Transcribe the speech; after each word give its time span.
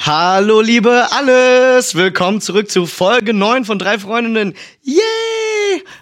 Hallo 0.00 0.62
liebe 0.62 1.06
alles, 1.12 1.94
willkommen 1.94 2.40
zurück 2.40 2.70
zu 2.70 2.86
Folge 2.86 3.32
9 3.32 3.64
von 3.64 3.78
drei 3.78 4.00
Freundinnen. 4.00 4.54
Yay! 4.82 4.98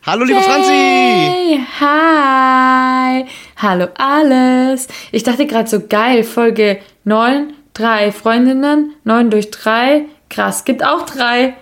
Hallo 0.07 0.25
liebe 0.25 0.41
Franzi. 0.41 0.71
Hey, 0.71 1.61
hi. 1.81 3.27
Hallo 3.57 3.89
alles. 3.97 4.89
Ich 5.13 5.23
dachte 5.23 5.47
gerade 5.47 5.69
so 5.69 5.87
geil, 5.87 6.25
Folge 6.25 6.79
9, 7.05 7.56
drei 7.77 8.13
Freundinnen, 8.13 8.95
9 9.05 9.31
durch 9.31 9.51
3. 9.51 10.07
Krass, 10.29 10.65
gibt 10.65 10.85
auch 10.85 11.07
drei. 11.07 11.55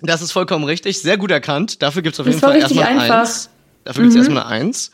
Das 0.00 0.22
ist 0.22 0.32
vollkommen 0.32 0.64
richtig, 0.64 1.00
sehr 1.00 1.16
gut 1.16 1.30
erkannt. 1.30 1.82
Dafür 1.82 2.02
gibt's 2.02 2.18
auf 2.20 2.26
Das 2.26 2.34
jeden 2.34 2.40
Fall 2.44 2.56
erstmal 2.56 2.86
einfach. 2.86 3.06
Mhm. 3.06 3.12
Eins. 3.20 3.50
Dafür 3.84 4.02
gibt's 4.02 4.16
erstmal 4.16 4.44
eine 4.44 4.52
Eins. 4.52 4.90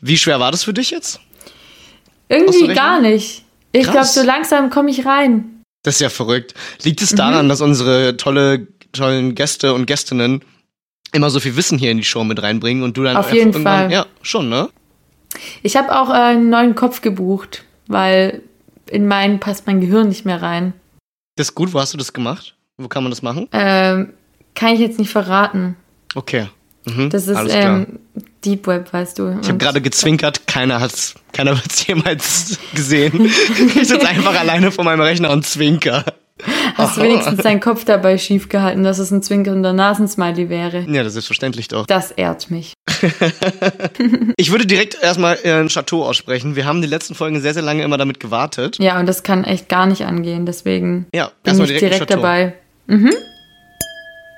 Wie 0.00 0.18
schwer 0.18 0.40
war 0.40 0.50
das 0.52 0.64
für 0.64 0.72
dich 0.74 0.90
jetzt? 0.90 1.20
Irgendwie 2.28 2.72
gar 2.74 3.00
nicht. 3.00 3.44
Ich 3.72 3.90
glaube, 3.90 4.04
so 4.06 4.22
langsam 4.22 4.70
komme 4.70 4.90
ich 4.90 5.04
rein. 5.04 5.62
Das 5.82 5.96
ist 5.96 6.00
ja 6.00 6.08
verrückt. 6.08 6.54
Liegt 6.82 7.00
Mhm. 7.00 7.04
es 7.04 7.14
daran, 7.14 7.48
dass 7.48 7.60
unsere 7.60 8.16
tolle, 8.16 8.68
tollen 8.92 9.34
Gäste 9.34 9.74
und 9.74 9.86
Gästinnen 9.86 10.42
immer 11.12 11.30
so 11.30 11.40
viel 11.40 11.56
Wissen 11.56 11.78
hier 11.78 11.90
in 11.90 11.98
die 11.98 12.04
Show 12.04 12.24
mit 12.24 12.42
reinbringen 12.42 12.82
und 12.82 12.96
du 12.96 13.02
dann 13.02 13.16
Auf 13.16 13.32
jeden 13.32 13.52
Fall. 13.52 13.90
Ja, 13.90 14.06
schon, 14.22 14.48
ne? 14.48 14.68
Ich 15.62 15.76
habe 15.76 15.96
auch 15.98 16.10
äh, 16.10 16.12
einen 16.12 16.48
neuen 16.50 16.74
Kopf 16.74 17.00
gebucht, 17.00 17.64
weil 17.86 18.42
in 18.90 19.06
meinen 19.06 19.40
passt 19.40 19.66
mein 19.66 19.80
Gehirn 19.80 20.08
nicht 20.08 20.24
mehr 20.24 20.42
rein. 20.42 20.72
Das 21.36 21.48
ist 21.48 21.54
gut, 21.54 21.72
wo 21.72 21.80
hast 21.80 21.92
du 21.94 21.98
das 21.98 22.12
gemacht? 22.12 22.54
Wo 22.76 22.88
kann 22.88 23.02
man 23.02 23.10
das 23.10 23.22
machen? 23.22 23.48
Ähm, 23.52 24.12
kann 24.54 24.74
ich 24.74 24.80
jetzt 24.80 24.98
nicht 24.98 25.10
verraten. 25.10 25.76
Okay. 26.14 26.48
Mhm, 26.84 27.10
Das 27.10 27.28
ist 27.28 27.38
ähm, 27.48 27.98
Deep 28.44 28.66
Web, 28.66 28.92
weißt 28.92 29.18
du. 29.18 29.38
Ich 29.40 29.48
habe 29.48 29.58
gerade 29.58 29.80
gezwinkert, 29.80 30.46
keiner 30.46 30.80
hat's, 30.80 31.14
keiner 31.32 31.52
wird's 31.52 31.86
jemals 31.86 32.58
gesehen. 32.74 33.24
ich 33.76 33.88
sitze 33.88 34.06
einfach 34.06 34.38
alleine 34.38 34.70
vor 34.70 34.84
meinem 34.84 35.00
Rechner 35.00 35.30
und 35.30 35.46
zwinker. 35.46 36.04
Hast 36.74 36.96
du 36.96 37.02
wenigstens 37.02 37.42
deinen 37.42 37.60
Kopf 37.60 37.84
dabei 37.84 38.18
schief 38.18 38.48
gehalten, 38.48 38.82
dass 38.82 38.98
es 38.98 39.12
ein 39.12 39.22
zwinkernder 39.22 39.72
Nasensmiley 39.72 40.48
wäre? 40.48 40.80
Ja, 40.80 40.98
das 41.02 41.08
ist 41.08 41.12
selbstverständlich 41.14 41.68
doch. 41.68 41.86
Das 41.86 42.10
ehrt 42.10 42.50
mich. 42.50 42.74
Ich 44.36 44.50
würde 44.50 44.66
direkt 44.66 45.00
erstmal 45.00 45.38
äh, 45.44 45.52
ein 45.52 45.68
Chateau 45.68 46.04
aussprechen. 46.04 46.56
Wir 46.56 46.66
haben 46.66 46.82
die 46.82 46.88
letzten 46.88 47.14
Folgen 47.14 47.40
sehr, 47.40 47.54
sehr 47.54 47.62
lange 47.62 47.82
immer 47.82 47.96
damit 47.96 48.20
gewartet. 48.20 48.78
Ja, 48.78 48.98
und 48.98 49.06
das 49.06 49.22
kann 49.22 49.44
echt 49.44 49.68
gar 49.68 49.86
nicht 49.86 50.04
angehen, 50.04 50.44
deswegen 50.44 51.06
Ja, 51.14 51.30
bin 51.42 51.58
ich 51.60 51.66
direkt, 51.66 51.82
direkt 51.82 52.10
dabei. 52.10 52.54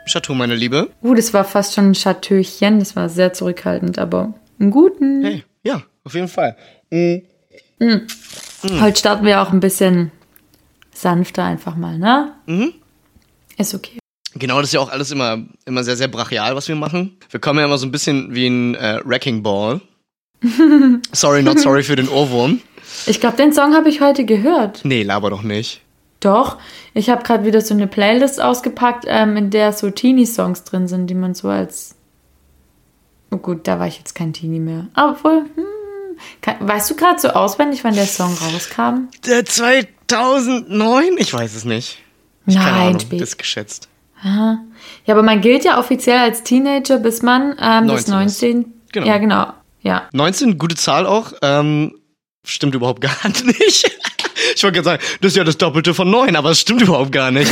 Chateau, 0.06 0.34
meine 0.34 0.54
Liebe. 0.54 0.90
Uh, 1.02 1.14
das 1.14 1.32
war 1.34 1.44
fast 1.44 1.74
schon 1.74 1.90
ein 1.90 1.94
Chateauchen, 1.94 2.78
das 2.78 2.94
war 2.94 3.08
sehr 3.08 3.32
zurückhaltend, 3.32 3.98
aber 3.98 4.34
einen 4.60 4.70
guten. 4.70 5.24
Hey, 5.24 5.44
ja, 5.64 5.82
auf 6.04 6.14
jeden 6.14 6.28
Fall. 6.28 6.56
Mhm. 6.90 7.22
Heute 8.80 8.98
starten 8.98 9.26
wir 9.26 9.42
auch 9.42 9.52
ein 9.52 9.60
bisschen 9.60 10.12
sanfter 11.00 11.44
einfach 11.44 11.76
mal, 11.76 11.98
ne? 11.98 12.32
Mhm. 12.46 12.72
Ist 13.56 13.74
okay. 13.74 13.98
Genau, 14.34 14.58
das 14.58 14.68
ist 14.68 14.74
ja 14.74 14.80
auch 14.80 14.90
alles 14.90 15.10
immer, 15.10 15.44
immer 15.64 15.82
sehr, 15.82 15.96
sehr 15.96 16.08
brachial, 16.08 16.54
was 16.56 16.68
wir 16.68 16.76
machen. 16.76 17.16
Wir 17.30 17.40
kommen 17.40 17.58
ja 17.58 17.64
immer 17.64 17.78
so 17.78 17.86
ein 17.86 17.92
bisschen 17.92 18.34
wie 18.34 18.46
ein 18.46 18.74
äh, 18.74 19.00
Wrecking 19.04 19.42
Ball. 19.42 19.80
sorry, 21.12 21.42
not 21.42 21.58
sorry 21.58 21.82
für 21.82 21.96
den 21.96 22.08
Ohrwurm. 22.08 22.60
Ich 23.06 23.20
glaube, 23.20 23.36
den 23.36 23.52
Song 23.52 23.74
habe 23.74 23.88
ich 23.88 24.00
heute 24.00 24.24
gehört. 24.24 24.80
Nee, 24.84 25.02
laber 25.02 25.30
doch 25.30 25.42
nicht. 25.42 25.80
Doch, 26.20 26.58
ich 26.94 27.10
habe 27.10 27.22
gerade 27.22 27.44
wieder 27.44 27.60
so 27.60 27.74
eine 27.74 27.86
Playlist 27.86 28.40
ausgepackt, 28.40 29.04
ähm, 29.06 29.36
in 29.36 29.50
der 29.50 29.72
so 29.72 29.90
Teenie-Songs 29.90 30.64
drin 30.64 30.88
sind, 30.88 31.08
die 31.08 31.14
man 31.14 31.34
so 31.34 31.48
als. 31.48 31.94
Oh 33.30 33.38
gut, 33.38 33.66
da 33.66 33.78
war 33.78 33.86
ich 33.86 33.98
jetzt 33.98 34.14
kein 34.14 34.32
Teenie 34.32 34.60
mehr. 34.60 34.86
Obwohl, 34.96 35.44
hm, 35.54 35.64
kann, 36.40 36.56
weißt 36.60 36.90
du 36.90 36.96
gerade 36.96 37.20
so 37.20 37.28
auswendig, 37.28 37.84
wann 37.84 37.94
der 37.94 38.06
Song 38.06 38.34
rauskam? 38.34 39.08
Der 39.26 39.44
2009? 40.08 41.16
Ich 41.18 41.32
weiß 41.32 41.54
es 41.54 41.64
nicht. 41.64 41.98
Ich 42.46 42.54
keine 42.54 42.70
Nein, 42.70 42.86
Ahnung, 42.88 43.00
spät. 43.00 43.20
das 43.20 43.30
ist 43.30 43.38
geschätzt. 43.38 43.88
Ja, 44.24 44.58
aber 45.06 45.22
man 45.22 45.40
gilt 45.40 45.64
ja 45.64 45.78
offiziell 45.78 46.18
als 46.18 46.42
Teenager, 46.42 46.98
bis 46.98 47.22
man 47.22 47.54
ähm, 47.60 47.86
bis 47.86 48.06
19 48.08 48.26
ist. 48.26 48.42
19. 48.42 48.72
Genau. 48.92 49.06
Ja, 49.06 49.18
genau. 49.18 49.52
Ja. 49.82 50.08
19, 50.12 50.58
gute 50.58 50.74
Zahl 50.74 51.06
auch. 51.06 51.32
Ähm, 51.42 51.94
stimmt 52.44 52.74
überhaupt 52.74 53.00
gar 53.00 53.16
nicht. 53.44 53.90
Ich 54.54 54.62
wollte 54.62 54.76
gerade 54.80 54.84
sagen, 54.84 55.02
das 55.20 55.32
ist 55.32 55.36
ja 55.36 55.44
das 55.44 55.58
Doppelte 55.58 55.92
von 55.92 56.10
9, 56.10 56.36
aber 56.36 56.50
es 56.50 56.60
stimmt 56.60 56.82
überhaupt 56.82 57.12
gar 57.12 57.30
nicht. 57.30 57.50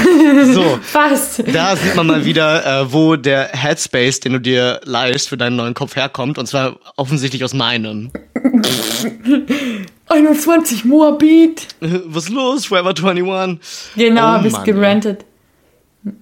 So, 0.52 0.78
Fast. 0.82 1.42
da 1.52 1.76
sieht 1.76 1.96
man 1.96 2.06
mal 2.06 2.24
wieder, 2.24 2.82
äh, 2.82 2.92
wo 2.92 3.16
der 3.16 3.48
Headspace, 3.48 4.20
den 4.20 4.34
du 4.34 4.40
dir 4.40 4.80
leihst, 4.84 5.28
für 5.28 5.36
deinen 5.36 5.56
neuen 5.56 5.74
Kopf 5.74 5.96
herkommt. 5.96 6.38
Und 6.38 6.46
zwar 6.46 6.78
offensichtlich 6.96 7.44
aus 7.44 7.52
meinem. 7.54 8.10
21 10.08 10.84
Moabit. 10.84 11.68
Was 11.80 12.24
ist 12.24 12.30
los? 12.30 12.66
Forever 12.66 12.90
21. 12.90 13.58
Genau, 13.96 14.38
Oh 14.38 14.48
Mann, 14.48 14.64
gerantet. 14.64 15.24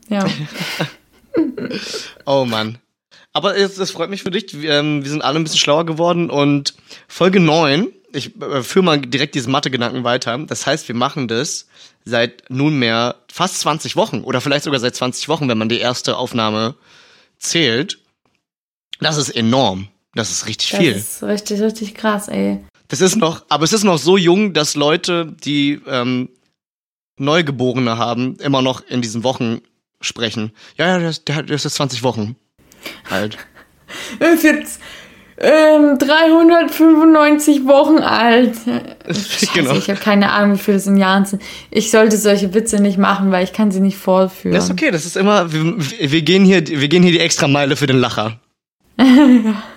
Ja. 0.09 0.27
Oh 2.27 2.45
Mann. 2.45 2.79
Aber 3.33 3.57
es, 3.57 3.77
das 3.77 3.91
freut 3.91 4.11
mich 4.11 4.23
für 4.23 4.31
dich. 4.31 4.61
Wir, 4.61 4.75
ähm, 4.75 5.03
wir 5.03 5.11
sind 5.11 5.23
alle 5.23 5.39
ein 5.39 5.45
bisschen 5.45 5.59
schlauer 5.59 5.87
geworden 5.87 6.29
und 6.29 6.75
Folge 7.09 7.41
9, 7.41 7.89
ich 8.13 8.37
äh, 8.43 8.63
führe 8.63 8.85
mal 8.85 9.01
direkt 9.01 9.35
diesen 9.35 9.51
Mathe-Gedanken 9.53 10.05
weiter. 10.05 10.37
Das 10.47 10.67
heißt, 10.67 10.87
wir 10.89 10.95
machen 10.95 11.29
das 11.29 11.67
seit 12.05 12.51
nunmehr 12.51 13.15
fast 13.33 13.61
20 13.61 13.97
Wochen 13.97 14.21
oder 14.23 14.43
vielleicht 14.43 14.65
sogar 14.65 14.81
seit 14.81 14.95
20 14.95 15.29
Wochen, 15.31 15.49
wenn 15.49 15.57
man 15.57 15.71
die 15.71 15.79
erste 15.79 16.19
Aufnahme 16.19 16.75
zählt. 17.39 17.99
Das 19.01 19.17
ist 19.17 19.31
enorm. 19.31 19.89
Das 20.15 20.31
ist 20.31 20.47
richtig 20.47 20.71
Das 20.71 20.79
viel. 20.81 20.93
ist 20.93 21.23
richtig, 21.23 21.61
richtig 21.63 21.95
krass, 21.95 22.29
ey. 22.29 22.63
Das 22.93 23.01
ist 23.01 23.17
noch, 23.17 23.47
aber 23.49 23.65
es 23.65 23.73
ist 23.73 23.85
noch 23.85 23.97
so 23.97 24.19
jung, 24.19 24.53
dass 24.53 24.75
Leute, 24.75 25.35
die 25.45 25.81
ähm, 25.87 26.29
Neugeborene 27.17 27.97
haben, 27.97 28.37
immer 28.37 28.61
noch 28.61 28.87
in 28.87 29.01
diesen 29.01 29.25
Wochen 29.25 29.63
sprechen. 30.03 30.53
Ja, 30.77 30.89
ja, 30.89 30.99
der 30.99 31.09
ist, 31.09 31.27
der, 31.27 31.43
der 31.43 31.57
ist 31.57 31.65
jetzt 31.65 31.77
20 31.77 32.03
Wochen 32.03 32.37
alt. 33.09 33.39
Ist 34.21 34.45
jetzt 34.45 34.81
ähm, 35.39 35.99
395 35.99 37.65
Wochen 37.65 37.99
alt. 37.99 38.57
Scheiße, 39.07 39.47
Genau. 39.55 39.73
Ich 39.73 39.89
habe 39.89 39.99
keine 39.99 40.31
Ahnung, 40.31 40.59
wie 40.59 40.63
viel 40.63 40.75
es 40.75 40.87
in 40.87 40.99
Jahren 40.99 41.25
sind. 41.25 41.41
Ich 41.71 41.91
sollte 41.91 42.19
solche 42.19 42.53
Witze 42.53 42.79
nicht 42.79 42.99
machen, 42.99 43.31
weil 43.33 43.43
ich 43.43 43.55
kann 43.55 43.71
sie 43.71 43.81
nicht 43.81 43.97
vorführen. 43.97 44.55
Das 44.55 44.65
ist 44.65 44.71
okay, 44.71 44.91
das 44.91 45.07
ist 45.07 45.17
immer, 45.17 45.51
wir, 45.51 45.77
wir, 45.79 46.23
gehen 46.23 46.45
hier, 46.45 46.67
wir 46.67 46.89
gehen 46.89 47.03
hier 47.03 47.13
die 47.13 47.21
extra 47.21 47.49
Meile 47.49 47.77
für 47.77 47.87
den 47.87 48.01
Lacher. 48.01 48.39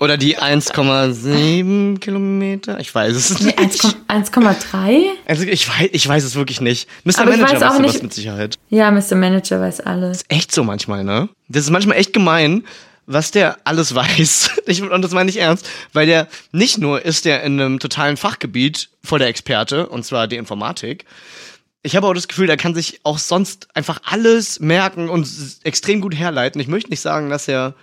Oder 0.00 0.16
die 0.16 0.38
1,7 0.38 1.98
Kilometer? 2.00 2.80
Ich 2.80 2.94
weiß 2.94 3.14
es 3.14 3.40
nicht. 3.40 3.58
1,- 3.58 3.94
1,3? 4.08 5.02
Also 5.26 5.44
ich 5.44 5.68
weiß, 5.68 5.90
ich 5.92 6.08
weiß 6.08 6.24
es 6.24 6.34
wirklich 6.34 6.60
nicht. 6.60 6.88
Mr. 7.04 7.20
Aber 7.20 7.30
ich 7.32 7.36
Manager 7.36 7.42
weiß 7.54 7.60
weiß 7.60 7.68
auch 7.70 7.76
sowas 7.76 7.92
nicht- 7.92 8.02
mit 8.02 8.14
Sicherheit. 8.14 8.58
Ja, 8.70 8.90
Mr. 8.90 9.14
Manager 9.16 9.60
weiß 9.60 9.80
alles. 9.80 10.24
Echt 10.28 10.52
so 10.52 10.64
manchmal, 10.64 11.04
ne? 11.04 11.28
Das 11.48 11.64
ist 11.64 11.70
manchmal 11.70 11.98
echt 11.98 12.12
gemein, 12.12 12.64
was 13.06 13.30
der 13.30 13.58
alles 13.64 13.94
weiß. 13.94 14.50
Ich, 14.66 14.82
und 14.82 15.02
das 15.02 15.12
meine 15.12 15.28
ich 15.30 15.38
ernst, 15.38 15.68
weil 15.92 16.06
der 16.06 16.28
nicht 16.52 16.78
nur 16.78 17.04
ist 17.04 17.24
der 17.24 17.42
in 17.42 17.60
einem 17.60 17.78
totalen 17.78 18.16
Fachgebiet 18.16 18.88
voll 19.04 19.18
der 19.18 19.28
Experte, 19.28 19.86
und 19.88 20.04
zwar 20.04 20.26
die 20.28 20.36
Informatik. 20.36 21.04
Ich 21.82 21.96
habe 21.96 22.06
auch 22.06 22.14
das 22.14 22.28
Gefühl, 22.28 22.46
der 22.46 22.56
kann 22.58 22.74
sich 22.74 23.00
auch 23.04 23.18
sonst 23.18 23.68
einfach 23.74 24.00
alles 24.04 24.60
merken 24.60 25.08
und 25.08 25.26
extrem 25.64 26.00
gut 26.00 26.14
herleiten. 26.14 26.60
Ich 26.60 26.68
möchte 26.68 26.90
nicht 26.90 27.00
sagen, 27.00 27.30
dass 27.30 27.48
er 27.48 27.74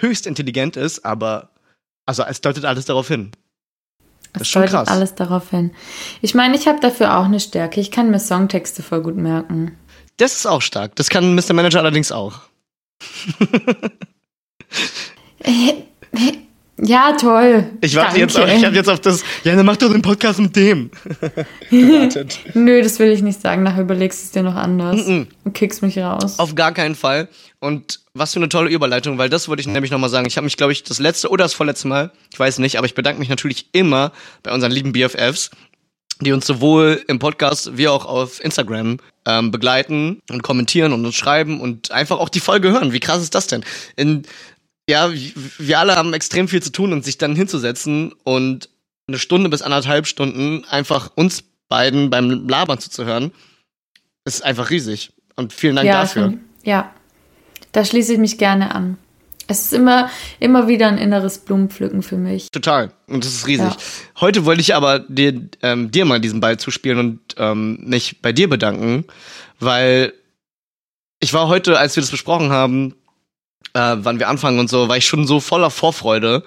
höchst 0.00 0.26
intelligent 0.26 0.76
ist, 0.76 1.04
aber 1.04 1.50
also 2.06 2.22
es 2.24 2.40
deutet 2.40 2.64
alles 2.64 2.84
darauf 2.86 3.08
hin. 3.08 3.32
Das 4.32 4.42
Es 4.42 4.48
ist 4.48 4.48
schon 4.52 4.62
deutet 4.62 4.74
krass. 4.74 4.88
alles 4.88 5.14
darauf 5.14 5.50
hin. 5.50 5.72
Ich 6.20 6.34
meine, 6.34 6.56
ich 6.56 6.66
habe 6.68 6.80
dafür 6.80 7.16
auch 7.18 7.24
eine 7.24 7.40
Stärke. 7.40 7.80
Ich 7.80 7.90
kann 7.90 8.10
mir 8.10 8.20
Songtexte 8.20 8.82
voll 8.82 9.02
gut 9.02 9.16
merken. 9.16 9.76
Das 10.18 10.34
ist 10.34 10.46
auch 10.46 10.62
stark. 10.62 10.94
Das 10.96 11.08
kann 11.08 11.34
Mr. 11.34 11.52
Manager 11.52 11.80
allerdings 11.80 12.12
auch. 12.12 12.40
Ja, 16.82 17.12
toll. 17.12 17.70
Ich 17.80 17.94
warte 17.94 18.18
jetzt 18.18 18.38
auf, 18.38 18.48
ich 18.48 18.64
habe 18.64 18.74
jetzt 18.74 18.88
auf 18.88 19.00
das, 19.00 19.22
ja, 19.44 19.54
dann 19.54 19.66
mach 19.66 19.76
doch 19.76 19.92
den 19.92 20.02
Podcast 20.02 20.38
mit 20.38 20.56
dem. 20.56 20.90
gewartet. 21.70 22.38
Nö, 22.54 22.82
das 22.82 22.98
will 22.98 23.10
ich 23.10 23.22
nicht 23.22 23.40
sagen. 23.40 23.62
Nachher 23.62 23.82
überlegst 23.82 24.20
du 24.20 24.24
es 24.24 24.30
dir 24.32 24.42
noch 24.42 24.54
anders. 24.54 25.06
Mhm. 25.06 25.26
Und 25.44 25.52
kickst 25.52 25.82
mich 25.82 25.98
raus. 25.98 26.38
Auf 26.38 26.54
gar 26.54 26.72
keinen 26.72 26.94
Fall. 26.94 27.28
Und 27.58 28.00
was 28.14 28.32
für 28.32 28.38
eine 28.38 28.48
tolle 28.48 28.70
Überleitung, 28.70 29.18
weil 29.18 29.28
das 29.28 29.48
wollte 29.48 29.60
ich 29.60 29.66
nämlich 29.66 29.90
nochmal 29.90 30.10
sagen. 30.10 30.26
Ich 30.26 30.36
habe 30.36 30.44
mich, 30.44 30.56
glaube 30.56 30.72
ich, 30.72 30.82
das 30.82 30.98
letzte 30.98 31.28
oder 31.28 31.44
das 31.44 31.52
vorletzte 31.54 31.88
Mal, 31.88 32.12
ich 32.32 32.38
weiß 32.38 32.58
nicht, 32.58 32.78
aber 32.78 32.86
ich 32.86 32.94
bedanke 32.94 33.20
mich 33.20 33.28
natürlich 33.28 33.66
immer 33.72 34.12
bei 34.42 34.52
unseren 34.52 34.72
lieben 34.72 34.92
BFFs, 34.92 35.50
die 36.20 36.32
uns 36.32 36.46
sowohl 36.46 37.02
im 37.08 37.18
Podcast 37.18 37.76
wie 37.76 37.88
auch 37.88 38.06
auf 38.06 38.42
Instagram 38.42 38.98
ähm, 39.26 39.50
begleiten 39.50 40.20
und 40.30 40.42
kommentieren 40.42 40.92
und 40.92 41.04
uns 41.04 41.14
schreiben 41.14 41.60
und 41.60 41.90
einfach 41.92 42.18
auch 42.18 42.28
die 42.28 42.40
Folge 42.40 42.70
hören. 42.70 42.92
Wie 42.92 43.00
krass 43.00 43.22
ist 43.22 43.34
das 43.34 43.46
denn? 43.46 43.64
In, 43.96 44.22
ja, 44.90 45.10
wir 45.58 45.78
alle 45.78 45.96
haben 45.96 46.12
extrem 46.12 46.48
viel 46.48 46.62
zu 46.62 46.72
tun 46.72 46.92
und 46.92 47.04
sich 47.04 47.16
dann 47.16 47.34
hinzusetzen 47.34 48.12
und 48.24 48.68
eine 49.08 49.18
Stunde 49.18 49.48
bis 49.48 49.62
anderthalb 49.62 50.06
Stunden 50.06 50.64
einfach 50.68 51.10
uns 51.14 51.44
beiden 51.68 52.10
beim 52.10 52.48
Labern 52.48 52.78
zuzuhören, 52.78 53.32
ist 54.24 54.44
einfach 54.44 54.70
riesig. 54.70 55.12
Und 55.36 55.52
vielen 55.52 55.76
Dank 55.76 55.86
ja, 55.86 56.02
dafür. 56.02 56.34
Ja, 56.64 56.92
da 57.72 57.84
schließe 57.84 58.12
ich 58.14 58.18
mich 58.18 58.36
gerne 58.36 58.74
an. 58.74 58.98
Es 59.46 59.62
ist 59.62 59.72
immer, 59.72 60.10
immer 60.38 60.68
wieder 60.68 60.86
ein 60.86 60.98
inneres 60.98 61.38
Blumenpflücken 61.38 62.02
für 62.02 62.16
mich. 62.16 62.50
Total. 62.50 62.92
Und 63.08 63.24
das 63.24 63.32
ist 63.32 63.46
riesig. 63.48 63.66
Ja. 63.66 63.76
Heute 64.20 64.44
wollte 64.44 64.60
ich 64.60 64.74
aber 64.76 65.00
dir, 65.00 65.48
ähm, 65.62 65.90
dir 65.90 66.04
mal 66.04 66.20
diesen 66.20 66.40
Ball 66.40 66.56
zuspielen 66.56 66.98
und 66.98 67.20
ähm, 67.36 67.78
mich 67.82 68.22
bei 68.22 68.32
dir 68.32 68.48
bedanken, 68.48 69.06
weil 69.58 70.12
ich 71.20 71.32
war 71.32 71.48
heute, 71.48 71.78
als 71.78 71.96
wir 71.96 72.00
das 72.00 72.10
besprochen 72.10 72.50
haben, 72.50 72.94
äh, 73.74 73.96
wann 73.98 74.18
wir 74.18 74.28
anfangen 74.28 74.58
und 74.58 74.70
so, 74.70 74.88
war 74.88 74.96
ich 74.96 75.06
schon 75.06 75.26
so 75.26 75.40
voller 75.40 75.70
Vorfreude. 75.70 76.44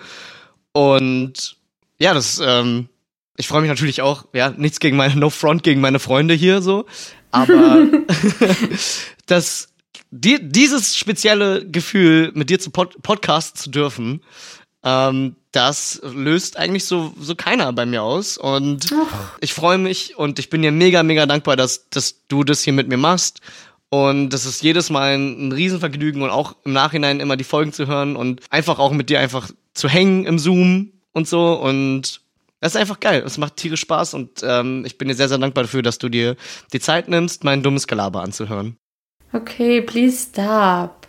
Und 0.71 1.57
ja, 1.99 2.13
das, 2.13 2.41
ähm, 2.43 2.89
ich 3.37 3.47
freue 3.47 3.61
mich 3.61 3.69
natürlich 3.69 4.01
auch, 4.01 4.25
ja, 4.33 4.51
nichts 4.51 4.79
gegen 4.79 4.97
meine, 4.97 5.15
no 5.15 5.29
front 5.29 5.63
gegen 5.63 5.81
meine 5.81 5.99
Freunde 5.99 6.33
hier 6.33 6.61
so, 6.61 6.85
aber 7.31 7.87
das, 9.25 9.69
die, 10.11 10.37
dieses 10.41 10.95
spezielle 10.97 11.67
Gefühl, 11.67 12.31
mit 12.35 12.49
dir 12.49 12.59
zu 12.59 12.71
pod 12.71 13.01
podcasten 13.01 13.59
zu 13.59 13.69
dürfen, 13.69 14.21
ähm, 14.83 15.35
das 15.51 16.01
löst 16.03 16.57
eigentlich 16.57 16.85
so, 16.85 17.13
so 17.19 17.35
keiner 17.35 17.71
bei 17.73 17.85
mir 17.85 18.03
aus. 18.03 18.37
Und 18.37 18.93
ich 19.39 19.53
freue 19.53 19.77
mich 19.77 20.17
und 20.17 20.39
ich 20.39 20.49
bin 20.49 20.61
dir 20.61 20.71
mega, 20.71 21.03
mega 21.03 21.25
dankbar, 21.25 21.55
dass, 21.55 21.89
dass 21.89 22.25
du 22.27 22.43
das 22.43 22.63
hier 22.63 22.73
mit 22.73 22.87
mir 22.89 22.97
machst. 22.97 23.39
Und 23.93 24.31
das 24.31 24.47
ist 24.47 24.63
jedes 24.63 24.89
Mal 24.89 25.13
ein, 25.13 25.49
ein 25.49 25.51
Riesenvergnügen 25.51 26.23
und 26.23 26.31
auch 26.31 26.55
im 26.65 26.73
Nachhinein 26.73 27.19
immer 27.19 27.37
die 27.37 27.43
Folgen 27.43 27.73
zu 27.73 27.85
hören 27.85 28.15
und 28.15 28.41
einfach 28.49 28.79
auch 28.79 28.91
mit 28.91 29.11
dir 29.11 29.19
einfach 29.19 29.51
zu 29.75 29.87
hängen 29.87 30.25
im 30.25 30.39
Zoom 30.39 30.93
und 31.11 31.27
so. 31.27 31.53
Und 31.53 32.21
das 32.59 32.73
ist 32.73 32.81
einfach 32.81 32.99
geil. 32.99 33.21
Es 33.23 33.37
macht 33.37 33.55
tierisch 33.55 33.81
Spaß 33.81 34.15
und 34.15 34.41
ähm, 34.41 34.83
ich 34.83 34.97
bin 34.97 35.09
dir 35.09 35.13
sehr, 35.13 35.29
sehr 35.29 35.37
dankbar 35.37 35.65
dafür, 35.65 35.83
dass 35.83 35.99
du 35.99 36.09
dir 36.09 36.35
die 36.73 36.79
Zeit 36.79 37.07
nimmst, 37.07 37.43
mein 37.43 37.61
dummes 37.61 37.85
Gelaber 37.85 38.23
anzuhören. 38.23 38.77
Okay, 39.31 39.79
please 39.79 40.25
stop. 40.27 41.07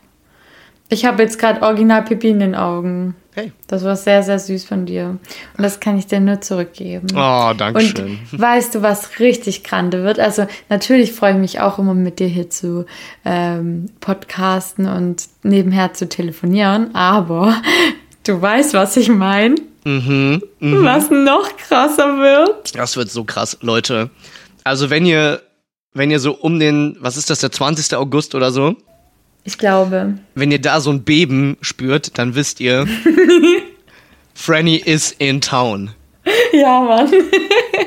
Ich 0.91 1.07
habe 1.07 1.23
jetzt 1.23 1.39
gerade 1.39 1.63
original 1.63 2.05
Pipi 2.05 2.29
in 2.29 2.41
den 2.41 2.55
Augen. 2.55 3.17
Hey. 3.37 3.51
Das 3.67 3.83
war 3.83 3.97
sehr, 3.97 4.23
sehr 4.23 4.39
süß 4.39 4.65
von 4.65 4.87
dir. 4.87 5.19
Und 5.57 5.63
das 5.63 5.81
kann 5.81 5.99
ich 5.99 6.07
dir 6.07 6.21
nur 6.21 6.41
zurückgeben. 6.41 7.09
Oh, 7.17 7.53
danke 7.57 7.81
schön. 7.81 8.21
Und 8.31 8.41
weißt 8.41 8.77
du, 8.77 8.83
was 8.83 9.19
richtig 9.19 9.65
grande 9.65 10.05
wird? 10.05 10.21
Also 10.21 10.47
natürlich 10.69 11.13
freue 11.13 11.33
ich 11.33 11.39
mich 11.39 11.61
auch 11.61 11.81
immer 11.81 11.95
mit 11.95 12.21
dir 12.21 12.29
hier 12.29 12.49
zu 12.49 12.87
ähm, 13.25 13.87
podcasten 13.99 14.87
und 14.87 15.25
nebenher 15.43 15.95
zu 15.95 16.09
telefonieren. 16.09 16.95
Aber 16.95 17.61
du 18.25 18.41
weißt, 18.41 18.73
was 18.75 18.97
ich 18.97 19.09
meine. 19.09 19.57
Mhm, 19.85 20.41
mhm. 20.61 20.85
Was 20.85 21.11
noch 21.11 21.57
krasser 21.57 22.19
wird. 22.19 22.73
Das 22.77 22.97
wird 22.97 23.11
so 23.11 23.25
krass, 23.25 23.59
Leute. 23.63 24.11
Also 24.63 24.91
wenn 24.91 25.05
ihr, 25.05 25.43
wenn 25.93 26.13
ihr 26.13 26.21
so 26.21 26.35
um 26.35 26.61
den, 26.61 26.97
was 27.01 27.17
ist 27.17 27.31
das, 27.31 27.41
der 27.41 27.51
20. 27.51 27.97
August 27.97 28.37
oder 28.37 28.53
so? 28.53 28.77
Ich 29.45 29.59
glaube. 29.59 30.15
Wenn 30.35 30.51
ihr 30.51 30.61
da 30.61 30.81
so 30.81 30.91
ein 30.91 31.05
Beben 31.05 31.57
spürt, 31.61 32.19
dann 32.19 32.35
wisst 32.35 32.61
ihr, 32.61 32.87
Franny 34.35 34.77
is 34.77 35.13
in 35.19 35.41
town. 35.41 35.91
Ja, 36.53 36.81
Mann. 36.81 37.13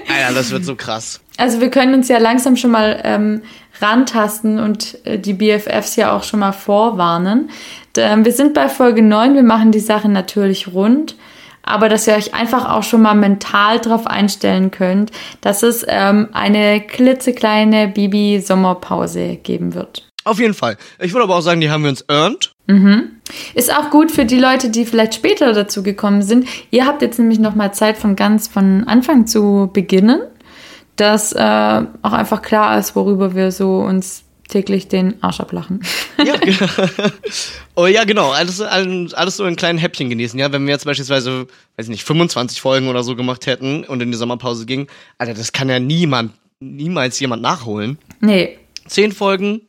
Alter, 0.07 0.35
das 0.35 0.51
wird 0.51 0.65
so 0.65 0.75
krass. 0.75 1.19
Also 1.37 1.59
wir 1.61 1.69
können 1.69 1.93
uns 1.93 2.07
ja 2.07 2.19
langsam 2.19 2.55
schon 2.55 2.71
mal 2.71 3.01
ähm, 3.03 3.41
rantasten 3.81 4.59
und 4.59 5.03
äh, 5.05 5.19
die 5.19 5.33
BFFs 5.33 5.95
ja 5.95 6.15
auch 6.15 6.23
schon 6.23 6.39
mal 6.39 6.51
vorwarnen. 6.51 7.49
Ähm, 7.95 8.25
wir 8.25 8.31
sind 8.31 8.53
bei 8.53 8.69
Folge 8.69 9.01
9, 9.01 9.35
wir 9.35 9.43
machen 9.43 9.71
die 9.71 9.79
Sache 9.79 10.09
natürlich 10.09 10.73
rund, 10.73 11.15
aber 11.63 11.89
dass 11.89 12.07
ihr 12.07 12.15
euch 12.15 12.33
einfach 12.33 12.69
auch 12.69 12.83
schon 12.83 13.01
mal 13.01 13.15
mental 13.15 13.79
drauf 13.79 14.07
einstellen 14.07 14.71
könnt, 14.71 15.11
dass 15.41 15.63
es 15.63 15.85
ähm, 15.87 16.29
eine 16.33 16.81
klitzekleine 16.81 17.87
Bibi-Sommerpause 17.87 19.37
geben 19.37 19.73
wird. 19.73 20.06
Auf 20.27 20.39
jeden 20.39 20.53
Fall. 20.53 20.77
Ich 20.99 21.13
würde 21.13 21.23
aber 21.23 21.35
auch 21.35 21.41
sagen, 21.41 21.61
die 21.61 21.69
haben 21.69 21.83
wir 21.83 21.89
uns 21.89 22.03
earned. 22.09 22.51
Mhm. 22.67 23.11
Ist 23.55 23.73
auch 23.73 23.89
gut 23.89 24.11
für 24.11 24.25
die 24.25 24.37
Leute, 24.37 24.69
die 24.69 24.85
vielleicht 24.85 25.15
später 25.15 25.53
dazu 25.53 25.83
gekommen 25.83 26.21
sind. 26.21 26.47
Ihr 26.69 26.85
habt 26.85 27.01
jetzt 27.01 27.17
nämlich 27.17 27.39
noch 27.39 27.55
mal 27.55 27.73
Zeit 27.73 27.97
von 27.97 28.15
ganz 28.15 28.47
von 28.47 28.83
Anfang 28.87 29.25
zu 29.25 29.69
beginnen, 29.71 30.21
dass 30.97 31.31
äh, 31.31 31.81
auch 32.01 32.11
einfach 32.11 32.41
klar 32.41 32.77
ist, 32.77 32.95
worüber 32.95 33.35
wir 33.35 33.51
so 33.51 33.79
uns 33.79 34.23
täglich 34.49 34.87
den 34.87 35.21
Arsch 35.23 35.39
ablachen. 35.39 35.81
Ja, 36.23 36.35
oh, 37.75 37.85
ja 37.85 38.03
genau. 38.03 38.31
Alles, 38.31 38.59
alles, 38.59 39.13
alles 39.13 39.37
so 39.37 39.45
in 39.45 39.55
kleinen 39.55 39.77
Häppchen 39.77 40.09
genießen. 40.09 40.37
Ja, 40.39 40.51
wenn 40.51 40.65
wir 40.65 40.73
jetzt 40.73 40.85
beispielsweise, 40.85 41.47
weiß 41.77 41.85
ich 41.85 41.89
nicht, 41.89 42.03
25 42.03 42.59
Folgen 42.59 42.89
oder 42.89 43.03
so 43.03 43.15
gemacht 43.15 43.45
hätten 43.45 43.85
und 43.85 44.01
in 44.01 44.11
die 44.11 44.17
Sommerpause 44.17 44.65
ging, 44.65 44.87
Alter, 45.17 45.33
das 45.33 45.53
kann 45.53 45.69
ja 45.69 45.79
niemand, 45.79 46.33
niemals 46.59 47.19
jemand 47.19 47.41
nachholen. 47.41 47.97
Nee. 48.19 48.57
Zehn 48.87 49.11
Folgen, 49.11 49.61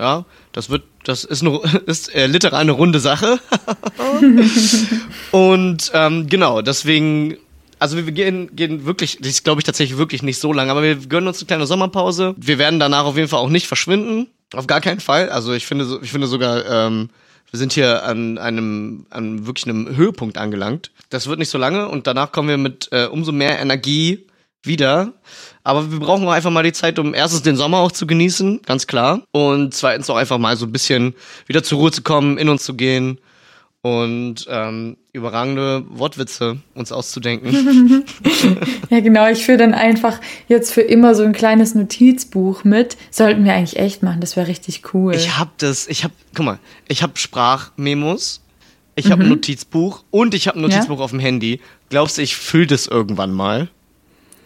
ja, 0.00 0.24
das 0.52 0.70
wird, 0.70 0.82
das 1.04 1.24
ist, 1.24 1.42
eine, 1.42 1.60
ist 1.86 2.12
äh, 2.14 2.26
literal 2.26 2.62
eine 2.62 2.72
runde 2.72 3.00
Sache. 3.00 3.38
und 5.30 5.90
ähm, 5.94 6.26
genau, 6.26 6.62
deswegen, 6.62 7.36
also 7.78 7.96
wir 7.96 8.10
gehen, 8.10 8.56
gehen 8.56 8.86
wirklich, 8.86 9.18
das 9.18 9.28
ist 9.28 9.44
glaube 9.44 9.60
ich 9.60 9.64
tatsächlich 9.64 9.98
wirklich 9.98 10.22
nicht 10.22 10.38
so 10.38 10.52
lange, 10.52 10.70
aber 10.70 10.82
wir 10.82 10.96
gönnen 10.96 11.28
uns 11.28 11.38
eine 11.38 11.46
kleine 11.46 11.66
Sommerpause. 11.66 12.34
Wir 12.38 12.58
werden 12.58 12.80
danach 12.80 13.04
auf 13.04 13.16
jeden 13.16 13.28
Fall 13.28 13.40
auch 13.40 13.50
nicht 13.50 13.66
verschwinden. 13.66 14.28
Auf 14.54 14.66
gar 14.66 14.80
keinen 14.80 15.00
Fall. 15.00 15.28
Also 15.28 15.52
ich 15.52 15.66
finde, 15.66 16.00
ich 16.02 16.10
finde 16.10 16.26
sogar, 16.26 16.64
ähm, 16.66 17.10
wir 17.50 17.58
sind 17.58 17.72
hier 17.72 18.02
an 18.04 18.38
einem, 18.38 19.06
an 19.10 19.46
wirklich 19.46 19.66
einem 19.66 19.96
Höhepunkt 19.96 20.38
angelangt. 20.38 20.90
Das 21.10 21.26
wird 21.26 21.38
nicht 21.38 21.50
so 21.50 21.58
lange 21.58 21.88
und 21.88 22.06
danach 22.06 22.32
kommen 22.32 22.48
wir 22.48 22.56
mit 22.56 22.88
äh, 22.90 23.04
umso 23.04 23.32
mehr 23.32 23.60
Energie 23.60 24.26
wieder. 24.62 25.12
Aber 25.64 25.90
wir 25.90 25.98
brauchen 26.00 26.26
auch 26.26 26.32
einfach 26.32 26.50
mal 26.50 26.62
die 26.62 26.72
Zeit, 26.72 26.98
um 26.98 27.14
erstens 27.14 27.42
den 27.42 27.56
Sommer 27.56 27.78
auch 27.78 27.92
zu 27.92 28.06
genießen, 28.06 28.62
ganz 28.66 28.86
klar. 28.86 29.22
Und 29.32 29.74
zweitens 29.74 30.08
auch 30.10 30.16
einfach 30.16 30.38
mal 30.38 30.56
so 30.56 30.66
ein 30.66 30.72
bisschen 30.72 31.14
wieder 31.46 31.62
zur 31.62 31.78
Ruhe 31.78 31.90
zu 31.92 32.02
kommen, 32.02 32.38
in 32.38 32.48
uns 32.48 32.64
zu 32.64 32.74
gehen 32.74 33.18
und 33.82 34.46
ähm, 34.50 34.96
überragende 35.12 35.84
Wortwitze 35.88 36.58
uns 36.74 36.92
auszudenken. 36.92 38.04
ja, 38.90 39.00
genau. 39.00 39.28
Ich 39.30 39.44
führe 39.44 39.58
dann 39.58 39.72
einfach 39.74 40.20
jetzt 40.48 40.72
für 40.72 40.82
immer 40.82 41.14
so 41.14 41.22
ein 41.22 41.32
kleines 41.32 41.74
Notizbuch 41.74 42.64
mit. 42.64 42.96
Sollten 43.10 43.44
wir 43.44 43.54
eigentlich 43.54 43.78
echt 43.78 44.02
machen. 44.02 44.20
Das 44.20 44.36
wäre 44.36 44.48
richtig 44.48 44.82
cool. 44.92 45.14
Ich 45.14 45.38
hab 45.38 45.56
das, 45.58 45.88
ich 45.88 46.04
hab, 46.04 46.12
guck 46.34 46.44
mal, 46.44 46.58
ich 46.88 47.02
hab 47.02 47.18
Sprachmemos, 47.18 48.42
ich 48.96 49.10
hab 49.10 49.20
ein 49.20 49.28
Notizbuch 49.30 50.04
und 50.10 50.34
ich 50.34 50.46
hab 50.46 50.56
ein 50.56 50.62
Notizbuch 50.62 50.98
Ja? 50.98 51.04
auf 51.04 51.10
dem 51.10 51.20
Handy. 51.20 51.60
Glaubst 51.88 52.18
du, 52.18 52.22
ich 52.22 52.36
fülle 52.36 52.66
das 52.66 52.86
irgendwann 52.86 53.32
mal? 53.32 53.68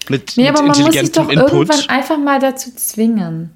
Mit, 0.08 0.32
Nee, 0.36 0.44
mit 0.44 0.50
aber 0.50 0.66
man 0.66 0.80
muss 0.80 0.92
sich 0.94 1.12
doch 1.12 1.28
Input. 1.28 1.52
irgendwann 1.52 1.88
einfach 1.88 2.18
mal 2.18 2.38
dazu 2.38 2.74
zwingen. 2.74 3.50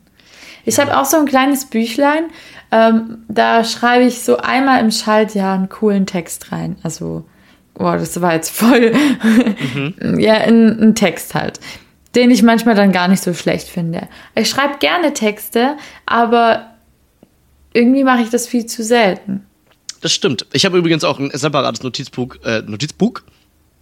Ich 0.64 0.78
habe 0.78 0.96
auch 0.98 1.04
so 1.04 1.16
ein 1.16 1.26
kleines 1.26 1.64
Büchlein, 1.66 2.24
ähm, 2.70 3.24
da 3.28 3.64
schreibe 3.64 4.04
ich 4.04 4.20
so 4.20 4.36
einmal 4.36 4.80
im 4.80 4.90
Schaltjahr 4.90 5.54
einen 5.54 5.68
coolen 5.68 6.06
Text 6.06 6.52
rein. 6.52 6.76
Also, 6.82 7.24
boah, 7.74 7.96
das 7.96 8.20
war 8.20 8.34
jetzt 8.34 8.50
voll. 8.50 8.92
Mhm. 9.74 10.18
ja, 10.20 10.34
ein, 10.34 10.78
ein 10.80 10.94
Text 10.94 11.34
halt. 11.34 11.60
Den 12.14 12.30
ich 12.30 12.42
manchmal 12.42 12.74
dann 12.74 12.92
gar 12.92 13.08
nicht 13.08 13.22
so 13.22 13.32
schlecht 13.32 13.68
finde. 13.68 14.08
Ich 14.34 14.48
schreibe 14.50 14.78
gerne 14.78 15.12
Texte, 15.14 15.76
aber 16.04 16.66
irgendwie 17.72 18.04
mache 18.04 18.22
ich 18.22 18.30
das 18.30 18.46
viel 18.46 18.66
zu 18.66 18.82
selten. 18.82 19.44
Das 20.00 20.12
stimmt. 20.12 20.46
Ich 20.52 20.64
habe 20.64 20.78
übrigens 20.78 21.04
auch 21.04 21.18
ein 21.18 21.30
separates 21.32 21.82
Notizbuch, 21.82 22.36
äh, 22.44 22.62
Notizbuch? 22.66 23.20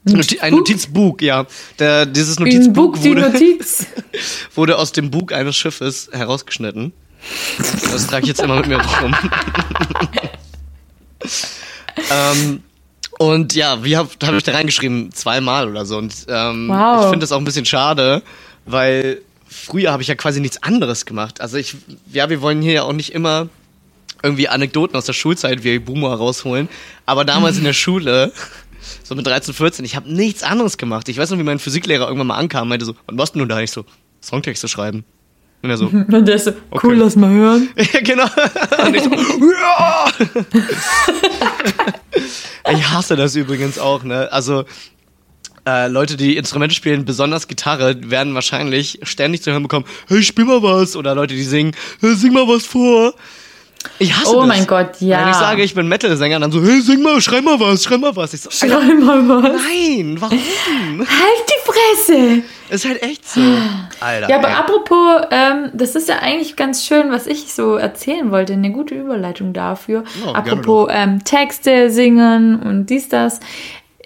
Noti 0.07 0.41
ein 0.41 0.53
Notizbuch, 0.53 1.21
ja. 1.21 1.47
Der, 1.79 2.07
dieses 2.07 2.39
Notizbuch 2.39 2.97
wurde, 3.03 3.21
Notiz. 3.33 3.87
wurde 4.55 4.79
aus 4.79 4.93
dem 4.93 5.11
Bug 5.11 5.33
eines 5.33 5.57
Schiffes 5.57 6.09
herausgeschnitten. 6.13 6.93
Das 7.93 8.07
trage 8.07 8.23
ich 8.25 8.29
jetzt 8.29 8.41
immer 8.41 8.57
mit 8.57 8.69
mir 8.69 8.79
rum. 8.81 9.15
ähm, 12.11 12.63
und 13.19 13.55
ja, 13.55 13.83
wie 13.83 13.97
habe 13.97 14.09
hab 14.23 14.35
ich 14.35 14.43
da 14.45 14.53
reingeschrieben? 14.53 15.11
Zweimal 15.13 15.69
oder 15.69 15.87
so. 15.87 15.97
Und 15.99 16.15
ähm, 16.29 16.69
Wow. 16.69 17.05
ich 17.05 17.11
finde 17.11 17.21
das 17.21 17.33
auch 17.33 17.39
ein 17.39 17.45
bisschen 17.45 17.65
schade, 17.65 18.23
weil 18.65 19.23
früher 19.49 19.91
habe 19.93 20.03
ich 20.03 20.09
ja 20.09 20.15
quasi 20.15 20.41
nichts 20.41 20.63
anderes 20.63 21.07
gemacht. 21.07 21.41
Also 21.41 21.57
ich, 21.57 21.77
ja, 22.13 22.29
wir 22.29 22.41
wollen 22.43 22.63
hier 22.63 22.73
ja 22.73 22.83
auch 22.83 22.93
nicht 22.93 23.13
immer 23.13 23.49
irgendwie 24.23 24.49
Anekdoten 24.49 24.97
aus 24.97 25.05
der 25.07 25.13
Schulzeit 25.13 25.65
wie 25.65 25.79
Boomer 25.79 26.15
rausholen. 26.15 26.69
Aber 27.07 27.25
damals 27.25 27.59
in 27.59 27.65
der 27.65 27.73
Schule, 27.85 28.33
so 29.03 29.15
mit 29.15 29.27
13, 29.27 29.55
14, 29.55 29.85
ich 29.85 29.97
habe 29.97 30.13
nichts 30.13 30.43
anderes 30.43 30.77
gemacht. 30.79 31.09
Ich 31.09 31.19
weiß 31.19 31.31
noch, 31.31 31.39
wie 31.39 31.43
mein 31.43 31.59
Physiklehrer 31.59 32.07
irgendwann 32.07 32.27
mal 32.29 32.37
ankam 32.37 32.63
und 32.63 32.69
meinte 32.69 32.85
so, 32.85 32.95
was 33.07 33.17
machst 33.17 33.35
denn 33.35 33.41
du 33.41 33.47
da? 33.47 33.61
Ich 33.61 33.71
so, 33.71 33.85
Songtexte 34.21 34.69
schreiben. 34.69 35.05
Und 35.63 35.71
er 35.71 35.77
so, 35.79 35.87
Und 35.93 36.11
der 36.27 36.35
ist 36.37 36.45
so, 36.45 36.51
cool, 36.51 36.59
Okay. 36.71 36.95
lass 36.95 37.17
mal 37.17 37.31
hören. 37.31 37.69
ja, 37.77 38.01
genau. 38.01 38.27
Und 38.87 38.95
ich 38.95 39.03
so, 39.03 39.11
ja! 39.11 40.13
ich 42.73 42.89
hasse 42.91 43.17
das 43.17 43.35
übrigens 43.37 43.79
auch, 43.79 44.03
ne? 44.05 44.31
Also, 44.33 44.65
äh, 45.67 45.89
Leute, 45.89 46.17
die 46.17 46.37
Instrumente 46.37 46.75
spielen, 46.75 47.05
besonders 47.05 47.49
Gitarre, 47.49 47.97
werden 48.11 48.35
wahrscheinlich 48.35 49.01
ständig 49.03 49.43
zu 49.43 49.51
hören 49.51 49.63
bekommen, 49.63 49.87
hey, 50.09 50.23
spiel 50.23 50.45
mal 50.45 50.63
was. 50.63 50.95
Oder 50.95 51.15
Leute, 51.15 51.35
die 51.35 51.43
singen, 51.43 51.73
hey, 52.01 52.15
sing 52.15 52.33
mal 52.33 52.47
was 52.47 52.65
vor. 52.65 53.15
Ich 53.99 54.15
hasse 54.15 54.35
Oh 54.37 54.41
das. 54.41 54.49
mein 54.49 54.67
Gott, 54.67 55.01
ja. 55.01 55.21
Wenn 55.23 55.29
ich 55.31 55.37
sage, 55.37 55.63
ich 55.63 55.75
bin 55.75 55.89
Metal-Sänger, 55.89 56.41
dann 56.41 56.51
so, 56.53 56.61
hey, 56.63 56.81
sing 56.81 57.03
mal, 57.03 57.21
schrei 57.21 57.41
mal 57.41 57.59
was, 57.61 57.85
schrei 57.85 57.97
mal 57.99 58.15
was. 58.17 58.35
Ich 58.35 58.41
so, 58.43 58.51
Alter, 58.51 58.81
Schrei 58.83 58.95
mal 58.95 59.29
was. 59.29 59.43
nein, 59.63 60.17
warum? 60.19 60.39
Halt 60.99 61.09
die 61.49 61.71
Fresse! 61.71 62.43
Ist 62.69 62.85
halt 62.85 63.03
echt 63.03 63.29
so. 63.29 63.41
Alter. 64.01 64.29
Ja, 64.29 64.39
aber 64.39 64.49
ey. 64.49 64.55
apropos, 64.55 65.23
ähm, 65.31 65.71
das 65.73 65.95
ist 65.95 66.09
ja 66.09 66.19
eigentlich 66.19 66.57
ganz 66.57 66.85
schön, 66.85 67.11
was 67.11 67.27
ich 67.27 67.53
so 67.55 67.77
erzählen 67.77 68.31
wollte. 68.33 68.55
Eine 68.55 68.73
gute 68.73 68.95
Überleitung 68.97 69.53
dafür. 69.53 70.03
Gerne 70.23 70.35
apropos 70.37 70.89
ähm, 70.93 71.23
Texte 71.25 71.91
singen 71.91 72.61
und 72.61 72.87
dies, 72.91 73.09
das. 73.09 73.41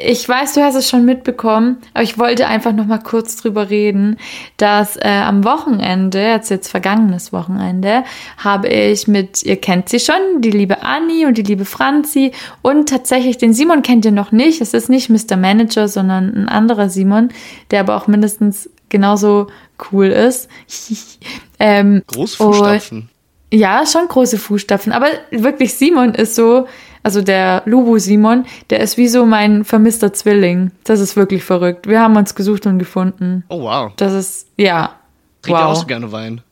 Ich 0.02 0.26
weiß, 0.26 0.54
du 0.54 0.62
hast 0.62 0.76
es 0.76 0.88
schon 0.88 1.04
mitbekommen, 1.04 1.78
aber 1.92 2.02
ich 2.02 2.19
wollte 2.19 2.47
einfach 2.47 2.73
noch 2.73 2.87
mal 2.87 2.99
kurz 2.99 3.37
drüber 3.37 3.69
reden, 3.69 4.16
dass 4.57 4.97
äh, 4.97 5.09
am 5.09 5.45
Wochenende, 5.45 6.21
jetzt 6.21 6.50
jetzt 6.50 6.69
vergangenes 6.69 7.33
Wochenende, 7.33 8.04
habe 8.38 8.69
ich 8.69 9.09
mit, 9.09 9.42
ihr 9.42 9.57
kennt 9.57 9.88
sie 9.88 10.00
schon, 10.00 10.40
die 10.40 10.50
liebe 10.50 10.83
Anni 10.83 11.26
und 11.26 11.37
die 11.37 11.42
liebe 11.42 11.64
Franzi 11.64 12.33
und 12.62 12.88
tatsächlich 12.88 13.37
den 13.37 13.52
Simon 13.52 13.83
kennt 13.83 14.04
ihr 14.04 14.12
noch 14.12 14.33
nicht. 14.33 14.61
Es 14.61 14.73
ist 14.73 14.88
nicht 14.88 15.11
Mr. 15.11 15.37
Manager, 15.37 15.88
sondern 15.88 16.35
ein 16.35 16.49
anderer 16.49 16.88
Simon, 16.88 17.28
der 17.71 17.80
aber 17.80 17.97
auch 17.97 18.07
mindestens 18.07 18.71
genauso 18.88 19.49
cool 19.90 20.07
ist. 20.07 20.49
ähm, 21.59 22.02
Großfußstapfen. 22.07 23.09
ja, 23.52 23.85
schon 23.87 24.09
große 24.09 24.38
Fußstapfen. 24.38 24.92
Aber 24.92 25.07
wirklich, 25.30 25.75
Simon 25.75 26.14
ist 26.14 26.35
so, 26.35 26.66
also 27.02 27.23
der 27.23 27.62
Lubu 27.64 27.99
Simon, 27.99 28.45
der 28.69 28.80
ist 28.80 28.97
wie 28.97 29.09
so 29.09 29.25
mein 29.25 29.64
vermisster 29.64 30.12
Zwilling. 30.12 30.71
Das 30.85 31.00
ist 31.00 31.16
wirklich 31.16 31.45
verrückt. 31.45 31.88
Wir 31.88 32.00
haben 32.00 32.16
uns 32.16 32.35
gesucht 32.35 32.66
und 32.66 32.78
gefunden. 32.78 33.45
Oh, 33.49 33.62
wow. 33.62 33.92
Das 33.97 34.12
ist, 34.12 34.49
ja. 34.57 34.97
Trinkt 35.42 35.59
ihr 35.59 35.64
auch 35.64 35.71
wow. 35.71 35.78
so 35.78 35.87
gerne 35.87 36.12
Wein? 36.12 36.42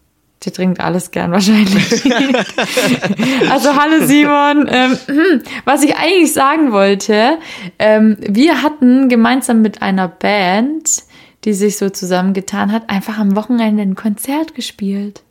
Der 0.45 0.53
trinkt 0.53 0.81
alles 0.81 1.11
gern 1.11 1.33
wahrscheinlich. 1.33 2.05
also 3.51 3.75
hallo 3.75 4.07
Simon. 4.07 4.69
Ähm, 4.71 4.97
hm, 5.07 5.43
was 5.65 5.83
ich 5.83 5.97
eigentlich 5.97 6.33
sagen 6.33 6.71
wollte, 6.71 7.39
ähm, 7.79 8.17
wir 8.21 8.63
hatten 8.63 9.09
gemeinsam 9.09 9.63
mit 9.63 9.83
einer 9.83 10.07
Band, 10.07 11.03
die 11.45 11.55
sich 11.55 11.77
so 11.77 11.91
zusammengetan 11.91 12.73
hat, 12.73 12.89
einfach 12.89 13.19
am 13.19 13.35
Wochenende 13.35 13.83
ein 13.83 13.97
Konzert 13.97 14.55
gespielt. 14.55 15.23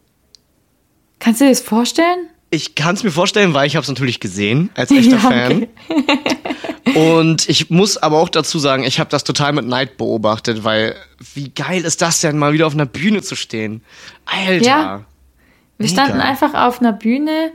Kannst 1.20 1.40
du 1.40 1.46
dir 1.46 1.52
das 1.52 1.62
vorstellen? 1.62 2.28
Ich 2.50 2.75
kann 2.75 2.96
es 2.96 3.04
mir 3.04 3.12
vorstellen, 3.12 3.54
weil 3.54 3.68
ich 3.68 3.75
habe 3.75 3.84
es 3.84 3.89
natürlich 3.89 4.20
gesehen 4.20 4.70
als 4.75 4.92
echter 4.92 5.12
Ja, 5.18 5.20
Fan. 5.20 5.68
okay. 5.89 6.96
Und 6.96 7.50
ich 7.50 7.70
muss 7.70 7.98
aber 7.98 8.18
auch 8.20 8.30
dazu 8.30 8.60
sagen, 8.60 8.84
ich 8.84 9.00
habe 9.00 9.10
das 9.10 9.24
total 9.25 9.51
mit 9.54 9.66
Neid 9.66 9.98
beobachtet, 9.98 10.63
weil 10.63 10.96
wie 11.34 11.50
geil 11.50 11.84
ist 11.84 12.01
das 12.01 12.22
denn, 12.22 12.38
mal 12.38 12.54
wieder 12.54 12.66
auf 12.66 12.74
einer 12.74 12.86
Bühne 12.86 13.22
zu 13.22 13.36
stehen? 13.36 13.84
Alter. 14.25 14.66
Ja. 14.66 15.06
Wir 15.77 15.89
Mega. 15.89 16.04
standen 16.04 16.22
einfach 16.22 16.54
auf 16.54 16.80
einer 16.80 16.94
Bühne 16.94 17.51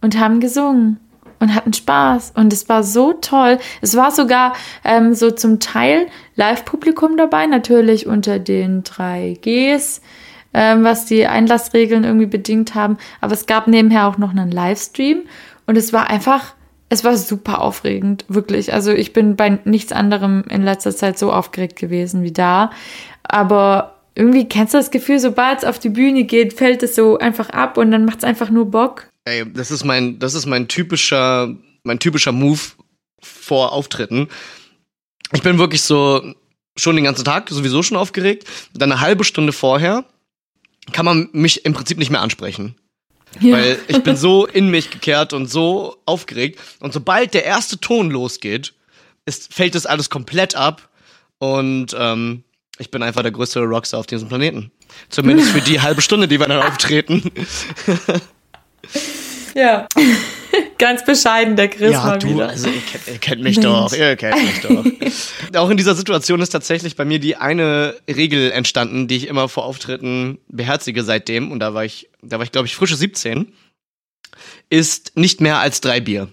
und 0.00 0.18
haben 0.18 0.40
gesungen 0.40 0.98
und 1.38 1.54
hatten 1.54 1.72
Spaß. 1.72 2.32
Und 2.34 2.52
es 2.52 2.68
war 2.68 2.82
so 2.82 3.12
toll. 3.14 3.58
Es 3.80 3.96
war 3.96 4.10
sogar 4.10 4.54
ähm, 4.84 5.14
so 5.14 5.30
zum 5.30 5.60
Teil 5.60 6.06
Live-Publikum 6.34 7.16
dabei, 7.16 7.46
natürlich 7.46 8.06
unter 8.06 8.38
den 8.38 8.82
drei 8.82 9.38
Gs, 9.40 10.00
ähm, 10.56 10.84
was 10.84 11.04
die 11.04 11.26
Einlassregeln 11.26 12.02
irgendwie 12.02 12.26
bedingt 12.26 12.74
haben. 12.74 12.96
Aber 13.20 13.34
es 13.34 13.44
gab 13.44 13.68
nebenher 13.68 14.08
auch 14.08 14.16
noch 14.16 14.30
einen 14.30 14.50
Livestream 14.50 15.24
und 15.66 15.76
es 15.76 15.92
war 15.92 16.08
einfach. 16.08 16.54
Es 16.88 17.02
war 17.02 17.16
super 17.16 17.62
aufregend, 17.62 18.24
wirklich. 18.28 18.72
Also 18.72 18.92
ich 18.92 19.12
bin 19.12 19.34
bei 19.34 19.58
nichts 19.64 19.90
anderem 19.90 20.44
in 20.48 20.62
letzter 20.62 20.94
Zeit 20.94 21.18
so 21.18 21.32
aufgeregt 21.32 21.76
gewesen 21.80 22.22
wie 22.22 22.32
da. 22.32 22.70
Aber 23.24 23.96
irgendwie 24.14 24.48
kennst 24.48 24.72
du 24.72 24.78
das 24.78 24.92
Gefühl, 24.92 25.18
sobald 25.18 25.58
es 25.58 25.64
auf 25.64 25.80
die 25.80 25.88
Bühne 25.88 26.22
geht, 26.22 26.52
fällt 26.52 26.84
es 26.84 26.94
so 26.94 27.18
einfach 27.18 27.50
ab 27.50 27.76
und 27.76 27.90
dann 27.90 28.04
macht 28.04 28.18
es 28.18 28.24
einfach 28.24 28.50
nur 28.50 28.70
Bock. 28.70 29.08
Ey, 29.24 29.44
das 29.52 29.72
ist 29.72 29.84
mein, 29.84 30.20
das 30.20 30.34
ist 30.34 30.46
mein 30.46 30.68
typischer, 30.68 31.52
mein 31.82 31.98
typischer 31.98 32.30
Move 32.30 32.60
vor 33.20 33.72
Auftritten. 33.72 34.28
Ich 35.32 35.42
bin 35.42 35.58
wirklich 35.58 35.82
so 35.82 36.22
schon 36.76 36.94
den 36.94 37.04
ganzen 37.04 37.24
Tag 37.24 37.50
sowieso 37.50 37.82
schon 37.82 37.96
aufgeregt. 37.96 38.44
Dann 38.74 38.92
eine 38.92 39.00
halbe 39.00 39.24
Stunde 39.24 39.52
vorher 39.52 40.04
kann 40.92 41.04
man 41.04 41.28
mich 41.32 41.64
im 41.64 41.72
Prinzip 41.72 41.98
nicht 41.98 42.10
mehr 42.10 42.20
ansprechen. 42.20 42.76
Ja. 43.40 43.56
Weil 43.56 43.78
ich 43.88 44.02
bin 44.02 44.16
so 44.16 44.46
in 44.46 44.70
mich 44.70 44.90
gekehrt 44.90 45.32
und 45.32 45.46
so 45.46 45.96
aufgeregt. 46.06 46.60
Und 46.80 46.92
sobald 46.92 47.34
der 47.34 47.44
erste 47.44 47.78
Ton 47.78 48.10
losgeht, 48.10 48.72
ist, 49.26 49.52
fällt 49.52 49.74
das 49.74 49.86
alles 49.86 50.08
komplett 50.10 50.54
ab. 50.54 50.88
Und 51.38 51.94
ähm, 51.98 52.44
ich 52.78 52.90
bin 52.90 53.02
einfach 53.02 53.22
der 53.22 53.32
größte 53.32 53.60
Rockstar 53.60 54.00
auf 54.00 54.06
diesem 54.06 54.28
Planeten. 54.28 54.70
Zumindest 55.08 55.50
für 55.50 55.60
die 55.60 55.80
halbe 55.82 56.00
Stunde, 56.00 56.28
die 56.28 56.40
wir 56.40 56.46
dann 56.46 56.62
auftreten. 56.62 57.30
ja. 59.54 59.86
Ganz 60.78 61.04
bescheiden, 61.04 61.56
der 61.56 61.68
Chris 61.68 61.92
Ja, 61.92 62.04
mal 62.04 62.18
du, 62.18 62.28
wieder. 62.28 62.48
also 62.48 62.68
ihr 62.68 62.80
kennt, 62.80 63.06
ihr 63.08 63.18
kennt 63.18 63.42
mich 63.42 63.56
Mensch. 63.56 63.66
doch, 63.66 63.92
ihr 63.92 64.16
kennt 64.16 64.42
mich 64.42 64.60
doch. 64.62 64.84
Auch 65.60 65.70
in 65.70 65.76
dieser 65.76 65.94
Situation 65.94 66.40
ist 66.40 66.50
tatsächlich 66.50 66.96
bei 66.96 67.04
mir 67.04 67.18
die 67.18 67.36
eine 67.36 67.94
Regel 68.08 68.50
entstanden, 68.52 69.08
die 69.08 69.16
ich 69.16 69.26
immer 69.28 69.48
vor 69.48 69.64
Auftritten 69.64 70.38
beherzige 70.48 71.02
seitdem, 71.04 71.50
und 71.50 71.60
da 71.60 71.74
war 71.74 71.84
ich, 71.84 72.08
da 72.22 72.38
war 72.38 72.44
ich, 72.44 72.52
glaube 72.52 72.66
ich, 72.66 72.74
frische 72.76 72.96
17, 72.96 73.52
ist 74.68 75.12
nicht 75.16 75.40
mehr 75.40 75.58
als 75.58 75.80
drei 75.80 76.00
Bier. 76.00 76.28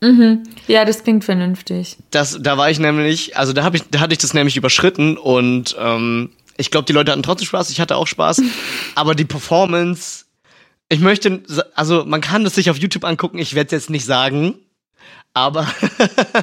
Mhm. 0.00 0.42
Ja, 0.68 0.84
das 0.84 1.02
klingt 1.02 1.24
vernünftig. 1.24 1.96
Das, 2.10 2.38
da 2.40 2.58
war 2.58 2.70
ich 2.70 2.78
nämlich, 2.78 3.36
also 3.36 3.52
da, 3.52 3.64
hab 3.64 3.74
ich, 3.74 3.82
da 3.90 4.00
hatte 4.00 4.12
ich 4.12 4.18
das 4.18 4.34
nämlich 4.34 4.56
überschritten 4.56 5.16
und 5.16 5.74
ähm, 5.78 6.30
ich 6.56 6.70
glaube, 6.70 6.84
die 6.84 6.92
Leute 6.92 7.10
hatten 7.10 7.22
trotzdem 7.22 7.46
Spaß, 7.46 7.70
ich 7.70 7.80
hatte 7.80 7.96
auch 7.96 8.06
Spaß, 8.06 8.42
aber 8.94 9.14
die 9.14 9.24
Performance, 9.24 10.23
ich 10.88 11.00
möchte, 11.00 11.42
also 11.74 12.04
man 12.04 12.20
kann 12.20 12.44
das 12.44 12.54
sich 12.54 12.70
auf 12.70 12.78
YouTube 12.78 13.04
angucken, 13.04 13.38
ich 13.38 13.54
werde 13.54 13.66
es 13.66 13.72
jetzt 13.82 13.90
nicht 13.90 14.04
sagen, 14.04 14.58
aber 15.32 15.66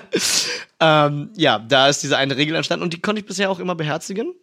ähm, 0.79 1.29
ja, 1.35 1.59
da 1.59 1.87
ist 1.87 2.03
diese 2.03 2.17
eine 2.17 2.37
Regel 2.37 2.55
entstanden 2.55 2.83
und 2.83 2.93
die 2.93 3.01
konnte 3.01 3.21
ich 3.21 3.25
bisher 3.25 3.49
auch 3.49 3.59
immer 3.59 3.75
beherzigen. 3.75 4.33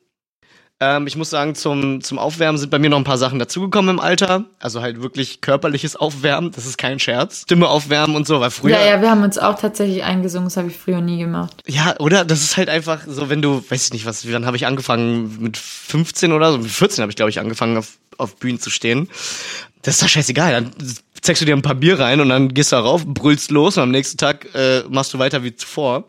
Ähm, 0.80 1.08
ich 1.08 1.16
muss 1.16 1.30
sagen, 1.30 1.56
zum, 1.56 2.02
zum 2.02 2.18
Aufwärmen 2.20 2.56
sind 2.56 2.70
bei 2.70 2.78
mir 2.78 2.88
noch 2.88 2.98
ein 2.98 3.04
paar 3.04 3.18
Sachen 3.18 3.40
dazugekommen 3.40 3.96
im 3.96 4.00
Alter. 4.00 4.44
Also 4.60 4.80
halt 4.80 5.02
wirklich 5.02 5.40
körperliches 5.40 5.96
Aufwärmen, 5.96 6.52
das 6.52 6.66
ist 6.66 6.78
kein 6.78 7.00
Scherz. 7.00 7.42
Stimme 7.42 7.68
aufwärmen 7.68 8.14
und 8.14 8.28
so, 8.28 8.40
weil 8.40 8.50
früher. 8.50 8.78
Ja, 8.78 8.86
ja, 8.86 9.00
wir 9.00 9.10
haben 9.10 9.24
uns 9.24 9.38
auch 9.38 9.58
tatsächlich 9.58 10.04
eingesungen, 10.04 10.46
das 10.46 10.56
habe 10.56 10.68
ich 10.68 10.76
früher 10.76 11.00
nie 11.00 11.18
gemacht. 11.18 11.62
Ja, 11.66 11.96
oder? 11.98 12.24
Das 12.24 12.42
ist 12.42 12.56
halt 12.56 12.68
einfach 12.68 13.00
so, 13.08 13.28
wenn 13.28 13.42
du, 13.42 13.64
weiß 13.68 13.86
ich 13.86 13.92
nicht, 13.92 14.06
was, 14.06 14.30
wann 14.32 14.46
habe 14.46 14.56
ich 14.56 14.66
angefangen? 14.66 15.38
Mit 15.40 15.56
15 15.56 16.32
oder 16.32 16.52
so? 16.52 16.58
Mit 16.58 16.70
14 16.70 17.02
habe 17.02 17.10
ich, 17.10 17.16
glaube 17.16 17.30
ich, 17.30 17.40
angefangen, 17.40 17.76
auf, 17.76 17.98
auf 18.16 18.36
Bühnen 18.36 18.60
zu 18.60 18.70
stehen. 18.70 19.08
Das 19.82 19.94
ist 19.94 20.02
doch 20.02 20.08
scheißegal. 20.08 20.52
Dann 20.52 20.70
zeigst 21.20 21.42
du 21.42 21.46
dir 21.46 21.56
ein 21.56 21.62
paar 21.62 21.74
Bier 21.74 21.98
rein 21.98 22.20
und 22.20 22.28
dann 22.28 22.54
gehst 22.54 22.70
du 22.70 22.76
da 22.76 22.82
rauf, 22.82 23.04
brüllst 23.04 23.50
los 23.50 23.76
und 23.76 23.82
am 23.82 23.90
nächsten 23.90 24.16
Tag 24.16 24.46
äh, 24.54 24.84
machst 24.88 25.12
du 25.12 25.18
weiter 25.18 25.42
wie 25.42 25.56
zuvor. 25.56 26.04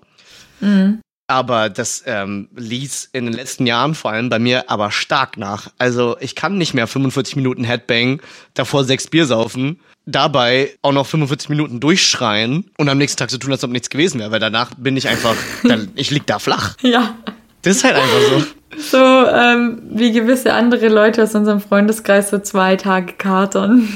Aber 1.29 1.69
das 1.69 2.03
ähm, 2.07 2.47
ließ 2.55 3.09
in 3.13 3.25
den 3.25 3.33
letzten 3.35 3.67
Jahren 3.67 3.93
vor 3.93 4.09
allem 4.09 4.29
bei 4.29 4.39
mir 4.39 4.67
aber 4.71 4.89
stark 4.89 5.37
nach. 5.37 5.67
Also 5.77 6.17
ich 6.19 6.33
kann 6.33 6.57
nicht 6.57 6.73
mehr 6.73 6.87
45 6.87 7.35
Minuten 7.35 7.63
Headbang, 7.63 8.19
davor 8.55 8.83
sechs 8.83 9.05
Bier 9.05 9.27
saufen, 9.27 9.79
dabei 10.07 10.71
auch 10.81 10.91
noch 10.91 11.05
45 11.05 11.49
Minuten 11.49 11.79
durchschreien 11.79 12.65
und 12.79 12.89
am 12.89 12.97
nächsten 12.97 13.19
Tag 13.19 13.29
so 13.29 13.37
tun, 13.37 13.51
als 13.51 13.63
ob 13.63 13.69
nichts 13.69 13.91
gewesen 13.91 14.19
wäre, 14.19 14.31
weil 14.31 14.39
danach 14.39 14.71
bin 14.75 14.97
ich 14.97 15.07
einfach, 15.07 15.35
dann, 15.63 15.91
ich 15.93 16.09
lieg 16.09 16.25
da 16.25 16.39
flach. 16.39 16.75
Ja. 16.81 17.15
Das 17.61 17.75
ist 17.77 17.83
halt 17.83 17.95
einfach 17.95 18.21
so. 18.29 18.43
So 18.79 18.97
ähm, 18.97 19.81
wie 19.91 20.11
gewisse 20.11 20.53
andere 20.53 20.87
Leute 20.87 21.21
aus 21.21 21.35
unserem 21.35 21.61
Freundeskreis 21.61 22.31
so 22.31 22.39
zwei 22.39 22.75
Tage 22.75 23.13
katern. 23.13 23.87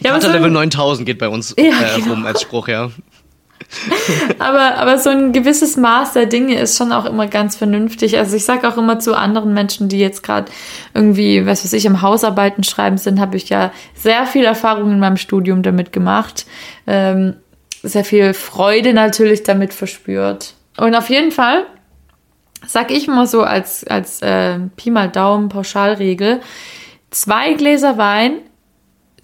Ja, 0.00 0.10
aber, 0.10 0.14
Unter 0.14 0.28
so 0.28 0.32
Level 0.32 0.50
ein, 0.50 0.52
9000 0.70 1.06
geht 1.06 1.18
bei 1.18 1.28
uns 1.28 1.54
Ja, 1.58 1.64
äh, 1.64 2.00
genau. 2.00 2.14
rum 2.14 2.26
als 2.26 2.42
Spruch, 2.42 2.66
ja. 2.68 2.90
aber, 4.38 4.76
aber 4.76 4.98
so 4.98 5.10
ein 5.10 5.32
gewisses 5.32 5.76
Maß 5.76 6.12
der 6.12 6.26
Dinge 6.26 6.58
ist 6.58 6.76
schon 6.76 6.92
auch 6.92 7.04
immer 7.04 7.26
ganz 7.26 7.56
vernünftig. 7.56 8.18
Also 8.18 8.36
ich 8.36 8.44
sage 8.44 8.68
auch 8.68 8.76
immer 8.76 8.98
zu 8.98 9.16
anderen 9.16 9.54
Menschen, 9.54 9.88
die 9.88 9.98
jetzt 9.98 10.22
gerade 10.22 10.50
irgendwie, 10.94 11.46
was 11.46 11.64
weiß 11.64 11.72
ich, 11.72 11.86
im 11.86 12.02
Hausarbeiten 12.02 12.64
schreiben 12.64 12.98
sind, 12.98 13.20
habe 13.20 13.36
ich 13.36 13.48
ja 13.48 13.72
sehr 13.94 14.26
viel 14.26 14.44
Erfahrung 14.44 14.92
in 14.92 14.98
meinem 14.98 15.16
Studium 15.16 15.62
damit 15.62 15.92
gemacht. 15.92 16.46
Ähm, 16.86 17.36
sehr 17.82 18.04
viel 18.04 18.34
Freude 18.34 18.94
natürlich 18.94 19.42
damit 19.42 19.74
verspürt. 19.74 20.54
Und 20.76 20.94
auf 20.94 21.10
jeden 21.10 21.30
Fall 21.30 21.66
sag 22.66 22.90
ich 22.90 23.08
mal 23.08 23.26
so 23.26 23.42
als, 23.42 23.84
als 23.84 24.22
äh, 24.22 24.58
Pi 24.76 24.90
mal 24.90 25.08
Daumen 25.08 25.48
Pauschalregel, 25.48 26.40
zwei 27.10 27.54
Gläser 27.54 27.98
Wein 27.98 28.38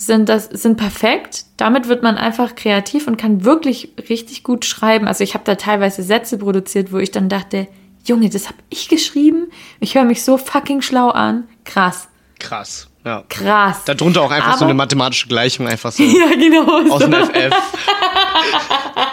sind 0.01 0.29
das 0.29 0.47
sind 0.47 0.77
perfekt. 0.77 1.45
Damit 1.57 1.89
wird 1.89 2.03
man 2.03 2.17
einfach 2.17 2.55
kreativ 2.55 3.07
und 3.07 3.17
kann 3.17 3.45
wirklich 3.45 3.93
richtig 4.09 4.43
gut 4.43 4.65
schreiben. 4.65 5.07
Also 5.07 5.23
ich 5.25 5.35
habe 5.35 5.45
da 5.45 5.55
teilweise 5.57 6.03
Sätze 6.03 6.39
produziert, 6.39 6.91
wo 6.93 6.99
ich 6.99 7.11
dann 7.11 7.29
dachte, 7.29 7.69
Junge, 8.07 8.31
das 8.31 8.47
habe 8.47 8.59
ich 8.71 8.89
geschrieben. 8.89 9.49
Ich 9.79 9.95
höre 9.95 10.05
mich 10.05 10.25
so 10.25 10.39
fucking 10.39 10.81
schlau 10.81 11.11
an. 11.11 11.45
Krass, 11.65 12.09
Krass, 12.39 12.89
ja. 13.05 13.25
krass. 13.29 13.85
Darunter 13.85 14.23
auch 14.23 14.31
einfach 14.31 14.53
so 14.53 14.61
Aber- 14.61 14.65
eine 14.71 14.75
mathematische 14.75 15.29
Gleichung, 15.29 15.69
einfach 15.69 15.93
so 15.93 16.03
ja, 16.05 16.29
genau. 16.35 16.93
aus 16.93 17.03
so. 17.03 17.07
dem 17.07 17.13
FF. 17.13 17.55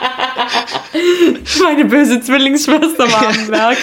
Meine 1.64 1.86
böse 1.86 2.22
Zwillingsschwester 2.22 3.12
war 3.12 3.28
am 3.28 3.48
Werk. 3.48 3.78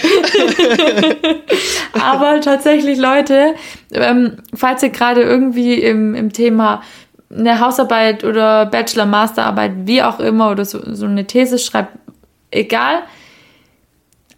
Aber 2.00 2.40
tatsächlich, 2.40 2.98
Leute, 2.98 3.54
ähm, 3.92 4.38
falls 4.54 4.82
ihr 4.82 4.90
gerade 4.90 5.22
irgendwie 5.22 5.74
im, 5.74 6.14
im 6.14 6.32
Thema 6.32 6.82
eine 7.30 7.60
Hausarbeit 7.60 8.24
oder 8.24 8.66
Bachelor, 8.66 9.06
Masterarbeit, 9.06 9.72
wie 9.84 10.02
auch 10.02 10.20
immer, 10.20 10.50
oder 10.50 10.64
so, 10.64 10.80
so 10.94 11.06
eine 11.06 11.26
These 11.26 11.58
schreibt, 11.58 11.96
egal, 12.50 13.02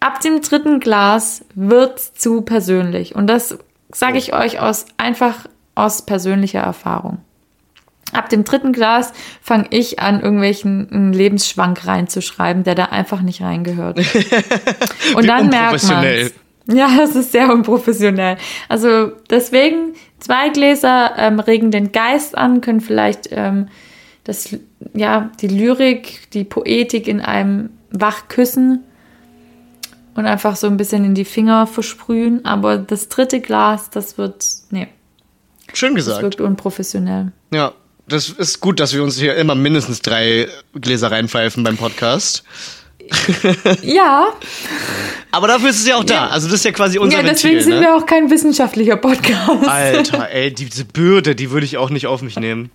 ab 0.00 0.20
dem 0.20 0.40
dritten 0.40 0.80
Glas 0.80 1.44
wird's 1.54 2.14
zu 2.14 2.42
persönlich. 2.42 3.14
Und 3.14 3.26
das 3.26 3.58
sage 3.92 4.18
ich 4.18 4.34
euch 4.34 4.60
aus 4.60 4.86
einfach 4.96 5.46
aus 5.74 6.06
persönlicher 6.06 6.60
Erfahrung. 6.60 7.18
Ab 8.12 8.28
dem 8.28 8.44
dritten 8.44 8.72
Glas 8.72 9.12
fange 9.42 9.66
ich 9.70 9.98
an, 9.98 10.20
irgendwelchen 10.20 11.12
Lebensschwank 11.12 11.86
reinzuschreiben, 11.86 12.62
der 12.62 12.74
da 12.74 12.84
einfach 12.86 13.20
nicht 13.20 13.42
reingehört. 13.42 13.98
Und 15.16 15.26
dann 15.26 15.48
merkt 15.48 15.82
man 15.84 16.30
ja, 16.72 16.96
das 16.96 17.14
ist 17.14 17.32
sehr 17.32 17.52
unprofessionell. 17.52 18.38
Also 18.68 19.12
deswegen, 19.30 19.94
zwei 20.18 20.48
Gläser 20.48 21.12
ähm, 21.16 21.38
regen 21.38 21.70
den 21.70 21.92
Geist 21.92 22.36
an, 22.36 22.60
können 22.60 22.80
vielleicht 22.80 23.28
ähm, 23.30 23.68
das, 24.24 24.56
ja, 24.92 25.30
die 25.40 25.46
Lyrik, 25.46 26.28
die 26.32 26.42
Poetik 26.42 27.06
in 27.06 27.20
einem 27.20 27.70
wach 27.90 28.26
küssen 28.28 28.82
und 30.16 30.26
einfach 30.26 30.56
so 30.56 30.66
ein 30.66 30.76
bisschen 30.76 31.04
in 31.04 31.14
die 31.14 31.24
Finger 31.24 31.68
versprühen. 31.68 32.44
Aber 32.44 32.78
das 32.78 33.08
dritte 33.08 33.40
Glas, 33.40 33.90
das 33.90 34.18
wird, 34.18 34.44
nee, 34.70 34.88
Schön 35.72 35.94
das 35.94 36.06
gesagt. 36.06 36.22
wirkt 36.22 36.40
unprofessionell. 36.40 37.30
Ja, 37.52 37.74
das 38.08 38.28
ist 38.30 38.60
gut, 38.60 38.78
dass 38.80 38.94
wir 38.94 39.02
uns 39.02 39.18
hier 39.18 39.34
immer 39.36 39.54
mindestens 39.54 40.00
drei 40.00 40.48
Gläser 40.74 41.10
reinpfeifen 41.10 41.62
beim 41.64 41.76
Podcast. 41.76 42.44
Ja, 43.82 44.32
Aber 45.30 45.46
dafür 45.48 45.70
ist 45.70 45.78
es 45.78 45.86
ja 45.86 45.96
auch 45.96 46.04
da. 46.04 46.26
Also 46.28 46.46
das 46.48 46.56
ist 46.56 46.64
ja 46.64 46.72
quasi 46.72 46.98
unser 46.98 47.18
ja 47.18 47.22
deswegen 47.22 47.54
Ventil, 47.56 47.62
sind 47.72 47.80
ne? 47.80 47.86
wir 47.86 47.96
auch 47.96 48.04
kein 48.06 48.30
wissenschaftlicher 48.30 48.96
Podcast. 48.96 49.68
Alter, 49.68 50.30
ey, 50.32 50.52
diese 50.52 50.84
Bürde, 50.84 51.34
die 51.36 51.50
würde 51.50 51.66
ich 51.66 51.76
auch 51.76 51.90
nicht 51.90 52.06
auf 52.08 52.22
mich 52.22 52.36
nehmen. 52.38 52.70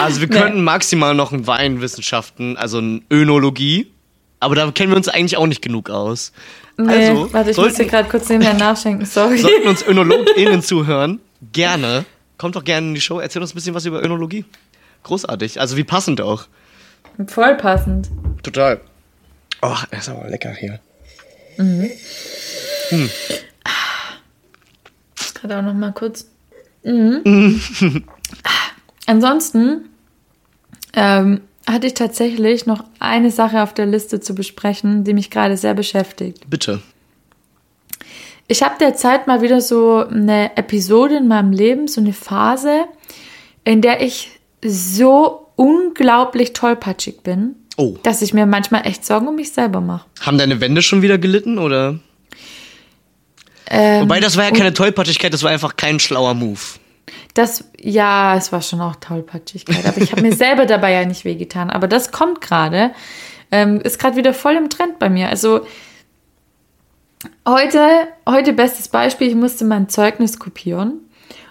Also 0.00 0.20
wir 0.20 0.28
Nee. 0.28 0.38
könnten 0.40 0.64
maximal 0.64 1.14
noch 1.14 1.30
ein 1.30 1.46
Weinwissenschaften, 1.46 2.56
also 2.56 2.80
ein 2.80 3.04
Önologie, 3.12 3.92
aber 4.40 4.56
da 4.56 4.68
kennen 4.72 4.90
wir 4.90 4.96
uns 4.96 5.08
eigentlich 5.08 5.36
auch 5.36 5.46
nicht 5.46 5.62
genug 5.62 5.90
aus. 5.90 6.32
Nee, 6.76 6.92
also 7.10 7.32
warte, 7.32 7.50
ich 7.52 7.56
muss 7.56 7.66
hier 7.66 7.74
sollten, 7.76 7.90
gerade 7.90 8.08
kurz 8.08 8.28
nebenher 8.28 8.54
nachschenken, 8.54 9.06
sorry. 9.06 9.38
sollten 9.38 9.68
uns 9.68 9.86
ÖnologInnen 9.86 10.62
zuhören, 10.62 11.20
gerne. 11.52 12.04
Kommt 12.42 12.56
doch 12.56 12.64
gerne 12.64 12.88
in 12.88 12.94
die 12.94 13.00
Show, 13.00 13.20
erzähl 13.20 13.40
uns 13.40 13.52
ein 13.52 13.54
bisschen 13.54 13.72
was 13.72 13.84
über 13.84 14.02
Önologie. 14.02 14.44
Großartig, 15.04 15.60
also 15.60 15.76
wie 15.76 15.84
passend 15.84 16.20
auch. 16.20 16.48
Voll 17.28 17.56
passend. 17.56 18.10
Total. 18.42 18.80
Oh, 19.62 19.76
ist 19.92 20.08
aber 20.08 20.28
lecker 20.28 20.50
hier. 20.50 20.80
Gerade 25.34 25.56
auch 25.56 25.62
noch 25.62 25.74
mal 25.74 25.92
kurz. 25.92 26.26
Mhm. 26.82 27.62
Ansonsten 29.06 29.88
ähm, 30.94 31.42
hatte 31.68 31.86
ich 31.86 31.94
tatsächlich 31.94 32.66
noch 32.66 32.82
eine 32.98 33.30
Sache 33.30 33.62
auf 33.62 33.72
der 33.72 33.86
Liste 33.86 34.18
zu 34.18 34.34
besprechen, 34.34 35.04
die 35.04 35.14
mich 35.14 35.30
gerade 35.30 35.56
sehr 35.56 35.74
beschäftigt. 35.74 36.50
Bitte. 36.50 36.82
Ich 38.48 38.62
habe 38.62 38.74
derzeit 38.78 39.26
mal 39.26 39.40
wieder 39.42 39.60
so 39.60 40.04
eine 40.08 40.56
Episode 40.56 41.16
in 41.16 41.28
meinem 41.28 41.52
Leben, 41.52 41.88
so 41.88 42.00
eine 42.00 42.12
Phase, 42.12 42.84
in 43.64 43.80
der 43.80 44.02
ich 44.02 44.40
so 44.64 45.48
unglaublich 45.56 46.52
tollpatschig 46.52 47.22
bin, 47.22 47.56
Oh. 47.78 47.96
dass 48.02 48.20
ich 48.20 48.34
mir 48.34 48.44
manchmal 48.46 48.86
echt 48.86 49.04
Sorgen 49.04 49.28
um 49.28 49.36
mich 49.36 49.52
selber 49.52 49.80
mache. 49.80 50.04
Haben 50.20 50.36
deine 50.38 50.60
Wände 50.60 50.82
schon 50.82 51.00
wieder 51.02 51.16
gelitten, 51.18 51.58
oder? 51.58 51.98
Ähm, 53.68 54.02
Wobei, 54.02 54.20
das 54.20 54.36
war 54.36 54.44
ja 54.44 54.50
keine 54.50 54.74
Tollpatschigkeit, 54.74 55.32
das 55.32 55.42
war 55.42 55.50
einfach 55.50 55.76
kein 55.76 55.98
schlauer 55.98 56.34
Move. 56.34 56.60
Das, 57.34 57.64
ja, 57.80 58.36
es 58.36 58.52
war 58.52 58.60
schon 58.60 58.80
auch 58.82 58.96
Tollpatschigkeit, 58.96 59.86
aber 59.86 59.98
ich 60.02 60.12
habe 60.12 60.20
mir 60.22 60.32
selber 60.36 60.66
dabei 60.66 60.92
ja 60.92 61.06
nicht 61.06 61.24
wehgetan. 61.24 61.70
Aber 61.70 61.88
das 61.88 62.12
kommt 62.12 62.42
gerade, 62.42 62.90
ähm, 63.50 63.80
ist 63.80 63.98
gerade 63.98 64.16
wieder 64.16 64.34
voll 64.34 64.54
im 64.56 64.68
Trend 64.68 64.98
bei 64.98 65.08
mir. 65.08 65.28
Also 65.30 65.66
heute, 67.46 68.08
heute 68.28 68.52
bestes 68.52 68.88
Beispiel, 68.88 69.28
ich 69.28 69.34
musste 69.34 69.64
mein 69.64 69.88
Zeugnis 69.88 70.38
kopieren 70.38 71.00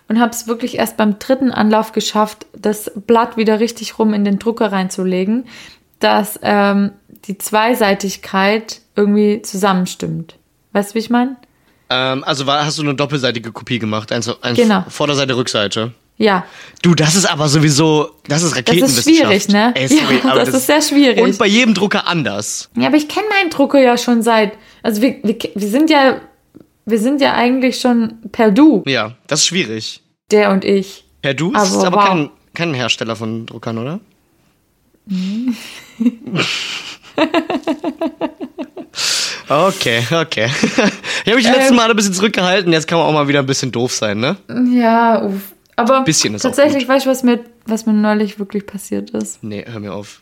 und 0.07 0.19
habe 0.19 0.31
es 0.31 0.47
wirklich 0.47 0.77
erst 0.77 0.97
beim 0.97 1.19
dritten 1.19 1.51
Anlauf 1.51 1.91
geschafft, 1.91 2.45
das 2.53 2.91
Blatt 2.95 3.37
wieder 3.37 3.59
richtig 3.59 3.97
rum 3.99 4.13
in 4.13 4.25
den 4.25 4.39
Drucker 4.39 4.71
reinzulegen, 4.71 5.45
dass 5.99 6.39
ähm, 6.41 6.91
die 7.25 7.37
Zweiseitigkeit 7.37 8.81
irgendwie 8.95 9.41
zusammenstimmt. 9.41 10.35
Weißt 10.73 10.91
du, 10.91 10.95
wie 10.95 10.99
ich 10.99 11.09
meine? 11.09 11.35
Ähm, 11.89 12.23
also 12.23 12.47
war, 12.47 12.65
hast 12.65 12.77
du 12.77 12.83
eine 12.83 12.95
doppelseitige 12.95 13.51
Kopie 13.51 13.79
gemacht? 13.79 14.11
Eins, 14.11 14.29
eins 14.41 14.57
Genau. 14.57 14.85
Vorderseite, 14.87 15.35
Rückseite. 15.35 15.93
Ja, 16.17 16.45
Du, 16.83 16.93
das 16.93 17.15
ist 17.15 17.25
aber 17.25 17.49
sowieso, 17.49 18.11
das 18.27 18.43
ist 18.43 18.51
das 18.51 18.59
Raketenwissenschaft. 18.59 19.07
ist 19.07 19.17
schwierig, 19.17 19.47
ne? 19.47 19.73
Ey, 19.75 19.87
sorry, 19.87 20.19
ja, 20.23 20.31
aber 20.31 20.45
das, 20.45 20.53
ist 20.53 20.67
sehr 20.67 20.81
schwierig. 20.81 21.19
Und 21.21 21.37
bei 21.37 21.47
jedem 21.47 21.73
Drucker 21.73 22.07
anders. 22.07 22.69
Ja, 22.75 22.87
aber 22.87 22.97
ich 22.97 23.07
kenne 23.07 23.25
meinen 23.29 23.49
Drucker 23.49 23.79
ja 23.79 23.97
schon 23.97 24.21
seit. 24.21 24.53
Also 24.83 25.01
wir, 25.01 25.15
wir, 25.23 25.35
wir 25.55 25.67
sind 25.67 25.89
ja. 25.89 26.21
Wir 26.85 26.99
sind 26.99 27.21
ja 27.21 27.33
eigentlich 27.35 27.79
schon 27.79 28.15
per 28.31 28.49
Du, 28.51 28.83
Ja, 28.87 29.13
das 29.27 29.41
ist 29.41 29.45
schwierig. 29.47 30.01
der 30.31 30.49
und 30.51 30.65
ich. 30.65 31.05
Per 31.21 31.33
Du 31.35 31.53
Aber 31.53 31.63
ist 31.63 31.75
aber 31.75 31.97
wow. 31.97 32.07
kein, 32.07 32.29
kein 32.55 32.73
Hersteller 32.73 33.15
von 33.15 33.45
Druckern, 33.45 33.77
oder? 33.77 33.99
okay, 39.49 40.03
okay. 40.11 40.49
Ich 41.23 41.27
habe 41.27 41.35
mich 41.35 41.45
letzten 41.45 41.73
Ähm. 41.73 41.75
Mal 41.75 41.89
ein 41.89 41.95
bisschen 41.95 42.13
zurückgehalten, 42.13 42.71
jetzt 42.73 42.87
kann 42.87 42.97
man 42.97 43.07
auch 43.07 43.13
mal 43.13 43.27
wieder 43.27 43.39
ein 43.39 43.45
bisschen 43.45 43.71
doof 43.71 43.93
sein, 43.93 44.19
ne? 44.19 44.37
Ja, 44.71 45.23
uff. 45.23 45.53
Aber 45.75 46.01
Bisschen 46.03 46.35
ist 46.35 46.45
auch 46.45 46.49
tatsächlich, 46.49 46.87
weißt 46.87 47.05
du, 47.05 47.09
was 47.09 47.23
mir, 47.23 47.39
was 47.65 47.85
mir 47.85 47.93
neulich 47.93 48.39
wirklich 48.39 48.65
passiert 48.65 49.11
ist? 49.11 49.43
Nee, 49.43 49.65
hör 49.67 49.79
mir 49.79 49.93
auf. 49.93 50.21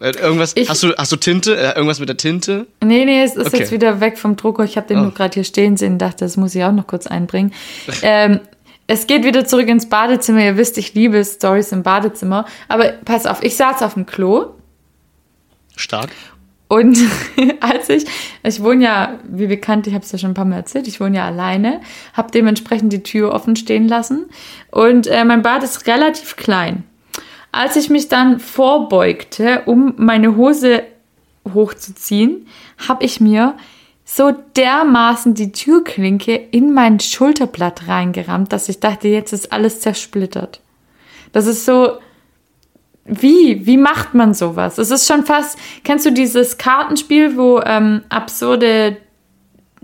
Äh, 0.00 0.10
Irgendwas, 0.18 0.52
Ich- 0.56 0.68
hast, 0.68 0.82
du, 0.82 0.92
hast 0.96 1.12
du 1.12 1.16
Tinte? 1.16 1.56
Äh, 1.56 1.74
Irgendwas 1.76 2.00
mit 2.00 2.08
der 2.08 2.16
Tinte? 2.16 2.66
Nee, 2.82 3.04
nee, 3.04 3.22
es 3.22 3.36
ist 3.36 3.46
Okay. 3.48 3.58
jetzt 3.60 3.72
wieder 3.72 4.00
weg 4.00 4.18
vom 4.18 4.36
Drucker. 4.36 4.64
Ich 4.64 4.76
habe 4.76 4.86
den 4.88 4.98
Oh. 4.98 5.02
nur 5.02 5.14
gerade 5.14 5.34
hier 5.34 5.44
stehen 5.44 5.76
sehen, 5.76 5.98
dachte, 5.98 6.24
das 6.24 6.36
muss 6.36 6.54
ich 6.54 6.64
auch 6.64 6.72
noch 6.72 6.86
kurz 6.86 7.06
einbringen. 7.06 7.52
ähm, 8.02 8.40
es 8.86 9.06
geht 9.06 9.24
wieder 9.24 9.46
zurück 9.46 9.68
ins 9.68 9.88
Badezimmer. 9.88 10.44
Ihr 10.44 10.56
wisst, 10.56 10.76
ich 10.78 10.94
liebe 10.94 11.24
Stories 11.24 11.72
im 11.72 11.82
Badezimmer. 11.82 12.44
Aber 12.68 12.88
pass 13.04 13.24
auf, 13.26 13.42
ich 13.42 13.56
saß 13.56 13.82
auf 13.82 13.94
dem 13.94 14.04
Klo 14.06 14.46
Stark. 15.76 16.10
Und 16.68 16.98
als 17.60 17.88
ich, 17.88 18.04
ich 18.42 18.62
wohne 18.62 18.84
ja, 18.84 19.18
wie 19.28 19.46
bekannt, 19.46 19.86
ich 19.86 19.94
habe 19.94 20.04
es 20.04 20.10
ja 20.12 20.18
schon 20.18 20.30
ein 20.30 20.34
paar 20.34 20.44
Mal 20.44 20.56
erzählt, 20.56 20.88
ich 20.88 21.00
wohne 21.00 21.16
ja 21.18 21.26
alleine, 21.26 21.80
habe 22.14 22.30
dementsprechend 22.32 22.92
die 22.92 23.02
Tür 23.02 23.32
offen 23.32 23.54
stehen 23.54 23.86
lassen 23.86 24.26
und 24.70 25.06
äh, 25.06 25.24
mein 25.24 25.42
Bad 25.42 25.62
ist 25.62 25.86
relativ 25.86 26.36
klein. 26.36 26.84
Als 27.54 27.76
ich 27.76 27.90
mich 27.90 28.08
dann 28.08 28.40
vorbeugte, 28.40 29.62
um 29.66 29.94
meine 29.96 30.36
Hose 30.36 30.82
hochzuziehen, 31.52 32.46
habe 32.88 33.04
ich 33.04 33.20
mir 33.20 33.54
so 34.04 34.32
dermaßen 34.56 35.34
die 35.34 35.52
Türklinke 35.52 36.34
in 36.34 36.72
mein 36.74 37.00
Schulterblatt 37.00 37.88
reingerammt, 37.88 38.52
dass 38.52 38.68
ich 38.68 38.80
dachte, 38.80 39.08
jetzt 39.08 39.32
ist 39.32 39.52
alles 39.52 39.80
zersplittert. 39.80 40.60
Das 41.32 41.46
ist 41.46 41.64
so, 41.64 41.98
wie? 43.06 43.66
Wie 43.66 43.76
macht 43.76 44.14
man 44.14 44.34
sowas? 44.34 44.78
Es 44.78 44.90
ist 44.90 45.06
schon 45.06 45.24
fast, 45.24 45.58
kennst 45.84 46.06
du 46.06 46.10
dieses 46.12 46.58
Kartenspiel, 46.58 47.36
wo 47.36 47.60
ähm, 47.60 48.02
absurde 48.08 48.96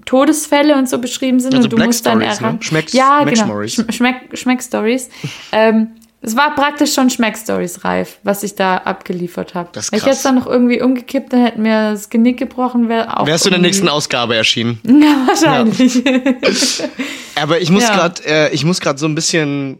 Todesfälle 0.07 0.77
und 0.77 0.89
so 0.89 0.99
beschrieben 0.99 1.41
sind 1.41 1.55
Also 1.55 1.65
und 1.65 1.73
du 1.73 1.77
Black 1.77 1.89
musst 1.89 2.07
dann 2.07 2.21
Stories, 2.21 2.41
ne? 2.41 2.47
erraten. 2.47 2.63
Schmecks- 2.63 2.93
ja, 2.95 3.25
genau. 3.25 3.35
Schmeckstories. 3.37 3.79
Schm- 3.79 3.93
Schmeck, 3.93 4.17
Schmeck-Stories. 4.39 5.09
ähm, 5.53 5.89
es 6.23 6.37
war 6.37 6.55
praktisch 6.55 6.93
schon 6.95 7.09
Schmeck-Stories 7.11 7.85
reif, 7.85 8.19
was 8.23 8.43
ich 8.43 8.55
da 8.55 8.77
abgeliefert 8.79 9.55
habe. 9.55 9.71
Wenn 9.75 9.99
ich 9.99 10.05
jetzt 10.05 10.25
dann 10.25 10.35
noch 10.35 10.47
irgendwie 10.47 10.83
umgekippt, 10.83 11.33
dann 11.33 11.45
hätte 11.45 11.61
mir 11.61 11.93
das 11.93 12.11
Genick 12.11 12.39
gebrochen, 12.39 12.89
wäre 12.89 13.19
auch. 13.19 13.27
Wärst 13.27 13.45
du 13.47 13.49
in 13.49 13.53
der 13.55 13.61
nächsten 13.63 13.89
Ausgabe 13.89 14.37
erschienen. 14.37 14.81
Ja, 14.85 15.27
wahrscheinlich. 15.27 16.03
Aber 17.37 17.61
ich 17.61 17.71
muss 17.71 17.85
Ja. 17.85 17.95
grad, 17.97 18.25
äh, 18.27 18.51
ich 18.51 18.65
muss 18.65 18.81
gerade 18.81 18.99
so 18.99 19.07
ein 19.07 19.15
bisschen 19.15 19.79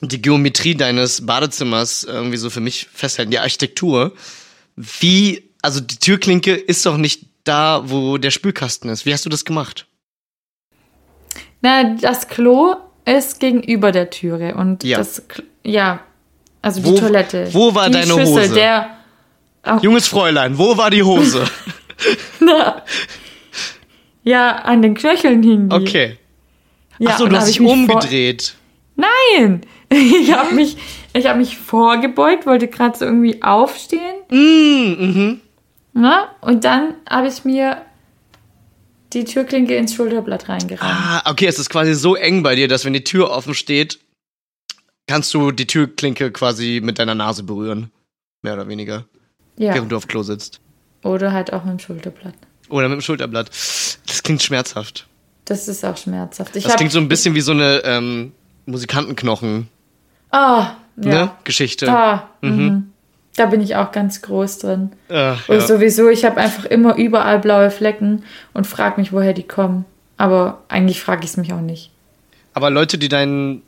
die 0.00 0.20
Geometrie 0.22 0.74
deines 0.76 1.24
Badezimmers 1.26 2.04
irgendwie 2.04 2.36
so 2.36 2.50
für 2.50 2.60
mich 2.60 2.86
festhalten, 2.92 3.30
die 3.32 3.38
Architektur. 3.38 4.12
Wie, 4.76 5.50
also 5.62 5.80
die 5.80 5.96
Türklinke 5.96 6.54
ist 6.54 6.84
doch 6.86 6.96
nicht 6.98 7.26
da, 7.44 7.82
wo 7.86 8.18
der 8.18 8.30
Spülkasten 8.30 8.90
ist. 8.90 9.06
Wie 9.06 9.12
hast 9.12 9.24
du 9.24 9.30
das 9.30 9.44
gemacht? 9.44 9.86
Na, 11.62 11.94
das 11.94 12.28
Klo 12.28 12.76
ist 13.04 13.40
gegenüber 13.40 13.92
der 13.92 14.10
Türe 14.10 14.54
und 14.54 14.84
Ja. 14.84 14.98
das, 14.98 15.28
Kl- 15.28 15.42
ja, 15.64 16.00
also 16.62 16.84
Wo- 16.84 16.92
die 16.92 17.00
Toilette. 17.00 17.48
wo 17.52 17.74
war 17.74 17.86
die 17.86 17.92
deine 17.94 18.06
Schüssel, 18.06 18.26
Hose? 18.26 18.54
Der, 18.54 18.90
Junges 19.80 20.06
Fräulein, 20.08 20.58
wo 20.58 20.76
war 20.76 20.90
die 20.90 21.02
Hose? 21.02 21.44
ja, 24.24 24.56
an 24.56 24.82
den 24.82 24.94
Knöcheln 24.94 25.42
hing 25.42 25.68
die. 25.68 25.74
Okay. 25.74 26.18
Ja, 26.98 27.10
Ach 27.12 27.18
so, 27.18 27.24
und 27.24 27.30
du 27.30 27.36
hast 27.36 27.48
ich 27.48 27.56
dich 27.56 27.60
mich 27.62 27.72
umgedreht. 27.72 28.54
Nein! 28.96 29.62
Ich 29.90 30.32
habe 30.32 30.52
mich, 30.54 30.76
ich 31.12 31.26
hab 31.26 31.36
mich 31.36 31.56
vorgebeugt, 31.56 32.46
wollte 32.46 32.66
gerade 32.66 32.98
so 32.98 33.04
irgendwie 33.04 33.42
aufstehen. 33.44 34.16
Mm, 34.28 35.04
mhm. 35.04 35.40
Na? 35.92 36.34
Und 36.40 36.64
dann 36.64 36.94
habe 37.08 37.28
ich 37.28 37.44
mir 37.44 37.82
die 39.12 39.24
Türklinke 39.24 39.76
ins 39.76 39.94
Schulterblatt 39.94 40.48
reingerannt. 40.48 40.82
Ah, 40.82 41.30
okay, 41.30 41.46
es 41.46 41.60
ist 41.60 41.70
quasi 41.70 41.94
so 41.94 42.16
eng 42.16 42.42
bei 42.42 42.56
dir, 42.56 42.66
dass 42.66 42.84
wenn 42.84 42.92
die 42.92 43.04
Tür 43.04 43.30
offen 43.30 43.54
steht, 43.54 44.00
kannst 45.06 45.32
du 45.34 45.50
die 45.52 45.66
Türklinke 45.66 46.30
quasi 46.32 46.80
mit 46.82 46.98
deiner 46.98 47.14
Nase 47.14 47.42
berühren. 47.42 47.90
Mehr 48.42 48.54
oder 48.54 48.68
weniger. 48.68 49.04
Ja. 49.56 49.74
Während 49.74 49.92
du 49.92 49.96
auf 49.96 50.08
Klo 50.08 50.22
sitzt. 50.22 50.60
Oder 51.02 51.32
halt 51.32 51.52
auch 51.52 51.64
mit 51.64 51.72
dem 51.72 51.78
Schulterblatt. 51.78 52.34
Oder 52.68 52.88
mit 52.88 52.98
dem 52.98 53.02
Schulterblatt. 53.02 53.48
Das 53.50 54.22
klingt 54.22 54.42
schmerzhaft. 54.42 55.06
Das 55.44 55.68
ist 55.68 55.84
auch 55.84 55.96
schmerzhaft. 55.96 56.56
Ich 56.56 56.64
Das 56.64 56.76
klingt 56.76 56.92
so 56.92 56.98
ein 56.98 57.08
bisschen 57.08 57.34
wie 57.34 57.40
so 57.42 57.52
eine 57.52 57.82
ähm, 57.84 58.32
Musikantenknochen, 58.66 59.68
Ah, 60.30 60.72
ja. 60.96 61.24
ne? 61.26 61.30
Geschichte. 61.44 61.88
Ah, 61.90 62.28
mhm. 62.40 62.90
Da 63.36 63.46
bin 63.46 63.60
ich 63.60 63.76
auch 63.76 63.92
ganz 63.92 64.22
groß 64.22 64.58
drin. 64.58 64.92
Ach, 65.10 65.48
Und 65.48 65.56
ja. 65.56 65.60
sowieso, 65.66 66.08
ich 66.08 66.24
habe 66.24 66.40
einfach 66.40 66.64
immer 66.64 66.96
überall 66.96 67.38
blaue 67.40 67.70
Flecken 67.70 68.24
und 68.52 68.66
frage 68.66 69.00
mich, 69.00 69.12
woher 69.12 69.32
die 69.32 69.42
kommen. 69.42 69.84
Aber 70.16 70.62
eigentlich 70.68 71.00
frage 71.00 71.24
ich 71.24 71.30
es 71.30 71.36
mich 71.36 71.52
auch 71.52 71.60
nicht. 71.60 71.90
Aber 72.52 72.70
Leute, 72.70 72.96
die 72.98 73.08
deinen 73.08 73.62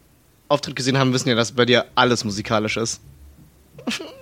Auftritt 0.49 0.77
gesehen 0.77 0.99
haben, 0.99 1.13
wissen 1.13 1.29
ja, 1.29 1.35
dass 1.35 1.53
bei 1.53 1.65
dir 1.65 1.87
alles 1.95 2.25
musikalisch 2.25 2.77
ist. 2.77 3.01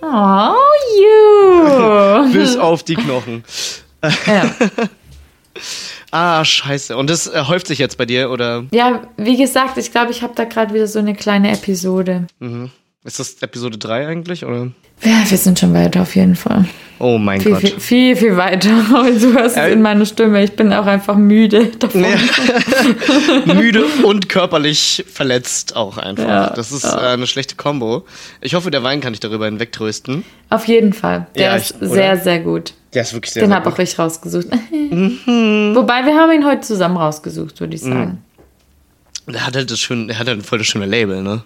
Oh, 0.01 0.53
you! 1.01 2.31
Bis 2.33 2.57
auf 2.57 2.83
die 2.83 2.95
Knochen. 2.95 3.43
ja. 4.27 4.53
Ah, 6.11 6.45
scheiße. 6.45 6.95
Und 6.95 7.09
das 7.09 7.27
äh, 7.27 7.43
häuft 7.47 7.67
sich 7.67 7.77
jetzt 7.77 7.97
bei 7.97 8.05
dir, 8.05 8.29
oder 8.31 8.63
ja, 8.71 9.01
wie 9.17 9.35
gesagt, 9.35 9.77
ich 9.77 9.91
glaube, 9.91 10.11
ich 10.11 10.21
habe 10.21 10.33
da 10.33 10.45
gerade 10.45 10.73
wieder 10.73 10.87
so 10.87 10.99
eine 10.99 11.13
kleine 11.13 11.51
Episode. 11.51 12.27
Ist 13.05 13.19
das 13.19 13.35
Episode 13.41 13.77
3 13.77 14.07
eigentlich, 14.07 14.43
oder? 14.45 14.71
Ja, 15.03 15.23
wir 15.27 15.37
sind 15.37 15.59
schon 15.59 15.73
weiter 15.73 16.01
auf 16.01 16.15
jeden 16.15 16.35
Fall. 16.35 16.65
Oh 16.99 17.17
mein 17.17 17.41
Viel, 17.41 17.51
Gott. 17.51 17.61
viel, 17.61 17.79
viel, 17.79 18.15
viel 18.15 18.37
weiter. 18.37 18.69
Du 18.89 19.33
hörst 19.33 19.57
es 19.57 19.73
in 19.73 19.81
meiner 19.81 20.05
Stimme. 20.05 20.43
Ich 20.43 20.53
bin 20.55 20.71
auch 20.73 20.85
einfach 20.85 21.15
müde 21.17 21.65
davon. 21.79 22.05
Müde 23.45 23.83
und 24.03 24.29
körperlich 24.29 25.03
verletzt 25.11 25.75
auch 25.75 25.97
einfach. 25.97 26.27
Ja, 26.27 26.49
das 26.51 26.71
ist 26.71 26.85
äh, 26.85 26.87
eine 26.97 27.27
schlechte 27.27 27.55
Kombo. 27.55 28.05
Ich 28.41 28.53
hoffe, 28.55 28.71
der 28.71 28.83
Wein 28.83 29.01
kann 29.01 29.13
dich 29.13 29.19
darüber 29.19 29.45
hinwegtrösten. 29.45 30.23
Auf 30.49 30.67
jeden 30.67 30.93
Fall. 30.93 31.27
Der 31.35 31.47
Ja, 31.47 31.55
ist 31.55 31.71
ich- 31.71 31.81
oder? 31.81 31.89
sehr, 31.89 32.17
sehr 32.17 32.39
gut. 32.39 32.73
Der 32.93 33.01
ist 33.01 33.13
wirklich 33.13 33.33
sehr, 33.33 33.43
Den 33.43 33.53
habe 33.53 33.69
auch 33.69 33.77
ich 33.79 33.99
rausgesucht. 33.99 34.47
Mhm. 34.71 35.71
Wobei, 35.75 36.05
wir 36.05 36.15
haben 36.15 36.31
ihn 36.31 36.45
heute 36.45 36.61
zusammen 36.61 36.95
rausgesucht, 36.95 37.59
würde 37.59 37.75
ich 37.75 37.81
sagen. 37.81 38.19
Der 39.27 39.45
hat 39.45 39.55
halt 39.57 39.69
das 39.69 39.79
schön, 39.79 40.07
der 40.07 40.17
hat 40.17 40.27
halt 40.29 40.45
voll 40.45 40.59
das 40.59 40.67
schöne 40.67 40.85
Label, 40.85 41.21
ne? 41.21 41.43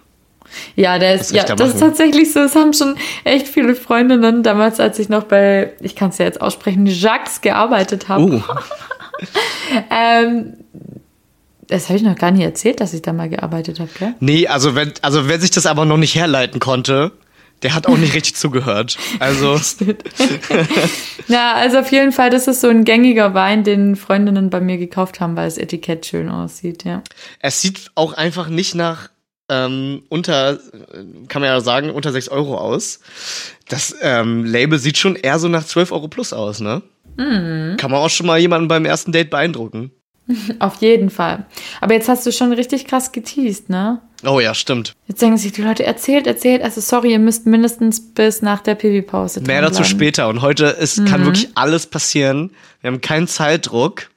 Ja, 0.76 0.98
der 0.98 1.14
ist, 1.14 1.32
ja, 1.32 1.44
da 1.44 1.54
das 1.54 1.74
ist 1.74 1.80
tatsächlich 1.80 2.32
so. 2.32 2.40
Es 2.40 2.54
haben 2.54 2.72
schon 2.72 2.96
echt 3.24 3.48
viele 3.48 3.74
Freundinnen 3.74 4.42
damals, 4.42 4.80
als 4.80 4.98
ich 4.98 5.08
noch 5.08 5.24
bei, 5.24 5.72
ich 5.80 5.96
kann 5.96 6.10
es 6.10 6.18
ja 6.18 6.24
jetzt 6.24 6.40
aussprechen, 6.40 6.86
Jacques 6.86 7.40
gearbeitet 7.40 8.08
habe. 8.08 8.22
Uh, 8.22 8.42
Ähm, 9.90 10.54
das 11.66 11.88
habe 11.88 11.96
ich 11.98 12.02
noch 12.02 12.16
gar 12.16 12.30
nicht 12.30 12.42
erzählt, 12.42 12.80
dass 12.80 12.94
ich 12.94 13.02
da 13.02 13.12
mal 13.12 13.28
gearbeitet 13.28 13.78
habe, 13.78 13.90
gell? 13.98 14.14
nee, 14.20 14.46
also 14.46 14.74
wenn, 14.74 14.92
also 15.02 15.28
wer 15.28 15.38
sich 15.38 15.50
das 15.50 15.66
aber 15.66 15.84
noch 15.84 15.98
nicht 15.98 16.14
herleiten 16.14 16.58
konnte, 16.58 17.12
der 17.62 17.74
hat 17.74 17.86
auch 17.86 17.96
nicht 17.96 18.14
richtig 18.14 18.36
zugehört. 18.36 18.96
Also, 19.18 19.54
Ja, 21.28 21.52
also 21.56 21.78
auf 21.78 21.92
jeden 21.92 22.12
Fall, 22.12 22.30
das 22.30 22.48
ist 22.48 22.60
so 22.60 22.68
ein 22.68 22.84
gängiger 22.84 23.34
Wein, 23.34 23.64
den 23.64 23.96
Freundinnen 23.96 24.50
bei 24.50 24.60
mir 24.60 24.78
gekauft 24.78 25.20
haben, 25.20 25.36
weil 25.36 25.44
das 25.44 25.58
Etikett 25.58 26.06
schön 26.06 26.28
aussieht, 26.28 26.84
ja. 26.84 27.02
es 27.40 27.60
sieht 27.60 27.90
auch 27.94 28.14
einfach 28.14 28.48
nicht 28.48 28.74
nach 28.74 29.10
ähm, 29.50 30.02
unter, 30.08 30.58
kann 31.28 31.42
man 31.42 31.50
ja 31.50 31.60
sagen, 31.60 31.90
unter 31.90 32.12
6 32.12 32.28
Euro 32.28 32.56
aus. 32.56 33.00
Das 33.68 33.94
ähm, 34.00 34.44
Label 34.44 34.78
sieht 34.78 34.96
schon 34.98 35.16
eher 35.16 35.38
so 35.38 35.48
nach 35.48 35.64
12 35.64 35.92
Euro 35.92 36.08
plus 36.08 36.32
aus, 36.32 36.60
ne? 36.60 36.82
Mhm. 37.16 37.76
Kann 37.76 37.90
man 37.90 38.00
auch 38.00 38.08
schon 38.10 38.26
mal 38.26 38.38
jemanden 38.38 38.68
beim 38.68 38.84
ersten 38.84 39.12
Date 39.12 39.30
beeindrucken. 39.30 39.90
Auf 40.60 40.76
jeden 40.80 41.10
Fall. 41.10 41.46
Aber 41.80 41.94
jetzt 41.94 42.08
hast 42.08 42.24
du 42.24 42.32
schon 42.32 42.52
richtig 42.52 42.86
krass 42.86 43.10
geteased, 43.12 43.68
ne? 43.68 44.00
Oh 44.24 44.38
ja, 44.38 44.54
stimmt. 44.54 44.92
Jetzt 45.08 45.20
denken 45.22 45.38
sich 45.38 45.52
die 45.52 45.62
Leute, 45.62 45.84
erzählt, 45.84 46.26
erzählt. 46.26 46.62
Also 46.62 46.80
sorry, 46.80 47.10
ihr 47.10 47.18
müsst 47.18 47.46
mindestens 47.46 48.12
bis 48.14 48.42
nach 48.42 48.60
der 48.60 48.74
Pipi-Pause 48.76 49.40
Mehr 49.40 49.62
dazu 49.62 49.82
später. 49.82 50.28
Und 50.28 50.40
heute 50.42 50.66
ist, 50.66 51.04
kann 51.06 51.24
wirklich 51.24 51.48
alles 51.56 51.86
passieren. 51.86 52.52
Wir 52.80 52.90
haben 52.92 53.00
keinen 53.00 53.26
Zeitdruck. 53.26 54.10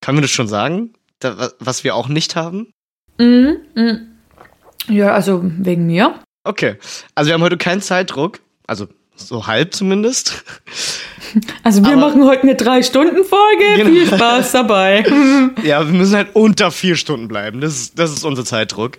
Kann 0.00 0.14
man 0.14 0.22
das 0.22 0.30
schon 0.30 0.48
sagen? 0.48 0.94
Da, 1.20 1.38
wa- 1.38 1.50
was 1.58 1.84
wir 1.84 1.94
auch 1.94 2.08
nicht 2.08 2.34
haben? 2.34 2.70
Mhm, 3.18 3.56
mhm. 3.74 3.98
Ja, 4.88 5.12
also 5.12 5.40
wegen 5.44 5.86
mir. 5.86 6.14
Okay. 6.44 6.76
Also 7.14 7.28
wir 7.28 7.34
haben 7.34 7.42
heute 7.42 7.56
keinen 7.56 7.80
Zeitdruck. 7.80 8.40
Also 8.66 8.86
so 9.16 9.46
halb 9.46 9.74
zumindest. 9.74 10.44
Also 11.62 11.82
wir 11.84 11.92
Aber- 11.92 12.00
machen 12.02 12.24
heute 12.24 12.42
eine 12.42 12.54
Drei-Stunden-Folge. 12.54 13.64
Genau. 13.76 13.90
Viel 13.90 14.06
Spaß 14.06 14.52
dabei. 14.52 15.04
Ja, 15.62 15.84
wir 15.84 15.92
müssen 15.94 16.14
halt 16.14 16.28
unter 16.34 16.70
vier 16.70 16.96
Stunden 16.96 17.26
bleiben. 17.28 17.60
Das 17.60 17.74
ist, 17.74 17.98
das 17.98 18.12
ist 18.12 18.24
unser 18.24 18.44
Zeitdruck. 18.44 18.98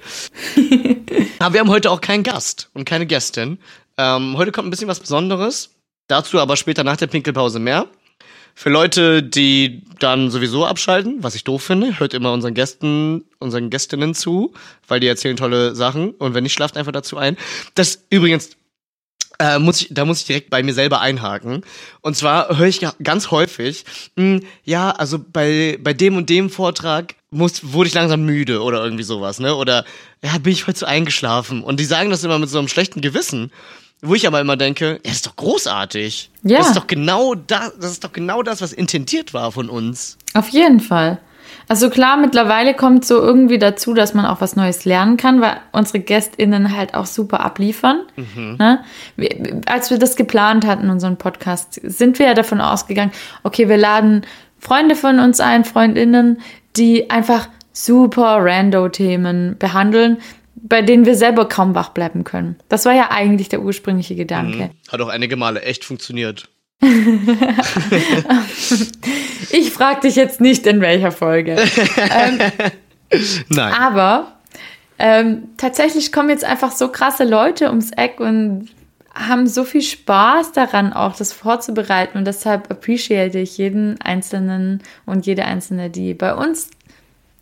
aber 1.39 1.53
wir 1.53 1.59
haben 1.61 1.69
heute 1.69 1.91
auch 1.91 2.01
keinen 2.01 2.23
Gast 2.23 2.69
und 2.73 2.83
keine 2.85 3.05
Gästin. 3.05 3.59
Ähm, 3.97 4.35
heute 4.37 4.51
kommt 4.51 4.67
ein 4.67 4.71
bisschen 4.71 4.87
was 4.87 4.99
Besonderes. 4.99 5.69
Dazu 6.07 6.39
aber 6.39 6.57
später 6.57 6.83
nach 6.83 6.97
der 6.97 7.07
Pinkelpause 7.07 7.59
mehr. 7.59 7.85
Für 8.59 8.71
Leute, 8.71 9.21
die 9.21 9.83
dann 9.99 10.31
sowieso 10.31 10.65
abschalten, 10.65 11.21
was 11.21 11.35
ich 11.35 11.43
doof 11.43 11.61
finde, 11.61 11.99
hört 11.99 12.15
immer 12.15 12.33
unseren 12.33 12.55
Gästen, 12.55 13.25
unseren 13.37 13.69
Gästinnen 13.69 14.15
zu, 14.15 14.51
weil 14.87 14.99
die 14.99 15.05
erzählen 15.05 15.37
tolle 15.37 15.75
Sachen 15.75 16.09
und 16.09 16.33
wenn 16.33 16.41
nicht, 16.41 16.53
schlaft 16.53 16.75
einfach 16.75 16.91
dazu 16.91 17.17
ein. 17.17 17.37
Das 17.75 18.07
übrigens, 18.09 18.57
äh, 19.37 19.59
muss 19.59 19.81
ich, 19.81 19.89
da 19.91 20.05
muss 20.05 20.21
ich 20.21 20.25
direkt 20.25 20.49
bei 20.49 20.63
mir 20.63 20.73
selber 20.73 21.01
einhaken. 21.01 21.61
Und 22.01 22.17
zwar 22.17 22.57
höre 22.57 22.65
ich 22.65 22.81
ganz 23.03 23.29
häufig, 23.29 23.85
mh, 24.15 24.39
ja, 24.63 24.89
also 24.89 25.19
bei, 25.19 25.77
bei 25.79 25.93
dem 25.93 26.17
und 26.17 26.27
dem 26.31 26.49
Vortrag 26.49 27.13
muss, 27.29 27.73
wurde 27.73 27.89
ich 27.89 27.93
langsam 27.93 28.25
müde 28.25 28.63
oder 28.63 28.83
irgendwie 28.83 29.03
sowas, 29.03 29.39
ne? 29.39 29.53
Oder 29.53 29.85
ja, 30.23 30.35
bin 30.39 30.53
ich 30.53 30.65
heute 30.65 30.79
so 30.79 30.87
eingeschlafen. 30.87 31.63
Und 31.63 31.79
die 31.79 31.85
sagen 31.85 32.09
das 32.09 32.23
immer 32.23 32.39
mit 32.39 32.49
so 32.49 32.57
einem 32.57 32.69
schlechten 32.69 33.01
Gewissen. 33.01 33.51
Wo 34.01 34.13
ich 34.13 34.27
aber 34.27 34.39
immer 34.39 34.57
denke, 34.57 34.99
das 35.03 35.13
ist 35.13 35.27
doch 35.27 35.35
großartig. 35.35 36.29
Ja. 36.43 36.59
Das 36.59 36.67
ist 36.67 36.77
doch 36.77 36.87
genau 36.87 37.33
das, 37.33 37.73
das 37.79 37.91
ist 37.91 38.03
doch 38.03 38.13
genau 38.13 38.43
das, 38.43 38.61
was 38.61 38.71
intendiert 38.73 39.33
war 39.33 39.51
von 39.51 39.69
uns. 39.69 40.17
Auf 40.33 40.49
jeden 40.49 40.79
Fall. 40.79 41.19
Also 41.69 41.89
klar, 41.89 42.15
mittlerweile 42.17 42.73
kommt 42.73 43.05
so 43.05 43.15
irgendwie 43.15 43.59
dazu, 43.59 43.93
dass 43.93 44.13
man 44.13 44.25
auch 44.25 44.39
was 44.39 44.55
Neues 44.55 44.85
lernen 44.85 45.17
kann, 45.17 45.41
weil 45.41 45.57
unsere 45.73 45.99
GästInnen 45.99 46.75
halt 46.75 46.93
auch 46.93 47.05
super 47.05 47.41
abliefern. 47.41 48.03
Ne? 48.57 48.83
Wir, 49.17 49.61
als 49.65 49.89
wir 49.89 49.97
das 49.97 50.15
geplant 50.15 50.65
hatten, 50.65 50.89
unseren 50.89 51.17
Podcast, 51.17 51.79
sind 51.83 52.19
wir 52.19 52.27
ja 52.27 52.33
davon 52.33 52.61
ausgegangen, 52.61 53.11
okay, 53.43 53.67
wir 53.67 53.77
laden 53.77 54.25
Freunde 54.59 54.95
von 54.95 55.19
uns 55.19 55.39
ein, 55.39 55.65
FreundInnen, 55.65 56.39
die 56.77 57.09
einfach 57.09 57.49
super 57.73 58.37
Rando-Themen 58.41 59.57
behandeln, 59.59 60.17
bei 60.61 60.81
denen 60.81 61.05
wir 61.05 61.15
selber 61.15 61.47
kaum 61.47 61.75
wach 61.75 61.89
bleiben 61.89 62.23
können. 62.23 62.55
Das 62.67 62.85
war 62.85 62.93
ja 62.93 63.11
eigentlich 63.11 63.49
der 63.49 63.61
ursprüngliche 63.61 64.15
Gedanke. 64.15 64.71
Hat 64.89 65.01
auch 65.01 65.09
einige 65.09 65.35
Male 65.35 65.61
echt 65.61 65.85
funktioniert. 65.85 66.49
Ich 69.49 69.71
frage 69.71 70.01
dich 70.01 70.15
jetzt 70.15 70.41
nicht, 70.41 70.65
in 70.67 70.81
welcher 70.81 71.11
Folge. 71.11 71.55
Nein. 73.49 73.73
Aber 73.73 74.33
ähm, 74.99 75.49
tatsächlich 75.57 76.11
kommen 76.11 76.29
jetzt 76.29 76.43
einfach 76.43 76.71
so 76.71 76.89
krasse 76.89 77.23
Leute 77.23 77.69
ums 77.69 77.91
Eck 77.91 78.19
und 78.19 78.69
haben 79.13 79.47
so 79.47 79.63
viel 79.63 79.81
Spaß 79.81 80.51
daran, 80.51 80.93
auch 80.93 81.15
das 81.15 81.33
vorzubereiten. 81.33 82.17
Und 82.17 82.25
deshalb 82.25 82.69
appreciate 82.69 83.39
ich 83.39 83.57
jeden 83.57 83.99
Einzelnen 84.01 84.83
und 85.05 85.25
jede 85.25 85.45
Einzelne, 85.45 85.89
die 85.89 86.13
bei 86.13 86.35
uns 86.35 86.69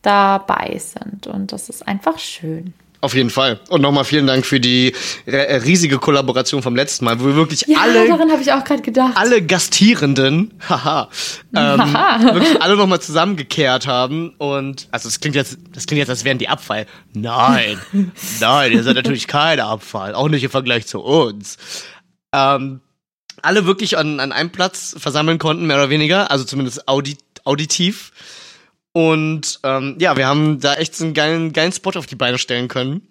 dabei 0.02 0.78
sind. 0.80 1.28
Und 1.28 1.52
das 1.52 1.70
ist 1.70 1.88
einfach 1.88 2.20
schön. 2.20 2.74
Auf 3.06 3.14
jeden 3.14 3.30
Fall. 3.30 3.60
Und 3.70 3.82
nochmal 3.82 4.04
vielen 4.04 4.26
Dank 4.26 4.48
für 4.48 4.60
die 4.60 4.92
äh, 5.28 5.58
riesige 5.58 6.00
Kollaboration 6.00 6.64
vom 6.64 6.76
letzten 6.76 7.06
Mal, 7.06 7.20
wo 7.20 7.26
wir 7.26 7.36
wirklich 7.36 7.62
Ja, 7.68 7.78
alle 7.82 8.08
daran 8.08 8.32
habe 8.32 8.42
ich 8.42 8.52
auch 8.52 8.64
gerade 8.64 8.82
gedacht. 8.82 9.12
alle 9.16 9.44
Gastierenden, 9.44 10.56
haha, 10.68 11.08
ähm, 11.56 11.94
Haha. 11.94 12.34
wirklich 12.34 12.60
alle 12.64 12.76
nochmal 12.76 13.00
zusammengekehrt 13.00 13.86
haben 13.86 14.34
und 14.40 14.88
also 14.90 15.08
das 15.08 15.20
klingt 15.20 15.36
jetzt, 15.36 15.60
das 15.72 15.86
klingt 15.86 16.00
jetzt, 16.00 16.10
als 16.10 16.24
wären 16.24 16.40
die 16.40 16.50
Abfall. 16.50 16.88
Nein, 17.14 17.80
nein, 18.40 18.72
ihr 18.72 18.82
seid 18.82 18.96
natürlich 18.96 19.28
kein 19.28 19.60
Abfall, 19.60 20.16
auch 20.16 20.28
nicht 20.28 20.44
im 20.44 20.50
Vergleich 20.50 20.88
zu 20.88 21.02
uns. 21.02 21.58
Ähm, 22.34 22.82
alle 23.44 23.68
wirklich 23.68 24.00
an, 24.00 24.20
an 24.20 24.32
einem 24.32 24.50
Platz 24.50 24.96
versammeln 24.98 25.38
konnten, 25.38 25.68
mehr 25.68 25.78
oder 25.78 25.92
weniger, 25.92 26.32
also 26.32 26.44
zumindest 26.44 26.88
audit, 26.88 27.20
auditiv. 27.44 28.12
Und 28.96 29.60
ähm, 29.64 29.98
ja, 30.00 30.16
wir 30.16 30.26
haben 30.26 30.62
da 30.62 30.76
echt 30.76 30.96
so 30.96 31.04
einen 31.04 31.14
geilen, 31.14 31.52
geilen 31.52 31.74
Spot 31.74 31.92
auf 31.96 32.06
die 32.06 32.16
Beine 32.16 32.38
stellen 32.38 32.70
können. 32.70 33.06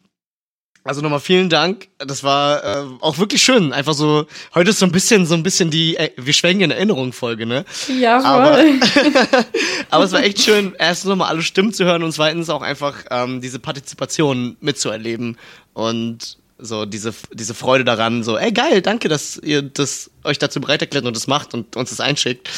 Also 0.83 1.03
nochmal 1.03 1.21
vielen 1.21 1.51
Dank. 1.51 1.89
Das 1.99 2.25
war 2.25 2.65
äh, 2.65 2.87
auch 3.03 3.19
wirklich 3.19 3.43
schön. 3.43 3.71
Einfach 3.71 3.93
so, 3.93 4.25
heute 4.55 4.71
ist 4.71 4.79
so 4.79 4.87
ein 4.87 4.93
bisschen, 4.93 5.27
so 5.27 5.35
ein 5.35 5.43
bisschen 5.43 5.71
die, 5.71 5.99
äh, 5.99 6.11
wir 6.17 6.33
schwelgen 6.33 6.63
in 6.63 6.71
Erinnerung 6.71 7.13
Folge, 7.13 7.45
ne? 7.45 7.67
Jawohl. 8.01 8.25
Aber, 8.25 8.65
aber 9.91 10.05
es 10.05 10.13
war 10.13 10.23
echt 10.23 10.41
schön, 10.41 10.75
erstens 10.79 11.11
nochmal 11.11 11.29
alle 11.29 11.43
Stimmen 11.43 11.75
zu 11.75 11.85
hören 11.85 12.03
und 12.03 12.13
zweitens 12.13 12.49
auch 12.49 12.63
einfach 12.63 13.05
ähm, 13.11 13.43
diese 13.43 13.59
Partizipation 13.59 14.57
mitzuerleben. 14.61 15.37
Und 15.75 16.39
so 16.65 16.87
diese, 16.87 17.15
diese 17.33 17.55
Freude 17.55 17.85
daran, 17.85 18.23
so, 18.23 18.37
ey 18.37 18.53
geil, 18.53 18.83
danke, 18.83 19.09
dass 19.09 19.37
ihr 19.39 19.63
das 19.63 20.11
euch 20.25 20.39
dazu 20.39 20.61
bereit 20.61 20.81
erklärt 20.81 21.05
und 21.05 21.17
das 21.17 21.27
macht 21.27 21.55
und 21.55 21.77
uns 21.77 21.91
das 21.91 22.01
einschickt. 22.01 22.51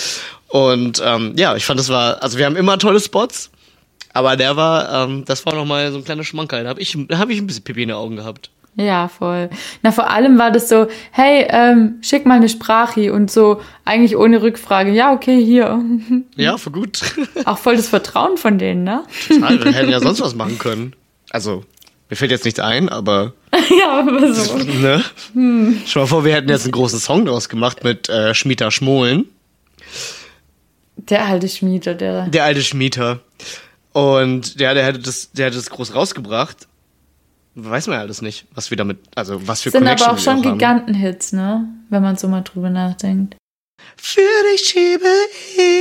Und 0.49 1.03
ähm, 1.05 1.35
ja, 1.37 1.57
ich 1.57 1.67
fand, 1.67 1.81
das 1.81 1.89
war, 1.89 2.23
also 2.23 2.39
wir 2.39 2.47
haben 2.47 2.57
immer 2.57 2.79
tolle 2.79 3.01
Spots, 3.01 3.51
aber 4.13 4.37
der 4.37 4.57
war, 4.57 5.05
ähm, 5.05 5.25
das 5.27 5.45
war 5.45 5.55
nochmal 5.55 5.93
so 5.93 5.99
ein 5.99 6.05
kleiner 6.05 6.25
Schmankerl. 6.25 6.65
Da 6.65 6.71
habe 6.71 6.81
ich, 6.81 6.97
da 7.09 7.19
hab 7.19 7.29
ich 7.29 7.39
ein 7.39 7.47
bisschen 7.47 7.65
Pipi 7.65 7.83
in 7.83 7.89
den 7.89 7.97
Augen 7.97 8.17
gehabt. 8.17 8.51
Ja, 8.77 9.09
voll. 9.09 9.49
Na, 9.83 9.91
vor 9.91 10.11
allem 10.11 10.39
war 10.39 10.51
das 10.51 10.69
so, 10.69 10.87
hey, 11.11 11.47
ähm, 11.49 11.97
schick 12.03 12.27
mal 12.27 12.35
eine 12.35 12.51
Sprache 12.51 13.11
und 13.13 13.31
so, 13.31 13.63
eigentlich 13.87 14.17
ohne 14.19 14.43
Rückfrage. 14.43 14.91
Ja, 14.91 15.13
okay, 15.13 15.43
hier. 15.43 15.83
Ja, 16.37 16.59
für 16.59 16.71
gut. 16.71 17.01
Auch 17.47 17.57
voll 17.57 17.77
das 17.77 17.89
Vertrauen 17.89 18.37
von 18.37 18.59
denen, 18.59 18.85
ne? 18.85 19.05
Total, 19.29 19.65
wir 19.65 19.73
hätten 19.73 19.91
ja 19.91 20.01
sonst 20.03 20.21
was 20.21 20.35
machen 20.35 20.59
können. 20.59 20.95
Also, 21.31 21.65
mir 22.09 22.17
fällt 22.17 22.31
jetzt 22.31 22.45
nichts 22.45 22.61
ein, 22.61 22.89
aber. 22.89 23.33
ja, 23.53 24.01
aber 24.01 24.33
so. 24.33 24.57
Ne? 24.59 25.03
Hm. 25.33 25.81
Schau 25.87 26.01
mal 26.01 26.07
vor, 26.07 26.25
wir 26.25 26.35
hätten 26.35 26.49
jetzt 26.49 26.65
einen 26.65 26.73
großen 26.73 26.99
Song 26.99 27.25
draus 27.25 27.49
gemacht 27.49 27.85
mit 27.85 28.09
äh, 28.09 28.35
Schmieter 28.35 28.71
Schmohlen. 28.71 29.27
Der 30.97 31.25
alte 31.27 31.49
Schmieter, 31.49 31.95
der. 31.95 32.29
Der 32.29 32.45
alte 32.45 32.63
Schmieter. 32.63 33.21
Und 33.93 34.61
der, 34.61 34.75
der 34.75 34.85
hätte 34.85 34.99
das, 34.99 35.31
der 35.33 35.47
hätte 35.47 35.57
das 35.57 35.71
groß 35.71 35.95
rausgebracht. 35.95 36.67
Weiß 37.55 37.87
man 37.87 37.97
ja 37.97 38.03
alles 38.03 38.21
nicht, 38.21 38.45
was 38.55 38.71
wir 38.71 38.77
damit, 38.77 38.99
also 39.15 39.47
was 39.49 39.63
für 39.63 39.71
Sind 39.71 39.81
Connection 39.81 40.09
aber 40.09 40.19
auch 40.19 40.23
schon. 40.23 40.43
Gigantenhits, 40.43 41.33
ne? 41.33 41.67
Wenn 41.89 42.03
man 42.03 42.17
so 42.17 42.29
mal 42.29 42.43
drüber 42.43 42.69
nachdenkt. 42.69 43.37
Für 43.97 44.21
dich 44.53 44.69
schiebe 44.69 45.07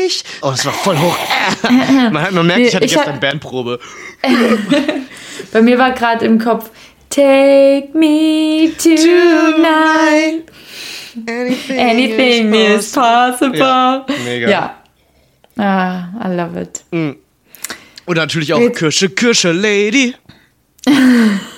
ich. 0.06 0.24
Oh, 0.42 0.52
das 0.52 0.66
war 0.66 0.74
voll 0.74 0.98
hoch. 0.98 1.18
man, 1.64 2.22
hat, 2.22 2.32
man 2.32 2.48
merkt, 2.48 2.62
ich 2.68 2.76
hatte 2.76 2.86
ich 2.86 2.94
gestern 2.94 3.16
hab- 3.16 3.22
Bandprobe. 3.22 3.80
Bei 5.52 5.62
mir 5.62 5.78
war 5.78 5.92
gerade 5.92 6.26
im 6.26 6.40
Kopf 6.40 6.70
Take 7.10 7.90
me 7.94 8.72
tonight. 8.78 10.44
Anything, 11.28 11.80
Anything 11.80 12.54
is 12.54 12.92
possible. 12.92 13.58
Ja, 13.58 14.06
mega. 14.26 14.50
Ja. 14.50 14.76
Ah, 15.58 16.10
I 16.28 16.36
love 16.36 16.60
it. 16.60 16.84
Und 16.92 18.18
natürlich 18.18 18.52
auch 18.54 18.60
Jetzt- 18.60 18.78
Kirsche, 18.78 19.10
Kirsche 19.10 19.52
Lady. 19.54 20.14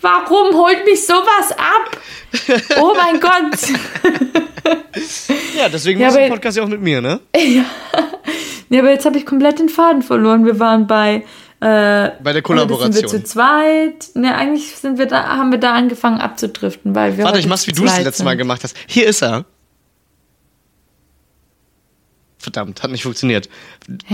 Warum 0.00 0.54
holt 0.54 0.84
mich 0.84 1.04
sowas 1.06 1.52
ab? 1.52 2.00
Oh 2.78 2.94
mein 2.96 3.20
Gott. 3.20 3.58
Ja, 5.56 5.68
deswegen 5.68 6.00
Ja, 6.00 6.06
machst 6.06 6.18
du 6.18 6.22
den 6.22 6.30
Podcast 6.32 6.56
ja 6.56 6.62
auch 6.62 6.68
mit 6.68 6.80
mir, 6.80 7.00
ne? 7.00 7.20
Ja, 8.70 8.80
aber 8.80 8.90
jetzt 8.90 9.06
habe 9.06 9.16
ich 9.16 9.24
komplett 9.24 9.58
den 9.60 9.70
Faden 9.70 10.02
verloren. 10.02 10.44
Wir 10.44 10.60
waren 10.60 10.86
bei 10.86 11.24
äh, 11.60 11.62
Bei 11.62 12.10
der 12.10 12.14
oder 12.14 12.22
Sind 12.22 12.34
wir 12.34 12.42
Kollaboration. 12.42 13.08
zu 13.08 13.24
zweit? 13.24 14.10
Ne, 14.14 14.34
eigentlich 14.36 14.76
sind 14.76 14.98
wir 14.98 15.06
da, 15.06 15.26
haben 15.38 15.50
wir 15.50 15.58
da 15.58 15.72
angefangen 15.72 16.20
abzudriften, 16.20 16.94
weil 16.94 17.16
wir. 17.16 17.24
Warte, 17.24 17.38
ich 17.38 17.46
mach's, 17.46 17.66
wie 17.66 17.72
du 17.72 17.84
es 17.86 17.94
das 17.96 18.04
letzte 18.04 18.24
Mal 18.24 18.36
gemacht 18.36 18.62
hast. 18.62 18.76
Hier 18.86 19.06
ist 19.06 19.22
er. 19.22 19.46
Verdammt, 22.38 22.82
hat 22.82 22.90
nicht 22.92 23.02
funktioniert. 23.02 23.48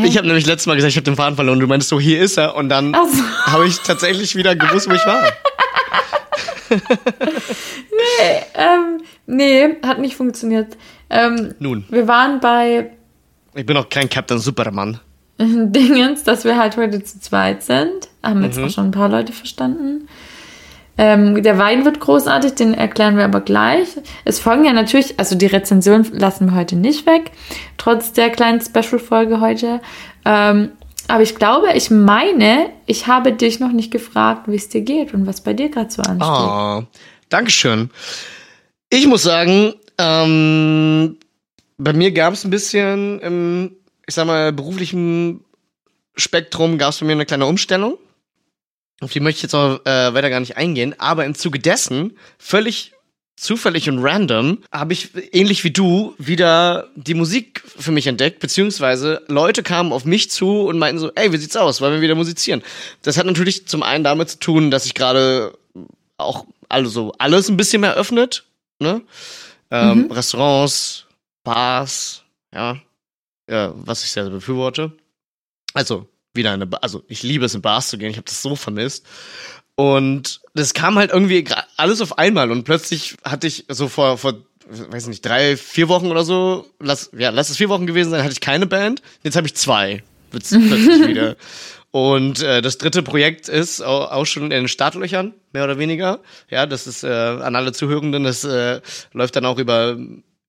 Ich 0.02 0.16
habe 0.16 0.26
nämlich 0.26 0.46
letztes 0.46 0.66
Mal 0.66 0.76
gesagt, 0.76 0.92
ich 0.92 0.96
habe 0.96 1.04
den 1.04 1.16
Faden 1.16 1.34
verloren. 1.36 1.60
Du 1.60 1.66
meinst 1.66 1.88
so, 1.88 2.00
hier 2.00 2.22
ist 2.22 2.38
er. 2.38 2.54
Und 2.54 2.68
dann 2.70 2.94
so. 2.94 3.22
habe 3.52 3.66
ich 3.66 3.80
tatsächlich 3.80 4.34
wieder 4.36 4.56
gewusst, 4.56 4.88
wo 4.88 4.94
ich 4.94 5.04
war. 5.04 5.24
Ähm, 8.54 9.00
nee, 9.26 9.76
hat 9.84 9.98
nicht 9.98 10.16
funktioniert. 10.16 10.76
Ähm, 11.10 11.54
Nun, 11.58 11.84
wir 11.90 12.06
waren 12.08 12.40
bei 12.40 12.90
ich 13.54 13.66
bin 13.66 13.76
auch 13.76 13.88
kein 13.88 14.08
Captain 14.08 14.38
Superman. 14.38 14.98
Dingens, 15.38 16.24
dass 16.24 16.44
wir 16.44 16.58
halt 16.58 16.76
heute 16.76 17.02
zu 17.04 17.20
zweit 17.20 17.62
sind. 17.62 18.08
Haben 18.22 18.42
jetzt 18.42 18.58
Mhm. 18.58 18.64
auch 18.64 18.70
schon 18.70 18.84
ein 18.86 18.90
paar 18.92 19.08
Leute 19.08 19.32
verstanden. 19.32 20.08
Ähm, 20.96 21.42
der 21.42 21.58
Wein 21.58 21.84
wird 21.84 21.98
großartig, 21.98 22.54
den 22.54 22.72
erklären 22.74 23.16
wir 23.16 23.24
aber 23.24 23.40
gleich. 23.40 23.88
Es 24.24 24.38
folgen 24.38 24.64
ja 24.64 24.72
natürlich, 24.72 25.18
also 25.18 25.34
die 25.34 25.46
Rezension 25.46 26.04
lassen 26.12 26.46
wir 26.46 26.54
heute 26.56 26.76
nicht 26.76 27.04
weg, 27.06 27.32
trotz 27.78 28.12
der 28.12 28.30
kleinen 28.30 28.60
Special-Folge 28.60 29.40
heute. 29.40 29.80
Ähm, 30.24 30.70
aber 31.08 31.22
ich 31.22 31.34
glaube, 31.34 31.72
ich 31.74 31.90
meine, 31.90 32.70
ich 32.86 33.06
habe 33.06 33.32
dich 33.32 33.60
noch 33.60 33.72
nicht 33.72 33.90
gefragt, 33.90 34.48
wie 34.48 34.56
es 34.56 34.68
dir 34.68 34.80
geht 34.80 35.14
und 35.14 35.26
was 35.26 35.42
bei 35.42 35.52
dir 35.52 35.68
gerade 35.68 35.90
so 35.90 36.02
ansteht. 36.02 36.28
Oh, 36.28 36.82
Dankeschön. 37.28 37.90
Ich 38.90 39.06
muss 39.06 39.22
sagen, 39.22 39.74
ähm, 39.98 41.18
bei 41.78 41.92
mir 41.92 42.12
gab 42.12 42.32
es 42.32 42.44
ein 42.44 42.50
bisschen 42.50 43.20
im, 43.20 43.76
ich 44.06 44.14
sag 44.14 44.26
mal, 44.26 44.52
beruflichen 44.52 45.44
Spektrum 46.16 46.78
gab 46.78 46.90
es 46.90 47.00
bei 47.00 47.06
mir 47.06 47.12
eine 47.12 47.26
kleine 47.26 47.46
Umstellung. 47.46 47.98
Auf 49.00 49.12
die 49.12 49.20
möchte 49.20 49.38
ich 49.38 49.42
jetzt 49.42 49.54
auch 49.54 49.84
äh, 49.84 50.14
weiter 50.14 50.30
gar 50.30 50.40
nicht 50.40 50.56
eingehen. 50.56 50.94
Aber 50.98 51.24
im 51.24 51.34
Zuge 51.34 51.58
dessen, 51.58 52.16
völlig 52.38 52.92
zufällig 53.36 53.88
und 53.88 53.98
random, 53.98 54.62
habe 54.70 54.92
ich 54.92 55.10
ähnlich 55.32 55.64
wie 55.64 55.70
du 55.70 56.14
wieder 56.18 56.88
die 56.94 57.14
Musik 57.14 57.62
für 57.66 57.92
mich 57.92 58.06
entdeckt, 58.06 58.38
beziehungsweise 58.38 59.22
Leute 59.28 59.62
kamen 59.62 59.92
auf 59.92 60.04
mich 60.04 60.30
zu 60.30 60.62
und 60.62 60.78
meinten 60.78 60.98
so, 60.98 61.10
ey, 61.14 61.32
wie 61.32 61.36
sieht's 61.36 61.56
aus? 61.56 61.80
Wollen 61.80 61.94
wir 61.94 62.00
wieder 62.00 62.14
musizieren? 62.14 62.62
Das 63.02 63.16
hat 63.16 63.26
natürlich 63.26 63.66
zum 63.66 63.82
einen 63.82 64.04
damit 64.04 64.30
zu 64.30 64.38
tun, 64.38 64.70
dass 64.70 64.86
ich 64.86 64.94
gerade 64.94 65.56
auch 66.16 66.46
also 66.68 67.12
alles 67.18 67.48
ein 67.48 67.56
bisschen 67.56 67.80
mehr 67.80 67.94
öffnet, 67.94 68.44
ne? 68.78 69.02
Ähm, 69.70 70.10
Restaurants, 70.10 71.06
Bars, 71.42 72.22
ja, 72.54 72.76
ja, 73.48 73.72
was 73.74 74.04
ich 74.04 74.12
sehr 74.12 74.30
befürworte. 74.30 74.92
Also 75.72 76.08
wieder 76.32 76.52
eine, 76.52 76.66
ba 76.66 76.78
also 76.78 77.02
ich 77.08 77.22
liebe 77.22 77.44
es 77.44 77.54
in 77.54 77.62
Bars 77.62 77.88
zu 77.88 77.98
gehen, 77.98 78.10
ich 78.10 78.16
habe 78.16 78.26
das 78.26 78.42
so 78.42 78.54
vermisst. 78.56 79.06
Und 79.74 80.40
das 80.54 80.72
kam 80.72 80.96
halt 80.96 81.10
irgendwie 81.10 81.44
alles 81.76 82.00
auf 82.00 82.18
einmal 82.18 82.50
und 82.50 82.64
plötzlich 82.64 83.16
hatte 83.24 83.46
ich 83.46 83.66
so 83.68 83.88
vor, 83.88 84.18
vor, 84.18 84.34
weiß 84.68 85.08
nicht, 85.08 85.26
drei, 85.26 85.56
vier 85.56 85.88
Wochen 85.88 86.10
oder 86.10 86.24
so, 86.24 86.66
lass, 86.80 87.10
ja, 87.16 87.30
lass 87.30 87.50
es 87.50 87.56
vier 87.56 87.68
Wochen 87.68 87.86
gewesen 87.86 88.10
sein, 88.10 88.22
hatte 88.22 88.32
ich 88.32 88.40
keine 88.40 88.66
Band. 88.66 89.02
Jetzt 89.22 89.36
habe 89.36 89.46
ich 89.46 89.54
zwei. 89.54 90.02
Wird's 90.30 90.50
plötzlich 90.50 91.08
wieder. 91.08 91.36
Und 91.90 92.42
äh, 92.42 92.62
das 92.62 92.78
dritte 92.78 93.02
Projekt 93.02 93.48
ist 93.48 93.80
auch, 93.80 94.10
auch 94.10 94.24
schon 94.24 94.44
in 94.44 94.50
den 94.50 94.68
Startlöchern, 94.68 95.34
mehr 95.52 95.64
oder 95.64 95.78
weniger. 95.78 96.20
Ja, 96.50 96.66
das 96.66 96.86
ist 96.86 97.04
äh, 97.04 97.08
an 97.08 97.54
alle 97.54 97.72
Zuhörenden, 97.72 98.24
das 98.24 98.44
äh, 98.44 98.80
läuft 99.12 99.36
dann 99.36 99.44
auch 99.46 99.58
über 99.58 99.96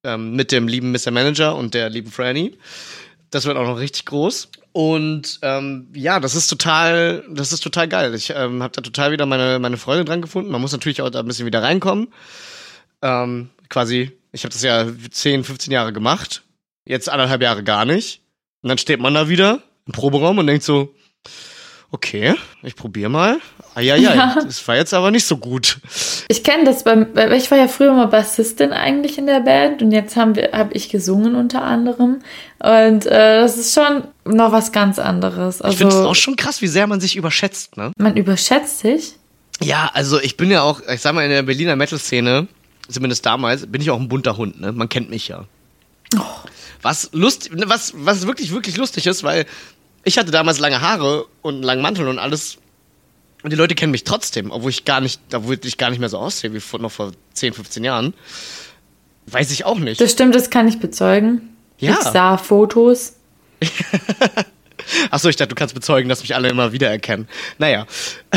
ähm, 0.04 0.36
mit 0.36 0.52
dem 0.52 0.68
lieben 0.68 0.92
Mr. 0.92 1.12
Manager 1.12 1.56
und 1.56 1.74
der 1.74 1.90
lieben 1.90 2.12
Franny. 2.12 2.58
Das 3.32 3.46
wird 3.46 3.58
auch 3.58 3.66
noch 3.66 3.80
richtig 3.80 4.06
groß. 4.06 4.50
Und 4.72 5.40
ähm, 5.42 5.88
ja, 5.94 6.20
das 6.20 6.36
ist 6.36 6.48
total, 6.48 7.24
das 7.30 7.54
ist 7.54 7.62
total 7.62 7.88
geil. 7.88 8.14
Ich 8.14 8.32
ähm, 8.32 8.62
habe 8.62 8.74
da 8.74 8.82
total 8.82 9.12
wieder 9.12 9.26
meine, 9.26 9.58
meine 9.60 9.78
Freude 9.78 10.04
dran 10.04 10.22
gefunden. 10.22 10.52
Man 10.52 10.62
muss 10.62 10.74
natürlich 10.74 11.02
auch 11.02 11.10
da 11.10 11.20
ein 11.20 11.28
bisschen 11.28 11.46
wieder 11.46 11.64
reinkommen. 11.64 12.10
Ähm, 13.02 13.50
quasi, 13.70 14.12
ich 14.32 14.44
habe 14.44 14.54
das 14.54 14.64
ja 14.64 14.86
10, 15.12 15.44
15 15.44 15.72
Jahre 15.72 15.94
gemacht. 15.94 16.44
Jetzt 16.86 17.10
anderthalb 17.10 17.42
Jahre 17.42 17.64
gar 17.64 17.86
nicht. 17.86 18.22
Und 18.62 18.70
dann 18.70 18.78
steht 18.78 19.00
man 19.00 19.14
da 19.14 19.30
wieder 19.30 19.62
im 19.86 19.94
Proberaum 19.94 20.40
und 20.40 20.48
denkt 20.48 20.64
so, 20.64 20.94
okay, 21.92 22.36
ich 22.62 22.76
probiere 22.76 23.10
mal. 23.10 23.40
Eieiei, 23.76 23.98
Ja. 24.16 24.36
das 24.44 24.66
war 24.68 24.76
jetzt 24.78 24.94
aber 24.94 25.12
nicht 25.12 25.26
so 25.26 25.38
gut. 25.38 25.80
Ich 26.30 26.44
kenne 26.44 26.64
das 26.64 26.84
beim, 26.84 27.08
weil 27.14 27.34
ich 27.34 27.52
war 27.52 27.58
ja 27.58 27.68
früher 27.68 27.94
mal 27.94 28.08
Bassistin 28.08 28.72
eigentlich 28.72 29.18
in 29.18 29.28
der 29.28 29.42
Band 29.42 29.82
und 29.82 29.92
jetzt 29.92 30.16
haben 30.16 30.36
wir, 30.36 30.52
habe 30.54 30.74
ich 30.74 30.90
gesungen 30.90 31.36
unter 31.36 31.62
anderem 31.62 32.22
und 32.60 33.06
äh, 33.06 33.42
das 33.42 33.58
ist 33.58 33.74
schon 33.74 34.06
noch 34.24 34.52
was 34.52 34.72
ganz 34.72 34.98
anderes. 34.98 35.62
Ich 35.68 35.78
finde 35.78 35.90
es 35.94 35.96
Also 35.98 36.10
auch 36.10 36.16
schon 36.16 36.36
krass, 36.36 36.62
wie 36.62 36.68
sehr 36.68 36.88
man 36.88 37.00
sich 37.02 37.16
überschätzt, 37.16 37.78
ne? 37.78 37.92
man 37.98 38.16
überschätzt 38.18 38.80
sich. 38.80 39.16
Ja, 39.62 39.90
also 39.94 40.20
ich 40.20 40.36
bin 40.38 40.50
ja 40.52 40.64
auch, 40.64 40.82
ich 40.92 41.02
sag 41.02 41.14
mal, 41.14 41.24
in 41.24 41.30
der 41.30 41.44
Berliner 41.44 41.76
Metal-Szene, 41.76 42.48
zumindest 42.90 43.26
damals, 43.26 43.68
bin 43.68 43.82
ich 43.82 43.90
auch 43.92 44.00
ein 44.00 44.10
bunter 44.10 44.36
Hund, 44.38 44.60
ne? 44.60 44.72
Man 44.72 44.90
kennt 44.90 45.10
mich 45.10 45.28
ja. 45.30 45.46
Was 46.82 47.10
lust, 47.14 47.50
was, 47.54 47.94
was 47.96 48.28
wirklich, 48.28 48.52
wirklich 48.54 48.78
lustig 48.78 49.08
ist, 49.08 49.24
weil 49.24 49.46
ich 50.04 50.18
hatte 50.18 50.32
damals 50.32 50.60
lange 50.60 50.82
Haare 50.82 51.26
und 51.42 51.56
einen 51.56 51.64
langen 51.64 51.82
Mantel 51.82 52.08
und 52.08 52.20
alles. 52.20 52.58
Und 53.46 53.52
die 53.52 53.58
Leute 53.58 53.76
kennen 53.76 53.92
mich 53.92 54.04
trotzdem, 54.06 54.50
obwohl 54.50 54.72
ich 54.72 54.86
gar 54.86 55.02
nicht, 55.02 55.22
obwohl 55.32 55.60
ich 55.64 55.78
gar 55.78 55.92
nicht 55.92 56.00
mehr 56.00 56.10
so 56.10 56.18
aussehe 56.18 56.52
wie 56.56 56.60
vor, 56.60 56.80
noch 56.80 56.92
vor 56.92 57.12
10, 57.36 57.54
15 57.54 57.84
Jahren. 57.84 58.16
Weiß 59.28 59.52
ich 59.52 59.66
auch 59.66 59.78
nicht. 59.78 60.02
Das 60.02 60.14
stimmt, 60.14 60.34
das 60.34 60.50
kann 60.50 60.68
ich 60.68 60.80
bezeugen. 60.80 61.56
Ja. 61.78 61.92
Ich 61.92 62.00
sah 62.08 62.40
Fotos. 62.40 63.14
Achso, 65.12 65.30
ich 65.30 65.36
dachte, 65.36 65.50
du 65.50 65.56
kannst 65.56 65.76
bezeugen, 65.76 66.10
dass 66.10 66.22
mich 66.22 66.34
alle 66.34 66.50
immer 66.50 66.72
wiedererkennen. 66.72 67.28
Naja. 67.60 67.86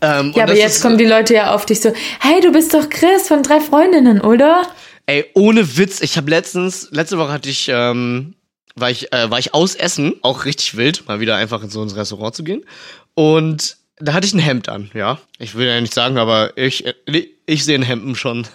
ähm, 0.00 0.32
Ja, 0.34 0.42
aber 0.42 0.56
jetzt 0.56 0.76
ist- 0.76 0.82
kommen 0.82 0.98
die 0.98 1.04
Leute 1.06 1.34
ja 1.34 1.54
auf 1.54 1.66
dich 1.66 1.82
so, 1.82 1.92
hey, 2.18 2.40
du 2.40 2.50
bist 2.50 2.74
doch 2.74 2.88
Chris 2.90 3.28
von 3.28 3.44
drei 3.44 3.60
Freundinnen, 3.60 4.22
oder? 4.22 4.66
Ey, 5.06 5.26
ohne 5.34 5.76
Witz, 5.76 6.00
ich 6.00 6.16
habe 6.16 6.30
letztens, 6.30 6.88
letzte 6.90 7.16
Woche 7.18 7.30
hatte 7.30 7.48
ich, 7.48 7.68
ähm, 7.68 8.34
war 8.74 8.90
ich, 8.90 9.12
äh, 9.12 9.30
war 9.30 9.38
ich 9.38 9.54
aus 9.54 9.76
Essen, 9.76 10.14
auch 10.22 10.46
richtig 10.46 10.76
wild, 10.76 11.06
mal 11.06 11.20
wieder 11.20 11.36
einfach 11.36 11.62
in 11.62 11.70
so 11.70 11.80
ein 11.80 11.90
Restaurant 11.90 12.34
zu 12.34 12.42
gehen. 12.42 12.64
Und 13.14 13.76
da 13.98 14.12
hatte 14.12 14.26
ich 14.26 14.34
ein 14.34 14.40
Hemd 14.40 14.68
an, 14.68 14.90
ja. 14.92 15.18
Ich 15.38 15.54
will 15.54 15.66
ja 15.66 15.80
nicht 15.80 15.94
sagen, 15.94 16.18
aber 16.18 16.56
ich, 16.58 16.84
äh, 16.84 16.94
ich 17.46 17.64
sehe 17.64 17.76
in 17.76 17.82
Hemden 17.82 18.16
schon. 18.16 18.46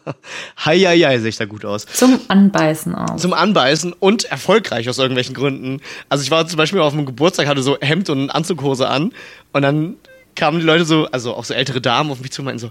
Hei, 0.64 0.78
hei, 0.80 0.98
hei, 0.98 1.18
sehe 1.18 1.28
ich 1.30 1.36
da 1.36 1.44
gut 1.44 1.64
aus. 1.64 1.86
Zum 1.86 2.20
Anbeißen 2.28 2.94
aus. 2.94 3.22
Zum 3.22 3.32
Anbeißen 3.32 3.92
und 3.92 4.24
erfolgreich 4.24 4.88
aus 4.88 4.98
irgendwelchen 4.98 5.34
Gründen. 5.34 5.80
Also 6.08 6.24
ich 6.24 6.30
war 6.30 6.46
zum 6.46 6.56
Beispiel 6.56 6.80
auf 6.80 6.92
einem 6.92 7.06
Geburtstag, 7.06 7.46
hatte 7.46 7.62
so 7.62 7.78
Hemd 7.80 8.10
und 8.10 8.30
Anzughose 8.30 8.88
an 8.88 9.12
und 9.52 9.62
dann 9.62 9.96
kamen 10.34 10.60
die 10.60 10.64
Leute 10.64 10.84
so, 10.84 11.06
also 11.06 11.34
auch 11.34 11.44
so 11.44 11.54
ältere 11.54 11.80
Damen 11.80 12.10
auf 12.10 12.20
mich 12.20 12.32
zu 12.32 12.42
und 12.42 12.46
meinten 12.46 12.58
so, 12.58 12.70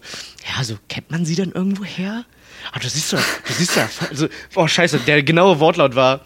ja, 0.55 0.63
so 0.63 0.77
kennt 0.89 1.11
man 1.11 1.25
sie 1.25 1.35
denn 1.35 1.51
irgendwo 1.51 1.83
her? 1.83 2.25
Ah, 2.71 2.79
du 2.79 2.89
siehst 2.89 3.13
doch, 3.13 3.23
du 3.47 3.53
siehst 3.53 3.77
doch, 3.77 4.09
also, 4.09 4.27
oh 4.55 4.67
scheiße, 4.67 4.99
der 4.99 5.23
genaue 5.23 5.59
Wortlaut 5.59 5.95
war, 5.95 6.21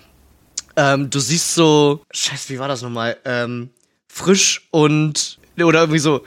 ähm, 0.75 1.09
du 1.09 1.19
siehst 1.19 1.55
so, 1.55 2.01
scheiße, 2.11 2.53
wie 2.53 2.59
war 2.59 2.67
das 2.67 2.81
nochmal? 2.81 3.17
Ähm, 3.25 3.69
frisch 4.15 4.65
und, 4.71 5.39
oder 5.61 5.81
irgendwie 5.81 5.99
so, 5.99 6.21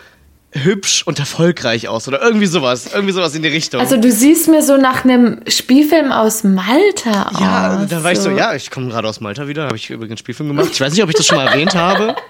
hübsch 0.53 1.03
und 1.07 1.18
erfolgreich 1.18 1.88
aus 1.88 2.07
oder 2.07 2.20
irgendwie 2.22 2.46
sowas, 2.46 2.90
irgendwie 2.92 3.12
sowas 3.12 3.35
in 3.35 3.42
die 3.42 3.48
Richtung. 3.48 3.81
Also 3.81 3.96
du 3.96 4.11
siehst 4.12 4.48
mir 4.48 4.62
so 4.62 4.77
nach 4.77 5.05
einem 5.05 5.40
Spielfilm 5.48 6.12
aus 6.12 6.44
Malta 6.44 7.31
aus. 7.33 7.40
ja, 7.40 7.87
da 7.87 8.03
war 8.05 8.12
ich 8.12 8.18
so, 8.18 8.31
ja, 8.31 8.55
ich 8.55 8.70
komme 8.70 8.88
gerade 8.88 9.09
aus 9.09 9.20
Malta 9.20 9.48
wieder, 9.48 9.64
habe 9.64 9.77
ich 9.77 9.88
übrigens 9.88 10.12
einen 10.12 10.18
Spielfilm 10.18 10.48
gemacht. 10.51 10.68
Ich 10.72 10.81
weiß 10.81 10.92
nicht, 10.92 11.03
ob 11.03 11.09
ich 11.09 11.16
das 11.16 11.27
schon 11.27 11.37
mal 11.38 11.46
erwähnt 11.48 11.74
habe. 11.74 12.14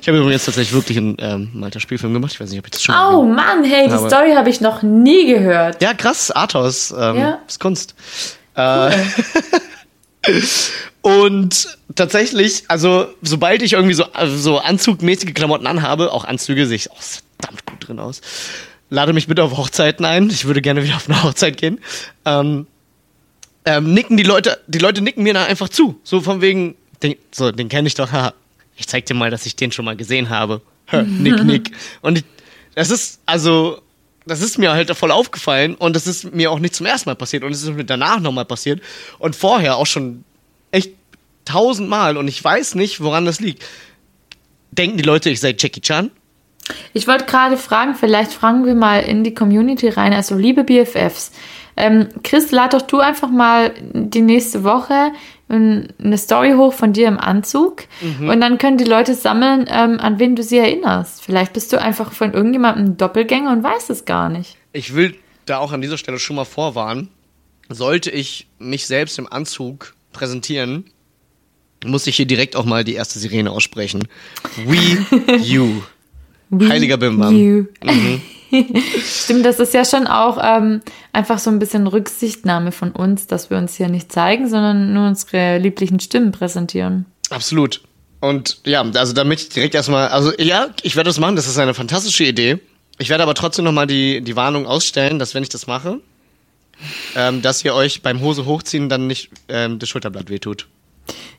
Ich 0.00 0.06
habe 0.06 0.18
übrigens 0.18 0.44
tatsächlich 0.44 0.72
wirklich 0.72 0.96
einen 0.96 1.16
ähm, 1.18 1.50
Malta 1.54 1.80
Spielfilm 1.80 2.12
gemacht. 2.12 2.30
Ich 2.32 2.40
weiß 2.40 2.50
nicht, 2.50 2.60
ob 2.60 2.66
ich 2.66 2.70
das 2.70 2.82
schon 2.84 2.94
mal 2.94 3.14
Oh 3.16 3.24
Mann, 3.24 3.64
hey, 3.64 3.88
die 3.88 3.92
Aber- 3.92 4.08
Story 4.08 4.32
habe 4.36 4.48
ich 4.48 4.60
noch 4.60 4.82
nie 4.82 5.26
gehört. 5.26 5.82
Ja, 5.82 5.92
krass, 5.92 6.30
Arthouse, 6.30 6.94
ähm, 6.96 7.16
Ja. 7.16 7.38
ist 7.48 7.58
Kunst. 7.58 7.96
Äh, 8.54 8.90
und 11.02 11.78
tatsächlich, 11.94 12.64
also 12.68 13.06
sobald 13.22 13.62
ich 13.62 13.74
irgendwie 13.74 13.94
so, 13.94 14.04
also 14.12 14.36
so 14.36 14.58
anzugmäßige 14.58 15.34
Klamotten 15.34 15.66
anhabe, 15.66 16.12
auch 16.12 16.24
Anzüge, 16.24 16.66
sehe 16.66 16.76
ich 16.76 16.90
auch 16.90 17.00
verdammt 17.00 17.66
gut 17.66 17.88
drin 17.88 17.98
aus. 17.98 18.20
Lade 18.88 19.12
mich 19.12 19.26
bitte 19.26 19.42
auf 19.42 19.56
Hochzeiten 19.56 20.04
ein. 20.04 20.30
Ich 20.30 20.44
würde 20.44 20.62
gerne 20.62 20.84
wieder 20.84 20.96
auf 20.96 21.08
eine 21.08 21.22
Hochzeit 21.22 21.56
gehen. 21.56 21.80
Ähm, 22.24 22.66
ähm, 23.64 23.92
nicken 23.92 24.16
die 24.16 24.22
Leute, 24.22 24.60
die 24.68 24.78
Leute 24.78 25.02
nicken 25.02 25.24
mir 25.24 25.34
da 25.34 25.44
einfach 25.44 25.68
zu. 25.68 26.00
So 26.04 26.20
von 26.20 26.40
wegen, 26.40 26.76
den, 27.02 27.16
so, 27.32 27.50
den 27.50 27.68
kenne 27.68 27.88
ich 27.88 27.94
doch, 27.94 28.12
haha. 28.12 28.32
Ich 28.76 28.86
zeig 28.86 29.06
dir 29.06 29.14
mal, 29.14 29.30
dass 29.30 29.46
ich 29.46 29.56
den 29.56 29.72
schon 29.72 29.84
mal 29.84 29.96
gesehen 29.96 30.28
habe. 30.28 30.60
Nick, 30.92 31.42
nick. 31.44 31.72
Und 32.02 32.18
ich, 32.18 32.24
das 32.74 32.90
ist, 32.90 33.20
also, 33.26 33.80
das 34.26 34.42
ist 34.42 34.58
mir 34.58 34.72
halt 34.72 34.94
voll 34.96 35.12
aufgefallen 35.12 35.76
und 35.76 35.94
das 35.94 36.06
ist 36.06 36.34
mir 36.34 36.50
auch 36.50 36.58
nicht 36.58 36.74
zum 36.74 36.84
ersten 36.84 37.08
Mal 37.08 37.14
passiert 37.14 37.44
und 37.44 37.52
es 37.52 37.62
ist 37.62 37.72
mir 37.72 37.84
danach 37.84 38.20
nochmal 38.20 38.44
passiert 38.44 38.82
und 39.18 39.36
vorher 39.36 39.76
auch 39.76 39.86
schon 39.86 40.24
echt 40.72 40.92
tausendmal 41.44 42.16
und 42.16 42.26
ich 42.26 42.42
weiß 42.42 42.74
nicht, 42.74 43.00
woran 43.00 43.24
das 43.24 43.40
liegt. 43.40 43.64
Denken 44.72 44.98
die 44.98 45.04
Leute, 45.04 45.30
ich 45.30 45.40
sei 45.40 45.54
Jackie 45.56 45.80
Chan? 45.80 46.10
Ich 46.92 47.06
wollte 47.06 47.24
gerade 47.26 47.56
fragen, 47.56 47.94
vielleicht 47.94 48.32
fragen 48.32 48.66
wir 48.66 48.74
mal 48.74 49.00
in 49.00 49.22
die 49.22 49.32
Community 49.32 49.88
rein, 49.88 50.12
also 50.12 50.34
liebe 50.34 50.64
BFFs. 50.64 51.30
Ähm, 51.76 52.08
Chris, 52.22 52.50
lad 52.52 52.74
doch 52.74 52.82
du 52.82 53.00
einfach 53.00 53.30
mal 53.30 53.74
die 53.92 54.22
nächste 54.22 54.64
Woche 54.64 55.12
eine 55.48 56.18
Story 56.18 56.54
hoch 56.56 56.72
von 56.72 56.92
dir 56.92 57.06
im 57.06 57.18
Anzug 57.18 57.84
und 58.20 58.40
dann 58.40 58.58
können 58.58 58.78
die 58.78 58.84
Leute 58.84 59.14
sammeln, 59.14 59.66
ähm, 59.70 60.00
an 60.00 60.18
wen 60.18 60.34
du 60.34 60.42
sie 60.42 60.58
erinnerst. 60.58 61.22
Vielleicht 61.22 61.52
bist 61.52 61.72
du 61.72 61.80
einfach 61.80 62.10
von 62.10 62.32
irgendjemandem 62.32 62.96
Doppelgänger 62.96 63.52
und 63.52 63.62
weißt 63.62 63.90
es 63.90 64.04
gar 64.04 64.28
nicht. 64.28 64.56
Ich 64.72 64.94
will 64.94 65.14
da 65.44 65.58
auch 65.58 65.70
an 65.70 65.80
dieser 65.80 65.98
Stelle 65.98 66.18
schon 66.18 66.34
mal 66.34 66.44
vorwarnen. 66.44 67.10
Sollte 67.68 68.10
ich 68.10 68.48
mich 68.58 68.86
selbst 68.86 69.18
im 69.20 69.30
Anzug 69.32 69.94
präsentieren, 70.12 70.84
muss 71.84 72.06
ich 72.06 72.16
hier 72.16 72.26
direkt 72.26 72.56
auch 72.56 72.64
mal 72.64 72.82
die 72.82 72.94
erste 72.94 73.18
Sirene 73.18 73.50
aussprechen. 73.50 74.08
We, 74.64 75.36
you. 75.38 75.82
Heiliger 76.68 76.96
Bimbam. 76.96 77.36
You. 77.36 77.66
Stimmt, 79.04 79.44
das 79.44 79.58
ist 79.58 79.74
ja 79.74 79.84
schon 79.84 80.06
auch 80.06 80.38
ähm, 80.42 80.80
einfach 81.12 81.38
so 81.38 81.50
ein 81.50 81.58
bisschen 81.58 81.86
Rücksichtnahme 81.86 82.72
von 82.72 82.92
uns, 82.92 83.26
dass 83.26 83.50
wir 83.50 83.58
uns 83.58 83.76
hier 83.76 83.88
nicht 83.88 84.12
zeigen, 84.12 84.48
sondern 84.48 84.92
nur 84.92 85.08
unsere 85.08 85.58
lieblichen 85.58 86.00
Stimmen 86.00 86.32
präsentieren. 86.32 87.06
Absolut. 87.30 87.82
Und 88.20 88.60
ja, 88.64 88.82
also 88.82 89.12
damit 89.12 89.40
ich 89.40 89.48
direkt 89.50 89.74
erstmal, 89.74 90.08
also 90.08 90.32
ja, 90.38 90.68
ich 90.82 90.96
werde 90.96 91.08
das 91.08 91.18
machen, 91.18 91.36
das 91.36 91.46
ist 91.46 91.58
eine 91.58 91.74
fantastische 91.74 92.24
Idee. 92.24 92.58
Ich 92.98 93.10
werde 93.10 93.22
aber 93.22 93.34
trotzdem 93.34 93.64
nochmal 93.64 93.86
die, 93.86 94.22
die 94.22 94.36
Warnung 94.36 94.66
ausstellen, 94.66 95.18
dass 95.18 95.34
wenn 95.34 95.42
ich 95.42 95.48
das 95.48 95.66
mache, 95.66 96.00
ähm, 97.14 97.42
dass 97.42 97.64
ihr 97.64 97.74
euch 97.74 98.02
beim 98.02 98.20
Hose 98.20 98.46
hochziehen 98.46 98.88
dann 98.88 99.06
nicht 99.06 99.30
ähm, 99.48 99.78
das 99.78 99.88
Schulterblatt 99.88 100.30
wehtut. 100.30 100.66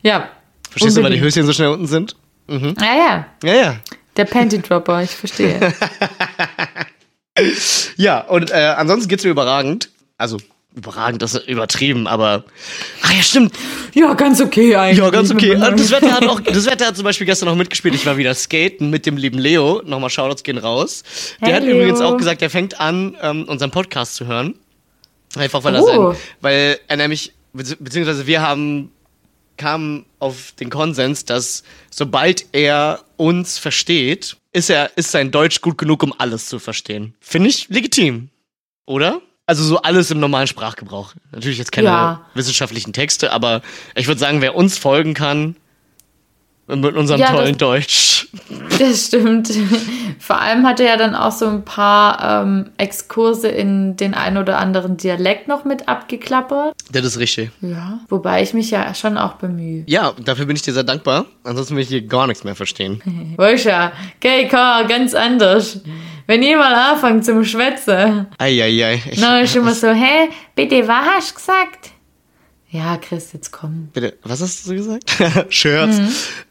Ja. 0.04 0.30
Verstehst 0.70 0.98
du, 0.98 1.02
weil 1.02 1.12
die 1.12 1.17
unbedingt. 1.17 1.26
Höschen 1.36 1.46
so 1.46 1.54
schnell 1.54 1.70
unten 1.70 1.88
sind? 1.88 2.15
Ja, 2.48 2.96
ja. 2.96 3.26
Ja, 3.43 3.54
ja. 3.54 3.80
Der 4.15 4.26
Panty 4.26 4.62
Dropper, 4.62 5.04
ich 5.04 5.12
verstehe. 5.12 5.60
Ja, 7.97 8.21
und 8.21 8.52
äh, 8.52 8.73
ansonsten 8.78 9.10
geht's 9.10 9.23
mir 9.23 9.30
überragend. 9.32 9.89
Also, 10.17 10.38
überragend, 10.76 11.21
das 11.21 11.34
ist 11.36 11.47
übertrieben, 11.47 12.08
aber. 12.08 12.43
Ach 13.04 13.12
ja, 13.13 13.21
stimmt. 13.21 13.54
ja, 13.93 14.13
ganz 14.13 14.41
okay 14.41 14.76
eigentlich. 14.76 14.97
Ja, 15.00 15.10
ganz 15.10 15.32
okay. 15.32 15.56
Das 15.56 15.91
Wetter 15.91 16.12
hat 16.12 16.26
auch, 16.28 16.39
das 16.39 16.65
Wetter 16.65 16.88
hat 16.88 16.95
zum 16.95 17.04
Beispiel 17.04 17.26
gestern 17.26 17.47
noch 17.50 17.56
mitgespielt. 17.56 17.95
Ich 17.95 18.06
war 18.06 18.17
wieder 18.17 18.34
skaten 18.36 18.89
mit 18.89 19.06
dem 19.06 19.17
lieben 19.17 19.38
Leo. 19.39 19.82
Nochmal 19.86 20.10
Shoutouts 20.10 20.43
gehen 20.43 20.58
raus. 20.58 21.04
Der 21.41 21.47
Hey, 21.50 21.56
hat 21.56 21.63
Leo. 21.63 21.76
übrigens 21.78 22.02
auch 22.02 22.17
gesagt, 22.17 22.41
er 22.41 22.50
fängt 22.50 22.80
an, 22.80 23.15
ähm, 23.21 23.43
unseren 23.45 23.71
Podcast 23.71 24.15
zu 24.15 24.26
hören. 24.28 24.56
Einfach 25.36 25.63
weil 25.63 25.76
er 25.76 25.84
Oh. 25.84 26.12
sein, 26.13 26.21
weil 26.41 26.80
er 26.88 26.97
nämlich, 26.97 27.34
bezieh- 27.54 27.78
beziehungsweise 27.80 28.26
wir 28.28 28.41
haben, 28.41 28.91
kamen 29.58 30.06
auf 30.19 30.54
den 30.60 30.69
Konsens, 30.69 31.26
dass 31.26 31.63
sobald 31.89 32.45
er 32.54 33.02
uns 33.17 33.58
versteht, 33.58 34.38
ist 34.58 34.70
er, 34.70 34.91
ist 34.98 35.12
sein 35.12 35.32
Deutsch 35.32 35.62
gut 35.62 35.78
genug, 35.78 36.04
um 36.04 36.13
alles 36.17 36.48
zu 36.48 36.60
verstehen. 36.60 37.13
Finde 37.22 37.50
ich 37.50 37.70
legitim. 37.70 38.30
Oder? 38.86 39.22
Also 39.46 39.63
so 39.63 39.78
alles 39.82 40.12
im 40.12 40.20
normalen 40.20 40.48
Sprachgebrauch. 40.48 41.13
Natürlich 41.32 41.58
jetzt 41.58 41.72
keine 41.72 41.88
Ja. 41.88 42.26
wissenschaftlichen 42.34 42.91
Texte, 42.91 43.32
aber 43.32 43.62
ich 43.96 44.08
würde 44.08 44.20
sagen, 44.20 44.41
wer 44.41 44.56
uns 44.56 44.78
folgen 44.78 45.13
kann, 45.13 45.56
mit 46.67 46.95
unserem 46.95 47.19
Ja, 47.19 47.27
das- 47.32 47.36
tollen 47.38 47.58
Deutsch. 47.58 48.27
Das 48.77 49.08
stimmt. 49.08 49.49
Vor 50.19 50.39
allem 50.39 50.65
hat 50.67 50.80
er 50.80 50.86
ja 50.88 50.97
dann 50.97 51.15
auch 51.15 51.32
so 51.32 51.47
ein 51.47 51.63
paar 51.63 52.43
ähm, 52.43 52.69
Exkurse 52.77 53.47
in 53.47 53.95
den 53.95 54.13
ein 54.13 54.38
oder 54.38 54.58
anderen 54.60 54.97
Dialekt 54.97 55.47
noch 55.47 55.63
mit 55.65 55.88
abgeklappert. 55.88 56.73
Das 56.91 57.06
ist 57.06 57.19
richtig. 57.19 57.51
Ja. 57.62 57.99
Wobei 58.10 58.43
ich 58.43 58.53
mich 58.53 58.69
ja 58.71 58.93
schon 58.93 59.17
auch 59.17 59.34
bemühe. 59.34 59.84
Ja, 59.88 60.13
dafür 60.23 60.45
bin 60.45 60.56
ich 60.56 60.62
dir 60.62 60.73
sehr 60.73 60.84
dankbar. 60.84 61.25
Ansonsten 61.43 61.75
will 61.75 61.84
ich 61.84 61.89
hier 61.89 62.06
gar 62.06 62.27
nichts 62.27 62.43
mehr 62.43 62.56
verstehen. 62.56 63.01
Ja, 63.67 63.91
okay, 64.17 64.47
klar, 64.47 64.86
ganz 64.86 65.13
anders. 65.13 65.80
Wenn 66.27 66.43
ihr 66.43 66.58
mal 66.58 66.73
anfangt 66.73 67.23
zum 67.25 67.43
Schwätzen, 67.43 68.27
Eieiei. 68.38 69.01
Dann 69.19 69.43
ist 69.43 69.56
immer 69.56 69.73
so, 69.73 69.88
hä, 69.88 70.30
bitte, 70.56 70.88
was 70.88 71.06
hast 71.06 71.32
du 71.32 71.36
gesagt? 71.36 71.89
Ja, 72.69 72.97
Chris, 72.97 73.32
jetzt 73.32 73.51
komm. 73.51 73.88
Bitte, 73.93 74.17
was 74.23 74.41
hast 74.41 74.67
du 74.67 74.73
gesagt? 74.75 75.10
Scherz. 75.53 75.99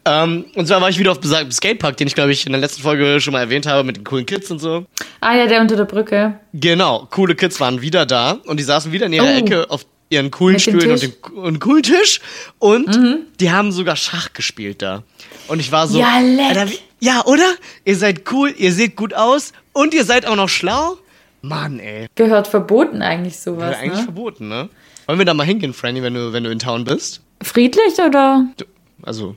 Ähm, 0.03 0.45
und 0.55 0.67
zwar 0.67 0.81
war 0.81 0.89
ich 0.89 0.97
wieder 0.97 1.11
auf 1.11 1.19
besagtem 1.19 1.51
Skatepark, 1.51 1.95
den 1.97 2.07
ich 2.07 2.15
glaube 2.15 2.31
ich 2.31 2.45
in 2.47 2.53
der 2.53 2.61
letzten 2.61 2.81
Folge 2.81 3.21
schon 3.21 3.33
mal 3.33 3.41
erwähnt 3.41 3.67
habe 3.67 3.83
mit 3.83 3.97
den 3.97 4.03
coolen 4.03 4.25
Kids 4.25 4.49
und 4.49 4.57
so. 4.57 4.85
Ah 5.21 5.35
ja, 5.35 5.45
der 5.45 5.61
unter 5.61 5.75
der 5.75 5.85
Brücke. 5.85 6.39
Genau, 6.53 7.07
coole 7.11 7.35
Kids 7.35 7.59
waren 7.59 7.81
wieder 7.81 8.07
da 8.07 8.39
und 8.45 8.59
die 8.59 8.63
saßen 8.63 8.91
wieder 8.91 9.05
in 9.05 9.13
ihrer 9.13 9.25
Oh. 9.25 9.37
Ecke 9.37 9.69
auf 9.69 9.85
ihren 10.09 10.31
coolen 10.31 10.53
Mit 10.53 10.61
Stühlen 10.63 10.91
und 10.91 11.01
dem 11.03 11.13
und 11.35 11.59
coolen 11.59 11.83
Tisch 11.83 12.19
und 12.57 13.27
die 13.39 13.51
haben 13.51 13.71
sogar 13.71 13.95
Schach 13.95 14.33
gespielt 14.33 14.81
da. 14.81 15.03
Und 15.47 15.59
ich 15.59 15.71
war 15.71 15.87
so, 15.87 15.99
Ja, 15.99 16.19
leck. 16.19 16.57
Alter, 16.57 16.71
ja, 16.99 17.23
oder? 17.25 17.53
Ihr 17.85 17.95
seid 17.95 18.23
cool, 18.31 18.51
ihr 18.57 18.73
seht 18.73 18.95
gut 18.95 19.13
aus 19.13 19.53
und 19.73 19.93
ihr 19.93 20.03
seid 20.03 20.25
auch 20.25 20.35
noch 20.35 20.49
schlau? 20.49 20.97
Mann, 21.43 21.79
ey. 21.79 22.07
Gehört 22.15 22.47
verboten 22.47 23.03
eigentlich 23.03 23.37
sowas, 23.37 23.69
Wäre 23.71 23.77
eigentlich 23.77 23.99
ne? 23.99 24.03
verboten, 24.03 24.47
ne? 24.47 24.69
Wollen 25.07 25.19
wir 25.19 25.25
da 25.25 25.33
mal 25.33 25.45
hingehen, 25.45 25.73
Franny, 25.73 26.03
wenn 26.03 26.13
du, 26.13 26.33
wenn 26.33 26.43
du 26.43 26.51
in 26.51 26.59
Town 26.59 26.83
bist? 26.83 27.21
Friedlich 27.41 27.93
oder? 28.05 28.45
Du, 28.57 28.65
also, 29.03 29.35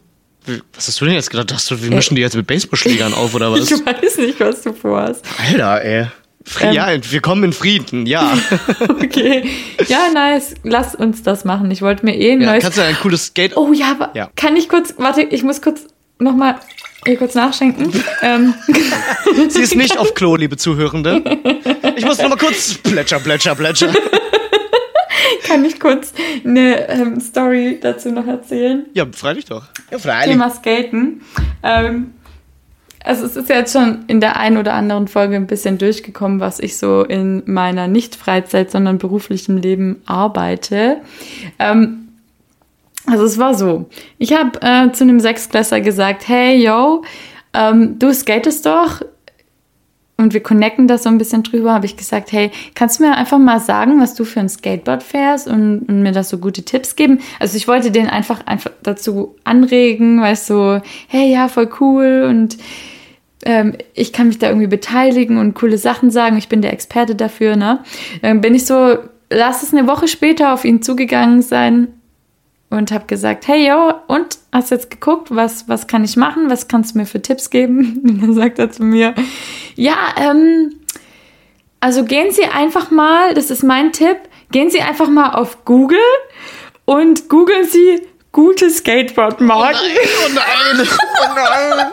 was 0.74 0.88
hast 0.88 1.00
du 1.00 1.04
denn 1.04 1.14
jetzt 1.14 1.30
gedacht? 1.30 1.52
Hast 1.52 1.70
du, 1.70 1.80
wir 1.80 1.90
mischen 1.90 2.16
die 2.16 2.22
jetzt 2.22 2.34
mit 2.34 2.46
Baseballschlägern 2.46 3.14
auf 3.14 3.34
oder 3.34 3.52
was? 3.52 3.70
Ich 3.70 3.86
weiß 3.86 4.18
nicht, 4.18 4.40
was 4.40 4.62
du 4.62 4.72
vorhast. 4.72 5.24
Alter, 5.38 5.84
ey. 5.84 6.06
Ähm. 6.60 6.72
ja, 6.72 6.88
wir 7.10 7.20
kommen 7.20 7.44
in 7.44 7.52
Frieden, 7.52 8.06
ja. 8.06 8.36
Okay. 8.88 9.48
Ja, 9.86 10.08
nice. 10.12 10.54
Lass 10.64 10.94
uns 10.94 11.22
das 11.22 11.44
machen. 11.44 11.70
Ich 11.70 11.82
wollte 11.82 12.04
mir 12.04 12.16
eh 12.16 12.32
ein 12.32 12.40
ja 12.40 12.50
neues. 12.52 12.62
kannst 12.64 12.78
du 12.78 12.82
ein 12.82 12.96
cooles 12.96 13.26
Skate... 13.26 13.56
Oh 13.56 13.72
ja, 13.72 13.92
aber 13.92 14.10
Ja. 14.14 14.30
kann 14.36 14.56
ich 14.56 14.68
kurz. 14.68 14.94
Warte, 14.96 15.22
ich 15.22 15.42
muss 15.42 15.60
kurz 15.62 15.82
nochmal 16.18 16.56
hier 17.06 17.16
kurz 17.18 17.34
nachschenken. 17.34 17.92
ähm, 18.22 18.54
Sie 19.48 19.60
ist 19.60 19.76
nicht 19.76 19.98
auf 19.98 20.14
Klo, 20.14 20.34
liebe 20.36 20.56
Zuhörende. 20.56 21.22
Ich 21.96 22.04
muss 22.04 22.18
noch 22.18 22.30
mal 22.30 22.36
kurz 22.36 22.74
plätscher, 22.74 23.20
plätscher, 23.20 23.54
plätscher. 23.54 23.92
kann 25.44 25.64
ich 25.64 25.80
kurz 25.80 26.12
eine 26.44 26.88
ähm, 26.88 27.20
Story 27.20 27.78
dazu 27.80 28.10
noch 28.10 28.26
erzählen? 28.26 28.86
Ja, 28.94 29.06
freilich 29.10 29.44
doch. 29.46 29.64
Ja, 29.90 29.98
freilich. 29.98 30.32
Thema 30.32 30.50
Skaten. 30.50 31.22
Ähm, 31.62 32.14
also 33.02 33.24
es 33.24 33.36
ist 33.36 33.48
ja 33.48 33.56
jetzt 33.56 33.72
schon 33.72 34.04
in 34.08 34.20
der 34.20 34.36
einen 34.36 34.58
oder 34.58 34.74
anderen 34.74 35.08
Folge 35.08 35.36
ein 35.36 35.46
bisschen 35.46 35.78
durchgekommen, 35.78 36.38
was 36.40 36.60
ich 36.60 36.76
so 36.76 37.02
in 37.02 37.42
meiner 37.46 37.88
nicht 37.88 38.14
Freizeit, 38.14 38.70
sondern 38.70 38.98
beruflichen 38.98 39.56
Leben 39.56 40.02
arbeite. 40.04 40.98
Ähm, 41.58 42.08
also 43.06 43.24
es 43.24 43.38
war 43.38 43.54
so, 43.54 43.88
ich 44.18 44.34
habe 44.34 44.60
äh, 44.60 44.92
zu 44.92 45.04
einem 45.04 45.20
Sechsklässler 45.20 45.80
gesagt, 45.80 46.28
hey, 46.28 46.62
yo, 46.62 47.02
ähm, 47.54 47.98
du 47.98 48.12
skatest 48.12 48.66
doch. 48.66 49.00
Und 50.20 50.34
wir 50.34 50.42
connecten 50.42 50.86
das 50.86 51.04
so 51.04 51.08
ein 51.08 51.18
bisschen 51.18 51.42
drüber, 51.42 51.72
habe 51.72 51.86
ich 51.86 51.96
gesagt, 51.96 52.30
hey, 52.30 52.50
kannst 52.74 53.00
du 53.00 53.04
mir 53.04 53.16
einfach 53.16 53.38
mal 53.38 53.58
sagen, 53.58 54.00
was 54.00 54.14
du 54.14 54.24
für 54.24 54.40
ein 54.40 54.48
Skateboard 54.48 55.02
fährst 55.02 55.48
und, 55.48 55.88
und 55.88 56.02
mir 56.02 56.12
das 56.12 56.28
so 56.28 56.38
gute 56.38 56.62
Tipps 56.62 56.94
geben? 56.94 57.20
Also 57.38 57.56
ich 57.56 57.66
wollte 57.66 57.90
den 57.90 58.06
einfach, 58.06 58.46
einfach 58.46 58.70
dazu 58.82 59.36
anregen, 59.44 60.20
weißt 60.20 60.50
du, 60.50 60.54
so, 60.54 60.80
hey, 61.08 61.32
ja, 61.32 61.48
voll 61.48 61.70
cool 61.80 62.26
und 62.28 62.58
ähm, 63.46 63.74
ich 63.94 64.12
kann 64.12 64.26
mich 64.26 64.38
da 64.38 64.48
irgendwie 64.48 64.66
beteiligen 64.66 65.38
und 65.38 65.54
coole 65.54 65.78
Sachen 65.78 66.10
sagen, 66.10 66.36
ich 66.36 66.48
bin 66.48 66.60
der 66.60 66.74
Experte 66.74 67.14
dafür, 67.14 67.56
ne? 67.56 67.78
Dann 68.20 68.42
bin 68.42 68.54
ich 68.54 68.66
so, 68.66 68.98
lass 69.30 69.62
es 69.62 69.72
eine 69.72 69.88
Woche 69.88 70.08
später 70.08 70.52
auf 70.52 70.66
ihn 70.66 70.82
zugegangen 70.82 71.40
sein 71.40 71.88
und 72.70 72.92
habe 72.92 73.06
gesagt, 73.06 73.48
hey 73.48 73.68
yo, 73.68 73.94
und 74.06 74.38
hast 74.52 74.70
jetzt 74.70 74.90
geguckt, 74.90 75.34
was, 75.34 75.68
was 75.68 75.88
kann 75.88 76.04
ich 76.04 76.16
machen, 76.16 76.50
was 76.50 76.68
kannst 76.68 76.94
du 76.94 76.98
mir 76.98 77.06
für 77.06 77.20
Tipps 77.20 77.50
geben? 77.50 78.00
Und 78.04 78.22
dann 78.22 78.34
sagt 78.34 78.58
er 78.58 78.70
zu 78.70 78.84
mir, 78.84 79.14
ja, 79.80 79.96
ähm, 80.18 80.74
also 81.80 82.04
gehen 82.04 82.30
Sie 82.32 82.44
einfach 82.44 82.90
mal, 82.90 83.34
das 83.34 83.50
ist 83.50 83.62
mein 83.62 83.92
Tipp, 83.92 84.16
gehen 84.52 84.70
Sie 84.70 84.80
einfach 84.82 85.08
mal 85.08 85.30
auf 85.30 85.64
Google 85.64 85.98
und 86.84 87.28
googeln 87.28 87.66
Sie 87.66 88.02
gute 88.32 88.68
Skateboardmarken. 88.70 89.80
Oh 89.80 90.28
nein, 90.34 90.86
oh 90.86 91.34
nein, 91.34 91.72
oh 91.72 91.76
nein. 91.76 91.86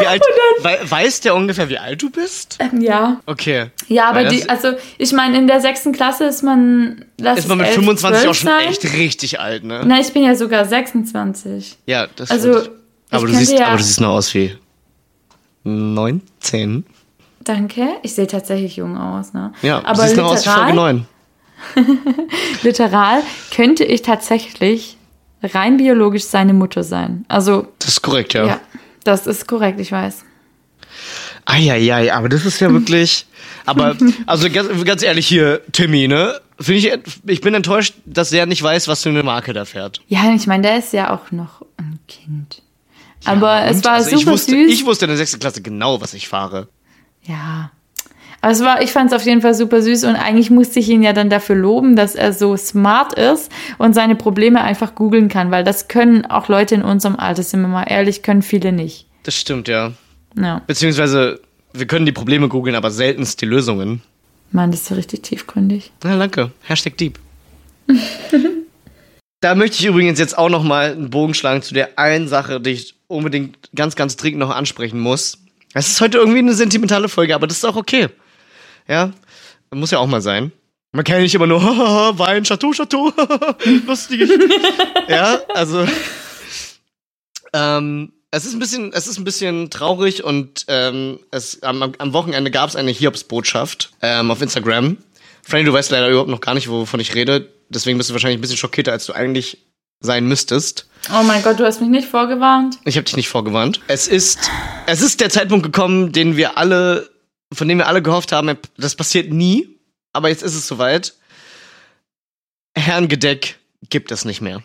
Wie 0.00 0.06
alt, 0.06 0.22
wei- 0.62 0.78
weiß 0.82 1.20
der 1.20 1.34
ungefähr, 1.36 1.68
wie 1.68 1.78
alt 1.78 2.02
du 2.02 2.10
bist? 2.10 2.56
Ähm, 2.58 2.80
ja. 2.80 3.20
Okay. 3.26 3.66
Ja, 3.86 4.06
aber 4.06 4.24
die, 4.24 4.48
also 4.48 4.72
ich 4.98 5.12
meine, 5.12 5.38
in 5.38 5.46
der 5.46 5.60
sechsten 5.60 5.92
Klasse 5.92 6.24
ist 6.24 6.42
man, 6.42 7.04
ist 7.36 7.48
man 7.48 7.58
mit 7.58 7.68
11, 7.68 7.76
25 7.76 8.20
auch 8.28 8.34
12 8.34 8.36
schon 8.36 8.48
sein. 8.48 8.68
echt 8.68 8.84
richtig 8.98 9.40
alt, 9.40 9.62
ne? 9.64 9.82
Na, 9.86 10.00
ich 10.00 10.12
bin 10.12 10.24
ja 10.24 10.34
sogar 10.34 10.64
26. 10.64 11.78
Ja, 11.86 12.08
das 12.16 12.30
Also, 12.32 12.60
stimmt. 12.60 12.76
Aber 13.12 13.26
ich 13.26 13.32
du, 13.32 13.38
siehst, 13.38 13.52
ja- 13.58 13.66
aber 13.68 13.76
du 13.76 13.82
siehst 13.82 14.00
noch 14.00 14.10
aus 14.10 14.34
wie 14.34 14.56
19. 15.64 16.84
Danke. 17.44 17.88
Ich 18.02 18.14
sehe 18.14 18.26
tatsächlich 18.26 18.76
jung 18.76 18.96
aus, 18.96 19.32
ne? 19.32 19.52
Ja, 19.62 19.80
du 19.80 19.86
aber 19.86 20.02
siehst 20.02 20.16
noch 20.16 20.32
aus 20.32 20.44
wie 20.46 20.50
Folge 20.50 20.70
literal, 20.72 20.94
9. 20.94 21.06
literal 22.62 23.22
könnte 23.54 23.84
ich 23.84 24.02
tatsächlich 24.02 24.96
rein 25.42 25.76
biologisch 25.76 26.24
seine 26.24 26.54
Mutter 26.54 26.82
sein. 26.84 27.24
Also, 27.28 27.66
Das 27.80 27.88
ist 27.88 28.02
korrekt, 28.02 28.34
ja. 28.34 28.46
ja, 28.46 28.60
das 29.04 29.26
ist 29.26 29.46
korrekt, 29.48 29.80
ich 29.80 29.90
weiß. 29.92 30.24
Eieiei, 31.44 32.12
aber 32.12 32.28
das 32.28 32.44
ist 32.46 32.60
ja 32.60 32.70
wirklich. 32.72 33.26
Aber, 33.66 33.96
also 34.26 34.48
ganz, 34.50 34.84
ganz 34.84 35.02
ehrlich 35.02 35.26
hier, 35.26 35.60
Timmy, 35.72 36.08
ne? 36.08 36.40
Finde 36.60 36.78
ich, 36.78 36.92
ich 37.26 37.40
bin 37.40 37.54
enttäuscht, 37.54 37.94
dass 38.06 38.30
der 38.30 38.46
nicht 38.46 38.62
weiß, 38.62 38.86
was 38.86 39.02
für 39.02 39.08
eine 39.08 39.24
Marke 39.24 39.52
da 39.52 39.64
fährt. 39.64 40.00
Ja, 40.06 40.32
ich 40.34 40.46
meine, 40.46 40.62
der 40.62 40.78
ist 40.78 40.92
ja 40.92 41.12
auch 41.12 41.32
noch 41.32 41.62
ein 41.76 41.98
Kind. 42.06 42.61
Aber 43.24 43.64
es 43.64 43.76
Und? 43.76 43.84
war 43.84 43.92
also 43.92 44.10
ich 44.10 44.20
super 44.20 44.32
wusste, 44.32 44.52
süß. 44.52 44.72
Ich 44.72 44.86
wusste 44.86 45.04
in 45.04 45.10
der 45.10 45.18
sechsten 45.18 45.40
Klasse 45.40 45.62
genau, 45.62 46.00
was 46.00 46.14
ich 46.14 46.28
fahre. 46.28 46.68
Ja. 47.22 47.70
Aber 48.40 48.52
es 48.52 48.60
war, 48.60 48.82
ich 48.82 48.90
fand 48.90 49.12
es 49.12 49.16
auf 49.16 49.24
jeden 49.24 49.40
Fall 49.40 49.54
super 49.54 49.80
süß 49.82 50.02
und 50.04 50.16
eigentlich 50.16 50.50
musste 50.50 50.80
ich 50.80 50.88
ihn 50.88 51.04
ja 51.04 51.12
dann 51.12 51.30
dafür 51.30 51.54
loben, 51.54 51.94
dass 51.94 52.16
er 52.16 52.32
so 52.32 52.56
smart 52.56 53.12
ist 53.12 53.52
und 53.78 53.94
seine 53.94 54.16
Probleme 54.16 54.60
einfach 54.60 54.96
googeln 54.96 55.28
kann, 55.28 55.52
weil 55.52 55.62
das 55.62 55.86
können 55.86 56.26
auch 56.26 56.48
Leute 56.48 56.74
in 56.74 56.82
unserem 56.82 57.14
Alter, 57.14 57.44
sind 57.44 57.60
wir 57.60 57.68
mal 57.68 57.84
ehrlich, 57.84 58.22
können 58.22 58.42
viele 58.42 58.72
nicht. 58.72 59.06
Das 59.22 59.36
stimmt, 59.36 59.68
ja. 59.68 59.92
Ja. 60.36 60.60
Beziehungsweise, 60.66 61.40
wir 61.72 61.86
können 61.86 62.04
die 62.04 62.12
Probleme 62.12 62.48
googeln, 62.48 62.74
aber 62.74 62.90
seltenst 62.90 63.40
die 63.40 63.46
Lösungen. 63.46 64.02
Mann, 64.50 64.72
das 64.72 64.80
ist 64.80 64.88
so 64.88 64.96
richtig 64.96 65.22
tiefgründig. 65.22 65.92
Na, 66.02 66.18
danke. 66.18 66.50
Hashtag 66.62 66.96
Deep. 66.96 67.20
da 69.40 69.54
möchte 69.54 69.76
ich 69.78 69.86
übrigens 69.86 70.18
jetzt 70.18 70.36
auch 70.36 70.50
noch 70.50 70.64
mal 70.64 70.92
einen 70.92 71.10
Bogen 71.10 71.34
schlagen 71.34 71.62
zu 71.62 71.74
der 71.74 71.98
einen 71.98 72.26
Sache, 72.26 72.60
die 72.60 72.70
ich 72.70 72.94
unbedingt 73.12 73.70
ganz, 73.74 73.96
ganz 73.96 74.16
dringend 74.16 74.40
noch 74.40 74.50
ansprechen 74.50 75.00
muss. 75.00 75.38
Es 75.74 75.88
ist 75.88 76.00
heute 76.00 76.18
irgendwie 76.18 76.40
eine 76.40 76.54
sentimentale 76.54 77.08
Folge, 77.08 77.34
aber 77.34 77.46
das 77.46 77.58
ist 77.58 77.64
auch 77.64 77.76
okay. 77.76 78.08
Ja, 78.88 79.12
muss 79.70 79.90
ja 79.90 79.98
auch 79.98 80.06
mal 80.06 80.20
sein. 80.20 80.52
Man 80.92 81.04
kann 81.04 81.16
ja 81.16 81.22
nicht 81.22 81.34
immer 81.34 81.46
nur 81.46 81.62
hahaha, 81.62 82.18
Wein, 82.18 82.44
Chateau, 82.44 82.72
Chateau, 82.72 83.12
lustig. 83.86 84.28
ja, 85.08 85.40
also 85.54 85.86
ähm, 87.54 88.12
es 88.30 88.44
ist 88.44 88.54
ein 88.54 88.58
bisschen, 88.58 88.92
es 88.92 89.06
ist 89.06 89.18
ein 89.18 89.24
bisschen 89.24 89.70
traurig 89.70 90.24
und 90.24 90.64
ähm, 90.68 91.18
es, 91.30 91.62
am, 91.62 91.82
am 91.82 92.12
Wochenende 92.12 92.50
gab 92.50 92.68
es 92.68 92.76
eine 92.76 92.90
Hiobs-Botschaft 92.90 93.92
ähm, 94.00 94.30
auf 94.30 94.40
Instagram. 94.40 94.98
Franny, 95.42 95.64
du 95.64 95.72
weißt 95.72 95.90
leider 95.90 96.08
überhaupt 96.08 96.30
noch 96.30 96.40
gar 96.40 96.54
nicht, 96.54 96.68
wovon 96.68 97.00
ich 97.00 97.14
rede. 97.14 97.48
Deswegen 97.68 97.98
bist 97.98 98.10
du 98.10 98.14
wahrscheinlich 98.14 98.38
ein 98.38 98.40
bisschen 98.40 98.56
schockierter, 98.56 98.92
als 98.92 99.06
du 99.06 99.12
eigentlich 99.12 99.58
sein 100.02 100.26
müsstest. 100.26 100.86
Oh 101.10 101.22
mein 101.24 101.42
Gott, 101.42 101.58
du 101.58 101.64
hast 101.64 101.80
mich 101.80 101.90
nicht 101.90 102.08
vorgewarnt. 102.08 102.78
Ich 102.84 102.96
habe 102.96 103.04
dich 103.04 103.16
nicht 103.16 103.28
vorgewarnt. 103.28 103.80
Es 103.88 104.06
ist, 104.06 104.38
es 104.86 105.00
ist 105.00 105.20
der 105.20 105.30
Zeitpunkt 105.30 105.64
gekommen, 105.64 106.12
den 106.12 106.36
wir 106.36 106.58
alle, 106.58 107.10
von 107.52 107.66
dem 107.66 107.78
wir 107.78 107.88
alle 107.88 108.02
gehofft 108.02 108.32
haben, 108.32 108.56
das 108.76 108.94
passiert 108.94 109.32
nie. 109.32 109.78
Aber 110.12 110.28
jetzt 110.28 110.42
ist 110.42 110.54
es 110.54 110.66
soweit. 110.66 111.14
Herrengedeck 112.76 113.58
gibt 113.90 114.12
es 114.12 114.24
nicht 114.24 114.40
mehr. 114.40 114.62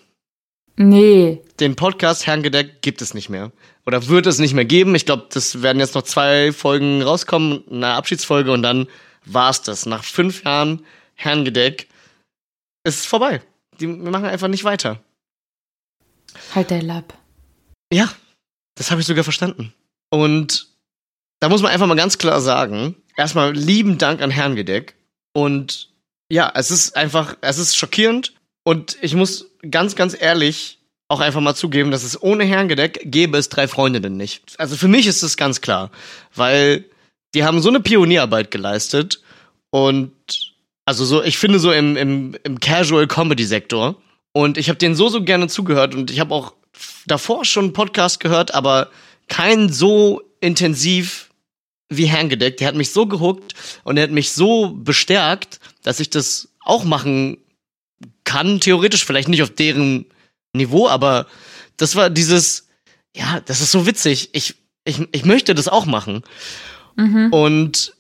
Nee. 0.76 1.42
Den 1.60 1.76
Podcast 1.76 2.28
Herrengedeck 2.28 2.82
gibt 2.82 3.02
es 3.02 3.14
nicht 3.16 3.30
mehr. 3.30 3.52
Oder 3.86 4.08
wird 4.08 4.28
es 4.28 4.38
nicht 4.38 4.54
mehr 4.54 4.66
geben. 4.66 4.94
Ich 4.94 5.06
glaube, 5.06 5.28
das 5.32 5.64
werden 5.64 5.80
jetzt 5.80 5.96
noch 5.96 6.04
zwei 6.04 6.52
Folgen 6.52 7.02
rauskommen, 7.02 7.64
eine 7.72 7.88
Abschiedsfolge 7.88 8.52
und 8.52 8.62
dann 8.62 8.88
war's 9.26 9.64
das. 9.64 9.86
Nach 9.86 10.04
fünf 10.04 10.44
Jahren 10.44 10.86
Herrengedeck 11.16 11.88
ist 12.84 13.00
es 13.00 13.06
vorbei. 13.06 13.42
Die, 13.80 13.88
wir 13.88 14.12
machen 14.12 14.26
einfach 14.26 14.48
nicht 14.48 14.64
weiter. 14.64 15.00
Halt 16.56 16.70
der 16.70 16.82
Lapp. 16.82 17.14
Ja, 17.92 18.12
das 18.76 18.92
habe 18.92 19.02
ich 19.02 19.08
sogar 19.08 19.24
verstanden. 19.24 19.74
Und 20.10 20.68
da 21.40 21.50
muss 21.50 21.62
man 21.62 21.72
einfach 21.72 21.88
mal 21.88 21.96
ganz 21.96 22.18
klar 22.18 22.42
sagen, 22.42 22.96
erstmal 23.16 23.54
lieben 23.54 23.98
Dank 23.98 24.22
an 24.22 24.32
Herrengedeck. 24.32 24.96
Und 25.34 25.90
ja, 26.32 26.52
es 26.56 26.72
ist 26.72 26.96
einfach, 26.96 27.38
es 27.42 27.58
ist 27.58 27.76
schockierend. 27.78 28.34
Und 28.64 28.98
ich 29.02 29.16
muss 29.16 29.50
ganz, 29.70 29.96
ganz 29.96 30.16
ehrlich 30.20 30.80
auch 31.10 31.20
einfach 31.22 31.42
mal 31.42 31.56
zugeben, 31.56 31.92
dass 31.92 32.04
es 32.04 32.22
ohne 32.22 32.44
Herrengedeck 32.44 33.02
gäbe 33.06 33.38
es 33.38 33.50
drei 33.50 33.68
Freundinnen 33.68 34.18
nicht. 34.18 34.60
Also 34.60 34.76
für 34.76 34.90
mich 34.90 35.08
ist 35.08 35.24
es 35.24 35.38
ganz 35.38 35.62
klar, 35.62 35.90
weil 36.36 36.84
die 37.34 37.46
haben 37.46 37.62
so 37.62 37.70
eine 37.70 37.80
Pionierarbeit 37.80 38.52
geleistet 38.52 39.22
und 39.70 40.12
also 40.86 41.06
so, 41.06 41.24
ich 41.24 41.38
finde 41.38 41.60
so 41.60 41.72
im, 41.72 41.96
im, 41.98 42.36
im 42.44 42.60
Casual 42.60 43.08
Comedy 43.08 43.46
Sektor 43.46 44.02
und 44.38 44.60
ich 44.60 44.70
habe 44.70 44.78
denen 44.78 44.94
so, 44.94 45.10
so 45.10 45.24
gerne 45.24 45.48
zugehört 45.48 45.96
und 45.96 46.12
ich 46.12 46.20
habe 46.20 46.36
auch 46.36 46.54
davor 47.08 47.44
schon 47.44 47.66
einen 47.66 47.74
Podcast 47.74 48.20
gehört, 48.20 48.54
aber 48.54 48.92
keinen 49.28 49.74
so 49.74 50.22
intensiv 50.42 51.32
wie 51.90 52.06
Herrengedeck. 52.06 52.58
Der 52.58 52.68
hat 52.68 52.76
mich 52.76 52.92
so 52.92 53.08
gehuckt 53.08 53.56
und 53.84 53.98
er 53.98 54.04
hat 54.04 54.12
mich 54.12 54.32
so 54.34 54.74
bestärkt, 54.76 55.60
dass 55.82 56.00
ich 56.00 56.12
das 56.12 56.50
auch 56.60 56.84
machen 56.84 57.40
kann, 58.26 58.60
theoretisch, 58.60 59.06
vielleicht 59.06 59.28
nicht 59.28 59.42
auf 59.42 59.50
deren 59.50 60.06
Niveau, 60.54 60.88
aber 60.88 61.26
das 61.78 61.96
war 61.96 62.12
dieses, 62.12 62.68
ja, 63.16 63.40
das 63.40 63.62
ist 63.62 63.72
so 63.72 63.88
witzig. 63.88 64.30
Ich, 64.34 64.54
ich, 64.84 65.02
ich 65.14 65.26
möchte 65.26 65.56
das 65.56 65.68
auch 65.68 65.88
machen. 65.88 66.22
Mhm. 66.96 67.34
Und 67.34 67.97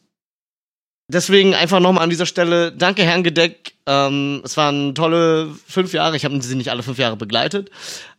deswegen 1.07 1.53
einfach 1.55 1.79
nochmal 1.79 2.03
an 2.03 2.09
dieser 2.09 2.25
Stelle, 2.25 2.71
danke 2.71 3.03
Herrengedeck. 3.03 3.73
Ähm, 3.85 4.41
es 4.43 4.57
waren 4.57 4.95
tolle 4.95 5.49
fünf 5.67 5.93
Jahre. 5.93 6.15
Ich 6.17 6.25
habe 6.25 6.41
sie 6.41 6.55
nicht 6.55 6.69
alle 6.71 6.83
fünf 6.83 6.97
Jahre 6.97 7.17
begleitet, 7.17 7.69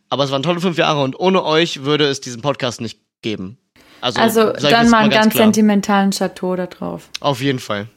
aber 0.09 0.23
es 0.23 0.31
waren 0.31 0.43
tolle 0.43 0.61
fünf 0.61 0.77
Jahre 0.77 1.01
und 1.03 1.19
ohne 1.19 1.43
euch 1.43 1.83
würde 1.83 2.05
es 2.07 2.21
diesen 2.21 2.41
Podcast 2.41 2.81
nicht 2.81 2.99
geben. 3.21 3.57
Also, 4.01 4.19
Also 4.19 4.53
dann 4.53 4.89
mal 4.89 4.99
einen 4.99 5.11
ganz 5.11 5.33
klar. 5.33 5.43
sentimentalen 5.45 6.11
Chateau 6.11 6.55
da 6.55 6.67
drauf. 6.67 7.09
Auf 7.19 7.41
jeden 7.41 7.59
Fall. 7.59 7.87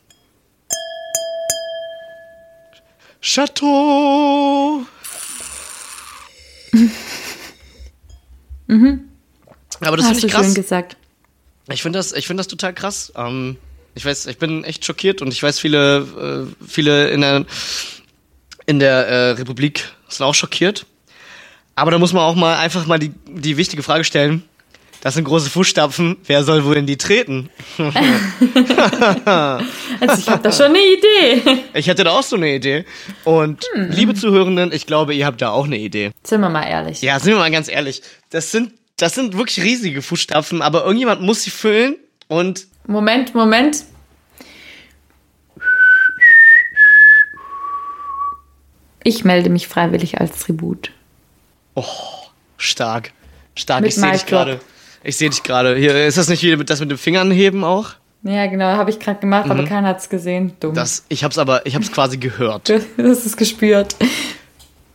Chateau. 3.20 4.82
Aber 9.80 9.97
das 9.97 10.07
finde 10.07 10.18
ich 10.18 10.22
schön 10.22 10.30
krass. 10.30 10.55
gesagt. 10.55 10.97
Ich 11.68 11.82
finde 11.82 11.99
das, 11.99 12.12
ich 12.12 12.26
finde 12.26 12.40
das 12.40 12.49
total 12.49 12.72
krass. 12.74 13.12
Ähm, 13.16 13.57
ich 13.95 14.05
weiß, 14.05 14.26
ich 14.26 14.38
bin 14.38 14.64
echt 14.64 14.84
schockiert 14.84 15.22
und 15.22 15.32
ich 15.32 15.43
weiß, 15.43 15.59
viele, 15.59 16.47
äh, 16.49 16.66
viele 16.66 17.11
in 17.11 17.20
der, 17.20 17.45
in 18.66 18.78
der 18.78 19.07
äh, 19.07 19.30
Republik 19.32 19.84
sind 20.09 20.24
auch 20.24 20.34
schockiert. 20.34 20.86
Aber 21.74 21.90
da 21.90 21.99
muss 21.99 22.12
man 22.12 22.22
auch 22.22 22.34
mal 22.34 22.57
einfach 22.59 22.86
mal 22.86 22.99
die, 22.99 23.12
die 23.26 23.57
wichtige 23.57 23.82
Frage 23.82 24.05
stellen. 24.05 24.43
Das 25.03 25.14
sind 25.14 25.24
große 25.24 25.51
Fußstapfen. 25.51 26.18
Wer 26.26 26.45
soll 26.45 26.64
wohl 26.64 26.76
in 26.76 26.86
die 26.86 26.97
treten? 26.97 27.51
Also 30.01 30.20
ich 30.20 30.28
habe 30.28 30.43
da 30.43 30.51
schon 30.51 30.66
eine 30.66 30.78
Idee. 30.78 31.59
Ich 31.74 31.86
hätte 31.86 32.03
da 32.03 32.11
auch 32.11 32.22
so 32.22 32.36
eine 32.36 32.55
Idee. 32.55 32.84
Und 33.24 33.64
liebe 33.74 34.14
Zuhörenden, 34.14 34.72
ich 34.72 34.86
glaube, 34.86 35.14
ihr 35.14 35.26
habt 35.26 35.40
da 35.40 35.51
auch 35.51 35.66
eine 35.66 35.78
Idee. 35.78 36.11
Sind 36.24 36.40
wir 36.40 36.49
mal 36.49 36.64
ehrlich. 36.64 37.03
Ja, 37.03 37.20
sind 37.20 37.32
wir 37.32 37.38
mal 37.38 37.51
ganz 37.51 37.68
ehrlich. 37.68 38.03
Das 38.30 38.51
sind, 38.51 38.72
das 38.97 39.14
sind 39.14 39.36
wirklich 39.36 39.64
riesige 39.64 40.03
Fußstapfen, 40.03 40.61
aber 40.62 40.84
irgendjemand 40.84 41.22
muss 41.22 41.43
sie 41.43 41.51
füllen 41.51 41.97
und 42.26 42.66
Moment, 42.87 43.35
Moment. 43.35 43.85
Ich 49.05 49.24
melde 49.24 49.51
mich 49.51 49.66
freiwillig 49.66 50.20
als 50.20 50.41
Tribut. 50.41 50.93
stark. 52.57 53.12
Stark, 53.55 53.83
Mit 53.83 53.91
ich 53.91 53.97
sehe 53.97 54.12
dich 54.12 54.26
gerade. 54.26 54.61
Ich 55.03 55.16
sehe 55.16 55.30
dich 55.30 55.43
gerade. 55.43 55.76
Hier 55.76 56.07
ist 56.07 56.16
das 56.16 56.28
nicht 56.28 56.43
wieder 56.43 56.57
mit, 56.57 56.70
das 56.70 56.80
mit 56.80 56.91
dem 56.91 56.99
Fingern 56.99 57.30
heben 57.30 57.64
auch? 57.64 57.95
Ja, 58.22 58.47
genau, 58.47 58.66
habe 58.66 58.91
ich 58.91 59.01
gerade 59.01 59.18
gemacht, 59.18 59.51
aber 59.51 59.64
keiner 59.64 59.89
hat's 59.89 60.09
gesehen. 60.09 60.53
Dumm. 60.61 60.70
Mhm. 60.70 60.74
Das, 60.76 61.05
ich 61.09 61.24
hab's 61.24 61.39
aber, 61.39 61.66
ich 61.66 61.74
hab's 61.74 61.91
quasi 61.91 62.18
gehört. 62.18 62.68
das 62.97 63.26
ist 63.26 63.37
gespürt. 63.37 63.97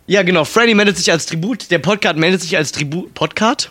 Ja, 0.05 0.23
genau. 0.23 0.45
Freddy 0.45 0.73
meldet 0.73 0.95
sich 0.95 1.11
als 1.11 1.25
Tribut. 1.25 1.69
Der 1.69 1.79
Podcast 1.79 2.15
meldet 2.15 2.41
sich 2.41 2.55
als 2.55 2.71
Tribut. 2.71 3.13
Podcast? 3.13 3.69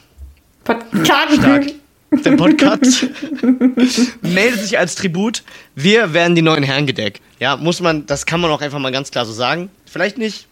Podcast. 0.65 1.37
Stark. 1.37 1.67
Der 2.13 2.33
Podcast 2.33 3.07
meldet 4.23 4.61
sich 4.61 4.79
als 4.79 4.95
Tribut. 4.95 5.43
Wir 5.75 6.13
werden 6.15 6.35
die 6.35 6.43
neuen 6.43 6.63
Herren 6.63 6.87
gedeckt. 6.87 7.21
Ja, 7.39 7.57
muss 7.57 7.81
man, 7.81 8.07
das 8.07 8.27
kann 8.27 8.41
man 8.41 8.51
auch 8.51 8.61
einfach 8.61 8.79
mal 8.79 8.93
ganz 8.93 9.11
klar 9.11 9.27
so 9.27 9.33
sagen. 9.33 9.71
Vielleicht 9.87 10.17
nicht 10.19 10.47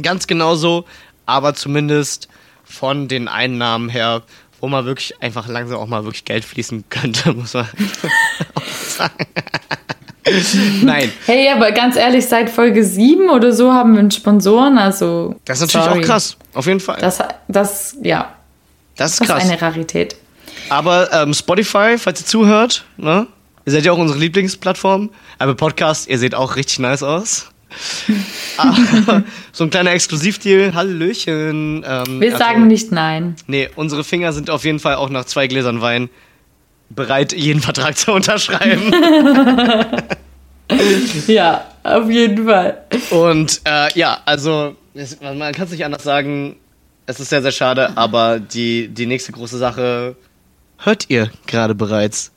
ganz 0.00 0.26
genau 0.26 0.54
so, 0.54 0.84
aber 1.26 1.54
zumindest 1.54 2.28
von 2.64 3.08
den 3.08 3.26
Einnahmen 3.28 3.88
her, 3.88 4.22
wo 4.60 4.68
man 4.68 4.84
wirklich 4.84 5.20
einfach 5.20 5.48
langsam 5.48 5.78
auch 5.78 5.86
mal 5.88 6.04
wirklich 6.04 6.24
Geld 6.24 6.44
fließen 6.44 6.84
könnte, 6.88 7.32
muss 7.34 7.54
man 7.54 7.66
auch 8.54 8.62
sagen. 8.86 9.26
Nein, 10.82 11.10
Hey, 11.26 11.48
aber 11.48 11.72
ganz 11.72 11.96
ehrlich, 11.96 12.26
seit 12.26 12.50
Folge 12.50 12.84
7 12.84 13.30
oder 13.30 13.52
so 13.52 13.72
haben 13.72 13.94
wir 13.94 14.00
einen 14.00 14.10
Sponsoren, 14.12 14.78
also. 14.78 15.34
das 15.44 15.60
ist 15.60 15.74
natürlich 15.74 15.86
sorry. 15.86 16.00
auch 16.00 16.06
krass. 16.06 16.36
Auf 16.54 16.66
jeden 16.66 16.78
Fall. 16.80 16.98
Das, 17.00 17.18
das, 17.48 17.96
ja, 18.02 18.32
Das 18.96 19.12
ist 19.12 19.20
das 19.20 19.28
ist 19.28 19.34
krass. 19.34 19.50
eine 19.50 19.60
Rarität. 19.60 20.16
Aber 20.70 21.12
ähm, 21.12 21.34
Spotify, 21.34 21.96
falls 21.98 22.20
ihr 22.20 22.26
zuhört, 22.26 22.84
ne? 22.96 23.26
Ihr 23.66 23.72
seid 23.72 23.84
ja 23.84 23.92
auch 23.92 23.98
unsere 23.98 24.18
Lieblingsplattform. 24.18 25.10
Aber 25.38 25.54
Podcast, 25.54 26.08
ihr 26.08 26.18
seht 26.18 26.34
auch 26.34 26.56
richtig 26.56 26.78
nice 26.78 27.02
aus. 27.02 27.50
Aber 28.56 29.22
so 29.52 29.64
ein 29.64 29.70
kleiner 29.70 29.92
Exklusivdeal. 29.92 30.74
Hallöchen. 30.74 31.84
Ähm, 31.86 32.20
Wir 32.20 32.32
also- 32.32 32.38
sagen 32.38 32.66
nicht 32.66 32.90
nein. 32.92 33.36
Nee, 33.46 33.68
unsere 33.76 34.02
Finger 34.04 34.32
sind 34.32 34.48
auf 34.50 34.64
jeden 34.64 34.80
Fall 34.80 34.94
auch 34.94 35.10
nach 35.10 35.24
zwei 35.26 35.46
Gläsern 35.46 35.80
Wein 35.82 36.08
bereit, 36.88 37.32
jeden 37.32 37.60
Vertrag 37.60 37.96
zu 37.98 38.12
unterschreiben. 38.12 38.92
Ja, 41.26 41.64
auf 41.82 42.08
jeden 42.08 42.46
Fall. 42.46 42.84
Und 43.10 43.60
äh, 43.64 43.88
ja, 43.98 44.18
also 44.24 44.76
man 45.20 45.52
kann 45.52 45.64
es 45.64 45.72
nicht 45.72 45.84
anders 45.84 46.04
sagen. 46.04 46.56
Es 47.06 47.18
ist 47.18 47.30
sehr, 47.30 47.42
sehr 47.42 47.50
schade, 47.50 47.96
aber 47.96 48.38
die, 48.38 48.86
die 48.86 49.06
nächste 49.06 49.32
große 49.32 49.58
Sache 49.58 50.14
hört 50.84 51.06
ihr 51.08 51.30
gerade 51.46 51.74
bereits. 51.74 52.32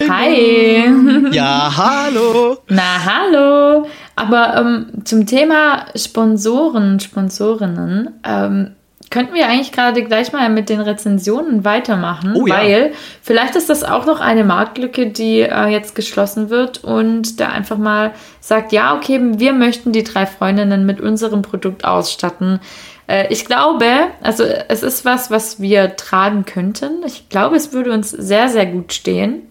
Hi. 0.00 0.84
Ja, 1.32 1.72
hallo. 1.76 2.58
Na, 2.68 3.04
hallo. 3.04 3.86
Aber 4.16 4.56
ähm, 4.56 4.86
zum 5.04 5.24
Thema 5.26 5.86
Sponsoren, 5.94 6.98
Sponsorinnen, 6.98 8.10
ähm, 8.24 8.72
könnten 9.10 9.34
wir 9.34 9.46
eigentlich 9.46 9.70
gerade 9.70 10.02
gleich 10.02 10.32
mal 10.32 10.48
mit 10.50 10.68
den 10.68 10.80
Rezensionen 10.80 11.64
weitermachen, 11.64 12.34
Oh 12.34 12.48
ja. 12.48 12.56
weil 12.56 12.92
vielleicht 13.22 13.54
ist 13.54 13.70
das 13.70 13.84
auch 13.84 14.06
noch 14.06 14.20
eine 14.20 14.42
Marktlücke, 14.42 15.10
die 15.10 15.40
äh, 15.42 15.68
jetzt 15.68 15.94
geschlossen 15.94 16.50
wird 16.50 16.82
und 16.82 17.38
da 17.38 17.50
einfach 17.50 17.78
mal 17.78 18.12
sagt, 18.40 18.72
ja, 18.72 18.96
okay, 18.96 19.20
wir 19.38 19.52
möchten 19.52 19.92
die 19.92 20.02
drei 20.02 20.26
Freundinnen 20.26 20.84
mit 20.86 21.00
unserem 21.00 21.42
Produkt 21.42 21.84
ausstatten. 21.84 22.58
Äh, 23.06 23.32
ich 23.32 23.44
glaube, 23.44 23.90
also 24.22 24.44
es 24.44 24.82
ist 24.82 25.04
was, 25.04 25.30
was 25.30 25.60
wir 25.60 25.96
tragen 25.96 26.44
könnten. 26.44 27.02
Ich 27.06 27.28
glaube, 27.28 27.56
es 27.56 27.72
würde 27.72 27.92
uns 27.92 28.10
sehr, 28.10 28.48
sehr 28.48 28.66
gut 28.66 28.92
stehen 28.92 29.42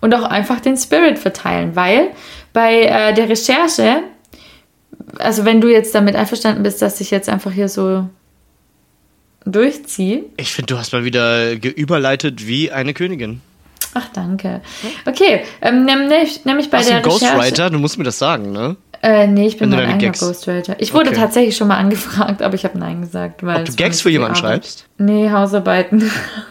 und 0.00 0.14
auch 0.14 0.22
einfach 0.22 0.60
den 0.60 0.76
Spirit 0.76 1.18
verteilen, 1.18 1.74
weil 1.76 2.10
bei 2.52 2.82
äh, 2.82 3.14
der 3.14 3.28
Recherche, 3.28 4.02
also 5.18 5.44
wenn 5.44 5.60
du 5.60 5.68
jetzt 5.70 5.94
damit 5.94 6.16
einverstanden 6.16 6.62
bist, 6.62 6.82
dass 6.82 7.00
ich 7.00 7.10
jetzt 7.10 7.28
einfach 7.28 7.52
hier 7.52 7.68
so 7.68 8.08
durchziehe. 9.44 10.24
Ich 10.36 10.52
finde, 10.52 10.74
du 10.74 10.78
hast 10.78 10.92
mal 10.92 11.04
wieder 11.04 11.56
geüberleitet 11.56 12.46
wie 12.46 12.70
eine 12.70 12.94
Königin. 12.94 13.40
Ach, 13.98 14.08
danke. 14.12 14.60
Okay, 15.06 15.42
ähm, 15.60 15.84
nämlich, 15.84 16.44
nämlich 16.44 16.70
bei 16.70 16.78
Hast 16.78 16.86
du 16.88 16.92
der 16.92 17.02
einen 17.02 17.10
Recherche. 17.10 17.34
Ghostwriter? 17.36 17.70
Du 17.70 17.78
musst 17.78 17.98
mir 17.98 18.04
das 18.04 18.18
sagen, 18.18 18.52
ne? 18.52 18.76
Äh, 19.02 19.26
nee, 19.28 19.46
ich 19.46 19.56
bin 19.56 19.70
du 19.70 19.76
mein 19.76 19.86
eigener 19.86 19.98
Gags- 19.98 20.20
Ghostwriter. 20.20 20.76
Ich 20.78 20.92
wurde 20.94 21.10
Okay. 21.10 21.18
tatsächlich 21.20 21.56
schon 21.56 21.68
mal 21.68 21.76
angefragt, 21.78 22.42
aber 22.42 22.54
ich 22.54 22.64
habe 22.64 22.78
Nein 22.78 23.00
gesagt. 23.00 23.44
Weil 23.44 23.60
Ob 23.60 23.64
du 23.66 23.74
Gags 23.76 24.00
für 24.00 24.10
jemanden 24.10 24.36
Arbeit. 24.36 24.50
schreibst? 24.64 24.86
Nee, 24.98 25.30
Hausarbeiten. 25.30 26.10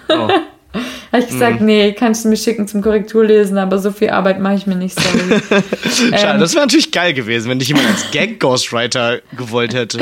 Oh. 0.09 0.13
habe 1.11 1.23
ich 1.23 1.27
gesagt, 1.27 1.61
nee, 1.61 1.93
kannst 1.93 2.23
du 2.25 2.29
mir 2.29 2.37
schicken 2.37 2.67
zum 2.67 2.81
Korrekturlesen, 2.81 3.57
aber 3.57 3.79
so 3.79 3.91
viel 3.91 4.09
Arbeit 4.11 4.39
mache 4.39 4.55
ich 4.55 4.67
mir 4.67 4.75
nicht, 4.75 4.97
sorry. 4.99 5.39
Schade, 6.17 6.33
Ähm. 6.35 6.39
das 6.39 6.53
wäre 6.53 6.65
natürlich 6.65 6.91
geil 6.91 7.13
gewesen, 7.13 7.49
wenn 7.49 7.59
dich 7.59 7.67
jemand 7.69 7.87
als 7.87 8.11
Gag-Ghostwriter 8.11 9.19
gewollt 9.37 9.73
hätte. 9.73 9.99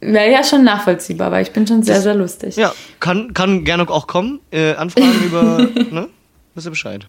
Wäre 0.00 0.30
ja 0.30 0.44
schon 0.44 0.62
nachvollziehbar, 0.62 1.30
weil 1.32 1.42
ich 1.42 1.50
bin 1.52 1.66
schon 1.66 1.82
sehr, 1.82 2.00
sehr 2.00 2.14
lustig. 2.14 2.56
Ja, 2.56 2.72
kann, 3.00 3.34
kann 3.34 3.64
gerne 3.64 3.88
auch 3.88 4.06
kommen. 4.06 4.40
Äh, 4.52 4.74
Anfragen 4.74 5.22
über, 5.24 5.58
ne? 5.90 6.08
Wisst 6.56 6.66
ihr 6.66 6.70
Bescheid. 6.70 7.06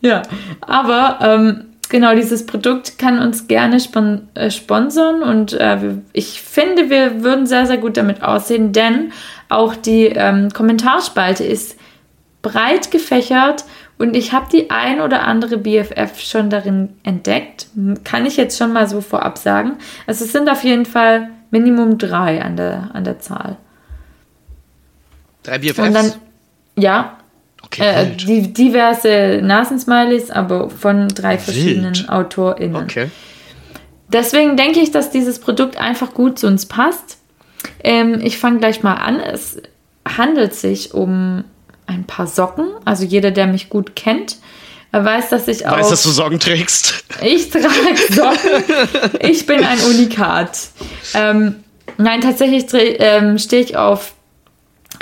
Ja, 0.00 0.22
aber 0.62 1.18
ähm, 1.20 1.66
genau 1.90 2.14
dieses 2.14 2.46
Produkt 2.46 2.98
kann 2.98 3.18
uns 3.18 3.46
gerne 3.46 3.80
spon 3.80 4.28
äh, 4.34 4.50
sponsern 4.50 5.22
und 5.22 5.52
äh, 5.52 5.82
wir, 5.82 6.02
ich 6.12 6.40
finde, 6.40 6.88
wir 6.88 7.22
würden 7.22 7.46
sehr, 7.46 7.66
sehr 7.66 7.76
gut 7.76 7.96
damit 7.98 8.22
aussehen, 8.22 8.72
denn 8.72 9.12
auch 9.50 9.76
die 9.76 10.06
ähm, 10.06 10.50
Kommentarspalte 10.52 11.44
ist 11.44 11.76
breit 12.40 12.90
gefächert 12.90 13.66
und 13.98 14.16
ich 14.16 14.32
habe 14.32 14.46
die 14.50 14.70
ein 14.70 15.02
oder 15.02 15.26
andere 15.26 15.58
BFF 15.58 16.18
schon 16.20 16.48
darin 16.48 16.96
entdeckt. 17.02 17.66
Kann 18.04 18.24
ich 18.24 18.38
jetzt 18.38 18.56
schon 18.56 18.72
mal 18.72 18.88
so 18.88 19.02
vorab 19.02 19.36
sagen. 19.36 19.76
Also 20.06 20.24
es 20.24 20.32
sind 20.32 20.48
auf 20.48 20.64
jeden 20.64 20.86
Fall 20.86 21.28
Minimum 21.50 21.98
drei 21.98 22.40
an 22.42 22.56
der, 22.56 22.90
an 22.94 23.04
der 23.04 23.18
Zahl. 23.18 23.58
Drei 25.42 25.58
BFFs? 25.58 25.92
Dann, 25.92 26.12
ja, 26.76 27.17
okay, 27.72 28.04
äh, 28.04 28.16
die, 28.16 28.52
diverse 28.52 29.40
Nasensmileys, 29.42 30.30
aber 30.30 30.70
von 30.70 31.08
drei 31.08 31.38
verschiedenen 31.38 31.94
Wild. 31.94 32.08
AutorInnen. 32.08 32.82
Okay. 32.82 33.10
Deswegen 34.12 34.56
denke 34.56 34.80
ich, 34.80 34.90
dass 34.90 35.10
dieses 35.10 35.38
Produkt 35.38 35.76
einfach 35.76 36.14
gut 36.14 36.38
zu 36.38 36.46
uns 36.46 36.66
passt. 36.66 37.18
Ähm, 37.84 38.20
ich 38.22 38.38
fange 38.38 38.58
gleich 38.58 38.82
mal 38.82 38.94
an. 38.94 39.20
Es 39.20 39.60
handelt 40.06 40.54
sich 40.54 40.94
um 40.94 41.44
ein 41.86 42.04
paar 42.04 42.26
Socken. 42.26 42.68
Also 42.84 43.04
jeder, 43.04 43.30
der 43.30 43.46
mich 43.46 43.68
gut 43.68 43.96
kennt, 43.96 44.36
weiß, 44.92 45.28
dass 45.28 45.48
ich 45.48 45.66
auch... 45.66 45.76
Weißt, 45.78 45.92
dass 45.92 46.02
du 46.02 46.10
Sorgen 46.10 46.38
trägst? 46.38 47.04
Ich 47.22 47.50
trage 47.50 47.68
Socken. 48.10 49.10
Ich 49.20 49.46
bin 49.46 49.64
ein 49.64 49.78
Unikat. 49.80 50.58
Ähm, 51.14 51.56
nein, 51.98 52.20
tatsächlich 52.20 52.64
ähm, 52.72 53.38
stehe 53.38 53.62
ich 53.62 53.76
auf 53.76 54.14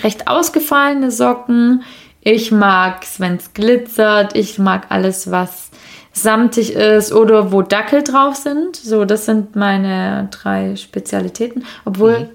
recht 0.02 0.28
ausgefallene 0.28 1.10
Socken. 1.10 1.82
Ich 2.28 2.50
mag 2.50 3.04
es, 3.04 3.20
wenn 3.20 3.36
es 3.36 3.54
glitzert. 3.54 4.34
Ich 4.34 4.58
mag 4.58 4.86
alles, 4.88 5.30
was 5.30 5.70
samtig 6.12 6.72
ist 6.74 7.12
oder 7.12 7.52
wo 7.52 7.62
Dackel 7.62 8.02
drauf 8.02 8.34
sind. 8.34 8.74
So, 8.74 9.04
das 9.04 9.26
sind 9.26 9.54
meine 9.54 10.26
drei 10.32 10.74
Spezialitäten. 10.74 11.64
Obwohl 11.84 12.30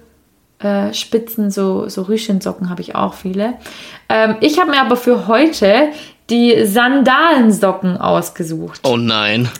äh, 0.60 0.94
Spitzen, 0.94 1.50
so, 1.50 1.90
so 1.90 2.02
Rüschensocken 2.04 2.70
habe 2.70 2.80
ich 2.80 2.94
auch 2.94 3.12
viele. 3.12 3.52
Ähm, 4.08 4.36
ich 4.40 4.58
habe 4.58 4.70
mir 4.70 4.80
aber 4.80 4.96
für 4.96 5.26
heute 5.26 5.90
die 6.30 6.64
Sandalensocken 6.64 7.98
ausgesucht. 7.98 8.80
Oh 8.84 8.96
nein. 8.96 9.50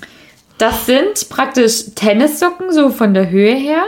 Das 0.56 0.86
sind 0.86 1.28
praktisch 1.28 1.94
Tennissocken, 1.94 2.72
so 2.72 2.88
von 2.88 3.12
der 3.12 3.28
Höhe 3.28 3.54
her, 3.54 3.84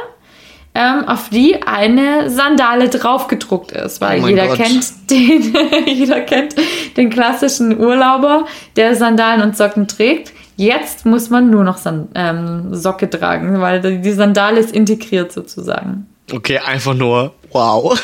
ähm, 0.75 1.07
auf 1.07 1.29
die 1.31 1.63
eine 1.63 2.31
Sandale 2.31 2.89
draufgedruckt 2.89 3.73
ist. 3.73 4.01
Weil 4.01 4.23
Oh 4.23 4.29
jeder 4.29 4.49
Gott. 4.49 4.57
kennt 4.57 5.11
den, 5.11 5.55
jeder 5.87 6.21
kennt 6.21 6.55
den 6.97 7.11
klassischen 7.11 7.79
Urlauber, 7.79 8.47
der 8.77 8.97
Sandalen 8.97 9.43
und 9.43 9.57
Socken 9.57 9.87
trägt. 9.87 10.33
Jetzt 10.57 11.05
muss 11.07 11.31
man 11.31 11.51
nur 11.51 11.65
noch 11.65 11.79
San 11.79 12.09
ähm, 12.15 12.75
Socke 12.75 13.11
tragen, 13.11 13.61
weil 13.61 13.81
die 14.01 14.13
Sandale 14.13 14.61
ist 14.61 14.73
integriert 14.73 15.33
sozusagen. 15.33 16.07
Okay, 16.33 16.59
einfach 16.59 16.95
nur 16.95 17.35
wow. 17.51 17.99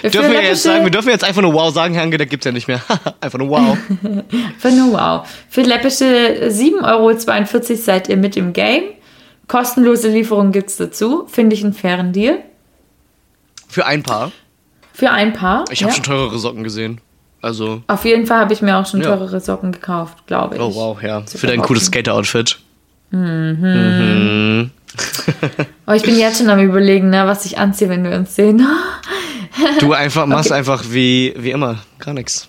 Für 0.00 0.10
dürfen 0.10 0.32
wir 0.32 0.42
jetzt 0.42 0.64
sagen, 0.64 0.84
wir 0.84 0.90
dürfen 0.90 1.08
jetzt 1.10 1.24
einfach 1.24 1.42
nur 1.42 1.54
wow 1.54 1.72
sagen, 1.72 1.94
Herr 1.94 2.02
Ange, 2.02 2.18
da 2.18 2.24
gibt's 2.24 2.44
ja 2.44 2.52
nicht 2.52 2.68
mehr. 2.68 2.80
einfach 3.20 3.38
nur 3.38 3.50
wow. 3.50 3.78
Für 4.58 4.70
nur 4.70 4.92
wow. 4.92 5.28
Für 5.48 5.62
läppische 5.62 6.04
7,42 6.48 6.82
Euro 6.84 7.76
seid 7.76 8.08
ihr 8.08 8.16
mit 8.16 8.36
im 8.36 8.52
Game. 8.52 8.82
Kostenlose 9.48 10.08
Lieferung 10.08 10.52
gibt's 10.52 10.76
dazu. 10.76 11.26
Finde 11.26 11.54
ich 11.56 11.64
einen 11.64 11.72
fairen 11.72 12.12
Deal. 12.12 12.38
Für 13.68 13.86
ein 13.86 14.02
Paar. 14.02 14.30
Für 14.92 15.10
ein 15.10 15.32
Paar. 15.32 15.64
Ich 15.70 15.82
habe 15.82 15.90
ja. 15.90 15.94
schon 15.96 16.04
teurere 16.04 16.38
Socken 16.38 16.64
gesehen. 16.64 17.00
Also, 17.40 17.82
Auf 17.86 18.04
jeden 18.04 18.26
Fall 18.26 18.40
habe 18.40 18.52
ich 18.52 18.62
mir 18.62 18.76
auch 18.76 18.86
schon 18.86 19.00
Ja. 19.00 19.14
teurere 19.16 19.40
Socken 19.40 19.72
gekauft, 19.72 20.26
glaube 20.26 20.56
ich. 20.56 20.60
oh 20.60 20.74
wow, 20.74 21.02
ja. 21.02 21.22
Für 21.22 21.46
dein 21.46 21.62
cooles 21.62 21.86
Skater-Outfit. 21.86 22.58
Aber 25.86 25.96
ich 25.96 26.02
bin 26.02 26.18
jetzt 26.18 26.38
schon 26.38 26.50
am 26.50 26.58
überlegen, 26.60 27.10
ne, 27.10 27.26
was 27.26 27.44
ich 27.44 27.58
anziehe, 27.58 27.88
wenn 27.88 28.04
wir 28.04 28.16
uns 28.16 28.34
sehen. 28.34 28.66
Du 29.80 29.92
einfach 29.92 30.26
machst 30.26 30.50
einfach 30.52 30.84
wie, 30.88 31.32
wie 31.38 31.52
immer. 31.52 31.78
Gar 32.00 32.14
nichts. 32.14 32.48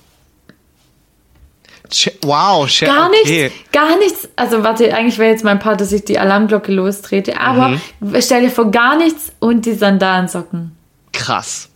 Wow, 2.21 2.67
Ch- 2.67 2.85
Gar 2.85 3.07
okay. 3.09 3.43
nichts, 3.51 3.71
gar 3.71 3.97
nichts. 3.97 4.29
Also 4.35 4.63
warte, 4.63 4.93
eigentlich 4.93 5.17
wäre 5.17 5.31
jetzt 5.31 5.43
mein 5.43 5.59
Part, 5.59 5.81
dass 5.81 5.91
ich 5.91 6.05
die 6.05 6.19
Alarmglocke 6.19 6.71
lostrete. 6.71 7.39
Aber 7.39 7.69
Mhm. 7.69 8.15
stell 8.21 8.41
dir 8.41 8.51
vor, 8.51 8.69
gar 8.71 8.95
nichts 8.97 9.31
und 9.39 9.65
die 9.65 9.73
Sandalensocken. 9.73 10.75
Krass. 11.13 11.69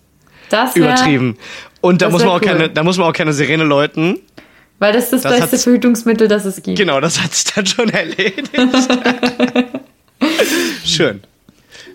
Das 0.50 0.76
wär, 0.76 0.84
Übertrieben. 0.86 1.38
Und 1.82 2.02
da 2.02 2.10
muss, 2.10 2.22
man 2.24 2.30
auch 2.32 2.42
cool. 2.42 2.48
keine, 2.48 2.70
da 2.70 2.84
muss 2.84 2.98
man 2.98 3.08
auch 3.10 3.14
keine 3.14 3.34
Sirene 3.34 3.64
läuten. 3.64 4.20
Weil 4.80 4.94
das 4.94 5.06
ist 5.14 5.26
das, 5.26 5.32
Das 5.40 5.50
beste 5.50 5.58
Verhütungsmittel, 5.60 6.28
das 6.28 6.46
es 6.46 6.62
gibt. 6.62 6.78
Genau, 6.78 7.00
das 7.00 7.22
hat 7.22 7.34
sich 7.34 7.52
dann 7.54 7.66
schon 7.66 7.90
erledigt. 7.90 8.52
Schön. 10.86 11.22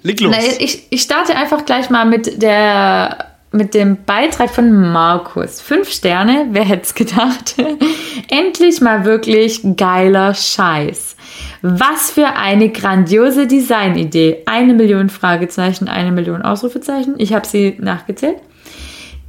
Leg 0.02 0.20
los. 0.20 0.34
Na, 0.36 0.42
ich, 0.58 0.86
ich 0.90 1.02
starte 1.02 1.34
einfach 1.36 1.64
gleich 1.64 1.90
mal 1.90 2.04
mit 2.06 2.40
der 2.42 3.27
mit 3.50 3.74
dem 3.74 4.04
Beitrag 4.04 4.50
von 4.50 4.92
Markus. 4.92 5.60
Fünf 5.60 5.90
Sterne, 5.90 6.48
wer 6.50 6.64
hätte 6.64 6.82
es 6.82 6.94
gedacht? 6.94 7.54
Endlich 8.30 8.80
mal 8.80 9.04
wirklich 9.04 9.62
geiler 9.76 10.34
Scheiß. 10.34 11.16
Was 11.62 12.10
für 12.10 12.26
eine 12.36 12.68
grandiose 12.70 13.46
Designidee. 13.46 14.42
Eine 14.46 14.74
Million 14.74 15.08
Fragezeichen, 15.08 15.88
eine 15.88 16.12
Million 16.12 16.42
Ausrufezeichen. 16.42 17.14
Ich 17.18 17.32
habe 17.32 17.46
sie 17.46 17.76
nachgezählt. 17.80 18.36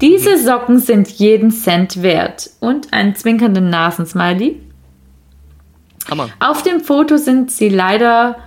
Diese 0.02 0.38
Socken 0.38 0.80
sind 0.80 1.10
jeden 1.10 1.52
Cent 1.52 2.02
wert. 2.02 2.50
Und 2.60 2.94
einen 2.94 3.16
zwinkernden 3.16 3.70
Nasensmiley. 3.70 4.60
Hammer. 6.10 6.30
Auf 6.40 6.64
dem 6.64 6.82
Foto 6.82 7.18
sind 7.18 7.52
sie 7.52 7.70
leider. 7.70 8.38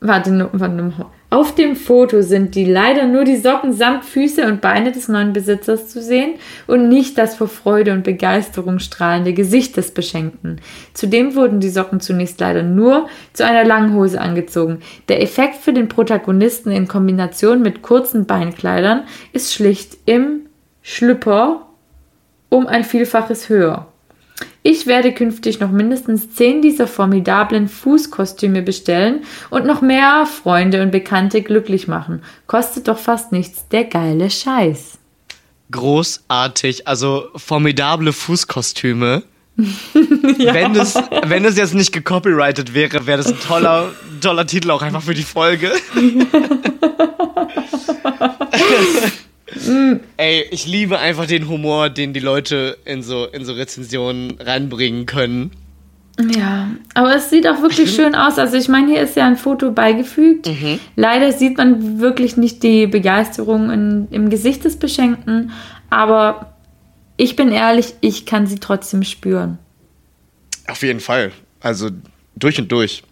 Warte, 0.00 0.30
nu- 0.32 0.48
warte. 0.52 1.06
Auf 1.30 1.54
dem 1.54 1.76
Foto 1.76 2.22
sind 2.22 2.54
die 2.54 2.64
leider 2.64 3.06
nur 3.06 3.24
die 3.24 3.36
Socken 3.36 3.74
samt 3.74 4.06
Füße 4.06 4.46
und 4.46 4.62
Beine 4.62 4.92
des 4.92 5.08
neuen 5.08 5.34
Besitzers 5.34 5.88
zu 5.88 6.00
sehen 6.00 6.36
und 6.66 6.88
nicht 6.88 7.18
das 7.18 7.36
vor 7.36 7.48
Freude 7.48 7.92
und 7.92 8.02
Begeisterung 8.02 8.78
strahlende 8.78 9.34
Gesicht 9.34 9.76
des 9.76 9.90
Beschenkten. 9.90 10.58
Zudem 10.94 11.34
wurden 11.34 11.60
die 11.60 11.68
Socken 11.68 12.00
zunächst 12.00 12.40
leider 12.40 12.62
nur 12.62 13.08
zu 13.34 13.44
einer 13.44 13.64
langen 13.64 13.92
Hose 13.92 14.18
angezogen. 14.18 14.78
Der 15.08 15.22
Effekt 15.22 15.56
für 15.56 15.74
den 15.74 15.88
Protagonisten 15.88 16.70
in 16.70 16.88
Kombination 16.88 17.60
mit 17.60 17.82
kurzen 17.82 18.24
Beinkleidern 18.24 19.02
ist 19.34 19.52
schlicht 19.52 19.98
im 20.06 20.46
Schlüpper 20.80 21.66
um 22.48 22.66
ein 22.66 22.84
Vielfaches 22.84 23.50
höher. 23.50 23.86
Ich 24.70 24.86
werde 24.86 25.14
künftig 25.14 25.60
noch 25.60 25.70
mindestens 25.70 26.34
zehn 26.34 26.60
dieser 26.60 26.86
formidablen 26.86 27.68
Fußkostüme 27.68 28.60
bestellen 28.60 29.20
und 29.48 29.64
noch 29.64 29.80
mehr 29.80 30.26
Freunde 30.26 30.82
und 30.82 30.90
Bekannte 30.90 31.40
glücklich 31.40 31.88
machen. 31.88 32.20
Kostet 32.46 32.86
doch 32.86 32.98
fast 32.98 33.32
nichts, 33.32 33.66
der 33.68 33.84
geile 33.84 34.28
Scheiß. 34.28 34.98
Großartig. 35.70 36.86
Also 36.86 37.28
formidable 37.34 38.12
Fußkostüme. 38.12 39.22
wenn, 39.56 40.76
es, 40.76 40.96
wenn 41.24 41.46
es 41.46 41.56
jetzt 41.56 41.72
nicht 41.72 41.94
gecopyrighted 41.94 42.74
wäre, 42.74 43.06
wäre 43.06 43.22
das 43.22 43.28
ein 43.28 43.40
toller, 43.40 43.94
toller 44.20 44.46
Titel 44.46 44.70
auch 44.70 44.82
einfach 44.82 45.00
für 45.00 45.14
die 45.14 45.22
Folge. 45.22 45.72
Ey, 50.16 50.46
ich 50.50 50.66
liebe 50.66 50.98
einfach 50.98 51.26
den 51.26 51.48
Humor, 51.48 51.90
den 51.90 52.12
die 52.12 52.20
Leute 52.20 52.78
in 52.84 53.02
so, 53.02 53.26
in 53.26 53.44
so 53.44 53.52
Rezensionen 53.52 54.38
reinbringen 54.40 55.06
können. 55.06 55.50
Ja, 56.20 56.70
aber 56.94 57.14
es 57.14 57.30
sieht 57.30 57.46
auch 57.46 57.62
wirklich 57.62 57.94
schön 57.94 58.14
aus. 58.16 58.38
Also 58.38 58.56
ich 58.56 58.68
meine, 58.68 58.92
hier 58.92 59.02
ist 59.02 59.16
ja 59.16 59.26
ein 59.26 59.36
Foto 59.36 59.70
beigefügt. 59.70 60.50
Leider 60.96 61.32
sieht 61.32 61.56
man 61.58 62.00
wirklich 62.00 62.36
nicht 62.36 62.62
die 62.62 62.88
Begeisterung 62.88 63.70
in, 63.70 64.08
im 64.10 64.28
Gesicht 64.28 64.64
des 64.64 64.78
Beschenkten, 64.78 65.52
aber 65.90 66.54
ich 67.16 67.36
bin 67.36 67.52
ehrlich, 67.52 67.94
ich 68.00 68.26
kann 68.26 68.46
sie 68.46 68.58
trotzdem 68.58 69.04
spüren. 69.04 69.58
Auf 70.66 70.82
jeden 70.82 71.00
Fall. 71.00 71.32
Also 71.60 71.90
durch 72.34 72.58
und 72.58 72.70
durch. 72.70 73.04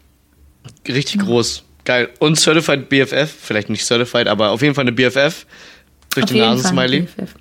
Richtig 0.88 1.20
groß. 1.20 1.64
Geil. 1.84 2.08
Und 2.18 2.38
Certified 2.38 2.88
BFF, 2.88 3.32
vielleicht 3.40 3.70
nicht 3.70 3.84
Certified, 3.84 4.26
aber 4.26 4.50
auf 4.50 4.62
jeden 4.62 4.74
Fall 4.74 4.82
eine 4.82 4.92
BFF. 4.92 5.46
Durch 6.16 6.24
Auf 6.24 6.30
den 6.30 6.40
Fall 6.40 6.56
Nasensmiley. 6.56 7.00
BFF. 7.02 7.34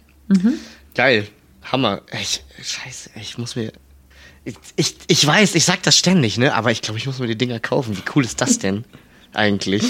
Geil. 0.93 1.27
Hammer. 1.71 2.01
Ich, 2.21 2.43
scheiße, 2.61 3.11
ich 3.19 3.37
muss 3.37 3.55
mir. 3.55 3.71
Ich, 4.43 4.55
ich, 4.75 4.95
ich 5.07 5.25
weiß, 5.25 5.55
ich 5.55 5.65
sag 5.65 5.81
das 5.83 5.97
ständig, 5.97 6.37
ne? 6.37 6.53
Aber 6.53 6.71
ich 6.71 6.81
glaube, 6.81 6.99
ich 6.99 7.07
muss 7.07 7.19
mir 7.19 7.27
die 7.27 7.37
Dinger 7.37 7.59
kaufen. 7.59 7.97
Wie 7.97 8.03
cool 8.15 8.23
ist 8.23 8.41
das 8.41 8.59
denn 8.59 8.83
eigentlich? 9.33 9.83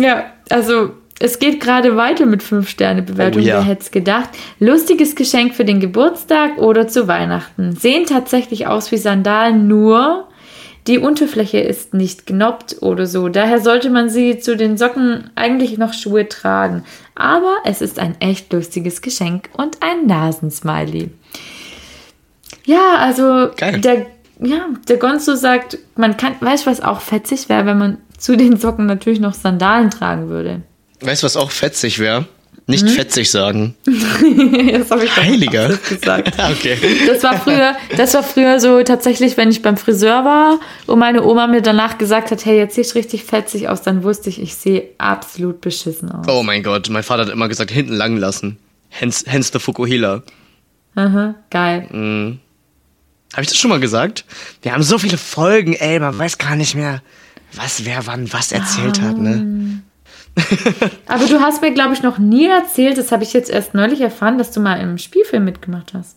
Ja, 0.00 0.32
also 0.50 0.94
es 1.20 1.38
geht 1.38 1.60
gerade 1.60 1.96
weiter 1.96 2.26
mit 2.26 2.42
5-Sterne-Bewertung. 2.42 3.42
Oh 3.42 3.44
ja. 3.44 3.58
Wer 3.58 3.64
hätte 3.64 3.82
es 3.82 3.90
gedacht? 3.92 4.30
Lustiges 4.58 5.14
Geschenk 5.14 5.54
für 5.54 5.64
den 5.64 5.78
Geburtstag 5.78 6.58
oder 6.58 6.88
zu 6.88 7.06
Weihnachten. 7.06 7.76
Sehen 7.76 8.06
tatsächlich 8.06 8.66
aus 8.66 8.90
wie 8.90 8.96
Sandalen, 8.96 9.68
nur 9.68 10.26
die 10.86 10.98
Unterfläche 10.98 11.58
ist 11.58 11.94
nicht 11.94 12.26
genoppt 12.26 12.82
oder 12.82 13.06
so. 13.06 13.28
Daher 13.28 13.60
sollte 13.60 13.88
man 13.88 14.10
sie 14.10 14.38
zu 14.38 14.56
den 14.56 14.76
Socken 14.76 15.30
eigentlich 15.34 15.78
noch 15.78 15.94
Schuhe 15.94 16.28
tragen. 16.28 16.84
Aber 17.14 17.56
es 17.64 17.80
ist 17.80 17.98
ein 17.98 18.20
echt 18.20 18.52
lustiges 18.52 19.00
Geschenk 19.00 19.48
und 19.54 19.78
ein 19.82 20.06
Nasensmiley. 20.06 21.10
Ja, 22.66 22.96
also 22.98 23.50
Geil. 23.56 23.80
der 23.80 24.06
ja, 24.40 24.68
der 24.88 24.96
Gonzo 24.96 25.36
sagt, 25.36 25.78
man 25.96 26.16
kann, 26.16 26.34
weißt 26.40 26.66
du, 26.66 26.70
was 26.70 26.80
auch 26.80 27.00
fetzig 27.00 27.48
wäre, 27.48 27.66
wenn 27.66 27.78
man 27.78 27.98
zu 28.18 28.36
den 28.36 28.56
Socken 28.56 28.86
natürlich 28.86 29.20
noch 29.20 29.34
Sandalen 29.34 29.90
tragen 29.90 30.28
würde. 30.28 30.62
Weißt 31.00 31.22
du, 31.22 31.26
was 31.26 31.36
auch 31.36 31.50
fetzig 31.50 31.98
wäre? 31.98 32.26
Nicht 32.66 32.88
fetzig 32.88 33.30
sagen. 33.30 33.74
das 33.84 34.90
habe 34.90 35.04
ich 35.04 35.16
Heiliger. 35.16 35.68
gesagt. 35.68 36.32
okay. 36.50 36.78
Das 37.06 37.22
war 37.22 37.38
früher, 37.38 37.76
das 37.96 38.14
war 38.14 38.22
früher 38.22 38.58
so 38.58 38.82
tatsächlich, 38.82 39.36
wenn 39.36 39.50
ich 39.50 39.60
beim 39.60 39.76
Friseur 39.76 40.24
war 40.24 40.60
und 40.86 40.98
meine 40.98 41.22
Oma 41.24 41.46
mir 41.46 41.60
danach 41.60 41.98
gesagt 41.98 42.30
hat, 42.30 42.44
hey, 42.46 42.56
jetzt 42.56 42.76
siehst 42.76 42.94
du 42.94 42.98
richtig 42.98 43.24
fetzig 43.24 43.68
aus, 43.68 43.82
dann 43.82 44.02
wusste 44.02 44.30
ich, 44.30 44.40
ich 44.40 44.54
sehe 44.54 44.88
absolut 44.96 45.60
beschissen 45.60 46.10
aus. 46.10 46.26
Oh 46.26 46.42
mein 46.42 46.62
Gott, 46.62 46.88
mein 46.88 47.02
Vater 47.02 47.26
hat 47.26 47.30
immer 47.30 47.48
gesagt, 47.48 47.70
hinten 47.70 47.94
lang 47.94 48.16
lassen. 48.16 48.58
Hence, 48.88 49.24
hence 49.26 49.50
the 49.52 49.58
Fukuhila. 49.58 50.22
Aha, 50.94 51.34
geil. 51.50 52.38
Habe 53.34 53.42
ich 53.42 53.48
das 53.48 53.58
schon 53.58 53.70
mal 53.70 53.80
gesagt? 53.80 54.24
Wir 54.62 54.72
haben 54.72 54.82
so 54.82 54.96
viele 54.96 55.18
Folgen, 55.18 55.74
ey, 55.74 55.98
man 55.98 56.16
weiß 56.16 56.38
gar 56.38 56.56
nicht 56.56 56.76
mehr, 56.76 57.02
was 57.52 57.84
wer 57.84 58.06
wann 58.06 58.32
was 58.32 58.52
erzählt 58.52 59.00
hat, 59.00 59.18
ne? 59.18 59.82
Aber 61.06 61.26
du 61.26 61.40
hast 61.40 61.62
mir, 61.62 61.72
glaube 61.72 61.94
ich, 61.94 62.02
noch 62.02 62.18
nie 62.18 62.46
erzählt, 62.46 62.98
das 62.98 63.12
habe 63.12 63.22
ich 63.22 63.32
jetzt 63.32 63.50
erst 63.50 63.74
neulich 63.74 64.00
erfahren, 64.00 64.38
dass 64.38 64.50
du 64.50 64.60
mal 64.60 64.80
im 64.80 64.98
Spielfilm 64.98 65.44
mitgemacht 65.44 65.92
hast. 65.94 66.16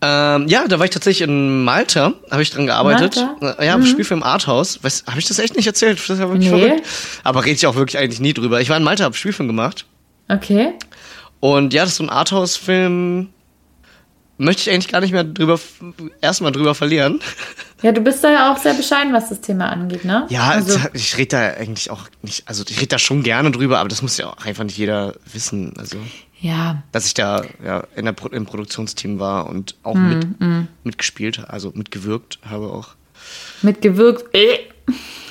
Ähm, 0.00 0.46
ja, 0.46 0.68
da 0.68 0.78
war 0.78 0.84
ich 0.84 0.92
tatsächlich 0.92 1.26
in 1.28 1.64
Malta, 1.64 2.12
habe 2.30 2.42
ich 2.42 2.50
dran 2.50 2.66
gearbeitet. 2.66 3.16
Malta? 3.40 3.60
Äh, 3.60 3.66
Ja, 3.66 3.76
mhm. 3.78 3.86
Spielfilm 3.86 4.22
Arthouse. 4.22 4.78
Habe 5.06 5.18
ich 5.18 5.26
das 5.26 5.38
echt 5.40 5.56
nicht 5.56 5.66
erzählt? 5.66 5.98
Das 5.98 6.08
ist 6.10 6.20
ja 6.20 6.28
wirklich 6.28 6.50
Nee. 6.50 6.60
verrückt. 6.68 6.86
Aber 7.24 7.44
rede 7.44 7.56
ich 7.56 7.66
auch 7.66 7.74
wirklich 7.74 7.98
eigentlich 7.98 8.20
nie 8.20 8.32
drüber. 8.32 8.60
Ich 8.60 8.68
war 8.68 8.76
in 8.76 8.84
Malta, 8.84 9.04
habe 9.04 9.16
Spielfilm 9.16 9.48
gemacht. 9.48 9.86
Okay. 10.28 10.74
Und 11.40 11.72
ja, 11.72 11.82
das 11.82 11.92
ist 11.92 11.96
so 11.96 12.04
ein 12.04 12.10
Arthouse-Film. 12.10 13.30
Möchte 14.38 14.62
ich 14.62 14.70
eigentlich 14.70 14.88
gar 14.88 15.00
nicht 15.00 15.12
mehr 15.12 15.24
drüber, 15.24 15.58
erstmal 16.20 16.52
drüber 16.52 16.74
verlieren. 16.74 17.20
Ja, 17.82 17.92
du 17.92 18.00
bist 18.00 18.22
da 18.24 18.30
ja 18.30 18.52
auch 18.52 18.58
sehr 18.58 18.74
bescheiden, 18.74 19.12
was 19.12 19.28
das 19.28 19.40
Thema 19.40 19.68
angeht, 19.68 20.04
ne? 20.04 20.26
Ja, 20.30 20.48
also, 20.48 20.78
ich 20.94 21.16
rede 21.16 21.28
da 21.28 21.40
eigentlich 21.60 21.90
auch 21.90 22.08
nicht, 22.22 22.42
also 22.46 22.64
ich 22.68 22.76
rede 22.76 22.88
da 22.88 22.98
schon 22.98 23.22
gerne 23.22 23.50
drüber, 23.50 23.78
aber 23.78 23.88
das 23.88 24.02
muss 24.02 24.16
ja 24.16 24.28
auch 24.28 24.44
einfach 24.44 24.64
nicht 24.64 24.78
jeder 24.78 25.14
wissen. 25.32 25.74
Also, 25.76 25.96
ja. 26.40 26.82
dass 26.92 27.06
ich 27.06 27.14
da 27.14 27.42
ja, 27.64 27.84
in 27.96 28.04
der 28.04 28.12
Pro 28.12 28.28
im 28.28 28.46
Produktionsteam 28.46 29.18
war 29.18 29.48
und 29.48 29.74
auch 29.82 29.94
Hm, 29.94 30.38
mit, 30.38 30.68
mitgespielt, 30.84 31.48
also 31.48 31.72
mitgewirkt 31.74 32.38
habe 32.48 32.66
auch. 32.72 32.90
Mitgewirkt. 33.62 34.34
Äh. 34.34 34.58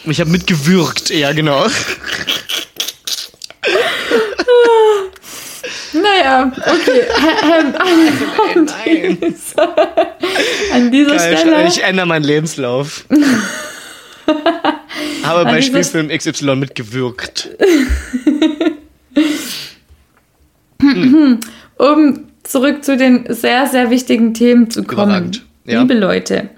Ich 0.06 0.20
habe 0.20 0.30
mitgewürgt, 0.30 1.10
ja 1.10 1.34
genau. 1.34 1.66
Naja, 6.18 6.52
okay. 6.58 7.04
Nein. 8.86 9.18
An 10.74 10.92
dieser 10.92 11.16
Geil, 11.16 11.38
Stelle. 11.38 11.68
ich 11.68 11.84
ändere 11.84 12.06
meinen 12.06 12.24
Lebenslauf. 12.24 13.06
Habe 15.24 15.46
bei 15.46 15.62
Spielfilm 15.62 16.10
XY 16.10 16.56
mitgewirkt. 16.56 17.50
um 21.78 22.26
zurück 22.44 22.84
zu 22.84 22.98
den 22.98 23.26
sehr, 23.30 23.68
sehr 23.68 23.90
wichtigen 23.90 24.34
Themen 24.34 24.70
zu 24.70 24.84
kommen. 24.84 25.32
Ja. 25.66 25.82
Liebe 25.82 25.94
Leute, 25.94 26.50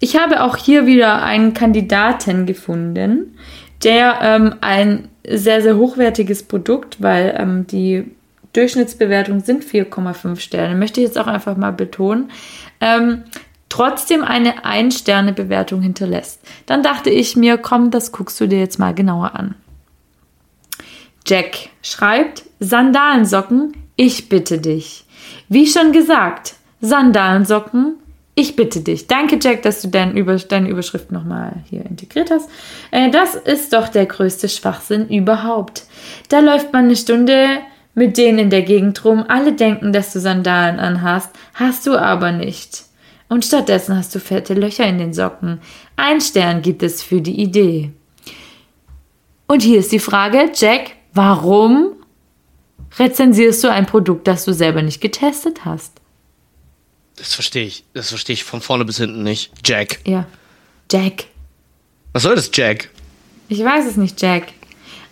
ich 0.00 0.16
habe 0.16 0.42
auch 0.42 0.56
hier 0.56 0.86
wieder 0.86 1.22
einen 1.22 1.54
Kandidaten 1.54 2.46
gefunden, 2.46 3.36
der 3.82 4.18
ähm, 4.22 4.54
ein 4.60 5.08
sehr, 5.26 5.62
sehr 5.62 5.76
hochwertiges 5.76 6.42
Produkt, 6.42 7.00
weil 7.00 7.34
ähm, 7.38 7.66
die 7.66 8.04
Durchschnittsbewertung 8.52 9.40
sind 9.40 9.64
4,5 9.64 10.38
Sterne, 10.38 10.74
möchte 10.74 11.00
ich 11.00 11.06
jetzt 11.06 11.18
auch 11.18 11.26
einfach 11.26 11.56
mal 11.56 11.72
betonen, 11.72 12.30
ähm, 12.80 13.24
trotzdem 13.68 14.22
eine 14.22 14.64
Ein-Sterne-Bewertung 14.64 15.80
hinterlässt. 15.80 16.40
Dann 16.66 16.82
dachte 16.82 17.10
ich 17.10 17.36
mir, 17.36 17.56
komm, 17.56 17.90
das 17.90 18.12
guckst 18.12 18.38
du 18.40 18.46
dir 18.46 18.58
jetzt 18.58 18.78
mal 18.78 18.94
genauer 18.94 19.34
an. 19.34 19.54
Jack 21.26 21.70
schreibt, 21.82 22.42
Sandalensocken, 22.58 23.72
ich 23.96 24.28
bitte 24.28 24.58
dich. 24.58 25.04
Wie 25.48 25.66
schon 25.66 25.92
gesagt, 25.92 26.54
Sandalensocken, 26.80 27.94
ich 28.34 28.56
bitte 28.56 28.80
dich. 28.80 29.06
Danke, 29.06 29.38
Jack, 29.40 29.62
dass 29.62 29.82
du 29.82 29.88
dein 29.88 30.16
Über 30.16 30.36
deine 30.36 30.68
Überschrift 30.68 31.12
nochmal 31.12 31.62
hier 31.68 31.84
integriert 31.84 32.30
hast. 32.30 32.48
Äh, 32.90 33.10
das 33.10 33.34
ist 33.34 33.72
doch 33.72 33.88
der 33.88 34.06
größte 34.06 34.48
Schwachsinn 34.48 35.08
überhaupt. 35.08 35.84
Da 36.28 36.40
läuft 36.40 36.72
man 36.72 36.86
eine 36.86 36.96
Stunde 36.96 37.60
mit 37.94 38.16
denen 38.16 38.38
in 38.38 38.50
der 38.50 38.62
Gegend 38.62 39.04
rum. 39.04 39.24
Alle 39.28 39.52
denken, 39.52 39.92
dass 39.92 40.12
du 40.12 40.20
Sandalen 40.20 40.78
anhast, 40.78 41.30
hast 41.54 41.86
du 41.86 41.96
aber 41.96 42.32
nicht. 42.32 42.84
Und 43.28 43.44
stattdessen 43.44 43.96
hast 43.96 44.14
du 44.14 44.20
fette 44.20 44.54
Löcher 44.54 44.86
in 44.86 44.98
den 44.98 45.14
Socken. 45.14 45.60
Ein 45.96 46.20
Stern 46.20 46.62
gibt 46.62 46.82
es 46.82 47.02
für 47.02 47.20
die 47.20 47.40
Idee. 47.40 47.90
Und 49.46 49.62
hier 49.62 49.78
ist 49.78 49.92
die 49.92 49.98
Frage, 49.98 50.50
Jack, 50.54 50.92
warum 51.14 51.92
rezensierst 52.98 53.64
du 53.64 53.68
ein 53.70 53.86
Produkt, 53.86 54.26
das 54.26 54.44
du 54.44 54.52
selber 54.52 54.82
nicht 54.82 55.00
getestet 55.00 55.64
hast? 55.64 56.00
Das 57.16 57.34
verstehe 57.34 57.64
ich. 57.66 57.84
Das 57.94 58.08
verstehe 58.08 58.34
ich 58.34 58.44
von 58.44 58.60
vorne 58.60 58.84
bis 58.84 58.98
hinten 58.98 59.22
nicht. 59.22 59.52
Jack. 59.64 60.00
Ja. 60.06 60.26
Jack. 60.90 61.24
Was 62.12 62.24
soll 62.24 62.34
das, 62.34 62.50
Jack? 62.52 62.90
Ich 63.48 63.62
weiß 63.62 63.86
es 63.86 63.96
nicht, 63.96 64.20
Jack. 64.20 64.48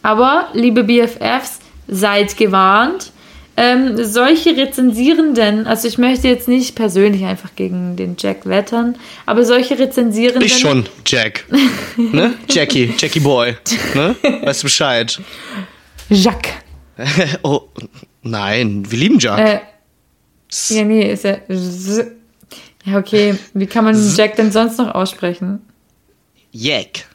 Aber, 0.02 0.48
liebe 0.52 0.84
BFFs, 0.84 1.59
seid 1.90 2.36
gewarnt. 2.36 3.12
Ähm, 3.56 4.02
solche 4.04 4.56
Rezensierenden, 4.56 5.66
also 5.66 5.86
ich 5.86 5.98
möchte 5.98 6.28
jetzt 6.28 6.48
nicht 6.48 6.76
persönlich 6.76 7.24
einfach 7.24 7.50
gegen 7.56 7.94
den 7.96 8.16
Jack 8.18 8.46
wettern, 8.46 8.96
aber 9.26 9.44
solche 9.44 9.78
Rezensierenden. 9.78 10.42
Ich 10.42 10.58
schon, 10.58 10.88
Jack. 11.04 11.44
ne? 11.96 12.34
Jackie, 12.48 12.94
Jackie 12.96 13.20
Boy. 13.20 13.56
Ne? 13.94 14.16
Weißt 14.42 14.62
du 14.62 14.66
Bescheid? 14.66 15.20
Jacques. 16.08 16.52
oh, 17.42 17.62
nein, 18.22 18.90
wir 18.90 18.98
lieben 18.98 19.18
Jack. 19.18 19.38
Äh, 19.38 19.60
ja, 20.74 20.84
nee, 20.84 21.12
ist 21.12 21.24
ja. 21.24 21.36
Ja, 22.84 22.98
okay. 22.98 23.34
Wie 23.52 23.66
kann 23.66 23.84
man 23.84 24.16
Jack 24.16 24.36
denn 24.36 24.52
sonst 24.52 24.78
noch 24.78 24.94
aussprechen? 24.94 25.60
Jack. 26.52 27.09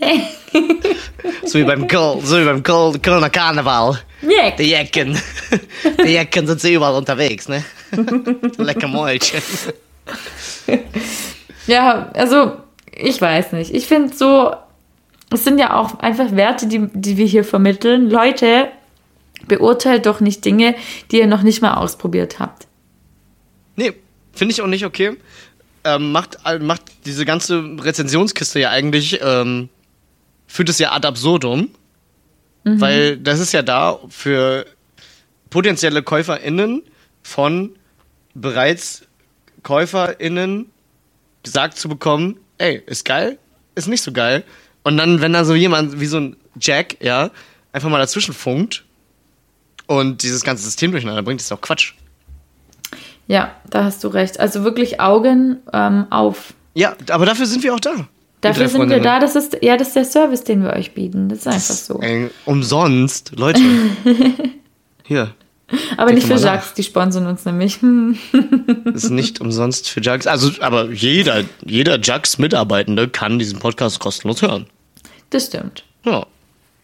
so 1.44 1.58
wie 1.58 1.64
beim 1.64 1.86
Köln, 1.86 2.20
so 2.24 2.38
wie 2.40 2.44
beim 2.44 2.62
Köln, 2.62 3.00
Kölner 3.02 3.30
Karneval. 3.30 4.00
Jack. 4.22 4.56
Die 4.56 4.64
Jecken. 4.64 5.18
Die 6.04 6.10
Jecken 6.10 6.46
sind 6.46 6.60
sie 6.60 6.74
überall 6.74 6.94
unterwegs, 6.94 7.48
ne? 7.48 7.64
Lecker 8.58 8.88
Mäulchen. 8.88 9.42
Ja, 11.66 12.10
also, 12.14 12.56
ich 12.92 13.20
weiß 13.20 13.52
nicht. 13.52 13.74
Ich 13.74 13.86
finde 13.86 14.14
so, 14.14 14.54
es 15.30 15.44
sind 15.44 15.58
ja 15.58 15.74
auch 15.78 15.98
einfach 16.00 16.32
Werte, 16.32 16.66
die, 16.66 16.88
die 16.92 17.16
wir 17.16 17.26
hier 17.26 17.44
vermitteln. 17.44 18.10
Leute, 18.10 18.68
beurteilt 19.46 20.06
doch 20.06 20.20
nicht 20.20 20.44
Dinge, 20.44 20.74
die 21.10 21.18
ihr 21.18 21.26
noch 21.26 21.42
nicht 21.42 21.62
mal 21.62 21.74
ausprobiert 21.74 22.38
habt. 22.38 22.66
Nee, 23.76 23.92
finde 24.32 24.52
ich 24.52 24.62
auch 24.62 24.66
nicht 24.66 24.84
okay. 24.84 25.16
Ähm, 25.84 26.12
macht, 26.12 26.38
macht 26.60 26.82
diese 27.06 27.24
ganze 27.24 27.62
Rezensionskiste 27.78 28.60
ja 28.60 28.70
eigentlich, 28.70 29.20
ähm, 29.22 29.70
führt 30.50 30.68
es 30.68 30.80
ja 30.80 30.92
ad 30.92 31.06
absurdum. 31.06 31.70
Mhm. 32.64 32.80
Weil 32.80 33.16
das 33.16 33.38
ist 33.38 33.52
ja 33.52 33.62
da 33.62 33.98
für 34.08 34.66
potenzielle 35.48 36.02
KäuferInnen 36.02 36.82
von 37.22 37.70
bereits 38.34 39.02
KäuferInnen 39.62 40.66
gesagt 41.42 41.78
zu 41.78 41.88
bekommen, 41.88 42.36
ey, 42.58 42.82
ist 42.86 43.04
geil, 43.04 43.38
ist 43.74 43.88
nicht 43.88 44.02
so 44.02 44.12
geil. 44.12 44.44
Und 44.82 44.96
dann, 44.96 45.20
wenn 45.20 45.32
da 45.32 45.44
so 45.44 45.54
jemand 45.54 46.00
wie 46.00 46.06
so 46.06 46.18
ein 46.18 46.36
Jack, 46.60 46.96
ja, 47.00 47.30
einfach 47.72 47.88
mal 47.88 47.98
dazwischen 47.98 48.34
funkt 48.34 48.84
und 49.86 50.22
dieses 50.22 50.42
ganze 50.42 50.64
System 50.64 50.90
durcheinander 50.90 51.22
bringt, 51.22 51.40
ist 51.40 51.50
doch 51.50 51.60
Quatsch. 51.60 51.94
Ja, 53.28 53.54
da 53.68 53.84
hast 53.84 54.02
du 54.02 54.08
recht. 54.08 54.40
Also 54.40 54.64
wirklich 54.64 55.00
Augen 55.00 55.58
ähm, 55.72 56.06
auf. 56.10 56.54
Ja, 56.74 56.96
aber 57.10 57.26
dafür 57.26 57.46
sind 57.46 57.62
wir 57.62 57.74
auch 57.74 57.80
da. 57.80 58.08
Dafür 58.40 58.68
sind 58.68 58.88
wir 58.88 59.00
da. 59.00 59.18
Das 59.18 59.36
ist, 59.36 59.58
ja, 59.60 59.76
das 59.76 59.88
ist 59.88 59.96
der 59.96 60.04
Service, 60.04 60.44
den 60.44 60.62
wir 60.62 60.72
euch 60.72 60.94
bieten. 60.94 61.28
Das 61.28 61.40
ist 61.40 61.46
einfach 61.46 61.74
so. 61.74 62.00
Ey, 62.00 62.30
umsonst, 62.46 63.32
Leute. 63.36 63.60
Hier. 65.04 65.34
Aber 65.96 66.12
nicht 66.12 66.26
für 66.26 66.34
Jacques, 66.34 66.74
die 66.74 66.82
sponsern 66.82 67.26
uns 67.26 67.44
nämlich. 67.44 67.78
das 68.84 69.04
ist 69.04 69.10
nicht 69.10 69.40
umsonst 69.40 69.88
für 69.88 70.00
Jacques. 70.00 70.26
Also, 70.26 70.50
aber 70.60 70.90
jeder, 70.90 71.44
jeder 71.64 72.00
Jacques-Mitarbeitende 72.00 73.08
kann 73.08 73.38
diesen 73.38 73.58
Podcast 73.58 74.00
kostenlos 74.00 74.42
hören. 74.42 74.66
Das 75.30 75.46
stimmt. 75.46 75.84
Ja. 76.04 76.26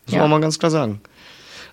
Das 0.04 0.14
ja. 0.14 0.18
muss 0.18 0.24
man 0.24 0.30
mal 0.30 0.40
ganz 0.40 0.59
klar 0.59 0.70
sagen. 0.70 1.00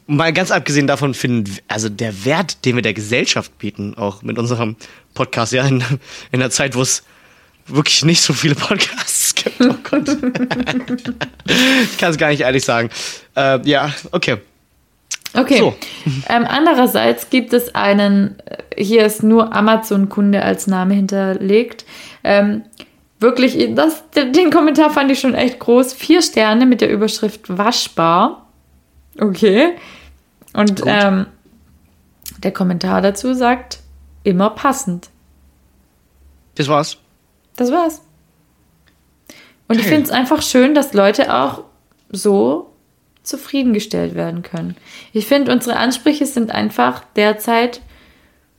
Mal 0.08 0.34
ganz 0.34 0.52
abgesehen 0.52 0.88
davon 0.88 1.14
finden, 1.14 1.58
also 1.68 1.88
der 1.88 2.26
Wert, 2.26 2.66
den 2.66 2.76
wir 2.76 2.82
der 2.82 2.94
Gesellschaft 2.94 3.58
bieten, 3.58 3.96
auch 3.96 4.22
mit 4.22 4.38
unserem 4.38 4.76
Podcast, 5.14 5.54
ja, 5.54 5.66
in, 5.66 5.78
in 6.32 6.42
einer 6.42 6.50
Zeit, 6.50 6.76
wo 6.76 6.82
es 6.82 7.04
wirklich 7.68 8.04
nicht 8.06 8.22
so 8.22 8.34
viele 8.34 8.56
Podcasts 8.56 9.36
gibt. 9.36 9.62
Oh 9.62 9.76
Gott. 9.84 10.08
ich 11.48 11.98
kann 11.98 12.12
es 12.12 12.18
gar 12.18 12.30
nicht 12.30 12.42
ehrlich 12.42 12.64
sagen. 12.64 12.90
Äh, 13.36 13.68
ja, 13.68 13.94
okay. 14.12 14.38
Okay. 15.36 15.58
So. 15.58 15.76
Ähm, 16.30 16.46
andererseits 16.48 17.30
gibt 17.30 17.54
es 17.54 17.74
einen, 17.74 18.38
äh, 18.46 18.84
hier 18.84 19.06
ist 19.06 19.24
nur 19.24 19.56
Amazon-Kunde 19.56 20.44
als 20.44 20.68
Name 20.68 20.94
hinterlegt. 20.94 21.86
Ähm, 22.24 22.64
wirklich, 23.20 23.58
das, 23.74 24.04
den 24.12 24.52
Kommentar 24.52 24.92
fand 24.92 25.12
ich 25.12 25.20
schon 25.20 25.34
echt 25.34 25.60
groß. 25.60 25.94
Vier 25.94 26.22
Sterne 26.22 26.66
mit 26.66 26.82
der 26.82 26.92
Überschrift 26.92 27.58
waschbar. 27.58 28.48
Okay. 29.20 29.74
Und 30.54 30.84
ähm, 30.86 31.26
der 32.38 32.52
Kommentar 32.52 33.02
dazu 33.02 33.34
sagt, 33.34 33.80
immer 34.24 34.52
passend. 34.52 35.10
Das 36.56 36.68
war's. 36.68 36.98
Das 37.56 37.72
war's. 37.72 38.02
Und 39.68 39.80
ich 39.80 39.86
finde 39.86 40.04
es 40.04 40.12
einfach 40.12 40.42
schön, 40.42 40.76
dass 40.76 40.94
Leute 40.94 41.34
auch 41.34 41.64
so 42.12 42.74
zufriedengestellt 43.24 44.16
werden 44.16 44.44
können. 44.44 44.76
Ich 45.14 45.26
finde, 45.26 45.52
unsere 45.52 45.78
Ansprüche 45.78 46.26
sind 46.26 46.52
einfach 46.52 47.04
derzeit 47.16 47.82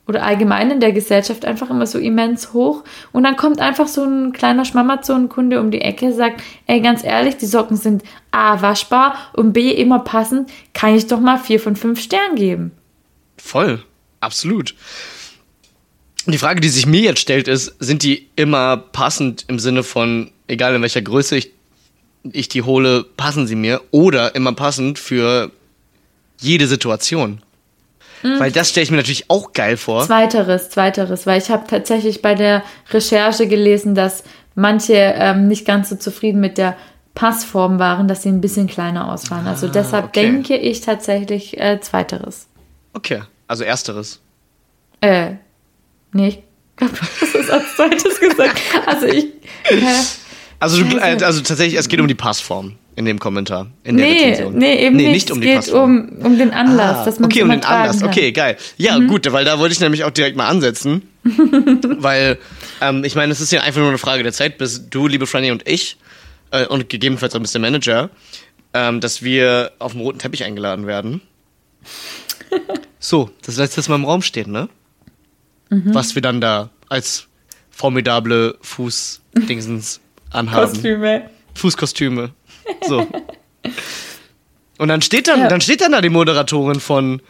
oder 0.07 0.23
allgemein 0.23 0.71
in 0.71 0.79
der 0.79 0.91
Gesellschaft 0.91 1.45
einfach 1.45 1.69
immer 1.69 1.87
so 1.87 1.97
immens 1.97 2.53
hoch. 2.53 2.83
Und 3.11 3.23
dann 3.23 3.37
kommt 3.37 3.59
einfach 3.59 3.87
so 3.87 4.03
ein 4.03 4.33
kleiner 4.33 4.65
Schmamazon-Kunde 4.65 5.59
um 5.59 5.71
die 5.71 5.81
Ecke, 5.81 6.13
sagt, 6.13 6.41
ey, 6.67 6.81
ganz 6.81 7.03
ehrlich, 7.03 7.37
die 7.37 7.47
Socken 7.47 7.77
sind 7.77 8.03
A, 8.31 8.61
waschbar 8.61 9.15
und 9.33 9.53
B, 9.53 9.71
immer 9.71 9.99
passend, 9.99 10.51
kann 10.73 10.95
ich 10.95 11.07
doch 11.07 11.19
mal 11.19 11.37
vier 11.37 11.59
von 11.59 11.75
fünf 11.75 11.99
Sternen 11.99 12.35
geben. 12.35 12.71
Voll, 13.37 13.83
absolut. 14.19 14.75
Die 16.27 16.37
Frage, 16.37 16.59
die 16.59 16.69
sich 16.69 16.85
mir 16.85 17.01
jetzt 17.01 17.19
stellt, 17.19 17.47
ist, 17.47 17.75
sind 17.79 18.03
die 18.03 18.27
immer 18.35 18.77
passend 18.77 19.45
im 19.47 19.59
Sinne 19.59 19.83
von, 19.83 20.31
egal 20.47 20.73
in 20.75 20.81
welcher 20.81 21.01
Größe 21.01 21.37
ich, 21.37 21.51
ich 22.23 22.49
die 22.49 22.63
hole, 22.63 23.05
passen 23.17 23.45
sie 23.45 23.55
mir 23.55 23.81
oder 23.91 24.33
immer 24.35 24.53
passend 24.53 24.97
für 24.97 25.51
jede 26.39 26.67
Situation? 26.67 27.41
Mhm. 28.23 28.39
Weil 28.39 28.51
das 28.51 28.69
stelle 28.69 28.83
ich 28.83 28.91
mir 28.91 28.97
natürlich 28.97 29.29
auch 29.29 29.53
geil 29.53 29.77
vor. 29.77 30.05
Zweiteres, 30.05 30.69
zweiteres, 30.69 31.27
weil 31.27 31.39
ich 31.39 31.49
habe 31.49 31.67
tatsächlich 31.67 32.21
bei 32.23 32.33
der 32.33 32.63
Recherche 32.89 33.47
gelesen, 33.47 33.93
dass 33.93 34.23
manche 34.55 34.93
ähm, 34.93 35.47
nicht 35.47 35.65
ganz 35.65 35.89
so 35.89 35.95
zufrieden 35.95 36.39
mit 36.39 36.57
der 36.57 36.75
Passform 37.13 37.77
waren, 37.79 38.07
dass 38.07 38.23
sie 38.23 38.29
ein 38.29 38.41
bisschen 38.41 38.67
kleiner 38.67 39.11
ausfallen. 39.11 39.47
Also 39.47 39.67
ah, 39.67 39.71
deshalb 39.71 40.05
okay. 40.05 40.21
denke 40.23 40.57
ich 40.57 40.81
tatsächlich 40.81 41.59
äh, 41.59 41.79
zweiteres. 41.79 42.47
Okay, 42.93 43.21
also 43.47 43.63
ersteres. 43.63 44.21
Äh, 45.01 45.35
nee, 46.15 46.27
ich 46.29 46.39
glaube, 46.75 46.93
du 46.95 47.01
hast 47.01 47.35
es 47.35 47.49
als 47.49 47.75
zweites 47.75 48.19
gesagt. 48.19 48.61
Also 48.85 49.05
ich. 49.07 49.25
Äh, 49.65 49.81
also, 50.59 50.83
du, 50.83 50.97
äh, 50.97 51.23
also 51.23 51.41
tatsächlich, 51.41 51.77
es 51.77 51.87
geht 51.87 51.99
um 51.99 52.07
die 52.07 52.15
Passform 52.15 52.75
in 52.95 53.05
dem 53.05 53.19
Kommentar. 53.19 53.67
In 53.83 53.97
der 53.97 54.07
nee, 54.07 54.29
Rezension. 54.29 54.57
nee, 54.57 54.85
eben 54.85 54.95
nee, 54.95 55.03
nicht. 55.03 55.29
nicht 55.29 55.31
um 55.31 55.41
es 55.41 55.65
geht 55.65 55.73
um, 55.73 56.09
um 56.23 56.37
den 56.37 56.51
Anlass, 56.51 56.97
ah, 56.97 57.05
dass 57.05 57.19
man 57.19 57.29
Okay, 57.29 57.43
um 57.43 57.49
den 57.49 57.63
Anlass. 57.63 57.99
Kann. 57.99 58.09
Okay, 58.09 58.31
geil. 58.31 58.57
Ja, 58.77 58.97
mhm. 58.97 59.07
gut, 59.07 59.31
weil 59.31 59.43
da 59.43 59.59
wollte 59.59 59.73
ich 59.73 59.79
nämlich 59.79 60.03
auch 60.05 60.11
direkt 60.11 60.37
mal 60.37 60.47
ansetzen. 60.47 61.01
weil, 61.23 62.37
ähm, 62.81 63.03
ich 63.03 63.15
meine, 63.15 63.31
es 63.33 63.41
ist 63.41 63.51
ja 63.51 63.61
einfach 63.61 63.81
nur 63.81 63.89
eine 63.89 63.97
Frage 63.97 64.23
der 64.23 64.31
Zeit, 64.31 64.57
bis 64.57 64.89
du, 64.89 65.07
liebe 65.07 65.27
Franny 65.27 65.51
und 65.51 65.67
ich, 65.67 65.97
äh, 66.51 66.65
und 66.67 66.87
gegebenenfalls 66.87 67.35
auch 67.35 67.39
Mr. 67.39 67.59
Manager, 67.59 68.09
ähm, 68.73 69.01
dass 69.01 69.23
wir 69.23 69.71
auf 69.79 69.91
dem 69.91 70.01
roten 70.01 70.19
Teppich 70.19 70.45
eingeladen 70.45 70.87
werden. 70.87 71.21
so, 72.99 73.29
das 73.45 73.57
letzte 73.57 73.87
Mal 73.89 73.95
im 73.95 74.05
Raum 74.05 74.21
steht, 74.21 74.47
ne? 74.47 74.69
Mhm. 75.69 75.93
Was 75.93 76.15
wir 76.15 76.21
dann 76.21 76.41
da 76.41 76.69
als 76.89 77.27
formidable 77.69 78.57
Fußdingsens 78.61 79.99
anhaben. 80.31 80.71
Kostüme. 80.71 81.29
Fußkostüme. 81.55 82.31
So. 82.87 83.07
Und 84.77 84.87
dann 84.89 85.01
steht 85.01 85.27
dann, 85.27 85.39
ja. 85.41 85.47
dann 85.47 85.61
steht 85.61 85.81
dann 85.81 85.93
da 85.93 86.01
die 86.01 86.09
Moderatorin 86.09 86.79
von. 86.79 87.21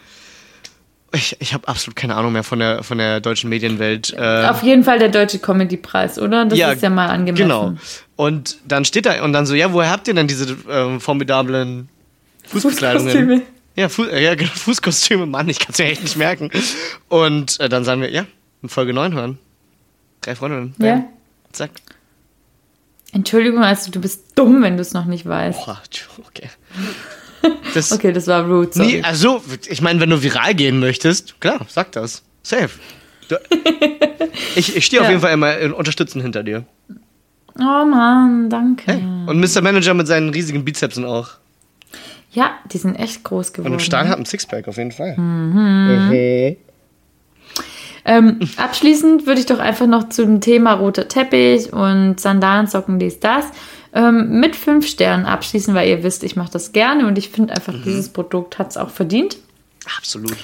Ich, 1.12 1.36
ich 1.38 1.54
habe 1.54 1.68
absolut 1.68 1.94
keine 1.94 2.16
Ahnung 2.16 2.32
mehr 2.32 2.42
von 2.42 2.58
der, 2.58 2.82
von 2.82 2.98
der 2.98 3.20
deutschen 3.20 3.48
Medienwelt. 3.48 4.12
Äh, 4.12 4.46
Auf 4.46 4.62
jeden 4.64 4.82
Fall 4.82 4.98
der 4.98 5.08
Deutsche 5.08 5.38
Comedy-Preis, 5.38 6.18
oder? 6.18 6.44
Das 6.44 6.58
ja, 6.58 6.72
ist 6.72 6.82
ja 6.82 6.90
mal 6.90 7.08
angemessen. 7.08 7.44
Genau. 7.44 7.74
Und 8.16 8.58
dann 8.66 8.84
steht 8.84 9.06
da, 9.06 9.22
und 9.22 9.32
dann 9.32 9.46
so, 9.46 9.54
ja, 9.54 9.72
woher 9.72 9.90
habt 9.90 10.08
ihr 10.08 10.14
denn 10.14 10.26
diese 10.26 10.56
ähm, 10.68 11.00
formidablen 11.00 11.88
Fußbekleidungen? 12.48 13.06
Fußkostüme. 13.06 13.42
Ja, 13.76 13.88
Fu 13.88 14.04
ja, 14.04 14.34
genau, 14.34 14.50
Fußkostüme, 14.54 15.26
Mann, 15.26 15.48
ich 15.48 15.58
kann 15.58 15.72
es 15.72 15.78
mir 15.78 15.84
echt 15.86 16.02
nicht 16.02 16.16
merken. 16.16 16.50
Und 17.08 17.60
äh, 17.60 17.68
dann 17.68 17.84
sagen 17.84 18.00
wir, 18.00 18.10
ja, 18.10 18.26
in 18.62 18.68
Folge 18.68 18.92
9 18.92 19.12
hören. 19.14 19.38
Drei 20.22 20.34
Freundinnen. 20.34 20.74
Ja. 20.78 21.04
Zack. 21.52 21.70
Entschuldigung, 23.12 23.62
also 23.62 23.90
du 23.90 24.00
bist 24.00 24.32
dumm, 24.34 24.62
wenn 24.62 24.76
du 24.76 24.82
es 24.82 24.92
noch 24.92 25.04
nicht 25.04 25.26
weißt. 25.26 25.64
Boah, 25.64 25.80
okay. 26.26 26.50
Das, 27.74 27.92
Okay, 27.92 28.12
das 28.12 28.26
war 28.26 28.44
rude. 28.44 28.72
Sorry. 28.72 28.86
Nee, 28.94 29.02
also, 29.02 29.40
ich 29.68 29.80
meine, 29.80 30.00
wenn 30.00 30.10
du 30.10 30.20
viral 30.20 30.54
gehen 30.54 30.80
möchtest, 30.80 31.40
klar, 31.40 31.64
sag 31.68 31.92
das. 31.92 32.22
Safe. 32.42 32.70
Du, 33.28 33.36
ich 34.56 34.74
ich 34.74 34.84
stehe 34.84 35.00
auf 35.00 35.06
Ja. 35.06 35.10
jeden 35.12 35.20
Fall 35.22 35.32
immer 35.32 35.56
in 35.58 35.72
unterstützen 35.72 36.20
hinter 36.20 36.42
dir. 36.42 36.64
Oh 37.56 37.84
Mann, 37.84 38.50
danke. 38.50 38.92
Hey. 38.92 39.02
Und 39.26 39.38
Mr. 39.38 39.60
Manager 39.62 39.94
mit 39.94 40.08
seinen 40.08 40.30
riesigen 40.30 40.64
Bizepsen 40.64 41.04
auch. 41.04 41.34
Ja, 42.36 42.50
die 42.70 42.76
sind 42.76 42.96
echt 42.96 43.24
groß 43.24 43.48
Und 43.48 43.54
geworden. 43.54 43.80
Stahl 43.80 44.08
hat 44.08 44.18
ein 44.18 44.26
Sixpack 44.26 44.68
auf 44.68 44.76
jeden 44.76 44.92
Fall. 44.92 45.16
Mhm. 45.16 46.56
Ähm, 48.04 48.40
abschließend 48.58 49.26
würde 49.26 49.40
ich 49.40 49.46
doch 49.46 49.58
einfach 49.58 49.86
noch 49.86 50.10
zum 50.10 50.42
Thema 50.42 50.74
roter 50.74 51.08
Teppich 51.08 51.72
und 51.72 52.20
Sandalensocken, 52.20 52.98
dies, 52.98 53.20
das, 53.20 53.46
ähm, 53.94 54.38
mit 54.38 54.54
fünf 54.54 54.86
Sternen 54.86 55.24
abschließen, 55.24 55.74
weil 55.74 55.88
ihr 55.88 56.02
wisst, 56.02 56.24
ich 56.24 56.36
mache 56.36 56.52
das 56.52 56.72
gerne 56.72 57.06
und 57.06 57.16
ich 57.16 57.30
finde 57.30 57.54
einfach, 57.54 57.74
dieses 57.84 58.10
Produkt 58.10 58.58
hat 58.58 58.68
es 58.68 58.76
auch 58.76 58.90
verdient. 58.90 59.38
Absolut. 59.96 60.36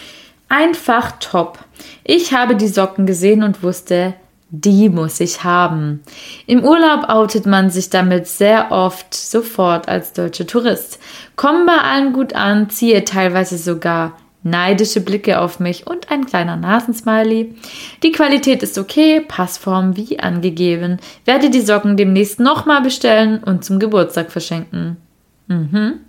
Einfach 0.49 1.12
top. 1.20 1.59
Ich 2.05 2.32
habe 2.32 2.57
die 2.57 2.68
Socken 2.68 3.05
gesehen 3.05 3.43
und 3.43 3.62
wusste, 3.62 4.14
die 4.55 4.90
muss 4.90 5.18
ich 5.18 5.44
haben. 5.44 6.03
Im 6.46 6.62
Urlaub 6.62 7.09
outet 7.09 7.46
man 7.46 7.70
sich 7.70 7.88
damit 7.88 8.26
sehr 8.26 8.70
oft 8.70 9.14
sofort 9.14 9.88
als 9.88 10.12
deutscher 10.12 10.46
Tourist. 10.46 10.98
Kommen 11.36 11.64
bei 11.64 11.78
allen 11.78 12.12
gut 12.12 12.34
an, 12.34 12.68
ziehe 12.68 13.03
teilweise 13.07 13.57
sogar 13.57 14.18
neidische 14.42 15.00
Blicke 15.00 15.40
auf 15.40 15.59
mich 15.59 15.86
und 15.86 16.11
ein 16.11 16.26
kleiner 16.26 16.57
Nasensmiley. 16.57 17.55
Die 18.03 18.12
Qualität 18.12 18.62
ist 18.62 18.76
okay, 18.76 19.20
Passform 19.26 19.96
wie 19.96 20.20
angegeben. 20.20 20.98
Werde 21.24 21.48
die 21.48 21.62
Socken 21.62 21.96
demnächst 21.96 22.38
nochmal 22.38 22.82
bestellen 22.82 23.42
und 23.42 23.64
zum 23.64 23.78
Geburtstag 23.78 24.30
verschenken. 24.30 24.98
Mhm. 25.46 26.00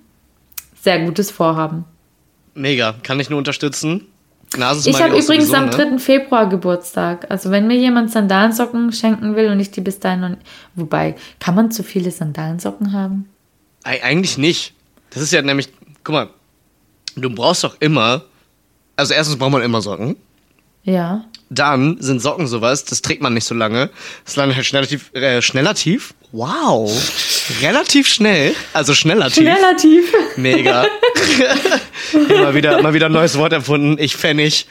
Sehr 0.81 1.05
gutes 1.05 1.31
Vorhaben. 1.31 1.85
Mega. 2.55 2.95
Kann 3.03 3.21
ich 3.21 3.29
nur 3.29 3.39
unterstützen. 3.39 4.07
Nase 4.57 4.89
Ich 4.89 5.01
habe 5.01 5.17
übrigens 5.17 5.53
am 5.53 5.65
ne? 5.65 5.71
3. 5.71 5.99
Februar 5.99 6.47
Geburtstag. 6.49 7.29
Also 7.29 7.51
wenn 7.51 7.67
mir 7.67 7.75
jemand 7.77 8.11
Sandalensocken 8.11 8.91
schenken 8.91 9.35
will 9.35 9.49
und 9.49 9.59
ich 9.59 9.71
die 9.71 9.81
bis 9.81 9.99
dahin 9.99 10.19
noch. 10.21 10.37
Wobei, 10.75 11.15
kann 11.39 11.55
man 11.55 11.71
zu 11.71 11.83
viele 11.83 12.11
Sandalensocken 12.11 12.91
haben? 12.93 13.29
Eig- 13.83 14.01
Eigentlich 14.03 14.37
nicht. 14.37 14.73
Das 15.11 15.21
ist 15.21 15.31
ja 15.31 15.41
nämlich, 15.41 15.69
guck 16.03 16.13
mal, 16.13 16.29
du 17.15 17.29
brauchst 17.29 17.63
doch 17.63 17.75
immer, 17.79 18.23
also 18.95 19.13
erstens 19.13 19.37
braucht 19.37 19.51
man 19.51 19.61
immer 19.61 19.81
Socken. 19.81 20.15
Ja. 20.83 21.25
Dann 21.53 21.97
sind 21.99 22.21
Socken 22.21 22.47
sowas, 22.47 22.85
das 22.85 23.01
trägt 23.01 23.21
man 23.21 23.33
nicht 23.33 23.45
so 23.45 23.53
lange. 23.55 23.89
Das 24.25 24.35
landet 24.35 24.57
halt 24.57 24.65
schnellativ, 24.65 25.13
äh, 25.13 25.41
schnellativ. 25.41 26.13
Wow. 26.31 26.91
Relativ 27.61 28.07
schnell. 28.07 28.55
Also 28.73 28.93
schnellativ. 28.93 29.47
Relativ. 29.47 30.13
Mega. 30.35 30.87
mal 32.27 32.55
wieder, 32.55 32.81
mal 32.81 32.93
wieder 32.93 33.05
ein 33.05 33.11
neues 33.11 33.37
Wort 33.37 33.53
erfunden. 33.53 33.97
Ich 33.99 34.15
Pfennig. 34.15 34.65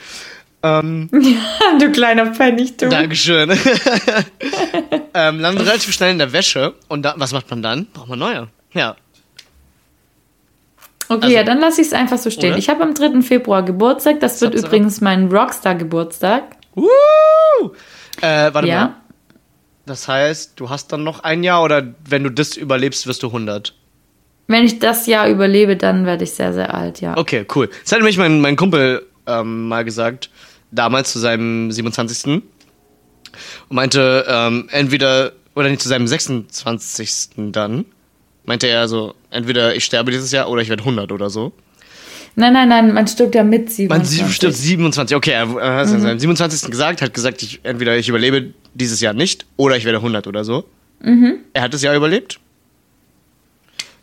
Ähm, 0.64 1.08
du 1.78 1.90
kleiner 1.92 2.34
Pfennig, 2.34 2.76
du. 2.78 2.88
Dankeschön. 2.88 3.50
ähm, 5.14 5.40
landet 5.40 5.66
relativ 5.66 5.94
schnell 5.94 6.10
in 6.10 6.18
der 6.18 6.32
Wäsche. 6.32 6.74
Und 6.88 7.02
da, 7.02 7.14
was 7.16 7.32
macht 7.32 7.48
man 7.50 7.62
dann? 7.62 7.86
Braucht 7.92 8.08
man 8.08 8.18
neue. 8.18 8.48
Ja. 8.72 8.96
Okay, 11.08 11.24
Also- 11.24 11.36
ja, 11.36 11.44
dann 11.44 11.60
lasse 11.60 11.80
ich 11.80 11.88
es 11.88 11.92
einfach 11.92 12.18
so 12.18 12.30
stehen. 12.30 12.50
Oder? 12.50 12.58
Ich 12.58 12.68
habe 12.68 12.82
am 12.82 12.94
3. 12.94 13.22
Februar 13.22 13.62
Geburtstag. 13.62 14.20
Das 14.20 14.40
wird 14.40 14.54
übrigens 14.54 15.00
mein 15.00 15.28
Rockstar-Geburtstag. 15.30 16.42
Uh! 16.76 17.70
Äh, 18.20 18.52
warte 18.52 18.68
Ja. 18.68 18.84
mal. 18.84 18.96
Das 19.84 20.06
heißt, 20.06 20.52
du 20.56 20.70
hast 20.70 20.92
dann 20.92 21.02
noch 21.02 21.20
ein 21.20 21.42
Jahr 21.42 21.62
oder 21.64 21.82
wenn 22.08 22.22
du 22.22 22.30
das 22.30 22.56
überlebst, 22.56 23.06
wirst 23.06 23.22
du 23.22 23.28
100. 23.28 23.74
Wenn 24.46 24.64
ich 24.64 24.78
das 24.78 25.06
Jahr 25.06 25.28
überlebe, 25.28 25.76
dann 25.76 26.06
werde 26.06 26.24
ich 26.24 26.32
sehr, 26.32 26.52
sehr 26.52 26.72
alt, 26.74 27.00
ja. 27.00 27.16
Okay, 27.16 27.46
cool. 27.54 27.68
Das 27.82 27.92
hat 27.92 27.98
nämlich 27.98 28.18
mein, 28.18 28.40
mein 28.40 28.56
Kumpel 28.56 29.06
ähm, 29.26 29.68
mal 29.68 29.84
gesagt, 29.84 30.30
damals 30.70 31.12
zu 31.12 31.18
seinem 31.18 31.72
27. 31.72 32.26
Und 32.26 32.42
meinte, 33.70 34.24
ähm, 34.28 34.68
entweder, 34.70 35.32
oder 35.54 35.68
nicht 35.68 35.82
zu 35.82 35.88
seinem 35.88 36.06
26. 36.06 37.50
dann, 37.52 37.84
meinte 38.44 38.68
er 38.68 38.86
so, 38.88 39.14
entweder 39.30 39.74
ich 39.74 39.84
sterbe 39.84 40.10
dieses 40.10 40.30
Jahr 40.32 40.48
oder 40.48 40.62
ich 40.62 40.68
werde 40.68 40.82
100 40.82 41.10
oder 41.12 41.30
so. 41.30 41.52
Nein, 42.34 42.52
nein, 42.54 42.68
nein, 42.68 42.94
man 42.94 43.06
stirbt 43.06 43.34
ja 43.34 43.44
mit 43.44 43.66
Man 43.88 44.04
27. 44.04 44.34
stirbt 44.34 44.54
27, 44.54 45.16
okay, 45.16 45.32
er 45.32 45.56
er 45.58 45.74
hat 45.76 45.86
es 45.86 45.92
an 45.92 46.00
seinem 46.00 46.18
27. 46.18 46.70
gesagt, 46.70 47.02
hat 47.02 47.12
gesagt, 47.12 47.42
ich, 47.42 47.60
entweder 47.62 47.96
ich 47.96 48.08
überlebe 48.08 48.54
dieses 48.74 49.00
Jahr 49.00 49.12
nicht 49.12 49.44
oder 49.56 49.76
ich 49.76 49.84
werde 49.84 49.98
100 49.98 50.26
oder 50.26 50.44
so. 50.44 50.64
Er 51.52 51.62
hat 51.62 51.74
das 51.74 51.82
Jahr 51.82 51.94
überlebt. 51.94 52.40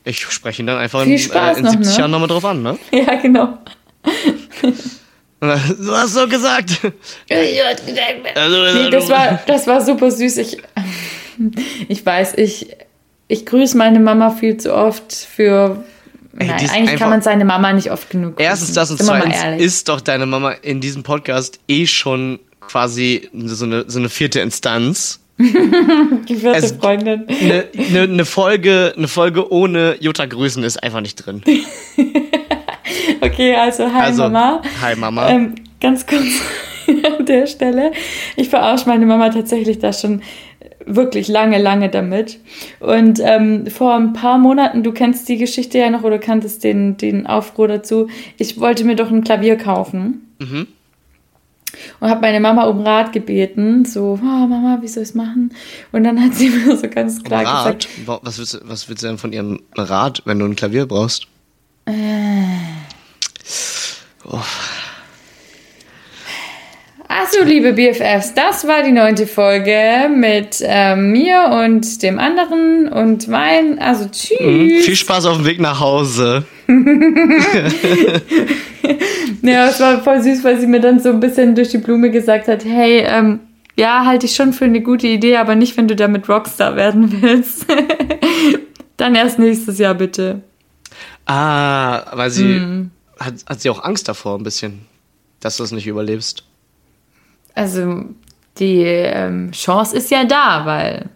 Ich 0.04 0.22
spreche 0.22 0.62
ihn 0.62 0.68
dann 0.68 0.78
einfach 0.78 1.04
in, 1.04 1.12
äh, 1.12 1.58
in 1.58 1.64
noch, 1.64 1.72
70 1.72 1.94
ne? 1.94 2.00
Jahren 2.00 2.12
nochmal 2.12 2.28
drauf 2.28 2.46
an, 2.46 2.62
ne? 2.62 2.78
Ja, 2.92 3.16
genau. 3.16 3.58
Du 5.42 5.48
hast 5.96 6.16
so 6.16 6.28
gesagt. 6.28 6.82
Nee, 7.30 8.90
das 8.92 9.08
war, 9.08 9.40
das 9.48 9.68
war 9.68 9.80
super 9.80 10.12
süß. 10.12 10.36
Ich, 10.36 10.58
ich 11.88 12.06
weiß, 12.06 12.34
ich, 12.36 12.76
ich 13.30 13.46
grüße 13.46 13.78
meine 13.78 14.02
Mama 14.02 14.32
viel 14.32 14.58
zu 14.58 14.74
oft 14.74 15.14
für. 15.14 15.86
Ey, 16.38 16.48
Nein, 16.48 16.70
eigentlich 16.70 17.00
kann 17.00 17.10
man 17.10 17.22
seine 17.22 17.44
Mama 17.44 17.74
nicht 17.74 17.92
oft 17.92 18.10
genug 18.10 18.36
grüßen. 18.36 18.50
Erstens 18.50 18.74
das 18.74 18.92
und 18.92 19.02
zweitens 19.02 19.62
ist 19.62 19.90
doch 19.90 20.00
deine 20.02 20.26
Mama 20.26 20.52
in 20.52 20.80
diesem 20.80 21.04
Podcast 21.04 21.60
eh 21.68 21.88
schon 21.88 22.40
quasi 22.62 23.30
so 23.34 23.66
eine, 23.66 23.86
so 23.88 23.98
eine 24.00 24.10
vierte 24.10 24.40
Instanz. 24.40 25.20
die 25.40 26.36
vierte 26.36 26.54
also- 26.54 26.76
Freundin. 26.76 27.26
Eine, 27.28 27.66
eine, 27.78 28.02
eine, 28.02 28.26
Folge, 28.26 28.94
eine 28.96 29.08
Folge 29.08 29.52
ohne 29.52 29.96
Jutta 30.00 30.26
Grüßen 30.26 30.64
ist 30.64 30.82
einfach 30.84 31.02
nicht 31.02 31.16
drin. 31.16 31.42
Okay, 33.22 33.56
also 33.56 33.86
hi 33.86 34.02
Also, 34.02 34.24
Mama. 34.24 34.62
hi 34.82 34.96
Mama. 34.96 35.30
Ähm, 35.30 35.56
ganz 35.80 36.06
kurz 36.08 36.24
an 36.88 37.26
der 37.26 37.46
Stelle. 37.48 37.92
Ich 38.36 38.50
verarsche 38.50 38.88
meine 38.88 39.06
Mama 39.06 39.30
tatsächlich 39.30 39.80
da 39.80 39.94
schon 39.94 40.22
wirklich 40.96 41.28
lange, 41.28 41.62
lange 41.62 41.90
damit. 41.90 42.40
Und 42.80 43.20
ähm, 43.24 43.68
vor 43.68 43.96
ein 43.96 44.14
paar 44.14 44.38
Monaten, 44.38 44.84
du 44.84 44.92
kennst 44.92 45.30
die 45.30 45.38
Geschichte 45.38 45.78
ja 45.78 45.90
noch 45.90 46.04
oder 46.04 46.20
kanntest 46.20 46.64
den, 46.64 46.98
den 46.98 47.28
Aufruhr 47.28 47.68
dazu, 47.68 48.08
ich 48.38 48.60
wollte 48.60 48.84
mir 48.84 48.96
doch 48.96 49.12
ein 49.12 49.24
Klavier 49.24 49.56
kaufen. 49.58 50.28
Mhm. 50.40 50.68
Und 52.00 52.10
habe 52.10 52.22
meine 52.22 52.40
Mama 52.40 52.64
um 52.66 52.82
Rat 52.82 53.14
gebeten, 53.14 53.86
so, 53.86 54.18
oh, 54.22 54.26
Mama, 54.26 54.80
wie 54.82 54.88
soll 54.88 55.04
ich 55.04 55.10
es 55.10 55.16
machen? 55.16 55.54
Und 55.92 56.04
dann 56.04 56.20
hat 56.22 56.34
sie 56.34 56.50
mir 56.66 56.76
so 56.76 56.88
ganz 56.90 57.24
klar 57.24 57.46
Rat? 57.46 57.80
gesagt, 57.80 58.08
Wa- 58.08 58.20
Was 58.24 58.40
willst, 58.40 58.60
was 58.64 58.90
willst 58.90 59.04
du 59.04 59.08
denn 59.08 59.18
von 59.20 59.32
ihrem 59.32 59.62
Rat, 59.78 60.24
wenn 60.26 60.40
du 60.40 60.46
ein 60.46 60.56
Klavier 60.56 60.88
brauchst? 60.88 61.28
Achso, 67.12 67.44
liebe 67.44 67.74
BFFs, 67.74 68.34
das 68.36 68.68
war 68.68 68.84
die 68.84 68.92
neunte 68.92 69.26
Folge 69.28 70.10
mit 70.16 70.62
ähm, 70.62 71.12
mir 71.12 71.50
und 71.66 72.04
dem 72.04 72.20
anderen 72.20 72.88
und 72.88 73.28
mein, 73.28 73.80
also 73.80 74.08
tschüss. 74.10 74.40
Mhm. 74.40 74.80
Viel 74.82 74.96
Spaß 74.96 75.26
auf 75.26 75.38
dem 75.38 75.46
Weg 75.46 75.60
nach 75.60 75.80
Hause. 75.80 76.46
Ja, 79.42 79.70
es 79.70 79.80
war 79.80 80.02
voll 80.04 80.22
süß, 80.22 80.44
weil 80.44 80.60
sie 80.60 80.68
mir 80.68 80.82
dann 80.82 81.00
so 81.00 81.10
ein 81.10 81.20
bisschen 81.20 81.56
durch 81.56 81.70
die 81.70 81.78
Blume 81.78 82.12
gesagt 82.12 82.48
hat, 82.48 82.66
hey, 82.66 83.04
ähm, 83.06 83.40
ja, 83.78 84.06
halte 84.06 84.26
ich 84.26 84.36
schon 84.36 84.54
für 84.54 84.66
eine 84.66 84.82
gute 84.82 85.08
Idee, 85.08 85.38
aber 85.38 85.56
nicht, 85.56 85.78
wenn 85.78 85.88
du 85.88 85.96
damit 85.96 86.28
Rockstar 86.28 86.76
werden 86.76 87.22
willst. 87.22 87.66
dann 88.98 89.16
erst 89.16 89.40
nächstes 89.40 89.78
Jahr 89.78 89.94
bitte. 89.94 90.42
Ah, 91.26 92.06
weil 92.16 92.30
sie. 92.30 92.44
Mhm. 92.44 92.92
Hat, 93.20 93.34
hat 93.48 93.62
sie 93.62 93.70
auch 93.70 93.84
Angst 93.84 94.08
davor, 94.08 94.38
ein 94.38 94.44
bisschen, 94.44 94.82
dass 95.40 95.58
du 95.58 95.64
es 95.64 95.72
nicht 95.72 95.88
überlebst? 95.88 96.44
Also 97.60 98.06
die 98.58 98.84
ähm, 98.84 99.52
Chance 99.52 99.98
ist 99.98 100.10
ja 100.12 100.24
da, 100.24 100.66
weil 100.66 101.10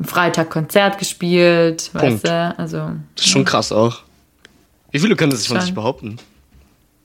am 0.00 0.04
Freitag 0.04 0.50
Konzert 0.50 0.98
gespielt, 0.98 1.90
Punkt. 1.92 2.24
weißt 2.24 2.26
du, 2.26 2.54
also 2.58 2.90
Das 3.14 3.26
ist 3.26 3.30
schon 3.30 3.44
krass 3.44 3.70
auch. 3.70 4.00
Wie 4.90 4.98
viele 4.98 5.14
können 5.14 5.30
das 5.30 5.40
sich 5.40 5.48
von 5.48 5.60
sich 5.60 5.72
behaupten? 5.74 6.16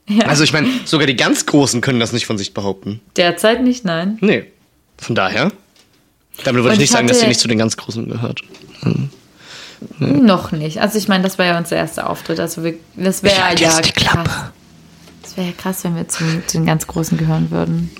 ja, 0.07 0.25
Also 0.25 0.43
ich 0.43 0.51
meine, 0.51 0.67
sogar 0.85 1.05
die 1.05 1.15
ganz 1.15 1.45
Großen 1.45 1.79
können 1.81 1.99
das 1.99 2.11
nicht 2.11 2.25
von 2.25 2.39
sich 2.39 2.55
behaupten. 2.55 3.01
derzeit 3.17 3.61
nicht, 3.61 3.85
nein. 3.85 4.17
Nee. 4.21 4.45
Von 4.97 5.13
daher. 5.13 5.51
Damit 6.43 6.63
würde 6.63 6.73
ich 6.73 6.79
nicht 6.79 6.85
ich 6.89 6.91
sagen, 6.91 7.07
dass 7.07 7.19
sie 7.19 7.27
nicht 7.27 7.39
zu 7.39 7.47
den 7.47 7.59
ganz 7.59 7.77
Großen 7.77 8.09
gehört. 8.09 8.41
Noch 9.99 10.51
nicht. 10.51 10.81
Also 10.81 10.97
ich 10.97 11.07
meine, 11.07 11.23
das 11.23 11.37
war 11.37 11.45
ja 11.45 11.57
unser 11.57 11.75
erster 11.75 12.09
Auftritt. 12.09 12.39
Also 12.39 12.63
wir, 12.63 12.73
das 12.95 13.21
wäre 13.21 13.35
ja 13.35 13.81
Klappe. 13.81 13.91
krass. 13.93 14.51
Das 15.21 15.37
wäre 15.37 15.47
ja 15.47 15.53
krass, 15.53 15.83
wenn 15.83 15.95
wir 15.95 16.07
zu, 16.07 16.23
zu 16.47 16.57
den 16.57 16.65
ganz 16.65 16.87
Großen 16.87 17.17
gehören 17.17 17.51
würden. 17.51 17.91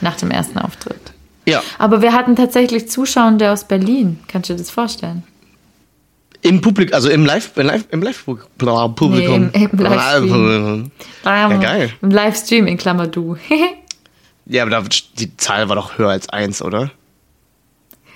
Nach 0.00 0.16
dem 0.16 0.30
ersten 0.30 0.58
Auftritt. 0.58 1.00
Ja. 1.46 1.62
Aber 1.78 2.02
wir 2.02 2.12
hatten 2.12 2.36
tatsächlich 2.36 2.88
Zuschauer 2.90 3.36
aus 3.50 3.64
Berlin. 3.64 4.18
Kannst 4.28 4.48
du 4.50 4.54
dir 4.54 4.58
das 4.58 4.70
vorstellen? 4.70 5.22
Im 6.42 6.60
Publikum, 6.60 6.94
also 6.94 7.10
im 7.10 7.24
Live, 7.26 7.56
im 7.56 7.66
Live, 7.66 7.84
im 7.90 8.02
Live 8.02 8.24
Publikum. 8.24 9.50
Nee, 9.52 9.64
im- 9.64 9.70
im 9.70 9.78
Livestream. 9.78 10.90
Ja, 11.24 11.56
geil. 11.56 11.92
Im 12.00 12.10
Livestream 12.10 12.66
in 12.66 12.76
Klammer 12.76 13.06
du. 13.06 13.36
Ja, 14.50 14.62
aber 14.62 14.70
da, 14.70 14.82
die 15.18 15.36
Zahl 15.36 15.68
war 15.68 15.76
doch 15.76 15.98
höher 15.98 16.08
als 16.08 16.30
eins, 16.30 16.62
oder? 16.62 16.90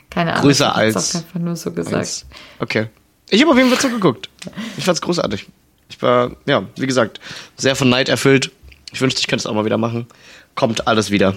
Keine 0.09 0.31
Ahnung. 0.33 0.45
Größer 0.45 0.69
ich 0.71 0.75
als 0.77 1.15
auch 1.15 1.21
einfach 1.21 1.41
nur 1.41 1.57
so 1.57 1.73
gesagt. 1.73 1.95
Eins. 1.97 2.25
Okay. 2.59 2.87
Ich 3.29 3.43
habe 3.43 3.51
auf 3.51 3.57
jeden 3.59 3.69
Fall 3.69 3.79
zugeguckt. 3.79 4.31
Ich 4.79 4.85
fand's 4.87 5.03
großartig. 5.03 5.47
Ich 5.91 6.01
war, 6.01 6.31
ja, 6.47 6.63
wie 6.77 6.87
gesagt, 6.87 7.21
sehr 7.59 7.77
von 7.77 7.91
Neid 7.91 8.09
erfüllt. 8.09 8.51
Ich 8.95 9.01
wünschte, 9.03 9.21
ich 9.21 9.27
könnte 9.27 9.43
es 9.43 9.47
auch 9.47 9.53
mal 9.55 9.67
wieder 9.67 9.77
machen. 9.77 10.07
Kommt 10.55 10.87
alles 10.87 11.11
wieder. 11.11 11.35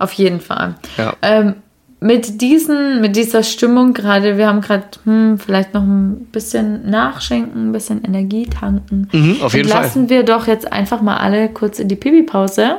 Auf 0.00 0.12
jeden 0.14 0.40
Fall. 0.40 0.76
Ja. 0.96 1.14
Ähm, 1.22 1.54
mit 2.00 2.40
diesen, 2.40 3.02
mit 3.02 3.14
dieser 3.14 3.42
Stimmung 3.42 3.92
gerade, 3.92 4.38
wir 4.38 4.46
haben 4.46 4.62
gerade 4.62 4.86
hm, 5.04 5.38
vielleicht 5.38 5.74
noch 5.74 5.82
ein 5.82 6.26
bisschen 6.32 6.88
nachschenken, 6.88 7.68
ein 7.68 7.72
bisschen 7.72 8.02
Energie 8.02 8.46
tanken. 8.46 9.08
Mhm, 9.12 9.42
auf 9.42 9.52
jeden 9.52 9.68
Fall. 9.68 9.82
Lassen 9.82 10.08
wir 10.08 10.22
doch 10.22 10.46
jetzt 10.46 10.72
einfach 10.72 11.02
mal 11.02 11.18
alle 11.18 11.50
kurz 11.50 11.78
in 11.78 11.88
die 11.88 11.96
Pipi-Pause, 11.96 12.78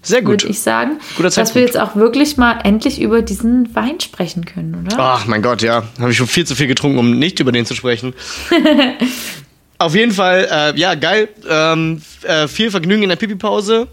Sehr 0.00 0.22
gut. 0.22 0.42
würde 0.42 0.46
ich 0.48 0.60
sagen. 0.60 0.92
Guter 1.18 1.28
dass 1.28 1.54
wir 1.54 1.60
jetzt 1.60 1.78
auch 1.78 1.94
wirklich 1.94 2.38
mal 2.38 2.58
endlich 2.64 3.02
über 3.02 3.20
diesen 3.20 3.74
Wein 3.76 4.00
sprechen 4.00 4.46
können, 4.46 4.86
oder? 4.86 4.98
Ach 4.98 5.26
mein 5.26 5.42
Gott, 5.42 5.60
ja. 5.60 5.82
Habe 6.00 6.12
ich 6.12 6.16
schon 6.16 6.26
viel 6.26 6.46
zu 6.46 6.54
viel 6.54 6.68
getrunken, 6.68 6.98
um 6.98 7.18
nicht 7.18 7.38
über 7.38 7.52
den 7.52 7.66
zu 7.66 7.74
sprechen. 7.74 8.14
Auf 9.78 9.94
jeden 9.94 10.12
Fall, 10.12 10.48
äh, 10.50 10.80
ja, 10.80 10.94
geil. 10.94 11.28
Ähm, 11.46 12.00
äh, 12.22 12.48
viel 12.48 12.70
Vergnügen 12.70 13.02
in 13.02 13.10
der 13.10 13.16
Pipi-Pause. 13.16 13.88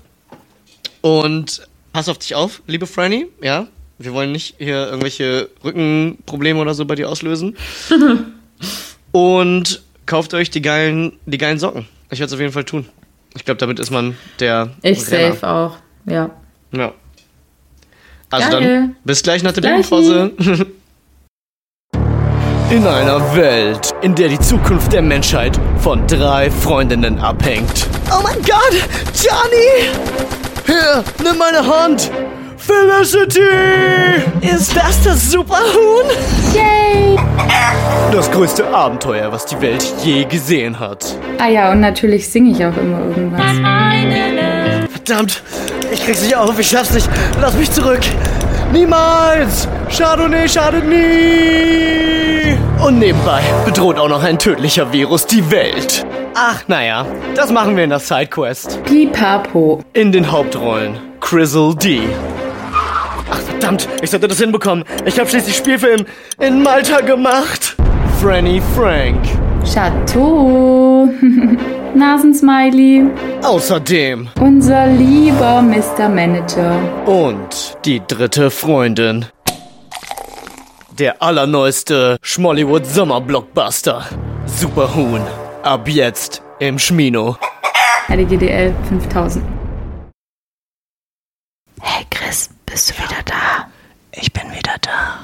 Und 1.01 1.61
pass 1.93 2.09
auf 2.09 2.17
dich 2.17 2.35
auf, 2.35 2.61
liebe 2.67 2.87
Franny, 2.87 3.27
ja. 3.41 3.67
Wir 3.97 4.13
wollen 4.13 4.31
nicht 4.31 4.55
hier 4.59 4.87
irgendwelche 4.87 5.49
Rückenprobleme 5.63 6.59
oder 6.59 6.73
so 6.73 6.85
bei 6.85 6.95
dir 6.95 7.09
auslösen. 7.09 7.57
Und 9.11 9.81
kauft 10.05 10.33
euch 10.33 10.49
die 10.49 10.61
geilen, 10.61 11.13
die 11.25 11.37
geilen 11.37 11.59
Socken. 11.59 11.85
Ich 12.09 12.19
werde 12.19 12.27
es 12.27 12.33
auf 12.33 12.39
jeden 12.39 12.53
Fall 12.53 12.63
tun. 12.63 12.85
Ich 13.35 13.43
glaube, 13.45 13.57
damit 13.59 13.77
ist 13.79 13.91
man 13.91 14.15
der 14.39 14.69
Ich 14.81 15.05
Renner. 15.11 15.33
safe 15.33 15.47
auch, 15.47 15.77
ja. 16.05 16.29
Ja. 16.71 16.93
Also 18.29 18.49
Geil. 18.51 18.61
dann, 18.61 18.95
bis 19.03 19.21
gleich 19.23 19.43
nach 19.43 19.51
der. 19.51 19.61
Pipi-Pause. 19.61 20.31
In 22.71 22.85
einer 22.85 23.35
Welt, 23.35 23.95
in 24.03 24.13
der 24.13 24.29
die 24.29 24.39
Zukunft 24.39 24.93
der 24.93 25.01
Menschheit 25.01 25.59
von 25.79 26.05
drei 26.05 26.51
Freundinnen 26.51 27.17
abhängt. 27.17 27.87
Oh 28.11 28.21
mein 28.21 28.37
Gott, 28.43 28.75
Johnny! 29.15 29.89
Hier, 30.65 31.03
nimm 31.23 31.37
meine 31.37 31.65
Hand! 31.65 32.11
Felicity! 32.57 33.39
Ist 34.41 34.75
das 34.75 35.01
das 35.03 35.31
Superhuhn? 35.31 36.05
Yay! 36.53 37.17
Das 38.11 38.29
größte 38.31 38.67
Abenteuer, 38.67 39.31
was 39.31 39.45
die 39.45 39.59
Welt 39.61 39.83
je 40.03 40.25
gesehen 40.25 40.79
hat. 40.79 41.05
Ah 41.39 41.47
ja, 41.47 41.71
und 41.71 41.79
natürlich 41.79 42.29
singe 42.29 42.51
ich 42.51 42.57
auch 42.63 42.75
immer 42.77 42.99
irgendwas. 42.99 44.89
Verdammt, 44.91 45.41
ich 45.91 46.03
krieg's 46.05 46.21
nicht 46.21 46.35
auf, 46.35 46.59
ich 46.59 46.69
schaff's 46.69 46.93
nicht. 46.93 47.09
Lass 47.41 47.53
mich 47.55 47.71
zurück. 47.71 48.01
Niemals! 48.71 49.67
Chardonnay 49.95 50.47
schadet 50.47 50.87
nie! 50.87 52.58
Und 52.83 52.99
nebenbei 52.99 53.41
bedroht 53.65 53.99
auch 53.99 54.07
noch 54.07 54.23
ein 54.23 54.39
tödlicher 54.39 54.91
Virus 54.93 55.25
die 55.25 55.51
Welt. 55.51 56.05
Ach, 56.33 56.63
naja, 56.67 57.05
das 57.35 57.51
machen 57.51 57.75
wir 57.75 57.83
in 57.83 57.89
der 57.89 57.99
Sidequest. 57.99 58.81
Pipapo. 58.85 59.83
In 59.93 60.11
den 60.11 60.31
Hauptrollen 60.31 60.97
Crizzle 61.19 61.75
D. 61.75 62.01
Ach, 63.29 63.39
verdammt, 63.39 63.87
ich 64.01 64.09
sollte 64.09 64.29
das 64.29 64.39
hinbekommen. 64.39 64.85
Ich 65.05 65.19
habe 65.19 65.29
schließlich 65.29 65.57
Spielfilm 65.57 66.05
in 66.39 66.63
Malta 66.63 67.01
gemacht. 67.01 67.75
Franny 68.21 68.61
Frank. 68.75 69.17
Chateau. 69.65 71.09
Nasensmiley. 71.95 73.07
Außerdem 73.43 74.29
Unser 74.39 74.87
lieber 74.87 75.61
Mr. 75.61 76.07
Manager. 76.07 76.79
Und 77.05 77.77
die 77.83 78.01
dritte 78.07 78.49
Freundin. 78.51 79.25
Der 80.99 81.21
allerneueste 81.21 82.17
Schmollywood 82.21 82.85
Sommerblockbuster. 82.85 84.05
Superhuhn. 84.45 85.21
Ab 85.63 85.87
jetzt 85.87 86.41
im 86.59 86.77
Schmino. 86.77 87.37
HDGDL 88.09 88.75
5000. 88.89 89.45
Hey 91.79 92.05
Chris, 92.09 92.49
bist 92.65 92.89
du 92.89 92.95
wieder 92.95 93.23
da? 93.23 93.69
Ich 94.11 94.33
bin 94.33 94.51
wieder 94.51 94.75
da. 94.81 95.19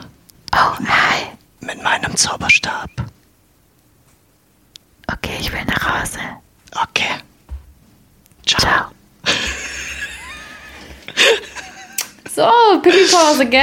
Oh 0.56 0.78
nein. 0.80 1.38
Mit 1.60 1.84
meinem 1.84 2.16
Zauberstab. 2.16 2.90
Okay, 5.12 5.36
ich 5.42 5.52
will 5.52 5.66
nach 5.66 6.02
Hause. 6.02 6.20
Okay. 6.72 7.16
Ciao. 8.46 8.86
So, 12.36 12.42
Pipi-Pause, 12.82 13.46
gell? 13.46 13.62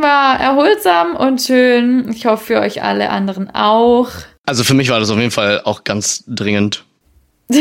War 0.00 0.38
erholsam 0.38 1.16
und 1.16 1.42
schön. 1.42 2.08
Ich 2.12 2.24
hoffe 2.24 2.44
für 2.44 2.60
euch 2.60 2.80
alle 2.80 3.10
anderen 3.10 3.50
auch. 3.50 4.10
Also 4.46 4.62
für 4.62 4.74
mich 4.74 4.90
war 4.90 5.00
das 5.00 5.10
auf 5.10 5.18
jeden 5.18 5.32
Fall 5.32 5.62
auch 5.64 5.82
ganz 5.82 6.22
dringend. 6.28 6.84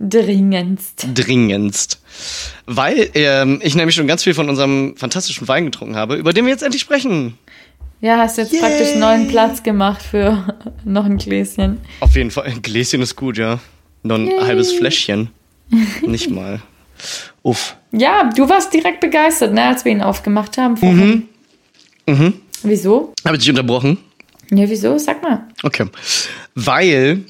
Dringendst. 0.00 1.06
Dringendst. 1.14 2.02
Weil 2.66 3.08
ähm, 3.14 3.60
ich 3.62 3.74
nämlich 3.74 3.96
schon 3.96 4.06
ganz 4.06 4.22
viel 4.22 4.34
von 4.34 4.50
unserem 4.50 4.94
fantastischen 4.98 5.48
Wein 5.48 5.64
getrunken 5.64 5.96
habe, 5.96 6.16
über 6.16 6.34
den 6.34 6.44
wir 6.44 6.52
jetzt 6.52 6.62
endlich 6.62 6.82
sprechen. 6.82 7.38
Ja, 8.02 8.18
hast 8.18 8.36
jetzt 8.36 8.52
praktisch 8.60 8.96
neuen 8.96 9.28
Platz 9.28 9.62
gemacht 9.62 10.02
für 10.02 10.56
noch 10.84 11.06
ein 11.06 11.16
Gläschen. 11.16 11.80
Auf 12.00 12.14
jeden 12.14 12.30
Fall. 12.30 12.44
Ein 12.44 12.60
Gläschen 12.60 13.00
ist 13.00 13.16
gut, 13.16 13.38
ja. 13.38 13.60
Nur 14.02 14.18
ein 14.18 14.30
halbes 14.46 14.72
Fläschchen. 14.72 15.30
Nicht 16.02 16.28
mal. 16.28 16.60
Uff. 17.42 17.76
Ja, 17.92 18.30
du 18.34 18.48
warst 18.48 18.72
direkt 18.72 19.00
begeistert, 19.00 19.52
ne, 19.52 19.64
als 19.64 19.84
wir 19.84 19.92
ihn 19.92 20.02
aufgemacht 20.02 20.58
haben. 20.58 20.76
vorhin. 20.76 21.28
Mhm. 22.06 22.34
Wieso? 22.62 23.12
Habe 23.24 23.36
ich 23.36 23.42
dich 23.42 23.50
unterbrochen? 23.50 23.98
Ja, 24.50 24.68
wieso? 24.68 24.98
Sag 24.98 25.22
mal. 25.22 25.46
Okay. 25.62 25.86
Weil, 26.54 27.24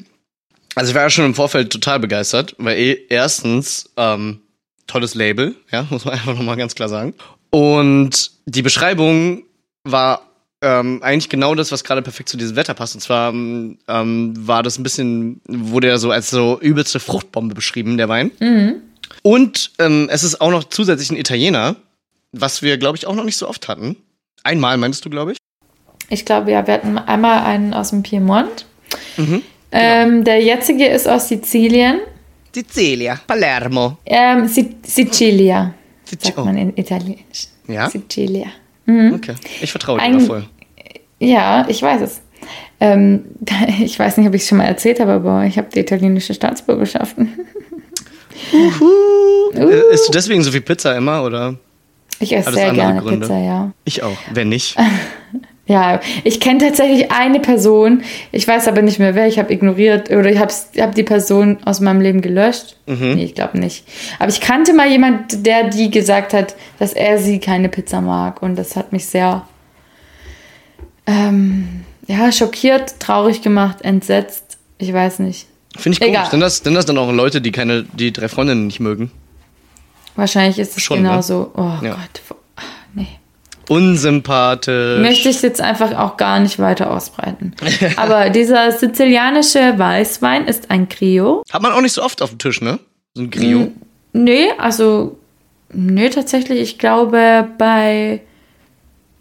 also 0.75 0.89
ich 0.89 0.95
war 0.95 1.03
ja 1.03 1.09
schon 1.09 1.25
im 1.25 1.35
Vorfeld 1.35 1.71
total 1.71 1.99
begeistert, 1.99 2.55
weil 2.57 2.77
eh 2.77 2.97
erstens, 3.09 3.89
ähm, 3.97 4.41
tolles 4.87 5.15
Label, 5.15 5.55
ja, 5.71 5.85
muss 5.89 6.05
man 6.05 6.15
einfach 6.15 6.33
nochmal 6.35 6.57
ganz 6.57 6.75
klar 6.75 6.89
sagen. 6.89 7.13
Und 7.51 8.31
die 8.45 8.61
Beschreibung 8.61 9.43
war 9.83 10.21
ähm, 10.61 11.01
eigentlich 11.01 11.29
genau 11.29 11.55
das, 11.55 11.71
was 11.71 11.83
gerade 11.83 12.01
perfekt 12.01 12.29
zu 12.29 12.37
diesem 12.37 12.55
Wetter 12.55 12.73
passt. 12.73 12.95
Und 12.95 13.01
zwar 13.01 13.33
ähm, 13.33 13.77
war 13.87 14.61
das 14.63 14.77
ein 14.77 14.83
bisschen, 14.83 15.41
wurde 15.47 15.87
er 15.87 15.97
so 15.99 16.11
als 16.11 16.29
so 16.29 16.59
übelste 16.59 16.99
Fruchtbombe 16.99 17.55
beschrieben, 17.55 17.97
der 17.97 18.09
Wein. 18.09 18.31
Und 19.23 19.71
ähm, 19.79 20.07
es 20.11 20.23
ist 20.23 20.41
auch 20.41 20.51
noch 20.51 20.63
zusätzlich 20.65 21.11
ein 21.11 21.17
Italiener, 21.17 21.75
was 22.31 22.61
wir, 22.61 22.77
glaube 22.77 22.97
ich, 22.97 23.07
auch 23.07 23.15
noch 23.15 23.23
nicht 23.25 23.37
so 23.37 23.47
oft 23.47 23.67
hatten. 23.67 23.97
Einmal, 24.43 24.77
meinst 24.77 25.03
du, 25.05 25.09
glaube 25.09 25.33
ich? 25.33 25.37
Ich 26.09 26.25
glaube, 26.25 26.51
ja, 26.51 26.65
wir 26.65 26.73
hatten 26.75 26.97
einmal 26.97 27.43
einen 27.43 27.73
aus 27.73 27.89
dem 27.91 28.03
Piemont. 28.03 28.65
Mhm. 29.17 29.41
Ähm, 29.71 30.23
der 30.23 30.41
jetzige 30.41 30.87
ist 30.87 31.07
aus 31.07 31.27
Sizilien. 31.27 31.99
Sicilia, 32.55 33.19
Palermo. 33.27 33.97
Ähm, 34.05 34.47
Si- 34.47 34.75
Sicilia, 34.83 35.73
Sici- 36.05 36.27
sagt 36.27 36.37
oh. 36.39 36.45
man 36.45 36.57
in 36.57 36.75
Italienisch. 36.77 37.47
Ja? 37.67 37.89
Sicilia. 37.89 38.47
Okay, 38.87 39.35
ich 39.61 39.69
vertraue 39.69 39.99
dir 39.99 40.19
voll. 40.21 40.45
Ja, 41.19 41.67
ich 41.69 41.79
weiß 41.83 42.01
es. 42.01 42.21
Ähm, 42.79 43.25
ich 43.83 43.99
weiß 43.99 44.17
nicht, 44.17 44.27
ob 44.27 44.33
ich 44.33 44.41
es 44.41 44.47
schon 44.47 44.57
mal 44.57 44.63
erzählt 44.63 44.99
habe, 44.99 45.11
aber 45.11 45.45
ich 45.45 45.59
habe 45.59 45.67
die 45.71 45.79
italienische 45.79 46.33
Staatsbürgerschaft. 46.33 47.15
Äh, 49.53 49.93
Isst 49.93 50.07
du 50.07 50.11
deswegen 50.11 50.43
so 50.43 50.51
viel 50.51 50.61
Pizza 50.61 50.95
immer 50.95 51.23
oder? 51.23 51.55
Ich 52.19 52.35
esse 52.35 52.51
sehr 52.53 52.73
gerne 52.73 53.01
Gründe? 53.01 53.27
Pizza, 53.27 53.39
ja. 53.39 53.71
Ich 53.85 54.03
auch. 54.03 54.17
Wenn 54.31 54.49
nicht. 54.49 54.75
Ja, 55.69 55.99
ich 56.23 56.39
kenne 56.39 56.57
tatsächlich 56.57 57.11
eine 57.11 57.39
Person, 57.39 58.01
ich 58.31 58.47
weiß 58.47 58.67
aber 58.67 58.81
nicht 58.81 58.97
mehr 58.97 59.13
wer, 59.13 59.27
ich 59.27 59.37
habe 59.37 59.53
ignoriert 59.53 60.09
oder 60.09 60.31
ich 60.31 60.39
habe 60.39 60.51
hab 60.79 60.95
die 60.95 61.03
Person 61.03 61.59
aus 61.63 61.79
meinem 61.79 62.01
Leben 62.01 62.21
gelöscht. 62.21 62.75
Mhm. 62.87 63.13
Nee, 63.13 63.25
ich 63.25 63.35
glaube 63.35 63.59
nicht. 63.59 63.85
Aber 64.17 64.31
ich 64.31 64.41
kannte 64.41 64.73
mal 64.73 64.89
jemand, 64.89 65.45
der 65.45 65.69
die 65.69 65.91
gesagt 65.91 66.33
hat, 66.33 66.55
dass 66.79 66.93
er 66.93 67.19
sie 67.19 67.37
keine 67.39 67.69
Pizza 67.69 68.01
mag 68.01 68.41
und 68.41 68.55
das 68.55 68.75
hat 68.75 68.91
mich 68.93 69.05
sehr 69.05 69.47
ähm, 71.05 71.81
ja, 72.07 72.31
schockiert, 72.31 72.99
traurig 72.99 73.43
gemacht, 73.43 73.83
entsetzt. 73.83 74.57
Ich 74.79 74.91
weiß 74.91 75.19
nicht. 75.19 75.45
Finde 75.77 75.97
ich 75.97 76.01
Egal. 76.01 76.15
komisch. 76.15 76.31
Sind 76.31 76.39
das, 76.39 76.57
sind 76.57 76.73
das 76.73 76.85
dann 76.85 76.97
auch 76.97 77.11
Leute, 77.11 77.41
die 77.41 77.51
keine, 77.51 77.83
die 77.83 78.11
drei 78.11 78.27
Freundinnen 78.27 78.67
nicht 78.67 78.79
mögen? 78.79 79.11
Wahrscheinlich 80.15 80.59
ist 80.59 80.75
es 80.75 80.83
Schon, 80.83 81.01
ne? 81.01 81.09
genauso. 81.09 81.51
Oh 81.55 81.73
Ja. 81.83 81.91
Gott. 81.95 82.21
ah, 82.57 82.61
Nee. 82.93 83.07
Unsympathisch. 83.67 84.99
Möchte 84.99 85.29
ich 85.29 85.41
jetzt 85.41 85.61
einfach 85.61 85.95
auch 85.97 86.17
gar 86.17 86.39
nicht 86.39 86.59
weiter 86.59 86.91
ausbreiten. 86.91 87.53
Aber 87.97 88.29
dieser 88.29 88.71
sizilianische 88.71 89.77
Weißwein 89.77 90.45
ist 90.47 90.71
ein 90.71 90.89
Crio. 90.89 91.43
Hat 91.51 91.61
man 91.61 91.71
auch 91.73 91.81
nicht 91.81 91.93
so 91.93 92.03
oft 92.03 92.21
auf 92.21 92.29
dem 92.29 92.39
Tisch, 92.39 92.61
ne? 92.61 92.79
So 93.13 93.23
ein 93.23 93.29
Grio. 93.31 93.71
Nee, 94.13 94.47
also, 94.57 95.17
nee, 95.71 96.09
tatsächlich, 96.09 96.59
ich 96.61 96.77
glaube, 96.79 97.47
bei 97.59 98.21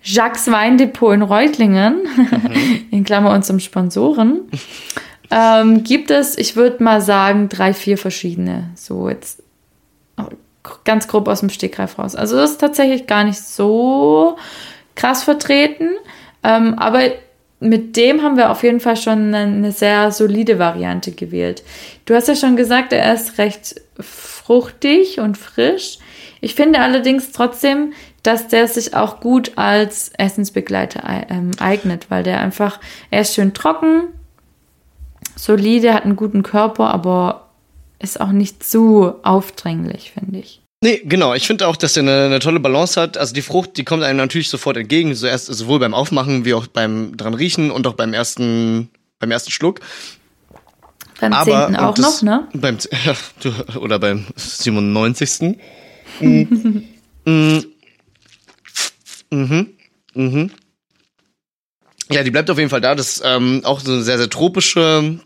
Jacques 0.02 0.50
Weindepot 0.50 1.12
in 1.14 1.22
Reutlingen, 1.22 2.08
in 2.90 3.04
Klammer 3.04 3.32
unserem 3.32 3.60
Sponsoren, 3.60 4.40
ähm, 5.30 5.84
gibt 5.84 6.10
es, 6.10 6.38
ich 6.38 6.56
würde 6.56 6.82
mal 6.82 7.00
sagen, 7.00 7.48
drei, 7.48 7.74
vier 7.74 7.98
verschiedene. 7.98 8.70
So 8.74 9.08
jetzt 9.08 9.42
ganz 10.84 11.08
grob 11.08 11.28
aus 11.28 11.40
dem 11.40 11.50
Stegreif 11.50 11.98
raus. 11.98 12.14
Also 12.14 12.36
das 12.36 12.52
ist 12.52 12.60
tatsächlich 12.60 13.06
gar 13.06 13.24
nicht 13.24 13.40
so 13.40 14.36
krass 14.94 15.22
vertreten. 15.22 15.90
Ähm, 16.42 16.74
aber 16.78 17.10
mit 17.60 17.96
dem 17.96 18.22
haben 18.22 18.36
wir 18.36 18.50
auf 18.50 18.62
jeden 18.62 18.80
Fall 18.80 18.96
schon 18.96 19.34
eine 19.34 19.72
sehr 19.72 20.12
solide 20.12 20.58
Variante 20.58 21.12
gewählt. 21.12 21.62
Du 22.04 22.14
hast 22.14 22.28
ja 22.28 22.36
schon 22.36 22.56
gesagt, 22.56 22.92
er 22.92 23.12
ist 23.12 23.38
recht 23.38 23.80
fruchtig 24.00 25.18
und 25.18 25.36
frisch. 25.36 25.98
Ich 26.40 26.54
finde 26.54 26.80
allerdings 26.80 27.32
trotzdem, 27.32 27.92
dass 28.22 28.48
der 28.48 28.68
sich 28.68 28.94
auch 28.94 29.20
gut 29.20 29.52
als 29.56 30.12
Essensbegleiter 30.16 31.02
ähm, 31.28 31.50
eignet, 31.58 32.10
weil 32.10 32.22
der 32.22 32.40
einfach, 32.40 32.78
er 33.10 33.22
ist 33.22 33.34
schön 33.34 33.54
trocken, 33.54 34.04
solide, 35.38 35.94
hat 35.94 36.04
einen 36.04 36.16
guten 36.16 36.42
Körper, 36.42 36.92
aber 36.92 37.48
ist 37.98 38.20
auch 38.20 38.32
nicht 38.32 38.62
zu 38.62 39.14
aufdringlich, 39.22 40.12
finde 40.12 40.38
ich. 40.40 40.60
Nee, 40.80 41.02
genau. 41.04 41.34
Ich 41.34 41.46
finde 41.46 41.66
auch, 41.66 41.76
dass 41.76 41.96
er 41.96 42.04
eine, 42.04 42.26
eine, 42.26 42.38
tolle 42.38 42.60
Balance 42.60 43.00
hat. 43.00 43.16
Also 43.16 43.34
die 43.34 43.42
Frucht, 43.42 43.76
die 43.76 43.84
kommt 43.84 44.04
einem 44.04 44.18
natürlich 44.18 44.48
sofort 44.48 44.76
entgegen. 44.76 45.14
Zuerst, 45.14 45.46
sowohl 45.46 45.80
beim 45.80 45.92
Aufmachen 45.92 46.44
wie 46.44 46.54
auch 46.54 46.68
beim 46.68 47.16
dran 47.16 47.34
riechen 47.34 47.72
und 47.72 47.86
auch 47.88 47.94
beim 47.94 48.14
ersten, 48.14 48.88
beim 49.18 49.32
ersten 49.32 49.50
Schluck. 49.50 49.80
Beim 51.20 51.32
Aber, 51.32 51.66
zehnten 51.66 51.76
auch 51.76 51.94
das, 51.94 52.22
noch, 52.22 52.22
ne? 52.22 52.48
Beim, 52.54 52.78
oder 53.80 53.98
beim 53.98 54.26
97. 54.36 55.58
mhm. 56.20 56.84
mhm. 57.24 57.66
Mhm. 60.14 60.50
Ja, 62.10 62.22
die 62.22 62.30
bleibt 62.30 62.50
auf 62.50 62.58
jeden 62.58 62.70
Fall 62.70 62.80
da. 62.80 62.94
Das 62.94 63.16
ist 63.16 63.22
ähm, 63.24 63.62
auch 63.64 63.80
so 63.80 63.92
eine 63.92 64.02
sehr, 64.02 64.18
sehr 64.18 64.30
tropische 64.30 65.18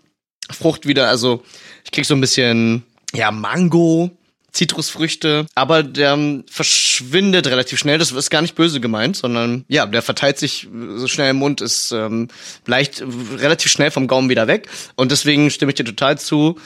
Frucht 0.52 0.86
wieder. 0.86 1.08
Also 1.08 1.42
ich 1.84 1.90
krieg 1.90 2.04
so 2.04 2.14
ein 2.14 2.20
bisschen, 2.20 2.84
ja, 3.14 3.30
Mango, 3.30 4.10
Zitrusfrüchte, 4.52 5.46
aber 5.54 5.82
der 5.82 6.12
ähm, 6.12 6.44
verschwindet 6.48 7.46
relativ 7.46 7.78
schnell. 7.78 7.98
Das 7.98 8.12
ist 8.12 8.30
gar 8.30 8.42
nicht 8.42 8.54
böse 8.54 8.80
gemeint, 8.80 9.16
sondern 9.16 9.64
ja, 9.68 9.86
der 9.86 10.02
verteilt 10.02 10.38
sich 10.38 10.68
so 10.96 11.08
schnell 11.08 11.30
im 11.30 11.36
Mund, 11.36 11.62
ist 11.62 11.90
ähm, 11.92 12.28
leicht 12.66 13.02
relativ 13.38 13.72
schnell 13.72 13.90
vom 13.90 14.06
Gaumen 14.06 14.28
wieder 14.28 14.46
weg. 14.46 14.68
Und 14.94 15.10
deswegen 15.10 15.50
stimme 15.50 15.70
ich 15.70 15.76
dir 15.76 15.84
total 15.84 16.18
zu. 16.18 16.58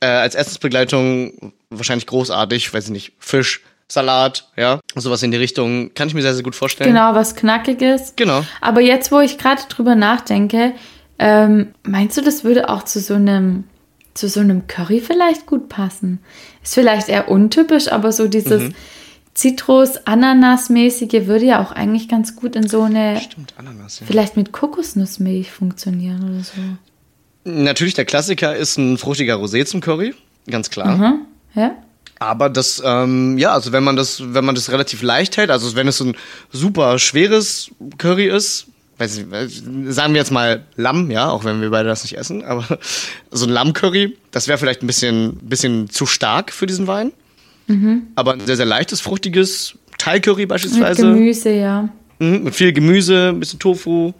Äh, 0.00 0.06
als 0.06 0.34
Essensbegleitung 0.34 1.52
wahrscheinlich 1.70 2.06
großartig, 2.06 2.72
weiß 2.72 2.84
ich 2.84 2.90
nicht, 2.90 3.12
Fisch, 3.18 3.62
Salat, 3.90 4.46
ja, 4.56 4.80
sowas 4.94 5.22
in 5.22 5.30
die 5.30 5.38
Richtung, 5.38 5.94
kann 5.94 6.08
ich 6.08 6.14
mir 6.14 6.20
sehr, 6.20 6.34
sehr 6.34 6.44
gut 6.44 6.54
vorstellen. 6.54 6.90
Genau, 6.90 7.14
was 7.14 7.34
Knackiges. 7.34 8.12
Genau. 8.16 8.44
Aber 8.60 8.82
jetzt, 8.82 9.10
wo 9.10 9.20
ich 9.20 9.38
gerade 9.38 9.62
drüber 9.70 9.94
nachdenke, 9.94 10.74
ähm, 11.18 11.68
meinst 11.82 12.16
du, 12.16 12.22
das 12.22 12.44
würde 12.44 12.68
auch 12.68 12.84
zu 12.84 13.00
so 13.00 13.14
einem 13.14 13.64
zu 14.14 14.28
so 14.28 14.40
einem 14.40 14.66
Curry 14.66 15.00
vielleicht 15.00 15.46
gut 15.46 15.68
passen. 15.68 16.18
Ist 16.62 16.74
vielleicht 16.74 17.08
eher 17.08 17.28
untypisch, 17.28 17.90
aber 17.90 18.10
so 18.10 18.26
dieses 18.26 18.62
mhm. 18.62 18.74
Zitrus-Ananas-mäßige 19.34 21.26
würde 21.26 21.44
ja 21.44 21.62
auch 21.62 21.70
eigentlich 21.70 22.08
ganz 22.08 22.34
gut 22.34 22.56
in 22.56 22.68
so 22.68 22.82
eine. 22.82 23.20
Stimmt, 23.20 23.54
Ananas, 23.56 24.00
ja. 24.00 24.06
Vielleicht 24.06 24.36
mit 24.36 24.50
Kokosnussmilch 24.50 25.52
funktionieren 25.52 26.28
oder 26.28 26.42
so. 26.42 26.52
Natürlich, 27.44 27.94
der 27.94 28.04
Klassiker 28.04 28.56
ist 28.56 28.76
ein 28.76 28.98
fruchtiger 28.98 29.36
Rosé 29.36 29.64
zum 29.64 29.80
Curry, 29.80 30.14
ganz 30.48 30.70
klar. 30.70 30.96
Mhm. 30.96 31.20
Ja. 31.54 31.76
Aber 32.18 32.50
das, 32.50 32.82
ähm, 32.84 33.38
ja, 33.38 33.52
also 33.52 33.70
wenn 33.70 33.84
man 33.84 33.94
das, 33.94 34.20
wenn 34.34 34.44
man 34.44 34.56
das 34.56 34.72
relativ 34.72 35.02
leicht 35.02 35.36
hält, 35.36 35.50
also 35.50 35.76
wenn 35.76 35.86
es 35.86 36.00
ein 36.00 36.16
super 36.50 36.98
schweres 36.98 37.70
Curry 37.96 38.26
ist, 38.26 38.66
weiß 38.98 39.18
ich, 39.18 39.26
sagen 39.94 40.12
wir 40.12 40.20
jetzt 40.20 40.30
mal 40.30 40.64
Lamm, 40.76 41.10
ja, 41.10 41.30
auch 41.30 41.44
wenn 41.44 41.60
wir 41.60 41.70
beide 41.70 41.88
das 41.88 42.02
nicht 42.02 42.16
essen, 42.16 42.44
aber 42.44 42.78
so 43.30 43.46
ein 43.46 43.50
Lammcurry, 43.50 44.16
das 44.30 44.48
wäre 44.48 44.58
vielleicht 44.58 44.82
ein 44.82 44.86
bisschen, 44.86 45.36
bisschen 45.36 45.88
zu 45.88 46.06
stark 46.06 46.52
für 46.52 46.66
diesen 46.66 46.86
Wein. 46.86 47.12
Mhm. 47.68 48.08
Aber 48.14 48.32
ein 48.32 48.40
sehr, 48.40 48.56
sehr 48.56 48.66
leichtes, 48.66 49.00
fruchtiges 49.00 49.74
Thai-Curry 49.98 50.46
beispielsweise. 50.46 51.06
Mit 51.06 51.16
Gemüse, 51.16 51.50
ja. 51.50 51.88
Mhm, 52.18 52.44
mit 52.44 52.54
viel 52.54 52.72
Gemüse, 52.72 53.28
ein 53.28 53.40
bisschen 53.40 53.58
Tofu, 53.58 54.12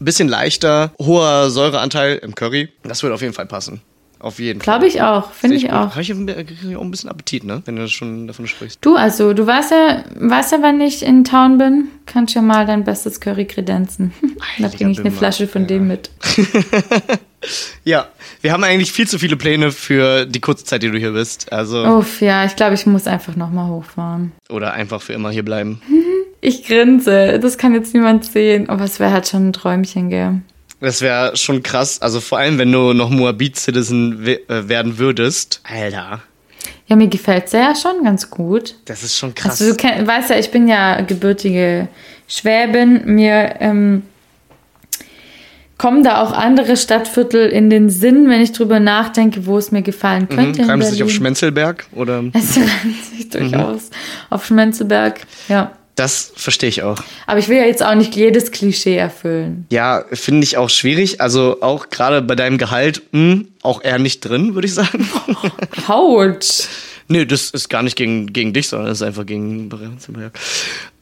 ein 0.00 0.04
bisschen 0.04 0.28
leichter, 0.28 0.92
hoher 0.98 1.50
Säureanteil 1.50 2.16
im 2.18 2.34
Curry. 2.34 2.68
Das 2.82 3.02
würde 3.02 3.14
auf 3.14 3.22
jeden 3.22 3.34
Fall 3.34 3.46
passen. 3.46 3.80
Auf 4.20 4.38
jeden 4.40 4.60
Fall. 4.60 4.78
Glaube 4.78 4.88
ich 4.88 5.00
auch, 5.02 5.32
finde 5.32 5.56
ich, 5.56 5.64
ich 5.64 5.72
auch. 5.72 5.90
Habe 5.90 6.02
ich 6.02 6.12
auch 6.12 6.16
ein 6.16 6.90
bisschen 6.90 7.08
Appetit, 7.08 7.44
ne? 7.44 7.62
Wenn 7.64 7.76
du 7.76 7.88
schon 7.88 8.26
davon 8.26 8.46
sprichst. 8.46 8.78
Du, 8.80 8.96
also, 8.96 9.32
du 9.32 9.46
weißt 9.46 9.70
ja, 9.70 10.04
weißt 10.16 10.52
ja, 10.52 10.62
wenn 10.62 10.80
ich 10.80 11.04
in 11.04 11.24
Town 11.24 11.58
bin, 11.58 11.88
kannst 12.06 12.34
du 12.34 12.40
ja 12.40 12.42
mal 12.42 12.66
dein 12.66 12.84
bestes 12.84 13.20
Curry 13.20 13.46
kredenzen. 13.46 14.12
da 14.58 14.68
bringe 14.68 14.90
ich 14.90 15.00
eine 15.00 15.12
Flasche 15.12 15.46
von 15.46 15.62
ja. 15.62 15.68
dem 15.68 15.86
mit. 15.86 16.10
ja, 17.84 18.08
wir 18.40 18.52
haben 18.52 18.64
eigentlich 18.64 18.92
viel 18.92 19.06
zu 19.06 19.18
viele 19.18 19.36
Pläne 19.36 19.70
für 19.70 20.26
die 20.26 20.40
kurze 20.40 20.64
Zeit, 20.64 20.82
die 20.82 20.90
du 20.90 20.98
hier 20.98 21.12
bist. 21.12 21.52
Also. 21.52 21.84
Uff, 21.84 22.20
ja, 22.20 22.44
ich 22.44 22.56
glaube, 22.56 22.74
ich 22.74 22.86
muss 22.86 23.06
einfach 23.06 23.36
nochmal 23.36 23.70
hochfahren. 23.70 24.32
Oder 24.48 24.72
einfach 24.72 25.00
für 25.00 25.12
immer 25.12 25.30
hier 25.30 25.44
bleiben. 25.44 25.80
Ich 26.40 26.64
grinse, 26.64 27.40
das 27.40 27.58
kann 27.58 27.74
jetzt 27.74 27.94
niemand 27.94 28.24
sehen, 28.24 28.68
aber 28.68 28.84
es 28.84 29.00
wäre 29.00 29.10
halt 29.10 29.26
schon 29.26 29.48
ein 29.48 29.52
Träumchen, 29.52 30.08
gell? 30.08 30.40
Das 30.80 31.02
wäre 31.02 31.36
schon 31.36 31.62
krass. 31.62 32.00
Also 32.00 32.20
vor 32.20 32.38
allem, 32.38 32.58
wenn 32.58 32.70
du 32.70 32.92
noch 32.92 33.10
Moabit-Citizen 33.10 34.26
äh, 34.26 34.38
werden 34.68 34.98
würdest. 34.98 35.60
Alter. 35.64 36.22
Ja, 36.86 36.96
mir 36.96 37.08
gefällt 37.08 37.46
es 37.46 37.52
ja 37.52 37.74
schon 37.74 38.04
ganz 38.04 38.30
gut. 38.30 38.76
Das 38.84 39.02
ist 39.02 39.16
schon 39.16 39.34
krass. 39.34 39.60
Also 39.60 39.72
du 39.72 39.76
kenn, 39.76 40.06
weißt 40.06 40.30
ja, 40.30 40.38
ich 40.38 40.50
bin 40.50 40.68
ja 40.68 41.00
gebürtige 41.00 41.88
Schwäbin. 42.26 43.02
Mir 43.04 43.56
ähm, 43.60 44.02
kommen 45.78 46.02
da 46.02 46.22
auch 46.22 46.32
andere 46.32 46.76
Stadtviertel 46.76 47.48
in 47.48 47.70
den 47.70 47.90
Sinn, 47.90 48.28
wenn 48.28 48.40
ich 48.40 48.52
drüber 48.52 48.80
nachdenke, 48.80 49.46
wo 49.46 49.58
es 49.58 49.70
mir 49.70 49.82
gefallen 49.82 50.28
mhm. 50.30 50.34
könnte. 50.34 50.62
Mhm, 50.62 50.70
Reimst 50.70 50.90
du 50.90 50.92
dich 50.94 51.02
auf 51.02 51.10
Schmenzelberg? 51.10 51.86
Oder? 51.92 52.24
Es 52.34 52.56
reimt 52.56 53.04
sich 53.16 53.28
durchaus 53.30 53.90
mhm. 53.90 53.96
auf 54.30 54.46
Schmenzelberg, 54.46 55.20
ja. 55.48 55.72
Das 55.98 56.32
verstehe 56.36 56.68
ich 56.68 56.84
auch. 56.84 57.02
Aber 57.26 57.40
ich 57.40 57.48
will 57.48 57.56
ja 57.56 57.64
jetzt 57.64 57.84
auch 57.84 57.96
nicht 57.96 58.14
jedes 58.14 58.52
Klischee 58.52 58.96
erfüllen. 58.96 59.66
Ja, 59.70 60.04
finde 60.12 60.44
ich 60.44 60.56
auch 60.56 60.70
schwierig. 60.70 61.20
Also 61.20 61.60
auch 61.60 61.90
gerade 61.90 62.22
bei 62.22 62.36
deinem 62.36 62.56
Gehalt, 62.56 63.02
mh, 63.10 63.32
hm, 63.32 63.48
auch 63.62 63.82
eher 63.82 63.98
nicht 63.98 64.20
drin, 64.20 64.54
würde 64.54 64.68
ich 64.68 64.74
sagen. 64.74 65.08
Haut. 65.88 66.68
Nö, 67.08 67.26
das 67.26 67.50
ist 67.50 67.68
gar 67.68 67.82
nicht 67.82 67.96
gegen, 67.96 68.32
gegen 68.32 68.52
dich, 68.52 68.68
sondern 68.68 68.86
das 68.86 68.98
ist 68.98 69.02
einfach 69.02 69.26
gegen 69.26 69.68
Prenzlberg. 69.70 70.38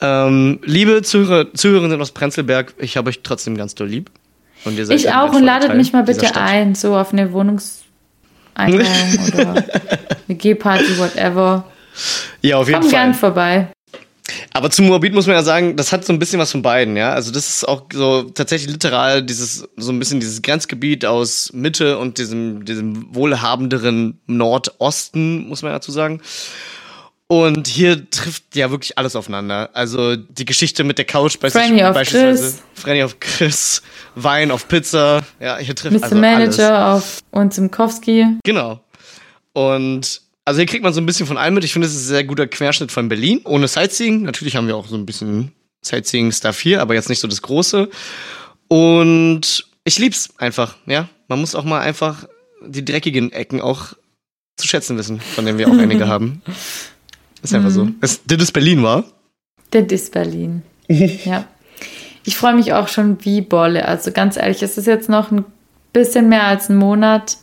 Ähm, 0.01 0.61
liebe 0.65 1.03
Zuhörer, 1.03 1.53
Zuhörerinnen 1.53 2.01
aus 2.01 2.13
Prenzlberg, 2.13 2.73
ich 2.79 2.97
habe 2.97 3.11
euch 3.11 3.21
trotzdem 3.23 3.55
ganz 3.59 3.75
doll 3.75 3.89
lieb. 3.89 4.11
Und 4.65 4.79
ihr 4.79 4.87
seid 4.87 4.99
ich 4.99 5.13
auch 5.13 5.35
und 5.35 5.43
ladet 5.43 5.69
Teil 5.69 5.77
mich 5.77 5.93
mal 5.93 6.05
bitte 6.05 6.35
ein, 6.37 6.75
so 6.75 6.97
auf 6.97 7.13
eine 7.13 7.35
Wohnungseinladung 7.35 8.87
oder 9.35 9.65
eine 10.27 10.37
G-Party, 10.39 10.97
whatever. 10.97 11.71
Ja, 12.41 12.57
auf 12.57 12.69
jeden 12.69 12.81
Komm 12.81 12.91
Fall. 12.91 13.01
gern 13.01 13.15
vorbei. 13.15 13.69
Aber 14.53 14.71
zu 14.71 14.83
Moabit 14.83 15.13
muss 15.13 15.27
man 15.27 15.37
ja 15.37 15.43
sagen, 15.43 15.77
das 15.77 15.93
hat 15.93 16.05
so 16.05 16.13
ein 16.13 16.19
bisschen 16.19 16.39
was 16.39 16.53
von 16.53 16.63
beiden, 16.63 16.97
ja. 16.97 17.13
Also 17.13 17.33
das 17.33 17.49
ist 17.49 17.69
auch 17.69 17.85
so 17.93 18.23
tatsächlich 18.23 18.71
literal 18.71 19.23
dieses, 19.23 19.69
so 19.77 19.93
ein 19.93 19.99
bisschen 19.99 20.21
dieses 20.21 20.43
Grenzgebiet 20.43 21.05
aus 21.05 21.51
Mitte 21.53 21.99
und 21.99 22.19
diesem, 22.19 22.65
diesem 22.65 23.15
wohlhabenderen 23.15 24.21
Nordosten, 24.27 25.49
muss 25.49 25.63
man 25.63 25.73
dazu 25.73 25.93
sagen. 25.93 26.21
Und 27.29 27.67
hier 27.67 28.09
trifft 28.09 28.55
ja 28.55 28.71
wirklich 28.71 28.99
alles 28.99 29.17
aufeinander. 29.17 29.71
Also 29.73 30.15
die 30.15 30.45
Geschichte 30.45 30.85
mit 30.85 30.99
der 30.99 31.07
Couch 31.07 31.39
Franny 31.41 31.83
auf 31.83 31.95
beispielsweise. 31.95 32.43
Chris. 32.43 32.63
Franny 32.75 33.03
auf 33.03 33.19
Chris, 33.19 33.83
Wein 34.15 34.53
auf 34.53 34.69
Pizza. 34.69 35.23
Ja, 35.41 35.59
hier 35.59 35.75
trifft 35.75 35.97
Mr. 35.97 36.05
Also 36.05 36.17
Manager 36.17 36.79
alles. 36.79 37.05
auf 37.05 37.19
und 37.33 37.53
Zimkowski. 37.53 38.27
Genau. 38.45 38.81
Und 39.55 40.21
also 40.47 40.59
hier 40.59 40.67
kriegt 40.67 40.85
man 40.85 40.93
so 40.93 41.01
ein 41.01 41.07
bisschen 41.07 41.27
von 41.27 41.37
allem 41.37 41.55
mit. 41.55 41.65
Ich 41.65 41.73
finde, 41.73 41.89
es 41.89 41.95
ist 41.95 42.05
ein 42.05 42.09
sehr 42.09 42.25
guter 42.25 42.47
Querschnitt 42.47 42.93
von 42.93 43.09
Berlin. 43.09 43.41
Ohne 43.45 43.67
Sightseeing. 43.67 44.23
Natürlich 44.23 44.55
haben 44.55 44.69
wir 44.69 44.77
auch 44.77 44.87
so 44.87 44.95
ein 44.97 45.05
bisschen 45.05 45.51
Sightseeing-Stuff 45.85 46.61
hier, 46.61 46.81
aber 46.81 46.95
jetzt 46.95 47.09
nicht 47.09 47.19
so 47.19 47.27
das 47.27 47.43
Große. 47.43 47.91
Und 48.69 49.67
ich 49.83 49.99
lieb's 49.99 50.31
einfach, 50.39 50.77
ja. 50.87 51.09
Man 51.27 51.41
muss 51.41 51.57
auch 51.57 51.65
mal 51.65 51.81
einfach 51.81 52.29
die 52.65 52.85
dreckigen 52.85 53.33
Ecken 53.33 53.61
auch 53.61 53.95
zu 54.57 54.69
schätzen 54.69 54.97
wissen, 54.97 55.21
von 55.21 55.45
denen 55.45 55.59
wir 55.59 55.67
auch 55.67 55.77
einige 55.77 56.07
haben. 56.09 56.43
Ist 57.43 57.53
einfach 57.53 57.71
so. 57.71 57.87
Mhm. 57.87 57.97
Das, 58.01 58.21
das 58.25 58.41
ist 58.41 58.53
Berlin, 58.53 58.85
war? 58.85 59.03
Das 59.73 59.87
ist 59.91 60.13
Berlin. 60.13 60.63
ja. 60.89 61.45
Ich 62.23 62.37
freue 62.37 62.55
mich 62.55 62.73
auch 62.73 62.87
schon 62.87 63.25
wie 63.25 63.41
Bolle. 63.41 63.87
Also 63.87 64.13
ganz 64.13 64.37
ehrlich, 64.37 64.63
es 64.63 64.79
ist 64.79 64.87
jetzt 64.87 65.09
noch 65.09 65.33
ein 65.33 65.45
bisschen 65.93 66.29
mehr 66.29 66.45
als 66.45 66.69
ein 66.69 66.77
Monat 66.77 67.37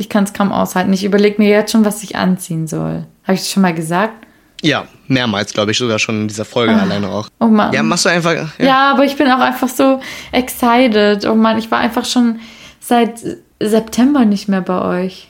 ich 0.00 0.08
kann 0.08 0.24
es 0.24 0.32
kaum 0.32 0.52
aushalten. 0.52 0.92
Ich 0.92 1.04
überlege 1.04 1.40
mir 1.40 1.48
jetzt 1.48 1.72
schon, 1.72 1.84
was 1.84 2.02
ich 2.02 2.16
anziehen 2.16 2.66
soll. 2.66 3.06
Habe 3.24 3.34
ich 3.34 3.40
das 3.40 3.50
schon 3.50 3.62
mal 3.62 3.74
gesagt? 3.74 4.26
Ja, 4.62 4.86
mehrmals, 5.06 5.52
glaube 5.52 5.70
ich, 5.70 5.78
sogar 5.78 5.98
schon 5.98 6.22
in 6.22 6.28
dieser 6.28 6.44
Folge 6.44 6.74
ah. 6.74 6.80
alleine 6.80 7.08
auch. 7.08 7.28
Oh 7.38 7.46
Mann. 7.46 7.72
Ja, 7.72 7.82
machst 7.82 8.04
du 8.04 8.08
einfach. 8.08 8.32
Ja. 8.32 8.48
ja, 8.58 8.90
aber 8.92 9.04
ich 9.04 9.16
bin 9.16 9.30
auch 9.30 9.40
einfach 9.40 9.68
so 9.68 10.00
excited. 10.32 11.24
Oh 11.26 11.34
Mann, 11.34 11.58
ich 11.58 11.70
war 11.70 11.78
einfach 11.78 12.04
schon 12.04 12.40
seit 12.80 13.20
September 13.60 14.24
nicht 14.24 14.48
mehr 14.48 14.60
bei 14.60 15.04
euch. 15.04 15.28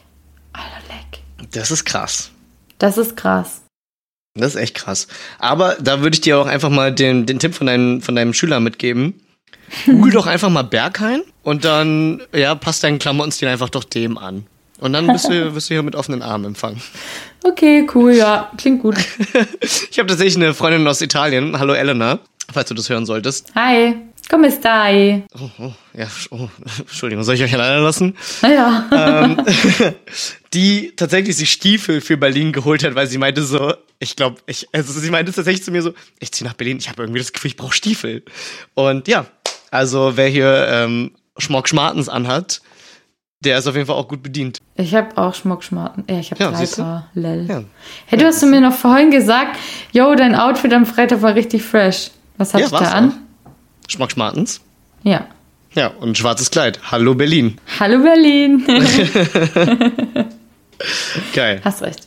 Alter, 0.52 0.68
leck. 0.88 1.50
Das 1.52 1.70
ist 1.70 1.84
krass. 1.84 2.30
Das 2.78 2.98
ist 2.98 3.16
krass. 3.16 3.62
Das 4.34 4.54
ist 4.54 4.60
echt 4.60 4.74
krass. 4.76 5.08
Aber 5.38 5.76
da 5.80 6.00
würde 6.00 6.14
ich 6.14 6.20
dir 6.20 6.38
auch 6.38 6.46
einfach 6.46 6.70
mal 6.70 6.94
den, 6.94 7.26
den 7.26 7.38
Tipp 7.38 7.54
von 7.54 7.66
deinem, 7.66 8.00
von 8.00 8.14
deinem 8.14 8.32
Schüler 8.32 8.60
mitgeben. 8.60 9.20
Google 9.86 10.12
doch 10.12 10.26
einfach 10.26 10.50
mal 10.50 10.62
Berghain 10.62 11.22
und 11.42 11.64
dann, 11.64 12.22
ja, 12.32 12.54
passt 12.54 12.82
deinen 12.82 12.98
Klamottenstil 12.98 13.48
einfach 13.48 13.68
doch 13.68 13.84
dem 13.84 14.18
an. 14.18 14.46
Und 14.80 14.92
dann 14.92 15.06
bist 15.06 15.28
du, 15.28 15.54
wirst 15.54 15.70
du 15.70 15.74
hier 15.74 15.82
mit 15.82 15.94
offenen 15.94 16.22
Armen 16.22 16.46
empfangen. 16.46 16.80
Okay, 17.44 17.86
cool, 17.94 18.12
ja, 18.12 18.50
klingt 18.56 18.82
gut. 18.82 18.96
ich 19.90 19.98
habe 19.98 20.08
tatsächlich 20.08 20.36
eine 20.36 20.54
Freundin 20.54 20.86
aus 20.88 21.00
Italien. 21.00 21.58
Hallo 21.58 21.74
Elena, 21.74 22.18
falls 22.52 22.68
du 22.68 22.74
das 22.74 22.88
hören 22.88 23.06
solltest. 23.06 23.52
Hi. 23.54 23.94
Come 24.28 24.52
stai? 24.52 25.24
Oh, 25.34 25.50
oh, 25.58 25.72
ja, 25.92 26.06
oh, 26.30 26.48
Entschuldigung, 26.78 27.24
soll 27.24 27.34
ich 27.34 27.42
euch 27.42 27.52
alleine 27.52 27.80
lassen? 27.80 28.16
Naja. 28.42 28.88
ähm, 28.92 29.44
die 30.54 30.92
tatsächlich 30.94 31.36
sich 31.36 31.50
Stiefel 31.50 32.00
für 32.00 32.16
Berlin 32.16 32.52
geholt 32.52 32.84
hat, 32.84 32.94
weil 32.94 33.08
sie 33.08 33.18
meinte 33.18 33.42
so, 33.42 33.74
ich 33.98 34.14
glaube, 34.14 34.40
ich, 34.46 34.68
also 34.72 34.92
sie 34.92 35.10
meinte 35.10 35.32
tatsächlich 35.32 35.64
zu 35.64 35.72
mir 35.72 35.82
so, 35.82 35.94
ich 36.20 36.30
ziehe 36.30 36.48
nach 36.48 36.54
Berlin, 36.54 36.78
ich 36.78 36.88
habe 36.88 37.02
irgendwie 37.02 37.18
das 37.18 37.32
Gefühl, 37.32 37.48
ich 37.48 37.56
brauche 37.56 37.74
Stiefel. 37.74 38.22
Und 38.74 39.08
ja, 39.08 39.26
also 39.72 40.16
wer 40.16 40.28
hier 40.28 40.68
ähm, 40.70 41.10
Schmock 41.36 41.68
Schmartens 41.68 42.08
anhat, 42.08 42.62
der 43.40 43.58
ist 43.58 43.66
auf 43.66 43.74
jeden 43.74 43.86
Fall 43.86 43.96
auch 43.96 44.08
gut 44.08 44.22
bedient. 44.22 44.58
Ich 44.76 44.94
habe 44.94 45.16
auch 45.18 45.34
Schmuckschmarten. 45.34 46.04
Ja, 46.08 46.18
ich 46.20 46.30
habe 46.30 46.42
Ja, 46.42 46.50
drei? 46.52 46.64
Paar. 46.66 47.06
Lel. 47.14 47.46
Ja. 47.48 47.62
Hey, 48.06 48.18
du 48.18 48.24
hast 48.26 48.42
du 48.42 48.46
mir 48.46 48.60
noch 48.60 48.72
vorhin 48.72 49.10
gesagt, 49.10 49.56
yo, 49.92 50.14
dein 50.14 50.34
Outfit 50.34 50.72
am 50.72 50.86
Freitag 50.86 51.20
war 51.22 51.34
richtig 51.34 51.62
fresh. 51.62 52.10
Was 52.38 52.54
hast 52.54 52.60
Ja, 52.60 52.66
du 52.68 52.72
war's 52.72 52.90
da 52.90 52.96
an? 52.96 53.10
auch. 53.10 53.90
Schmock 53.90 54.12
Schmartens. 54.12 54.60
Ja. 55.02 55.26
Ja, 55.74 55.88
und 55.88 56.10
ein 56.10 56.14
schwarzes 56.14 56.50
Kleid. 56.50 56.80
Hallo 56.90 57.14
Berlin. 57.14 57.58
Hallo 57.78 58.02
Berlin. 58.02 58.64
Geil. 61.34 61.60
Hast 61.64 61.82
recht. 61.82 62.06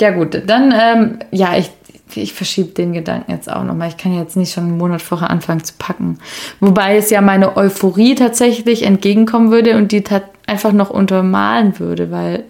Ja 0.00 0.10
gut, 0.10 0.42
dann, 0.46 0.72
ähm, 0.78 1.18
ja, 1.32 1.56
ich, 1.56 1.70
ich 2.14 2.32
verschiebe 2.32 2.68
den 2.68 2.92
Gedanken 2.92 3.32
jetzt 3.32 3.50
auch 3.50 3.64
nochmal. 3.64 3.88
Ich 3.88 3.96
kann 3.96 4.14
jetzt 4.16 4.36
nicht 4.36 4.52
schon 4.52 4.64
einen 4.64 4.78
Monat 4.78 5.02
vorher 5.02 5.28
anfangen 5.30 5.64
zu 5.64 5.72
packen. 5.78 6.18
Wobei 6.60 6.96
es 6.96 7.10
ja 7.10 7.20
meine 7.20 7.56
Euphorie 7.56 8.14
tatsächlich 8.14 8.84
entgegenkommen 8.84 9.50
würde 9.50 9.76
und 9.76 9.90
die 9.90 10.02
einfach 10.48 10.72
noch 10.72 10.90
untermalen 10.90 11.78
würde, 11.78 12.10
weil 12.10 12.44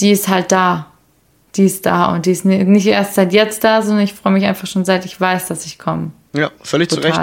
die 0.00 0.10
ist 0.10 0.28
halt 0.28 0.52
da. 0.52 0.86
Die 1.56 1.64
ist 1.64 1.84
da 1.84 2.06
und 2.14 2.24
die 2.24 2.30
ist 2.30 2.46
ni- 2.46 2.64
nicht 2.64 2.86
erst 2.86 3.14
seit 3.14 3.32
jetzt 3.34 3.62
da, 3.62 3.82
sondern 3.82 4.04
ich 4.04 4.14
freue 4.14 4.32
mich 4.32 4.44
einfach 4.46 4.66
schon 4.66 4.86
seit 4.86 5.04
ich 5.04 5.20
weiß, 5.20 5.48
dass 5.48 5.66
ich 5.66 5.78
komme. 5.78 6.10
Ja, 6.34 6.50
völlig 6.62 6.88
zu 6.88 6.96
Recht. 7.00 7.20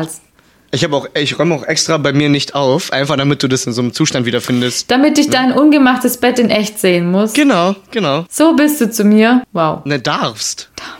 Ich 0.71 0.83
habe 0.83 0.95
auch, 0.95 1.07
ich 1.15 1.39
räume 1.39 1.55
auch 1.55 1.63
extra 1.63 1.97
bei 1.97 2.13
mir 2.13 2.29
nicht 2.29 2.53
auf, 2.53 2.93
einfach 2.93 3.17
damit 3.17 3.41
du 3.41 3.47
das 3.47 3.65
in 3.65 3.73
so 3.73 3.81
einem 3.81 3.91
Zustand 3.91 4.27
wiederfindest. 4.27 4.91
Damit 4.91 5.17
ich 5.17 5.31
dein 5.31 5.51
ungemachtes 5.51 6.17
Bett 6.17 6.37
in 6.37 6.51
echt 6.51 6.77
sehen 6.79 7.09
muss. 7.09 7.33
Genau, 7.33 7.75
genau. 7.89 8.25
So 8.29 8.55
bist 8.55 8.79
du 8.81 8.91
zu 8.91 9.03
mir. 9.03 9.41
Wow. 9.51 9.83
Ne, 9.85 9.97
darfst. 9.99 10.69
Darfst. 10.75 10.98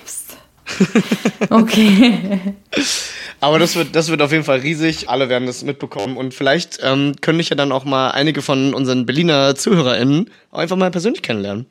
Okay. 1.50 2.40
Aber 3.40 3.60
das 3.60 3.76
wird, 3.76 3.96
das 3.96 4.10
wird 4.10 4.22
auf 4.22 4.32
jeden 4.32 4.44
Fall 4.44 4.60
riesig. 4.60 5.10
Alle 5.10 5.30
werden 5.30 5.46
das 5.46 5.64
mitbekommen. 5.64 6.18
Und 6.18 6.34
vielleicht 6.34 6.80
ähm, 6.84 7.16
können 7.22 7.40
ich 7.40 7.50
ja 7.50 7.56
dann 7.56 7.72
auch 7.72 7.86
mal 7.86 8.12
einige 8.12 8.41
von 8.41 8.74
unseren 8.74 9.06
Berliner 9.06 9.56
ZuhörerInnen 9.56 10.30
auch 10.52 10.60
einfach 10.60 10.76
mal 10.76 10.91
persönlich 10.91 11.22
kennenlernen. 11.22 11.66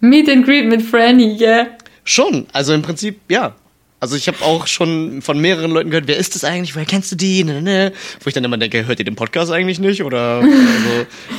Meet 0.00 0.28
and 0.28 0.44
Greet 0.44 0.66
mit 0.66 0.82
Franny, 0.82 1.36
yeah. 1.40 1.66
Schon. 2.04 2.46
Also 2.52 2.74
im 2.74 2.82
Prinzip, 2.82 3.20
ja. 3.28 3.54
Also 4.00 4.16
ich 4.16 4.26
habe 4.26 4.42
auch 4.42 4.66
schon 4.66 5.22
von 5.22 5.38
mehreren 5.38 5.70
Leuten 5.70 5.90
gehört, 5.90 6.08
wer 6.08 6.16
ist 6.16 6.34
das 6.34 6.42
eigentlich, 6.42 6.74
woher 6.74 6.86
kennst 6.86 7.12
du 7.12 7.16
die? 7.16 7.44
Ne, 7.44 7.54
ne, 7.54 7.62
ne. 7.62 7.92
Wo 8.20 8.26
ich 8.26 8.34
dann 8.34 8.42
immer 8.42 8.58
denke, 8.58 8.84
hört 8.86 8.98
ihr 8.98 9.04
den 9.04 9.14
Podcast 9.14 9.52
eigentlich 9.52 9.78
nicht? 9.78 10.02
Oder 10.02 10.42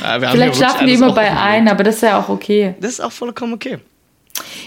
also, 0.02 0.26
äh, 0.26 0.30
Vielleicht 0.30 0.56
schlafen 0.56 0.86
die 0.86 0.94
immer 0.94 1.12
bei 1.12 1.30
aufgelegt. 1.30 1.42
ein, 1.42 1.68
aber 1.68 1.84
das 1.84 1.96
ist 1.96 2.02
ja 2.02 2.18
auch 2.18 2.30
okay. 2.30 2.74
Das 2.80 2.92
ist 2.92 3.00
auch 3.00 3.12
vollkommen 3.12 3.52
okay. 3.52 3.78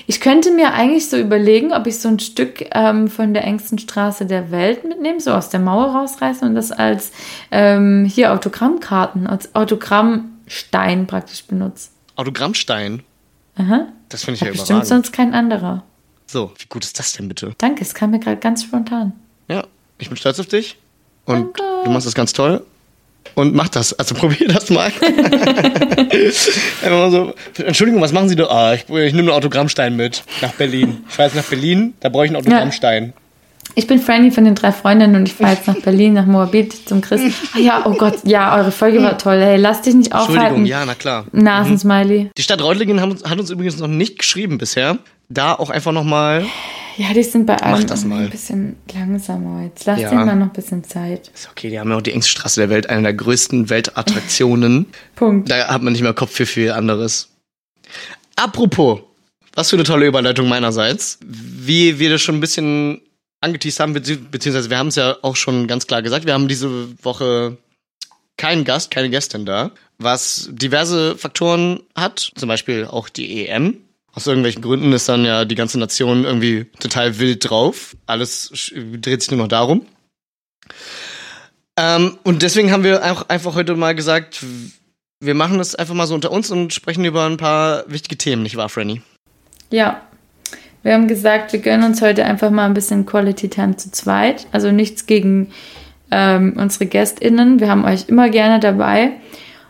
Ich 0.06 0.20
könnte 0.22 0.52
mir 0.52 0.74
eigentlich 0.74 1.10
so 1.10 1.18
überlegen, 1.18 1.74
ob 1.74 1.88
ich 1.88 2.00
so 2.00 2.08
ein 2.10 2.20
Stück 2.20 2.66
ähm, 2.72 3.08
von 3.08 3.34
der 3.34 3.44
engsten 3.44 3.78
Straße 3.80 4.26
der 4.26 4.52
Welt 4.52 4.84
mitnehme, 4.84 5.20
so 5.20 5.32
aus 5.32 5.50
der 5.50 5.60
Mauer 5.60 5.96
rausreiße 5.96 6.46
und 6.46 6.56
das 6.56 6.72
als 6.72 7.12
ähm, 7.52 8.06
hier 8.06 8.34
Autogrammkarten, 8.34 9.28
als 9.28 9.54
Autogrammstein 9.56 11.08
praktisch 11.08 11.44
benutze. 11.46 11.90
Autogrammstein. 12.16 13.04
Aha. 13.58 13.88
Das 14.10 14.24
finde 14.24 14.36
ich 14.36 14.42
ja 14.42 14.48
Hat 14.48 14.52
bestimmt 14.54 14.70
überragend. 14.70 14.88
sonst 14.88 15.12
kein 15.14 15.34
anderer. 15.34 15.84
So, 16.28 16.52
wie 16.58 16.66
gut 16.68 16.84
ist 16.84 17.00
das 17.00 17.14
denn 17.14 17.28
bitte? 17.28 17.54
Danke, 17.58 17.82
es 17.84 17.94
kam 17.94 18.12
mir 18.12 18.20
gerade 18.20 18.38
ganz 18.38 18.64
spontan. 18.64 19.14
Ja, 19.48 19.64
ich 19.98 20.10
bin 20.10 20.18
stolz 20.18 20.40
auf 20.40 20.48
dich. 20.48 20.78
Und 21.26 21.58
Danke. 21.58 21.62
du 21.86 21.90
machst 21.92 22.08
das 22.08 22.14
ganz 22.16 22.34
toll. 22.34 22.66
Und 23.38 23.54
mach 23.54 23.68
das. 23.68 23.94
Also 23.94 24.16
probier 24.16 24.48
das 24.48 24.70
mal. 24.72 24.92
So, 26.82 27.34
Entschuldigung, 27.64 28.02
was 28.02 28.12
machen 28.12 28.30
Sie 28.30 28.36
da? 28.36 28.48
Ah, 28.48 28.74
ich, 28.74 28.90
ich 28.90 29.14
nehme 29.14 29.30
einen 29.30 29.38
Autogrammstein 29.38 29.96
mit 29.96 30.24
nach 30.42 30.54
Berlin. 30.54 31.04
Ich 31.08 31.14
fahre 31.14 31.28
jetzt 31.30 31.36
nach 31.36 31.44
Berlin, 31.44 31.94
da 32.00 32.10
brauche 32.10 32.26
ich 32.26 32.32
einen 32.32 32.38
Autogrammstein. 32.38 33.14
Ich 33.76 33.86
bin 33.86 34.00
Franny 34.00 34.32
von 34.32 34.44
den 34.44 34.56
drei 34.56 34.72
Freundinnen 34.72 35.16
und 35.16 35.28
ich 35.28 35.36
fahre 35.36 35.54
jetzt 35.54 35.68
nach 35.68 35.80
Berlin, 35.82 36.14
nach 36.14 36.26
Moabit 36.26 36.88
zum 36.90 37.02
Chris. 37.02 37.22
Ah 37.54 37.60
ja, 37.60 37.84
oh 37.86 37.94
Gott, 37.94 38.16
ja, 38.24 38.58
eure 38.58 38.72
Folge 38.72 39.04
war 39.04 39.20
toll. 39.20 39.40
Hey, 39.40 39.58
lass 39.58 39.84
dich 39.84 39.94
nicht 39.94 40.12
Entschuldigung, 40.14 40.44
aufhalten. 40.44 40.66
ja, 40.66 40.84
na 40.84 40.96
klar. 40.96 41.26
Nasensmiley. 41.32 42.32
Die 42.36 42.42
Stadt 42.42 42.64
Reutlingen 42.64 43.00
hat 43.00 43.40
uns 43.40 43.52
übrigens 43.52 43.78
noch 43.78 43.88
nicht 43.88 44.18
geschrieben 44.18 44.58
bisher. 44.58 44.98
Da 45.30 45.54
auch 45.54 45.70
einfach 45.70 45.92
nochmal. 45.92 46.44
Ja, 46.98 47.14
die 47.14 47.22
sind 47.24 47.46
bei 47.46 47.56
mal. 47.62 48.24
ein 48.24 48.30
bisschen 48.30 48.76
langsamer. 48.92 49.64
Jetzt 49.64 49.86
lass 49.86 50.00
Ja. 50.02 50.10
denen 50.10 50.26
mal 50.26 50.36
noch 50.36 50.48
ein 50.48 50.54
bisschen 50.54 50.84
Zeit. 50.84 51.30
Ist 51.34 51.48
okay, 51.50 51.70
die 51.70 51.80
haben 51.80 51.92
ja 51.92 51.98
auch 51.98 52.02
die 52.02 52.12
engste 52.12 52.32
Straße 52.32 52.60
der 52.60 52.70
Welt, 52.70 52.90
eine 52.90 53.04
der 53.04 53.14
größten 53.14 53.70
Weltattraktionen. 53.70 54.88
Punkt. 55.16 55.50
Da 55.50 55.68
hat 55.68 55.84
man 55.84 55.94
nicht 55.94 56.02
mehr 56.02 56.14
Kopf 56.14 56.32
für 56.32 56.48
viel 56.48 56.72
anderes. 56.72 57.30
Apropos, 58.36 59.00
was 59.54 59.70
für 59.70 59.76
eine 59.76 59.84
tolle 59.84 60.08
Überleitung 60.08 60.48
meinerseits. 60.50 61.20
Wie 61.26 62.00
wir 62.00 62.10
das 62.10 62.22
schon 62.22 62.36
ein 62.38 62.42
bisschen 62.42 63.02
angeteased 63.42 63.80
haben, 63.80 63.94
bezieh 63.94 64.16
beziehungsweise 64.16 64.70
wir 64.70 64.78
haben 64.78 64.88
es 64.88 64.96
ja 64.96 65.18
auch 65.22 65.36
schon 65.36 65.68
ganz 65.68 65.86
klar 65.86 66.02
gesagt, 66.02 66.26
wir 66.26 66.34
haben 66.34 66.48
diese 66.48 66.70
Woche 67.04 67.58
keinen 68.38 68.64
Gast, 68.66 68.92
keine 68.92 69.10
Gästin 69.10 69.46
da, 69.46 69.72
was 70.00 70.50
diverse 70.52 71.18
Faktoren 71.18 71.82
hat, 71.96 72.32
zum 72.36 72.48
Beispiel 72.50 72.86
auch 72.86 73.10
die 73.10 73.48
EM. 73.48 73.78
Aus 74.18 74.26
irgendwelchen 74.26 74.64
Gründen 74.64 74.94
ist 74.94 75.08
dann 75.08 75.26
ja 75.26 75.46
die 75.46 75.54
ganze 75.54 75.78
Nation 75.78 76.24
irgendwie 76.24 76.66
total 76.80 77.20
wild 77.20 77.48
drauf. 77.48 77.96
Alles 78.08 78.74
dreht 78.76 79.22
sich 79.22 79.30
nur 79.30 79.42
noch 79.42 79.48
darum. 79.48 79.86
Ähm, 81.78 82.18
und 82.24 82.42
deswegen 82.42 82.72
haben 82.72 82.84
wir 82.84 83.06
auch 83.06 83.30
einfach 83.30 83.54
heute 83.54 83.76
mal 83.76 83.94
gesagt, 83.94 84.44
wir 85.20 85.36
machen 85.36 85.60
das 85.60 85.76
einfach 85.76 85.94
mal 85.94 86.08
so 86.08 86.16
unter 86.16 86.32
uns 86.32 86.50
und 86.50 86.74
sprechen 86.74 87.06
über 87.06 87.28
ein 87.28 87.38
paar 87.38 87.84
wichtige 87.92 88.18
Themen, 88.18 88.42
nicht 88.42 88.56
wahr, 88.58 88.70
Franny? 88.70 89.04
Ja. 89.70 90.02
Wir 90.82 90.96
haben 90.96 91.08
gesagt, 91.08 91.54
wir 91.54 91.60
gönnen 91.60 91.86
uns 91.86 92.02
heute 92.02 92.26
einfach 92.26 92.50
mal 92.50 92.66
ein 92.66 92.74
bisschen 92.74 93.06
Quality 93.06 93.50
Time 93.50 93.78
zu 93.78 93.92
zweit. 93.92 94.48
Also 94.52 94.72
nichts 94.72 95.06
gegen 95.06 95.52
ähm, 96.10 96.56
unsere 96.58 96.88
GästInnen. 96.88 97.60
Wir 97.60 97.70
haben 97.70 97.86
euch 97.86 98.10
immer 98.10 98.30
gerne 98.30 98.60
dabei. 98.60 99.12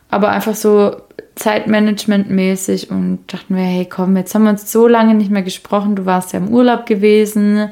Aber 0.09 0.29
einfach 0.29 0.55
so 0.55 1.01
Zeitmanagement-mäßig 1.37 2.89
und 2.89 3.19
dachten 3.27 3.55
wir, 3.55 3.63
hey 3.63 3.85
komm, 3.85 4.17
jetzt 4.17 4.33
haben 4.33 4.43
wir 4.43 4.51
uns 4.51 4.71
so 4.71 4.87
lange 4.87 5.13
nicht 5.13 5.31
mehr 5.31 5.43
gesprochen. 5.43 5.95
Du 5.95 6.05
warst 6.05 6.33
ja 6.33 6.39
im 6.39 6.49
Urlaub 6.49 6.85
gewesen. 6.85 7.71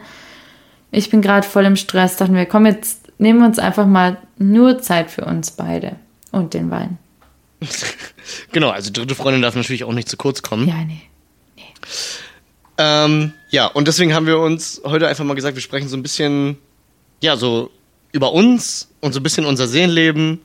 Ich 0.91 1.09
bin 1.09 1.21
gerade 1.21 1.47
voll 1.47 1.65
im 1.65 1.75
Stress. 1.75 2.17
Dachten 2.17 2.35
wir, 2.35 2.45
komm, 2.45 2.65
jetzt 2.65 3.19
nehmen 3.19 3.39
wir 3.39 3.47
uns 3.47 3.59
einfach 3.59 3.87
mal 3.87 4.17
nur 4.37 4.79
Zeit 4.79 5.09
für 5.09 5.25
uns 5.25 5.51
beide 5.51 5.95
und 6.31 6.53
den 6.53 6.71
Wein. 6.71 6.97
Genau, 8.51 8.69
also 8.69 8.91
dritte 8.91 9.13
Freundin 9.13 9.43
darf 9.43 9.55
natürlich 9.55 9.83
auch 9.83 9.93
nicht 9.93 10.09
zu 10.09 10.17
kurz 10.17 10.41
kommen. 10.41 10.67
Ja, 10.67 10.83
nee. 10.83 11.01
Ähm, 12.77 13.33
ja, 13.49 13.67
und 13.67 13.87
deswegen 13.87 14.13
haben 14.13 14.27
wir 14.27 14.39
uns 14.39 14.81
heute 14.83 15.07
einfach 15.07 15.23
mal 15.23 15.35
gesagt, 15.35 15.55
wir 15.55 15.61
sprechen 15.61 15.87
so 15.87 15.95
ein 15.95 16.03
bisschen, 16.03 16.57
ja, 17.21 17.37
so 17.37 17.69
über 18.11 18.33
uns 18.33 18.89
und 18.99 19.13
so 19.13 19.19
ein 19.19 19.23
bisschen 19.23 19.45
unser 19.45 19.67
Seelenleben 19.67 20.41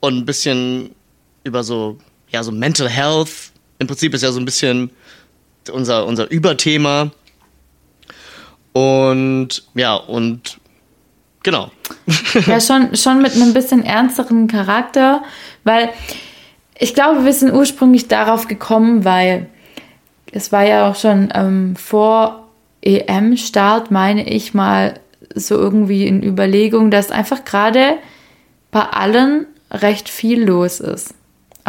und 0.00 0.16
ein 0.16 0.24
bisschen 0.26 0.90
über 1.44 1.64
so, 1.64 1.98
ja, 2.30 2.42
so 2.42 2.52
Mental 2.52 2.88
Health. 2.88 3.52
Im 3.78 3.86
Prinzip 3.86 4.14
ist 4.14 4.22
ja 4.22 4.32
so 4.32 4.40
ein 4.40 4.44
bisschen 4.44 4.90
unser, 5.72 6.06
unser 6.06 6.30
Überthema. 6.30 7.10
Und 8.72 9.64
ja, 9.74 9.94
und 9.94 10.58
genau. 11.42 11.70
Ja, 12.46 12.60
schon, 12.60 12.94
schon 12.96 13.22
mit 13.22 13.34
einem 13.34 13.52
bisschen 13.52 13.84
ernsteren 13.84 14.46
Charakter, 14.46 15.22
weil 15.64 15.90
ich 16.78 16.94
glaube, 16.94 17.24
wir 17.24 17.32
sind 17.32 17.52
ursprünglich 17.52 18.08
darauf 18.08 18.48
gekommen, 18.48 19.04
weil 19.04 19.48
es 20.32 20.52
war 20.52 20.64
ja 20.64 20.88
auch 20.88 20.96
schon 20.96 21.30
ähm, 21.34 21.76
vor 21.76 22.48
EM-Start, 22.82 23.90
meine 23.90 24.28
ich 24.28 24.54
mal, 24.54 24.94
so 25.34 25.56
irgendwie 25.56 26.06
in 26.06 26.22
Überlegung, 26.22 26.90
dass 26.90 27.10
einfach 27.10 27.44
gerade 27.44 27.98
bei 28.70 28.80
allen 28.80 29.46
recht 29.70 30.08
viel 30.08 30.44
los 30.44 30.80
ist. 30.80 31.14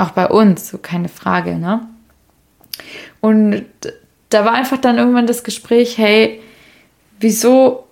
Auch 0.02 0.11
bei 0.11 0.28
uns, 0.28 0.69
so 0.69 0.80
keine 0.80 1.10
Frage, 1.10 1.57
ne? 1.57 1.88
Und 3.19 3.65
da 4.30 4.45
war 4.45 4.53
einfach 4.53 4.78
dann 4.78 4.98
irgendwann 4.98 5.28
das 5.28 5.44
Gespräch, 5.44 5.99
hey, 5.99 6.41
wieso 7.19 7.86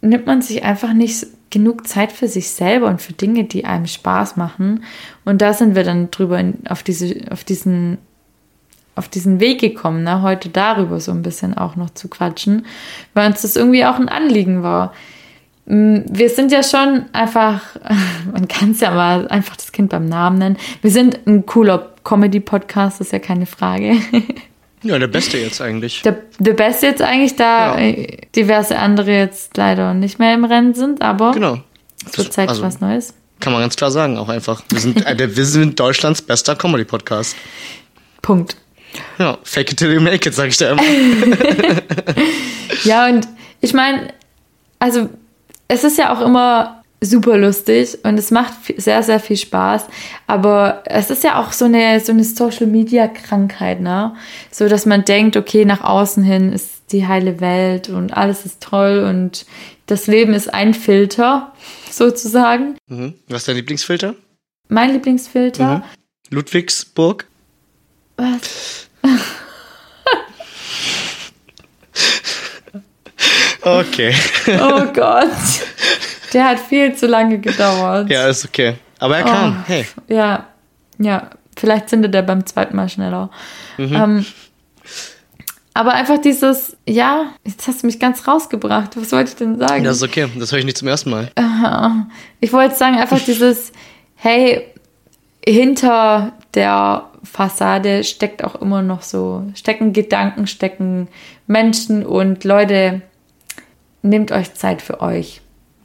nimmt 0.00 0.24
man 0.24 0.40
sich 0.40 0.64
einfach 0.64 0.94
nicht 0.94 1.26
genug 1.50 1.86
Zeit 1.86 2.12
für 2.12 2.28
sich 2.28 2.50
selber 2.50 2.86
und 2.86 3.02
für 3.02 3.12
Dinge, 3.12 3.44
die 3.44 3.66
einem 3.66 3.86
Spaß 3.86 4.36
machen. 4.36 4.84
Und 5.26 5.42
da 5.42 5.52
sind 5.52 5.74
wir 5.74 5.84
dann 5.84 6.10
drüber 6.10 6.42
auf, 6.66 6.82
diese, 6.82 7.14
auf, 7.30 7.44
diesen, 7.44 7.98
auf 8.94 9.08
diesen 9.08 9.38
Weg 9.38 9.60
gekommen, 9.60 10.02
ne? 10.02 10.22
heute 10.22 10.48
darüber 10.48 10.98
so 10.98 11.12
ein 11.12 11.22
bisschen 11.22 11.56
auch 11.56 11.76
noch 11.76 11.90
zu 11.90 12.08
quatschen, 12.08 12.64
weil 13.12 13.30
uns 13.30 13.42
das 13.42 13.56
irgendwie 13.56 13.84
auch 13.84 13.96
ein 13.96 14.08
Anliegen 14.08 14.62
war. 14.62 14.94
Mm, 15.66 16.00
Wir 16.10 16.28
sind 16.28 16.52
ja 16.52 16.62
schon 16.62 17.06
einfach, 17.12 17.60
man 18.32 18.48
kann 18.48 18.72
es 18.72 18.80
ja 18.80 18.90
mal 18.90 19.28
einfach 19.28 19.56
das 19.56 19.72
Kind 19.72 19.90
beim 19.90 20.06
Namen 20.08 20.38
nennen. 20.38 20.56
Wir 20.82 20.90
sind 20.90 21.26
ein 21.26 21.46
cooler 21.46 21.92
Comedy-Podcast, 22.04 23.00
ist 23.00 23.12
ja 23.12 23.18
keine 23.18 23.46
Frage. 23.46 23.96
Ja, 24.86 24.98
der 24.98 25.06
Beste 25.06 25.38
jetzt 25.38 25.62
eigentlich. 25.62 26.02
Der, 26.02 26.18
der 26.38 26.52
Beste 26.52 26.84
jetzt 26.84 27.00
eigentlich, 27.00 27.36
da 27.36 27.78
Ja. 27.78 27.86
äh, 27.86 28.18
diverse 28.36 28.78
andere 28.78 29.12
jetzt 29.12 29.56
leider 29.56 29.94
nicht 29.94 30.18
mehr 30.18 30.34
im 30.34 30.44
Rennen 30.44 30.74
sind, 30.74 31.00
aber 31.00 31.32
Genau. 31.32 31.58
es 32.06 32.18
wird 32.18 32.34
Zeit 32.34 32.50
Also- 32.50 32.60
was 32.62 32.80
Neues. 32.82 33.14
Kann 33.40 33.54
man 33.54 33.62
ganz 33.62 33.76
klar 33.76 33.90
sagen, 33.90 34.18
auch 34.18 34.28
einfach. 34.28 34.62
Wir 34.68 34.80
sind, 34.80 35.06
äh, 35.06 35.16
der- 35.16 35.34
wir 35.38 35.46
sind 35.46 35.80
Deutschlands 35.80 36.20
bester 36.20 36.54
Comedy-Podcast. 36.54 37.34
Punkt. 38.20 38.58
Ja, 39.18 39.38
fake 39.42 39.72
it 39.72 39.78
till 39.78 39.90
you 39.90 40.02
make 40.02 40.28
it, 40.28 40.34
sag 40.34 40.48
ich 40.48 40.58
da 40.58 40.72
immer. 40.72 40.82
Ja, 42.84 43.06
und 43.06 43.26
ich 43.62 43.72
meine, 43.72 44.08
also 44.80 45.08
es 45.68 45.84
ist 45.84 45.98
ja 45.98 46.14
auch 46.14 46.20
immer 46.20 46.84
super 47.04 47.36
lustig 47.36 47.98
und 48.02 48.18
es 48.18 48.30
macht 48.30 48.54
sehr, 48.76 49.02
sehr 49.02 49.20
viel 49.20 49.36
Spaß. 49.36 49.86
Aber 50.26 50.82
es 50.86 51.10
ist 51.10 51.24
ja 51.24 51.40
auch 51.40 51.52
so 51.52 51.66
eine, 51.66 52.00
so 52.00 52.12
eine 52.12 52.24
Social-Media-Krankheit, 52.24 53.80
ne? 53.80 54.14
So, 54.50 54.68
dass 54.68 54.86
man 54.86 55.04
denkt, 55.04 55.36
okay, 55.36 55.64
nach 55.64 55.82
außen 55.82 56.22
hin 56.22 56.52
ist 56.52 56.92
die 56.92 57.06
heile 57.06 57.40
Welt 57.40 57.88
und 57.88 58.16
alles 58.16 58.46
ist 58.46 58.62
toll 58.62 59.06
und 59.08 59.46
das 59.86 60.06
Leben 60.06 60.34
ist 60.34 60.52
ein 60.52 60.74
Filter, 60.74 61.52
sozusagen. 61.90 62.76
Mhm. 62.88 63.14
Was 63.28 63.42
ist 63.42 63.48
dein 63.48 63.56
Lieblingsfilter? 63.56 64.14
Mein 64.68 64.92
Lieblingsfilter. 64.92 65.82
Ludwigsburg? 66.30 67.26
Was? 68.16 68.88
Okay. 73.64 74.14
Oh 74.60 74.84
Gott. 74.94 75.28
Der 76.32 76.48
hat 76.50 76.60
viel 76.60 76.94
zu 76.94 77.06
lange 77.06 77.38
gedauert. 77.38 78.10
ja, 78.10 78.26
ist 78.28 78.44
okay. 78.44 78.74
Aber 78.98 79.16
er 79.18 79.24
kam. 79.24 79.56
Oh. 79.58 79.68
Hey. 79.68 79.86
Ja, 80.08 80.46
ja, 80.98 81.30
vielleicht 81.56 81.88
zündet 81.88 82.14
er 82.14 82.22
beim 82.22 82.46
zweiten 82.46 82.76
Mal 82.76 82.88
schneller. 82.88 83.30
Mhm. 83.78 83.94
Ähm, 83.94 84.26
aber 85.74 85.92
einfach 85.94 86.18
dieses, 86.18 86.76
ja, 86.88 87.26
jetzt 87.44 87.66
hast 87.66 87.82
du 87.82 87.86
mich 87.86 87.98
ganz 87.98 88.28
rausgebracht. 88.28 88.96
Was 88.96 89.10
wollte 89.10 89.30
ich 89.30 89.36
denn 89.36 89.58
sagen? 89.58 89.82
Das 89.82 89.96
ist 89.96 90.02
okay. 90.04 90.28
Das 90.38 90.52
höre 90.52 90.60
ich 90.60 90.64
nicht 90.64 90.78
zum 90.78 90.86
ersten 90.86 91.10
Mal. 91.10 91.30
Ich 92.40 92.52
wollte 92.52 92.76
sagen, 92.76 92.96
einfach 92.96 93.18
dieses, 93.26 93.72
hey, 94.14 94.62
hinter 95.44 96.32
der 96.54 97.06
Fassade 97.24 98.04
steckt 98.04 98.44
auch 98.44 98.54
immer 98.54 98.82
noch 98.82 99.02
so, 99.02 99.44
stecken 99.54 99.92
Gedanken, 99.92 100.46
stecken 100.46 101.08
Menschen 101.46 102.06
und 102.06 102.44
Leute, 102.44 103.02
nehmt 104.04 104.30
euch 104.30 104.54
Zeit 104.54 104.82
für 104.82 105.00
euch. 105.00 105.40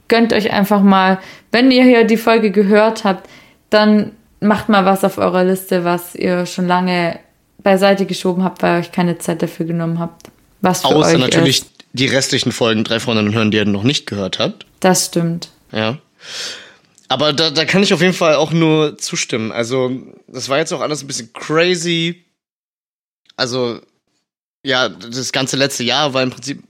Gönnt 0.08 0.32
euch 0.32 0.52
einfach 0.52 0.82
mal, 0.82 1.18
wenn 1.50 1.70
ihr 1.70 1.84
hier 1.84 2.04
die 2.04 2.16
Folge 2.16 2.50
gehört 2.50 3.04
habt, 3.04 3.28
dann 3.70 4.12
macht 4.40 4.68
mal 4.68 4.84
was 4.84 5.04
auf 5.04 5.18
eurer 5.18 5.44
Liste, 5.44 5.84
was 5.84 6.14
ihr 6.14 6.46
schon 6.46 6.66
lange 6.66 7.18
beiseite 7.62 8.06
geschoben 8.06 8.44
habt, 8.44 8.62
weil 8.62 8.76
ihr 8.76 8.80
euch 8.80 8.92
keine 8.92 9.18
Zeit 9.18 9.42
dafür 9.42 9.66
genommen 9.66 9.98
habt. 9.98 10.30
Was 10.60 10.82
für 10.82 10.88
Außer 10.88 11.14
euch 11.14 11.18
natürlich 11.18 11.60
ist. 11.60 11.70
die 11.92 12.06
restlichen 12.06 12.52
Folgen 12.52 12.84
drei 12.84 13.00
Freundinnen 13.00 13.34
hören, 13.34 13.50
die 13.50 13.58
ihr 13.58 13.64
noch 13.64 13.82
nicht 13.82 14.06
gehört 14.06 14.38
habt. 14.38 14.66
Das 14.80 15.06
stimmt. 15.06 15.50
Ja. 15.72 15.98
Aber 17.08 17.32
da, 17.32 17.50
da 17.50 17.64
kann 17.64 17.82
ich 17.82 17.92
auf 17.92 18.00
jeden 18.00 18.14
Fall 18.14 18.36
auch 18.36 18.52
nur 18.52 18.96
zustimmen. 18.98 19.52
Also, 19.52 19.90
das 20.28 20.48
war 20.48 20.58
jetzt 20.58 20.72
auch 20.72 20.80
alles 20.80 21.02
ein 21.02 21.06
bisschen 21.06 21.32
crazy. 21.32 22.24
Also, 23.36 23.80
ja, 24.64 24.88
das 24.88 25.32
ganze 25.32 25.56
letzte 25.56 25.82
Jahr 25.82 26.14
war 26.14 26.22
im 26.22 26.30
Prinzip 26.30 26.62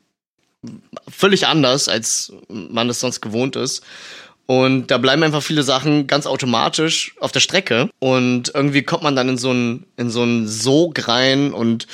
völlig 1.08 1.46
anders, 1.46 1.88
als 1.88 2.32
man 2.48 2.88
es 2.90 3.00
sonst 3.00 3.20
gewohnt 3.20 3.56
ist. 3.56 3.82
Und 4.46 4.88
da 4.88 4.98
bleiben 4.98 5.22
einfach 5.22 5.42
viele 5.42 5.62
Sachen 5.62 6.08
ganz 6.08 6.26
automatisch 6.26 7.14
auf 7.20 7.30
der 7.30 7.38
Strecke. 7.38 7.88
Und 8.00 8.50
irgendwie 8.52 8.82
kommt 8.82 9.04
man 9.04 9.14
dann 9.14 9.28
in 9.28 9.38
so 9.38 9.50
einen, 9.50 9.86
in 9.96 10.10
so 10.10 10.22
einen 10.22 10.48
Sog 10.48 11.06
rein 11.06 11.52
und 11.52 11.86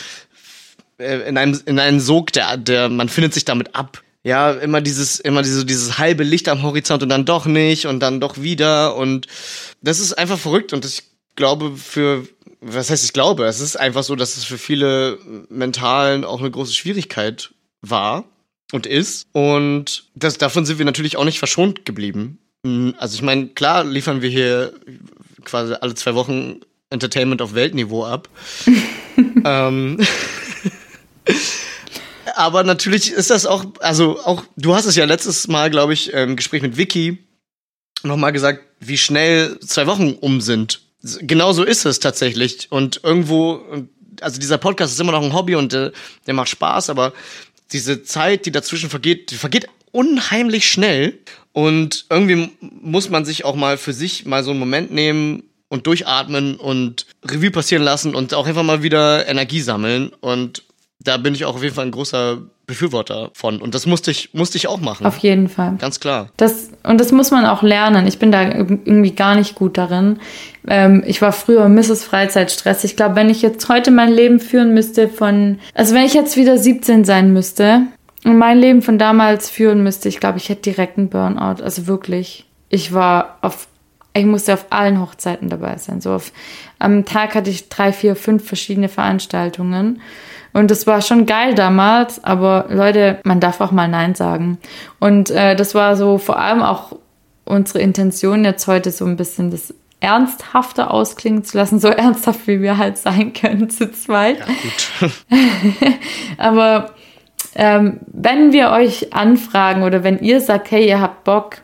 äh, 0.99 1.29
in 1.29 1.37
einen, 1.37 1.61
in 1.67 1.79
einen 1.79 2.01
Sog, 2.01 2.33
der, 2.33 2.57
der, 2.57 2.89
man 2.89 3.11
findet 3.11 3.35
sich 3.35 3.45
damit 3.45 3.75
ab. 3.75 4.03
Ja, 4.25 4.53
immer 4.53 4.81
dieses, 4.81 5.21
immer 5.21 5.43
diese, 5.43 5.67
dieses 5.67 5.99
halbe 5.99 6.25
Licht 6.25 6.49
am 6.49 6.63
Horizont 6.63 7.03
und 7.03 7.11
dann 7.11 7.27
doch 7.27 7.45
nicht 7.45 7.87
und 7.87 8.01
dann 8.01 8.21
doch 8.21 8.41
wieder. 8.41 8.97
Und 8.97 9.27
das 9.83 10.01
ist 10.01 10.15
einfach 10.15 10.39
verrückt. 10.39 10.73
Und 10.73 10.87
ich 10.87 11.03
glaube, 11.37 11.77
für, 11.77 12.27
was 12.63 12.89
heißt 12.89 13.05
ich 13.05 13.13
glaube? 13.13 13.45
Es 13.45 13.61
ist 13.61 13.77
einfach 13.77 14.03
so, 14.03 14.17
dass 14.17 14.39
es 14.39 14.45
für 14.45 14.59
viele 14.59 15.19
Mentalen 15.51 16.25
auch 16.25 16.41
eine 16.41 16.51
große 16.51 16.73
Schwierigkeit 16.73 17.51
war 17.83 18.25
und 18.73 18.87
ist. 18.87 19.27
Und 19.33 20.05
das, 20.15 20.39
davon 20.39 20.67
sind 20.67 20.79
wir 20.79 20.85
natürlich 20.85 21.17
auch 21.17 21.25
nicht 21.25 21.39
verschont 21.39 21.85
geblieben. 21.85 22.39
Mm, 22.63 22.91
Also 22.99 23.15
ich 23.15 23.23
meine, 23.23 23.49
klar 23.49 23.85
liefern 23.85 24.23
wir 24.23 24.31
hier 24.31 24.73
quasi 25.45 25.75
alle 25.75 25.95
zwei 25.95 26.15
Wochen 26.15 26.61
Entertainment 26.91 27.43
auf 27.43 27.55
Weltniveau 27.55 28.05
ab. 28.05 28.29
ähm, 29.45 29.99
aber 32.37 32.65
natürlich 32.65 33.13
ist 33.13 33.31
das 33.31 33.47
auch, 33.47 33.65
also 33.81 34.21
auch, 34.21 34.43
du 34.57 34.75
hast 34.75 34.87
es 34.87 34.97
ja 34.97 35.05
letztes 35.05 35.49
Mal, 35.49 35.71
glaube 35.71 35.95
ich, 35.95 36.13
im 36.13 36.37
Gespräch 36.37 36.63
mit 36.63 36.77
Vicky 36.77 37.19
nochmal 38.03 38.33
gesagt, 38.33 38.63
wie 38.81 38.99
schnell 38.99 39.59
zwei 39.61 39.87
Wochen 39.87 40.13
um 40.13 40.41
sind. 40.41 40.81
Genau 41.21 41.53
so 41.53 41.65
ist 41.65 41.87
es 41.87 42.01
tatsächlich. 42.01 42.71
Und 42.71 43.01
irgendwo, 43.03 43.63
also 44.21 44.41
dieser 44.41 44.59
Podcast 44.59 44.93
ist 44.93 45.01
immer 45.01 45.13
noch 45.13 45.23
ein 45.23 45.33
Hobby 45.33 45.55
und 45.55 45.73
der, 45.73 45.93
der 46.27 46.35
macht 46.35 46.49
Spaß, 46.49 46.91
aber 46.91 47.13
diese 47.73 48.03
Zeit, 48.03 48.47
die 48.47 48.53
dazwischen 48.53 48.91
vergeht, 48.91 49.31
die 49.31 49.37
vergeht 49.37 49.69
unheimlich 49.93 50.69
schnell. 50.71 51.19
Und 51.53 52.07
irgendwie 52.11 52.51
muss 52.61 53.09
man 53.09 53.25
sich 53.25 53.45
auch 53.45 53.57
mal 53.57 53.79
für 53.79 53.93
sich 53.93 54.27
mal 54.27 54.45
so 54.45 54.51
einen 54.51 54.61
Moment 54.61 54.93
nehmen 54.93 55.45
und 55.69 55.87
durchatmen 55.87 56.57
und 56.57 57.07
Revue 57.25 57.51
passieren 57.51 57.83
lassen 57.83 58.15
und 58.15 58.35
auch 58.35 58.47
einfach 58.47 58.63
mal 58.63 58.83
wieder 58.83 59.27
Energie 59.27 59.61
sammeln. 59.61 60.11
Und 60.21 60.63
da 61.01 61.17
bin 61.17 61.35
ich 61.35 61.45
auch 61.45 61.57
auf 61.57 61.63
jeden 61.63 61.75
Fall 61.75 61.87
ein 61.87 61.93
großer 61.93 62.43
Befürworter 62.67 63.31
von. 63.33 63.61
Und 63.61 63.75
das 63.75 63.87
musste 63.87 64.11
ich, 64.11 64.31
musste 64.35 64.59
ich 64.59 64.67
auch 64.67 64.81
machen. 64.81 65.07
Auf 65.07 65.19
jeden 65.19 65.49
Fall. 65.49 65.77
Ganz 65.79 66.01
klar. 66.01 66.31
Das, 66.37 66.71
und 66.83 67.01
das 67.01 67.13
muss 67.13 67.31
man 67.31 67.47
auch 67.47 67.63
lernen. 67.63 68.07
Ich 68.07 68.19
bin 68.19 68.33
da 68.33 68.43
irgendwie 68.43 69.13
gar 69.13 69.37
nicht 69.37 69.55
gut 69.55 69.79
darin. 69.79 70.19
Ähm, 70.67 71.05
ich 71.07 71.23
war 71.23 71.33
früher 71.33 71.69
Mrs. 71.69 72.05
Freizeitstress. 72.05 72.83
Ich 72.83 72.97
glaube, 72.97 73.15
wenn 73.15 73.31
ich 73.31 73.41
jetzt 73.41 73.69
heute 73.69 73.93
mein 73.93 74.13
Leben 74.13 74.41
führen 74.41 74.75
müsste 74.75 75.09
von, 75.09 75.61
also 75.75 75.95
wenn 75.95 76.05
ich 76.05 76.15
jetzt 76.15 76.37
wieder 76.37 76.59
17 76.59 77.05
sein 77.05 77.33
müsste 77.33 77.83
und 78.25 78.37
mein 78.37 78.59
Leben 78.59 78.83
von 78.83 78.99
damals 78.99 79.49
führen 79.49 79.85
müsste, 79.85 80.09
ich 80.09 80.19
glaube, 80.19 80.39
ich 80.39 80.49
hätte 80.49 80.63
direkt 80.63 80.99
einen 80.99 81.09
Burnout. 81.09 81.63
Also 81.63 81.87
wirklich. 81.87 82.47
Ich 82.69 82.93
war 82.93 83.39
auf, 83.43 83.69
ich 84.13 84.27
musste 84.27 84.55
auf 84.55 84.67
allen 84.71 85.01
Hochzeiten 85.01 85.49
dabei 85.49 85.79
sein. 85.79 86.01
So 86.01 86.15
auf, 86.15 86.33
am 86.81 87.05
Tag 87.05 87.37
hatte 87.37 87.49
ich 87.49 87.69
drei, 87.69 87.93
vier, 87.93 88.17
fünf 88.17 88.45
verschiedene 88.45 88.89
Veranstaltungen. 88.89 90.01
Und 90.57 90.71
das 90.71 90.87
war 90.87 91.03
schon 91.03 91.27
geil 91.27 91.55
damals, 91.55 92.25
aber 92.25 92.65
Leute, 92.71 93.19
man 93.25 93.41
darf 93.41 93.61
auch 93.61 93.73
mal 93.73 93.89
Nein 93.89 94.15
sagen. 94.15 94.57
Und 94.99 95.31
äh, 95.31 95.55
das 95.55 95.75
war 95.75 95.97
so 95.97 96.17
vor 96.17 96.39
allem 96.39 96.63
auch 96.63 96.97
unsere 97.45 97.81
Intention, 97.81 98.43
jetzt 98.43 98.67
heute 98.67 98.91
so 98.91 99.05
ein 99.05 99.19
bisschen 99.19 99.51
das 99.51 99.75
ernsthafter 100.01 100.91
ausklingen 100.91 101.45
zu 101.45 101.59
lassen, 101.59 101.79
so 101.79 101.89
ernsthaft 101.91 102.47
wie 102.47 102.63
wir 102.63 102.79
halt 102.79 102.97
sein 102.97 103.35
können 103.35 103.69
zu 103.69 103.93
zweit. 103.93 104.39
Ja. 105.01 105.09
Aber 106.39 106.95
ähm, 107.55 108.01
wenn 108.07 108.55
wir 108.55 108.71
euch 108.71 109.13
anfragen 109.13 109.83
oder 109.83 110.05
wenn 110.05 110.21
ihr 110.21 110.41
sagt, 110.41 110.71
hey, 110.71 110.89
ihr 110.89 111.03
habt 111.03 111.25
Bock 111.25 111.59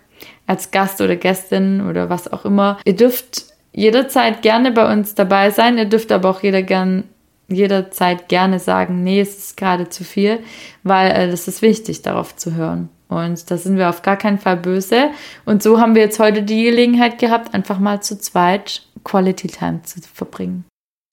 als 0.46 0.70
Gast 0.70 1.00
oder 1.00 1.16
Gästin 1.16 1.80
oder 1.80 2.10
was 2.10 2.30
auch 2.30 2.44
immer, 2.44 2.76
ihr 2.84 2.94
dürft 2.94 3.44
jederzeit 3.72 4.42
gerne 4.42 4.70
bei 4.70 4.92
uns 4.92 5.14
dabei 5.14 5.50
sein. 5.50 5.78
Ihr 5.78 5.86
dürft 5.86 6.12
aber 6.12 6.28
auch 6.28 6.42
jeder 6.42 6.60
gern, 6.60 7.04
jederzeit 7.54 8.28
gerne 8.28 8.58
sagen, 8.58 9.02
nee, 9.02 9.20
es 9.20 9.36
ist 9.38 9.56
gerade 9.56 9.88
zu 9.88 10.04
viel, 10.04 10.40
weil 10.82 11.10
äh, 11.10 11.30
das 11.30 11.48
ist 11.48 11.62
wichtig, 11.62 12.02
darauf 12.02 12.36
zu 12.36 12.54
hören. 12.54 12.88
Und 13.08 13.50
da 13.50 13.58
sind 13.58 13.76
wir 13.76 13.88
auf 13.90 14.02
gar 14.02 14.16
keinen 14.16 14.38
Fall 14.38 14.56
böse. 14.56 15.10
Und 15.44 15.62
so 15.62 15.78
haben 15.78 15.94
wir 15.94 16.02
jetzt 16.02 16.18
heute 16.18 16.42
die 16.42 16.64
Gelegenheit 16.64 17.18
gehabt, 17.18 17.54
einfach 17.54 17.78
mal 17.78 18.02
zu 18.02 18.18
zweit 18.18 18.82
Quality 19.04 19.48
Time 19.48 19.82
zu 19.82 20.00
verbringen. 20.14 20.64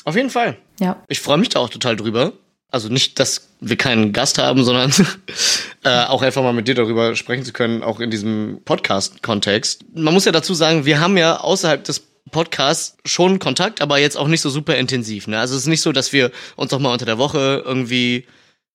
Auf 0.05 0.15
jeden 0.15 0.29
Fall. 0.29 0.57
Ja. 0.79 0.95
Ich 1.07 1.19
freue 1.19 1.37
mich 1.37 1.49
da 1.49 1.59
auch 1.59 1.69
total 1.69 1.95
drüber. 1.95 2.33
Also 2.71 2.87
nicht, 2.87 3.19
dass 3.19 3.49
wir 3.59 3.77
keinen 3.77 4.13
Gast 4.13 4.37
haben, 4.37 4.63
sondern 4.63 4.93
äh, 5.83 6.05
auch 6.05 6.21
einfach 6.21 6.43
mal 6.43 6.53
mit 6.53 6.67
dir 6.67 6.75
darüber 6.75 7.15
sprechen 7.15 7.43
zu 7.43 7.51
können, 7.51 7.83
auch 7.83 7.99
in 7.99 8.11
diesem 8.11 8.61
Podcast-Kontext. 8.63 9.85
Man 9.93 10.13
muss 10.13 10.25
ja 10.25 10.31
dazu 10.31 10.53
sagen, 10.53 10.85
wir 10.85 11.01
haben 11.01 11.17
ja 11.17 11.39
außerhalb 11.39 11.83
des 11.83 12.09
Podcasts 12.31 12.97
schon 13.05 13.39
Kontakt, 13.39 13.81
aber 13.81 13.97
jetzt 13.97 14.17
auch 14.17 14.27
nicht 14.27 14.41
so 14.41 14.49
super 14.49 14.75
intensiv. 14.75 15.27
Ne? 15.27 15.39
Also 15.39 15.55
es 15.55 15.61
ist 15.63 15.67
nicht 15.67 15.81
so, 15.81 15.91
dass 15.91 16.13
wir 16.13 16.31
uns 16.55 16.73
auch 16.73 16.79
mal 16.79 16.93
unter 16.93 17.05
der 17.05 17.17
Woche 17.17 17.63
irgendwie 17.65 18.25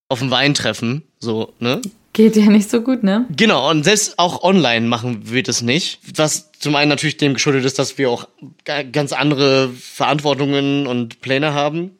auf 0.08 0.18
dem 0.18 0.30
Wein 0.30 0.54
treffen. 0.54 1.02
So, 1.18 1.52
ne? 1.58 1.80
Geht 2.12 2.36
ja 2.36 2.46
nicht 2.46 2.70
so 2.70 2.80
gut, 2.80 3.02
ne? 3.02 3.26
Genau, 3.36 3.68
und 3.70 3.82
selbst 3.82 4.18
auch 4.20 4.44
online 4.44 4.86
machen 4.86 5.32
wir 5.32 5.42
das 5.42 5.62
nicht. 5.62 5.98
Was 6.16 6.52
zum 6.52 6.76
einen 6.76 6.88
natürlich 6.88 7.16
dem 7.16 7.34
geschuldet 7.34 7.64
ist, 7.64 7.78
dass 7.78 7.98
wir 7.98 8.08
auch 8.08 8.28
ga- 8.64 8.84
ganz 8.84 9.12
andere 9.12 9.70
Verantwortungen 9.70 10.86
und 10.86 11.20
Pläne 11.20 11.54
haben. 11.54 11.98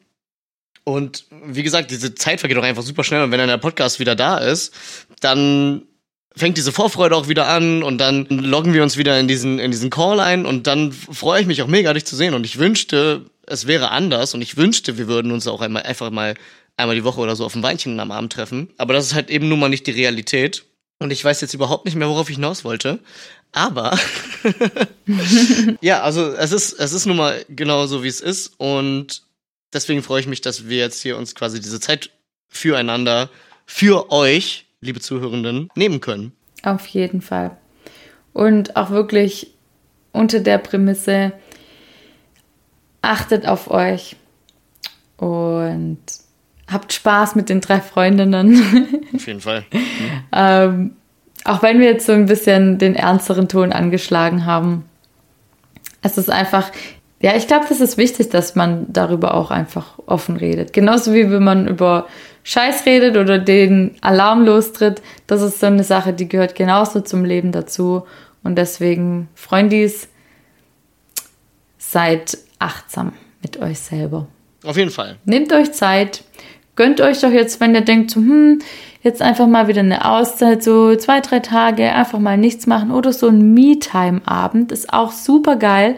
Und 0.85 1.25
wie 1.45 1.63
gesagt, 1.63 1.91
diese 1.91 2.15
Zeit 2.15 2.39
vergeht 2.39 2.57
auch 2.57 2.63
einfach 2.63 2.83
super 2.83 3.03
schnell. 3.03 3.23
Und 3.23 3.31
wenn 3.31 3.39
dann 3.39 3.49
der 3.49 3.57
Podcast 3.57 3.99
wieder 3.99 4.15
da 4.15 4.37
ist, 4.37 4.73
dann 5.19 5.81
fängt 6.35 6.57
diese 6.57 6.71
Vorfreude 6.71 7.15
auch 7.15 7.27
wieder 7.27 7.47
an 7.47 7.83
und 7.83 7.97
dann 7.97 8.25
loggen 8.25 8.73
wir 8.73 8.83
uns 8.83 8.97
wieder 8.97 9.19
in 9.19 9.27
diesen, 9.27 9.59
in 9.59 9.71
diesen 9.71 9.89
Call 9.89 10.19
ein 10.19 10.45
und 10.45 10.67
dann 10.67 10.91
freue 10.91 11.41
ich 11.41 11.47
mich 11.47 11.61
auch 11.61 11.67
mega, 11.67 11.93
dich 11.93 12.05
zu 12.05 12.15
sehen. 12.15 12.33
Und 12.33 12.45
ich 12.45 12.59
wünschte, 12.59 13.25
es 13.47 13.67
wäre 13.67 13.91
anders 13.91 14.33
und 14.33 14.41
ich 14.41 14.57
wünschte, 14.57 14.97
wir 14.97 15.07
würden 15.07 15.31
uns 15.31 15.47
auch 15.47 15.61
einmal 15.61 15.83
einfach 15.83 16.11
mal 16.11 16.35
einmal 16.77 16.95
die 16.95 17.03
Woche 17.03 17.21
oder 17.21 17.35
so 17.35 17.45
auf 17.45 17.55
ein 17.55 17.63
Weinchen 17.63 17.99
am 17.99 18.11
Abend 18.11 18.33
treffen. 18.33 18.69
Aber 18.77 18.93
das 18.93 19.05
ist 19.05 19.13
halt 19.13 19.29
eben 19.29 19.47
nun 19.47 19.59
mal 19.59 19.69
nicht 19.69 19.87
die 19.87 19.91
Realität. 19.91 20.65
Und 20.99 21.11
ich 21.11 21.23
weiß 21.23 21.41
jetzt 21.41 21.53
überhaupt 21.53 21.85
nicht 21.85 21.95
mehr, 21.95 22.07
worauf 22.07 22.29
ich 22.29 22.35
hinaus 22.35 22.63
wollte. 22.63 22.99
Aber 23.51 23.97
ja, 25.81 26.01
also 26.01 26.33
es 26.33 26.51
ist, 26.51 26.73
es 26.73 26.93
ist 26.93 27.05
nun 27.05 27.17
mal 27.17 27.45
genau 27.49 27.85
so, 27.87 28.03
wie 28.03 28.07
es 28.07 28.21
ist. 28.21 28.53
Und 28.57 29.23
deswegen 29.73 30.03
freue 30.03 30.21
ich 30.21 30.27
mich, 30.27 30.41
dass 30.41 30.67
wir 30.67 30.77
jetzt 30.77 31.01
hier 31.01 31.17
uns 31.17 31.35
quasi 31.35 31.61
diese 31.61 31.79
Zeit 31.79 32.11
füreinander, 32.49 33.29
für 33.65 34.11
euch, 34.11 34.64
liebe 34.85 34.99
Zuhörenden, 34.99 35.69
nehmen 35.75 36.01
können. 36.01 36.31
Auf 36.63 36.87
jeden 36.87 37.21
Fall. 37.21 37.57
Und 38.33 38.75
auch 38.75 38.89
wirklich 38.89 39.53
unter 40.11 40.39
der 40.39 40.57
Prämisse, 40.57 41.33
achtet 43.01 43.47
auf 43.47 43.69
euch 43.69 44.15
und 45.17 45.99
habt 46.71 46.93
Spaß 46.93 47.35
mit 47.35 47.49
den 47.49 47.61
drei 47.61 47.79
Freundinnen. 47.79 49.03
Auf 49.13 49.27
jeden 49.27 49.41
Fall. 49.41 49.65
ähm, 50.31 50.95
auch 51.43 51.61
wenn 51.61 51.79
wir 51.79 51.85
jetzt 51.85 52.07
so 52.07 52.13
ein 52.13 52.25
bisschen 52.25 52.79
den 52.79 52.95
ernsteren 52.95 53.47
Ton 53.47 53.71
angeschlagen 53.71 54.45
haben. 54.45 54.85
Es 56.01 56.17
ist 56.17 56.29
einfach, 56.29 56.71
ja, 57.21 57.35
ich 57.35 57.47
glaube, 57.47 57.65
das 57.69 57.81
ist 57.81 57.97
wichtig, 57.97 58.29
dass 58.29 58.55
man 58.55 58.91
darüber 58.91 59.35
auch 59.35 59.51
einfach 59.51 59.99
offen 60.07 60.37
redet. 60.37 60.73
Genauso 60.73 61.13
wie 61.13 61.29
wenn 61.29 61.43
man 61.43 61.67
über 61.67 62.07
Scheiß 62.45 62.85
redet 62.85 63.17
oder 63.17 63.39
den 63.39 63.95
Alarm 64.01 64.45
lostritt. 64.45 65.01
Das 65.25 65.41
ist 65.41 65.59
so 65.59 65.65
eine 65.65 65.83
Sache, 65.83 66.13
die 66.13 66.29
gehört 66.29 66.53
genauso 66.53 67.01
zum 67.01 67.25
Leben 67.25 67.51
dazu. 67.51 68.05
Und 68.43 68.55
deswegen, 68.55 69.27
Freundis, 69.33 70.07
seid 71.79 72.37
achtsam 72.59 73.13
mit 73.41 73.59
euch 73.59 73.79
selber. 73.79 74.27
Auf 74.63 74.77
jeden 74.77 74.91
Fall. 74.91 75.17
Nehmt 75.25 75.51
euch 75.53 75.73
Zeit. 75.73 76.23
Gönnt 76.75 77.01
euch 77.01 77.19
doch 77.19 77.31
jetzt, 77.31 77.59
wenn 77.61 77.73
ihr 77.73 77.81
denkt, 77.81 78.11
so, 78.11 78.19
hm, 78.19 78.59
jetzt 79.01 79.23
einfach 79.23 79.47
mal 79.47 79.67
wieder 79.67 79.79
eine 79.79 80.05
Auszeit, 80.05 80.63
so 80.63 80.95
zwei, 80.95 81.21
drei 81.21 81.39
Tage, 81.39 81.93
einfach 81.93 82.19
mal 82.19 82.37
nichts 82.37 82.67
machen 82.67 82.91
oder 82.91 83.11
so 83.11 83.27
ein 83.27 83.53
Me-Time-Abend 83.55 84.71
ist 84.71 84.93
auch 84.93 85.11
super 85.11 85.55
geil. 85.55 85.95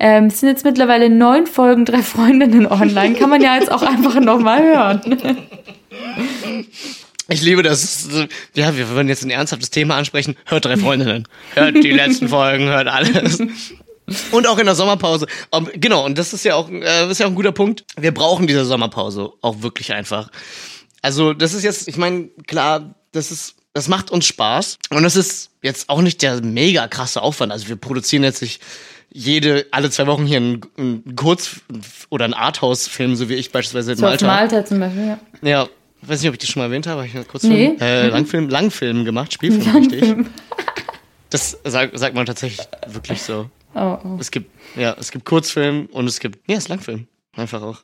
Ähm, 0.00 0.26
es 0.26 0.40
sind 0.40 0.50
jetzt 0.50 0.64
mittlerweile 0.64 1.08
neun 1.08 1.46
Folgen, 1.46 1.84
drei 1.86 2.02
Freundinnen 2.02 2.66
online. 2.66 3.14
Kann 3.14 3.30
man 3.30 3.40
ja 3.40 3.54
jetzt 3.54 3.72
auch 3.72 3.82
einfach 3.82 4.20
nochmal 4.20 4.62
hören. 4.62 5.00
Ich 7.28 7.42
liebe 7.42 7.62
das. 7.62 8.08
Ja, 8.54 8.76
wir 8.76 8.94
wollen 8.94 9.08
jetzt 9.08 9.22
ein 9.24 9.30
ernsthaftes 9.30 9.70
Thema 9.70 9.96
ansprechen. 9.96 10.36
Hört 10.46 10.64
drei 10.64 10.76
Freundinnen. 10.76 11.28
Hört 11.54 11.76
die 11.76 11.90
letzten 11.92 12.28
Folgen, 12.28 12.66
hört 12.68 12.88
alles. 12.88 13.38
Und 14.32 14.46
auch 14.46 14.58
in 14.58 14.64
der 14.64 14.74
Sommerpause. 14.74 15.26
Um, 15.50 15.68
genau, 15.74 16.06
und 16.06 16.16
das 16.16 16.32
ist 16.32 16.44
ja 16.44 16.54
auch, 16.54 16.70
äh, 16.70 17.10
ist 17.10 17.20
ja 17.20 17.26
auch 17.26 17.30
ein 17.30 17.34
guter 17.34 17.52
Punkt. 17.52 17.84
Wir 17.98 18.12
brauchen 18.12 18.46
diese 18.46 18.64
Sommerpause 18.64 19.32
auch 19.42 19.62
wirklich 19.62 19.92
einfach. 19.92 20.30
Also, 21.02 21.34
das 21.34 21.52
ist 21.52 21.62
jetzt, 21.64 21.88
ich 21.88 21.98
meine, 21.98 22.28
klar, 22.46 22.94
das 23.12 23.30
ist, 23.30 23.56
das 23.74 23.88
macht 23.88 24.10
uns 24.10 24.26
Spaß. 24.26 24.78
Und 24.90 25.02
das 25.02 25.14
ist 25.14 25.50
jetzt 25.62 25.90
auch 25.90 26.00
nicht 26.00 26.22
der 26.22 26.40
mega 26.40 26.88
krasse 26.88 27.20
Aufwand. 27.20 27.52
Also, 27.52 27.68
wir 27.68 27.76
produzieren 27.76 28.24
jetzt 28.24 28.40
nicht 28.40 28.62
jede, 29.10 29.66
alle 29.70 29.90
zwei 29.90 30.06
Wochen 30.06 30.26
hier 30.26 30.38
einen, 30.38 30.60
einen 30.76 31.16
Kurz- 31.16 31.60
oder 32.08 32.24
einen 32.24 32.34
Arthouse-Film, 32.34 33.16
so 33.16 33.28
wie 33.28 33.34
ich 33.34 33.52
beispielsweise 33.52 33.92
in 33.92 34.00
Malta. 34.00 34.26
Malta 34.26 34.64
zum 34.64 34.80
Beispiel, 34.80 35.06
ja. 35.06 35.18
Ja, 35.42 35.68
weiß 36.02 36.20
nicht, 36.20 36.28
ob 36.28 36.34
ich 36.34 36.38
das 36.40 36.48
schon 36.48 36.60
mal 36.60 36.66
erwähnt 36.66 36.86
habe, 36.86 36.98
habe 36.98 37.08
ich 37.08 37.14
einen 37.14 37.26
kurz 37.26 37.42
Nee. 37.44 37.76
äh, 37.80 38.08
Langfilm, 38.08 38.48
Langfilm 38.48 39.04
gemacht, 39.04 39.32
Spielfilm 39.32 39.76
richtig. 39.90 40.26
Das 41.30 41.58
sagt, 41.64 41.98
sagt 41.98 42.14
man 42.14 42.24
tatsächlich 42.26 42.66
wirklich 42.86 43.22
so. 43.22 43.50
Oh, 43.74 43.98
oh. 44.02 44.16
Es 44.18 44.30
gibt, 44.30 44.50
ja, 44.76 44.96
es 44.98 45.10
gibt 45.10 45.24
Kurzfilm 45.26 45.86
und 45.92 46.06
es 46.06 46.20
gibt, 46.20 46.38
ja, 46.48 46.56
es 46.56 46.64
ist 46.64 46.68
Langfilm. 46.68 47.06
Einfach 47.36 47.62
auch. 47.62 47.78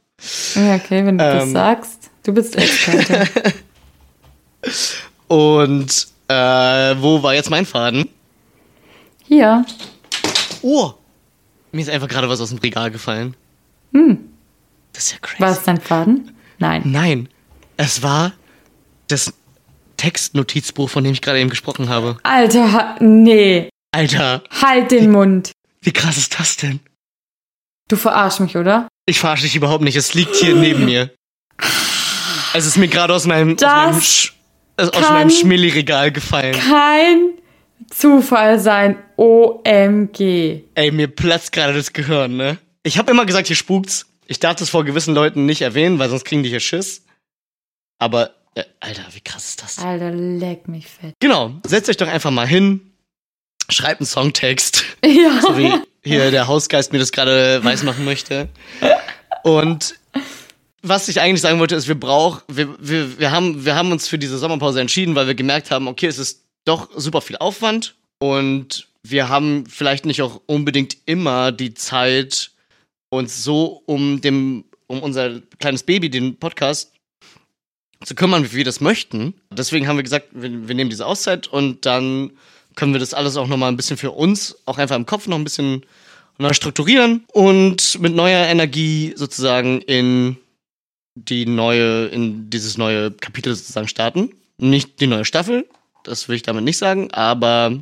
Ja, 0.54 0.76
okay, 0.76 1.04
wenn 1.04 1.18
du 1.18 1.24
das 1.24 1.44
Ähm. 1.44 1.52
sagst. 1.52 2.10
Du 2.22 2.32
bist 2.32 2.56
Experte. 2.56 3.26
Und 5.28 6.06
äh, 6.28 6.34
wo 6.34 7.22
war 7.22 7.34
jetzt 7.34 7.50
mein 7.50 7.66
Faden? 7.66 8.08
Hier. 9.26 9.64
Oh! 10.62 10.92
Mir 11.72 11.80
ist 11.82 11.90
einfach 11.90 12.08
gerade 12.08 12.28
was 12.28 12.40
aus 12.40 12.50
dem 12.50 12.58
Regal 12.58 12.90
gefallen. 12.90 13.34
Hm. 13.92 14.18
Das 14.92 15.04
ist 15.06 15.12
ja 15.12 15.18
crazy. 15.20 15.42
War 15.42 15.50
es 15.50 15.62
dein 15.64 15.80
Faden? 15.80 16.32
Nein. 16.58 16.82
Nein. 16.86 17.28
Es 17.76 18.02
war 18.02 18.32
das 19.08 19.32
Textnotizbuch, 19.96 20.90
von 20.90 21.04
dem 21.04 21.12
ich 21.12 21.22
gerade 21.22 21.40
eben 21.40 21.50
gesprochen 21.50 21.88
habe. 21.88 22.18
Alter, 22.22 22.96
nee. 23.00 23.68
Alter, 23.92 24.42
Halt 24.60 24.90
den 24.90 25.10
Mund. 25.10 25.52
wie 25.80 25.92
krass 25.92 26.16
ist 26.16 26.38
das 26.38 26.56
denn? 26.56 26.80
Du 27.88 27.96
verarsch 27.96 28.40
mich, 28.40 28.56
oder? 28.56 28.88
Ich 29.06 29.20
verarsche 29.20 29.42
dich 29.44 29.54
überhaupt 29.56 29.84
nicht. 29.84 29.96
Es 29.96 30.14
liegt 30.14 30.34
hier 30.36 30.54
neben 30.54 30.84
mir. 30.84 31.10
Es 32.56 32.66
ist 32.66 32.76
mir 32.76 32.86
gerade 32.86 33.12
aus 33.12 33.26
meinem, 33.26 33.54
aus 33.54 33.56
Das 33.56 33.72
meinem, 33.72 34.00
Sch 34.00 34.32
aus 34.76 35.10
meinem 35.10 35.30
Schmilli-Regal 35.30 36.12
gefallen. 36.12 36.54
Kein 36.54 37.30
Zufall 37.90 38.60
sein. 38.60 38.96
OMG. 39.16 40.62
Ey, 40.76 40.90
mir 40.92 41.08
platzt 41.08 41.50
gerade 41.50 41.72
das 41.74 41.92
Gehirn, 41.92 42.36
ne? 42.36 42.58
Ich 42.84 42.96
habe 42.96 43.10
immer 43.10 43.26
gesagt, 43.26 43.48
hier 43.48 43.56
spukt's. 43.56 44.06
Ich 44.28 44.38
darf 44.38 44.54
das 44.54 44.70
vor 44.70 44.84
gewissen 44.84 45.14
Leuten 45.16 45.46
nicht 45.46 45.62
erwähnen, 45.62 45.98
weil 45.98 46.08
sonst 46.08 46.24
kriegen 46.24 46.44
die 46.44 46.48
hier 46.48 46.60
Schiss. 46.60 47.03
Aber, 47.98 48.34
äh, 48.54 48.64
Alter, 48.80 49.04
wie 49.12 49.20
krass 49.20 49.48
ist 49.50 49.62
das? 49.62 49.76
denn? 49.76 49.84
Alter, 49.86 50.10
leck 50.10 50.68
mich 50.68 50.86
fett. 50.86 51.14
Genau, 51.20 51.52
setzt 51.66 51.88
euch 51.88 51.96
doch 51.96 52.08
einfach 52.08 52.30
mal 52.30 52.46
hin, 52.46 52.92
schreibt 53.68 54.00
einen 54.00 54.06
Songtext, 54.06 54.84
Ja. 55.04 55.40
so 55.40 55.56
wie 55.56 55.72
hier 56.04 56.30
der 56.30 56.46
Hausgeist 56.46 56.92
mir 56.92 56.98
das 56.98 57.12
gerade 57.12 57.64
weismachen 57.64 58.04
möchte. 58.04 58.48
Und 59.42 59.94
was 60.82 61.08
ich 61.08 61.20
eigentlich 61.20 61.40
sagen 61.40 61.58
wollte, 61.60 61.74
ist, 61.76 61.88
wir 61.88 61.98
brauchen, 61.98 62.42
wir, 62.48 62.76
wir, 62.78 63.18
wir, 63.18 63.30
haben, 63.30 63.64
wir 63.64 63.74
haben 63.74 63.90
uns 63.92 64.06
für 64.08 64.18
diese 64.18 64.36
Sommerpause 64.38 64.80
entschieden, 64.80 65.14
weil 65.14 65.26
wir 65.26 65.34
gemerkt 65.34 65.70
haben, 65.70 65.88
okay, 65.88 66.06
es 66.06 66.18
ist 66.18 66.42
doch 66.66 66.90
super 66.96 67.20
viel 67.22 67.36
Aufwand 67.36 67.94
und 68.18 68.88
wir 69.02 69.28
haben 69.28 69.64
vielleicht 69.66 70.06
nicht 70.06 70.22
auch 70.22 70.40
unbedingt 70.46 70.96
immer 71.06 71.52
die 71.52 71.74
Zeit, 71.74 72.50
uns 73.10 73.44
so 73.44 73.82
um 73.86 74.20
dem, 74.20 74.64
um 74.86 75.02
unser 75.02 75.40
kleines 75.58 75.82
Baby, 75.82 76.10
den 76.10 76.36
Podcast, 76.38 76.92
zu 78.04 78.14
kümmern, 78.14 78.44
wie 78.44 78.56
wir 78.56 78.64
das 78.64 78.80
möchten. 78.80 79.34
Deswegen 79.50 79.88
haben 79.88 79.96
wir 79.96 80.02
gesagt, 80.02 80.28
wir, 80.32 80.68
wir 80.68 80.74
nehmen 80.74 80.90
diese 80.90 81.06
Auszeit 81.06 81.46
und 81.46 81.86
dann 81.86 82.32
können 82.76 82.92
wir 82.92 83.00
das 83.00 83.14
alles 83.14 83.36
auch 83.36 83.46
nochmal 83.46 83.70
ein 83.70 83.76
bisschen 83.76 83.96
für 83.96 84.10
uns, 84.10 84.56
auch 84.66 84.78
einfach 84.78 84.96
im 84.96 85.06
Kopf 85.06 85.26
noch 85.26 85.38
ein 85.38 85.44
bisschen 85.44 85.84
neu 86.38 86.52
strukturieren 86.52 87.24
und 87.32 88.00
mit 88.00 88.14
neuer 88.14 88.46
Energie 88.46 89.14
sozusagen 89.16 89.80
in 89.80 90.36
die 91.14 91.46
neue, 91.46 92.06
in 92.06 92.50
dieses 92.50 92.76
neue 92.76 93.12
Kapitel 93.12 93.54
sozusagen 93.54 93.88
starten. 93.88 94.34
Nicht 94.58 95.00
die 95.00 95.06
neue 95.06 95.24
Staffel, 95.24 95.66
das 96.02 96.28
will 96.28 96.36
ich 96.36 96.42
damit 96.42 96.64
nicht 96.64 96.78
sagen, 96.78 97.12
aber 97.12 97.78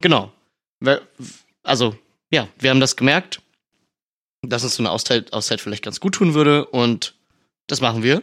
genau. 0.00 0.32
Also, 1.62 1.96
ja, 2.30 2.48
wir 2.58 2.70
haben 2.70 2.80
das 2.80 2.96
gemerkt, 2.96 3.40
dass 4.42 4.64
uns 4.64 4.76
so 4.76 4.82
eine 4.82 4.90
Auszeit, 4.90 5.32
Auszeit 5.32 5.60
vielleicht 5.60 5.84
ganz 5.84 6.00
gut 6.00 6.14
tun 6.14 6.34
würde 6.34 6.64
und 6.66 7.14
das 7.66 7.80
machen 7.80 8.02
wir. 8.02 8.22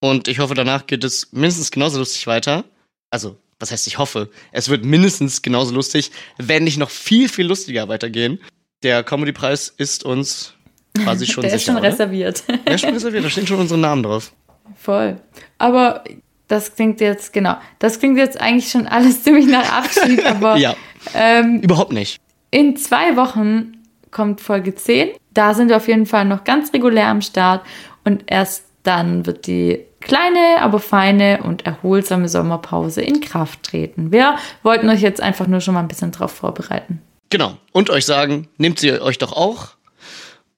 Und 0.00 0.28
ich 0.28 0.38
hoffe, 0.38 0.54
danach 0.54 0.86
geht 0.86 1.04
es 1.04 1.32
mindestens 1.32 1.70
genauso 1.70 1.98
lustig 1.98 2.26
weiter. 2.26 2.64
Also, 3.10 3.36
was 3.58 3.72
heißt, 3.72 3.86
ich 3.86 3.98
hoffe, 3.98 4.28
es 4.52 4.68
wird 4.68 4.84
mindestens 4.84 5.40
genauso 5.42 5.74
lustig, 5.74 6.10
wenn 6.38 6.64
nicht 6.64 6.76
noch 6.78 6.90
viel, 6.90 7.28
viel 7.28 7.46
lustiger 7.46 7.88
weitergehen. 7.88 8.38
Der 8.82 9.02
Comedy-Preis 9.02 9.68
ist 9.76 10.04
uns 10.04 10.54
quasi 11.02 11.26
schon 11.32 11.42
Der 11.42 11.50
sicher. 11.50 11.56
ist 11.56 11.64
schon 11.64 11.76
oder? 11.76 11.88
reserviert. 11.88 12.44
Der 12.66 12.74
ist 12.74 12.82
schon 12.82 12.92
reserviert, 12.92 13.24
da 13.24 13.30
stehen 13.30 13.46
schon 13.46 13.58
unsere 13.60 13.80
Namen 13.80 14.02
drauf. 14.02 14.32
Voll. 14.76 15.18
Aber 15.58 16.04
das 16.48 16.74
klingt 16.74 17.00
jetzt, 17.00 17.32
genau, 17.32 17.56
das 17.78 17.98
klingt 17.98 18.18
jetzt 18.18 18.38
eigentlich 18.40 18.70
schon 18.70 18.86
alles 18.86 19.22
ziemlich 19.24 19.46
nach 19.46 19.72
Abschied, 19.72 20.24
aber 20.26 20.56
Ja, 20.58 20.76
ähm, 21.14 21.60
überhaupt 21.60 21.92
nicht. 21.92 22.20
in 22.50 22.76
zwei 22.76 23.16
Wochen 23.16 23.78
kommt 24.10 24.40
Folge 24.42 24.74
10. 24.74 25.10
Da 25.32 25.54
sind 25.54 25.68
wir 25.70 25.76
auf 25.78 25.88
jeden 25.88 26.06
Fall 26.06 26.24
noch 26.26 26.44
ganz 26.44 26.72
regulär 26.72 27.08
am 27.08 27.20
Start 27.22 27.64
und 28.04 28.24
erst 28.26 28.65
dann 28.86 29.26
wird 29.26 29.46
die 29.46 29.80
kleine, 30.00 30.60
aber 30.60 30.78
feine 30.78 31.42
und 31.42 31.66
erholsame 31.66 32.28
Sommerpause 32.28 33.02
in 33.02 33.20
Kraft 33.20 33.62
treten. 33.64 34.12
Wir 34.12 34.36
wollten 34.62 34.88
euch 34.88 35.00
jetzt 35.00 35.20
einfach 35.20 35.46
nur 35.46 35.60
schon 35.60 35.74
mal 35.74 35.80
ein 35.80 35.88
bisschen 35.88 36.12
drauf 36.12 36.32
vorbereiten. 36.32 37.02
Genau. 37.30 37.56
Und 37.72 37.90
euch 37.90 38.06
sagen, 38.06 38.48
nehmt 38.56 38.78
sie 38.78 38.92
euch 39.00 39.18
doch 39.18 39.32
auch. 39.32 39.70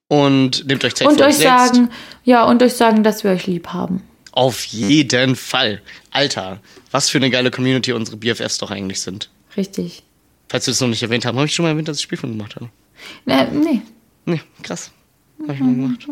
Und 0.09 0.67
nehmt 0.67 0.85
euch 0.85 0.95
Zeit 0.95 1.09
Und 1.09 1.19
für 1.19 1.25
euch 1.25 1.31
euch 1.31 1.37
selbst. 1.37 1.75
sagen, 1.75 1.91
ja, 2.25 2.45
und 2.45 2.63
euch 2.63 2.75
sagen, 2.75 3.03
dass 3.03 3.25
wir 3.25 3.31
euch 3.31 3.47
lieb 3.47 3.69
haben. 3.69 4.03
Auf 4.33 4.65
jeden 4.67 5.37
Fall. 5.37 5.83
Alter, 6.11 6.61
was 6.91 7.11
für 7.11 7.19
eine 7.19 7.31
geile 7.31 7.51
Community 7.51 7.93
unsere 7.93 8.17
BFFs 8.17 8.59
doch 8.59 8.71
eigentlich 8.71 9.01
sind. 9.01 9.31
Richtig. 9.57 10.03
Falls 10.49 10.67
wir 10.67 10.73
das 10.73 10.81
noch 10.81 10.89
nicht 10.89 11.03
erwähnt 11.03 11.27
haben, 11.27 11.37
habe 11.37 11.47
ich 11.47 11.55
schon 11.55 11.65
mal 11.65 11.71
erwähnt, 11.71 11.89
dass 11.89 11.99
ich 11.99 12.05
Spielfilm 12.05 12.37
gemacht 12.37 12.57
habe. 12.57 12.71
Äh, 13.27 13.47
nee. 13.53 13.83
Nee, 14.25 14.41
krass. 14.63 14.91
Habe 15.43 15.55
ich 15.55 15.61
mal 15.61 15.75
gemacht. 15.75 16.07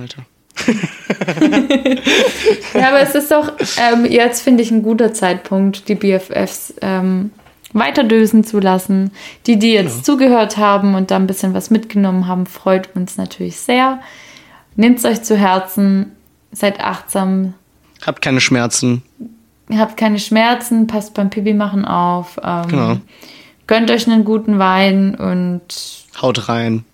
Alter. 0.00 0.26
Ja, 2.74 2.88
aber 2.88 3.00
es 3.00 3.14
ist 3.14 3.30
doch 3.30 3.52
ähm, 3.78 4.04
jetzt, 4.06 4.42
finde 4.42 4.62
ich, 4.62 4.70
ein 4.70 4.82
guter 4.82 5.12
Zeitpunkt, 5.14 5.88
die 5.88 5.94
BFFs 5.94 6.74
ähm, 6.82 7.30
weiterdösen 7.72 8.44
zu 8.44 8.60
lassen. 8.60 9.10
Die, 9.46 9.58
die 9.58 9.72
jetzt 9.72 10.04
zugehört 10.04 10.56
haben 10.56 10.94
und 10.94 11.10
da 11.10 11.16
ein 11.16 11.26
bisschen 11.26 11.54
was 11.54 11.70
mitgenommen 11.70 12.26
haben, 12.26 12.46
freut 12.46 12.94
uns 12.96 13.16
natürlich 13.16 13.56
sehr. 13.58 14.00
Nehmt 14.76 14.98
es 14.98 15.04
euch 15.04 15.22
zu 15.22 15.36
Herzen, 15.36 16.12
seid 16.52 16.80
achtsam, 16.80 17.54
Habt 18.04 18.20
keine 18.20 18.40
Schmerzen. 18.40 19.02
habt 19.74 19.96
keine 19.96 20.18
Schmerzen, 20.18 20.86
passt 20.86 21.14
beim 21.14 21.30
Pipi 21.30 21.54
machen 21.54 21.84
auf. 21.84 22.38
Ähm, 22.42 22.68
Genau. 22.68 22.96
Gönnt 23.66 23.90
euch 23.90 24.06
einen 24.06 24.24
guten 24.24 24.58
Wein 24.58 25.14
und 25.14 25.62
Haut 26.20 26.48
rein. 26.50 26.84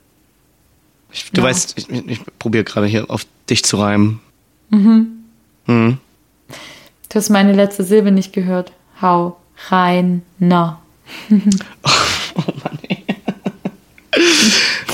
Ich, 1.11 1.33
du 1.33 1.41
Ja. 1.41 1.49
weißt, 1.49 1.77
ich, 1.77 1.91
ich, 1.91 2.07
ich 2.09 2.21
probiere 2.39 2.63
gerade 2.63 2.87
hier 2.87 3.11
auf 3.11 3.27
dich 3.51 3.65
zu 3.65 3.77
reimen. 3.79 4.21
Mhm. 4.71 5.25
du 5.67 7.15
hast 7.15 7.29
meine 7.31 7.53
letzte 7.53 7.83
Silbe 7.85 8.13
nicht 8.13 8.33
gehört. 8.33 8.73
Hau 9.03 9.37
rein, 9.69 10.23
na. 10.39 10.81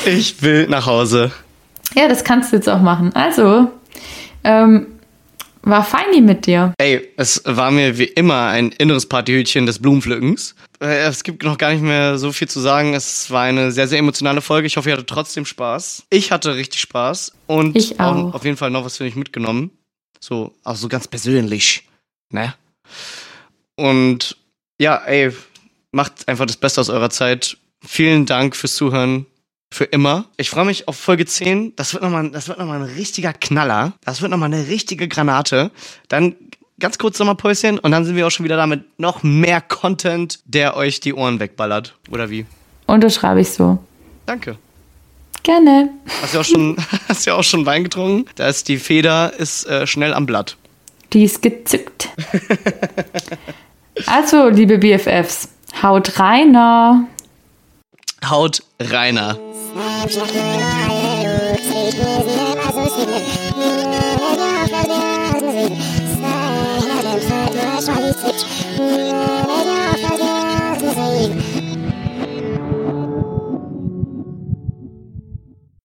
Ich 0.07 0.41
will 0.41 0.69
nach 0.69 0.87
Hause. 0.87 1.33
Ja, 1.97 2.07
das 2.09 2.23
kannst 2.23 2.53
du 2.53 2.57
jetzt 2.57 2.69
auch 2.69 2.81
machen. 2.81 3.13
Also, 3.15 3.69
ähm, 4.45 4.87
war 5.67 5.85
feini 5.85 6.21
mit 6.21 6.47
dir. 6.47 6.73
Ey, 6.79 7.09
es 7.17 7.43
war 7.45 7.71
mir 7.71 7.99
wie 7.99 8.05
immer 8.05 8.47
ein 8.47 8.71
inneres 8.73 9.07
Partyhütchen 9.07 9.67
des 9.67 9.79
Blumenpflückens. 9.81 10.55
Äh, 10.81 11.07
Es 11.07 11.23
gibt 11.25 11.43
noch 11.43 11.59
gar 11.59 11.73
nicht 11.73 11.83
mehr 11.83 12.19
so 12.19 12.33
viel 12.33 12.49
zu 12.49 12.61
sagen. 12.61 12.95
Es 12.95 13.31
war 13.31 13.43
eine 13.43 13.73
sehr, 13.73 13.89
sehr 13.89 13.99
emotionale 13.99 14.41
Folge. 14.41 14.67
Ich 14.67 14.77
hoffe, 14.77 14.89
ihr 14.89 14.95
hattet 14.95 15.09
trotzdem 15.09 15.45
Spaß. 15.45 16.05
Ich 16.11 16.33
hatte 16.33 16.55
richtig 16.57 16.81
Spaß. 16.81 17.33
Und 17.47 17.77
Ich 17.77 18.01
auch. 18.01 18.33
auf 18.35 18.45
jeden 18.45 18.57
Fall 18.57 18.71
noch 18.71 18.85
was 18.85 18.97
für 18.97 19.05
mich 19.05 19.17
mitgenommen. 19.17 19.71
So, 20.21 20.55
auch 20.65 20.77
so 20.77 20.89
ganz 20.89 21.07
persönlich. 21.09 21.85
Ne? 22.31 22.55
Und 23.77 24.37
ja, 24.81 24.97
ey, 25.05 25.33
macht 25.93 26.29
einfach 26.29 26.47
das 26.47 26.57
Beste 26.57 26.81
aus 26.81 26.89
eurer 26.91 27.11
Zeit. 27.11 27.57
Vielen 27.85 28.27
Dank 28.27 28.57
fürs 28.57 28.75
Zuhören. 28.75 29.27
Für 29.71 29.85
immer. 29.85 30.27
Ich 30.37 30.51
freue 30.51 30.65
mich 30.65 30.89
auf 30.89 30.97
Folge 30.97 31.27
10. 31.27 31.75
Das 31.77 31.93
wird 31.93 32.03
nochmal, 32.03 32.25
nochmal 32.25 32.83
ein 32.83 32.95
richtiger 32.97 33.33
Knaller. 33.33 33.95
Das 34.05 34.23
wird 34.23 34.31
nochmal 34.31 34.53
eine 34.53 34.69
richtige 34.69 35.09
Granate. 35.09 35.71
Dann 36.09 36.37
ganz 36.79 36.99
kurz 36.99 37.19
Sommerpäuschen 37.19 37.79
und 37.79 37.91
dann 37.91 38.05
sind 38.05 38.17
wir 38.17 38.27
auch 38.27 38.31
schon 38.31 38.45
wieder 38.45 38.57
da 38.57 38.67
mit 38.67 38.99
noch 38.99 39.23
mehr 39.23 39.61
Content, 39.61 40.41
der 40.45 40.77
euch 40.77 41.01
die 41.01 41.15
Ohren 41.15 41.41
wegballert. 41.41 41.97
Oder 42.11 42.31
wie? 42.31 42.47
Unterschreibe 42.87 43.41
ich 43.41 43.51
so. 43.51 43.79
Danke. 44.27 44.59
Gerne. 45.43 45.91
Hast 46.23 46.35
du 46.35 46.41
auch 46.41 46.45
schon, 46.45 46.77
hast 47.09 47.27
du 47.27 47.35
auch 47.35 47.45
schon 47.45 47.67
Wein 47.67 47.85
getrunken? 47.85 48.29
Da 48.35 48.49
ist 48.49 48.69
die 48.69 48.79
Feder 48.79 49.33
ist 49.35 49.67
äh, 49.67 49.87
schnell 49.87 50.13
am 50.13 50.27
Blatt. 50.27 50.57
Die 51.13 51.25
ist 51.25 51.41
gezückt. 51.41 52.09
also, 54.07 54.49
liebe 54.49 54.79
BFFs, 54.79 55.49
haut 55.83 56.19
reiner. 56.19 57.07
Haut 58.29 58.63
reiner. 58.81 59.39
Magic, 59.77 60.23
I 60.23 60.89
hate 60.89 61.23
you. 61.23 61.71
Take 61.71 61.99
me, 61.99 62.55
never 62.55 62.89
so 62.89 63.46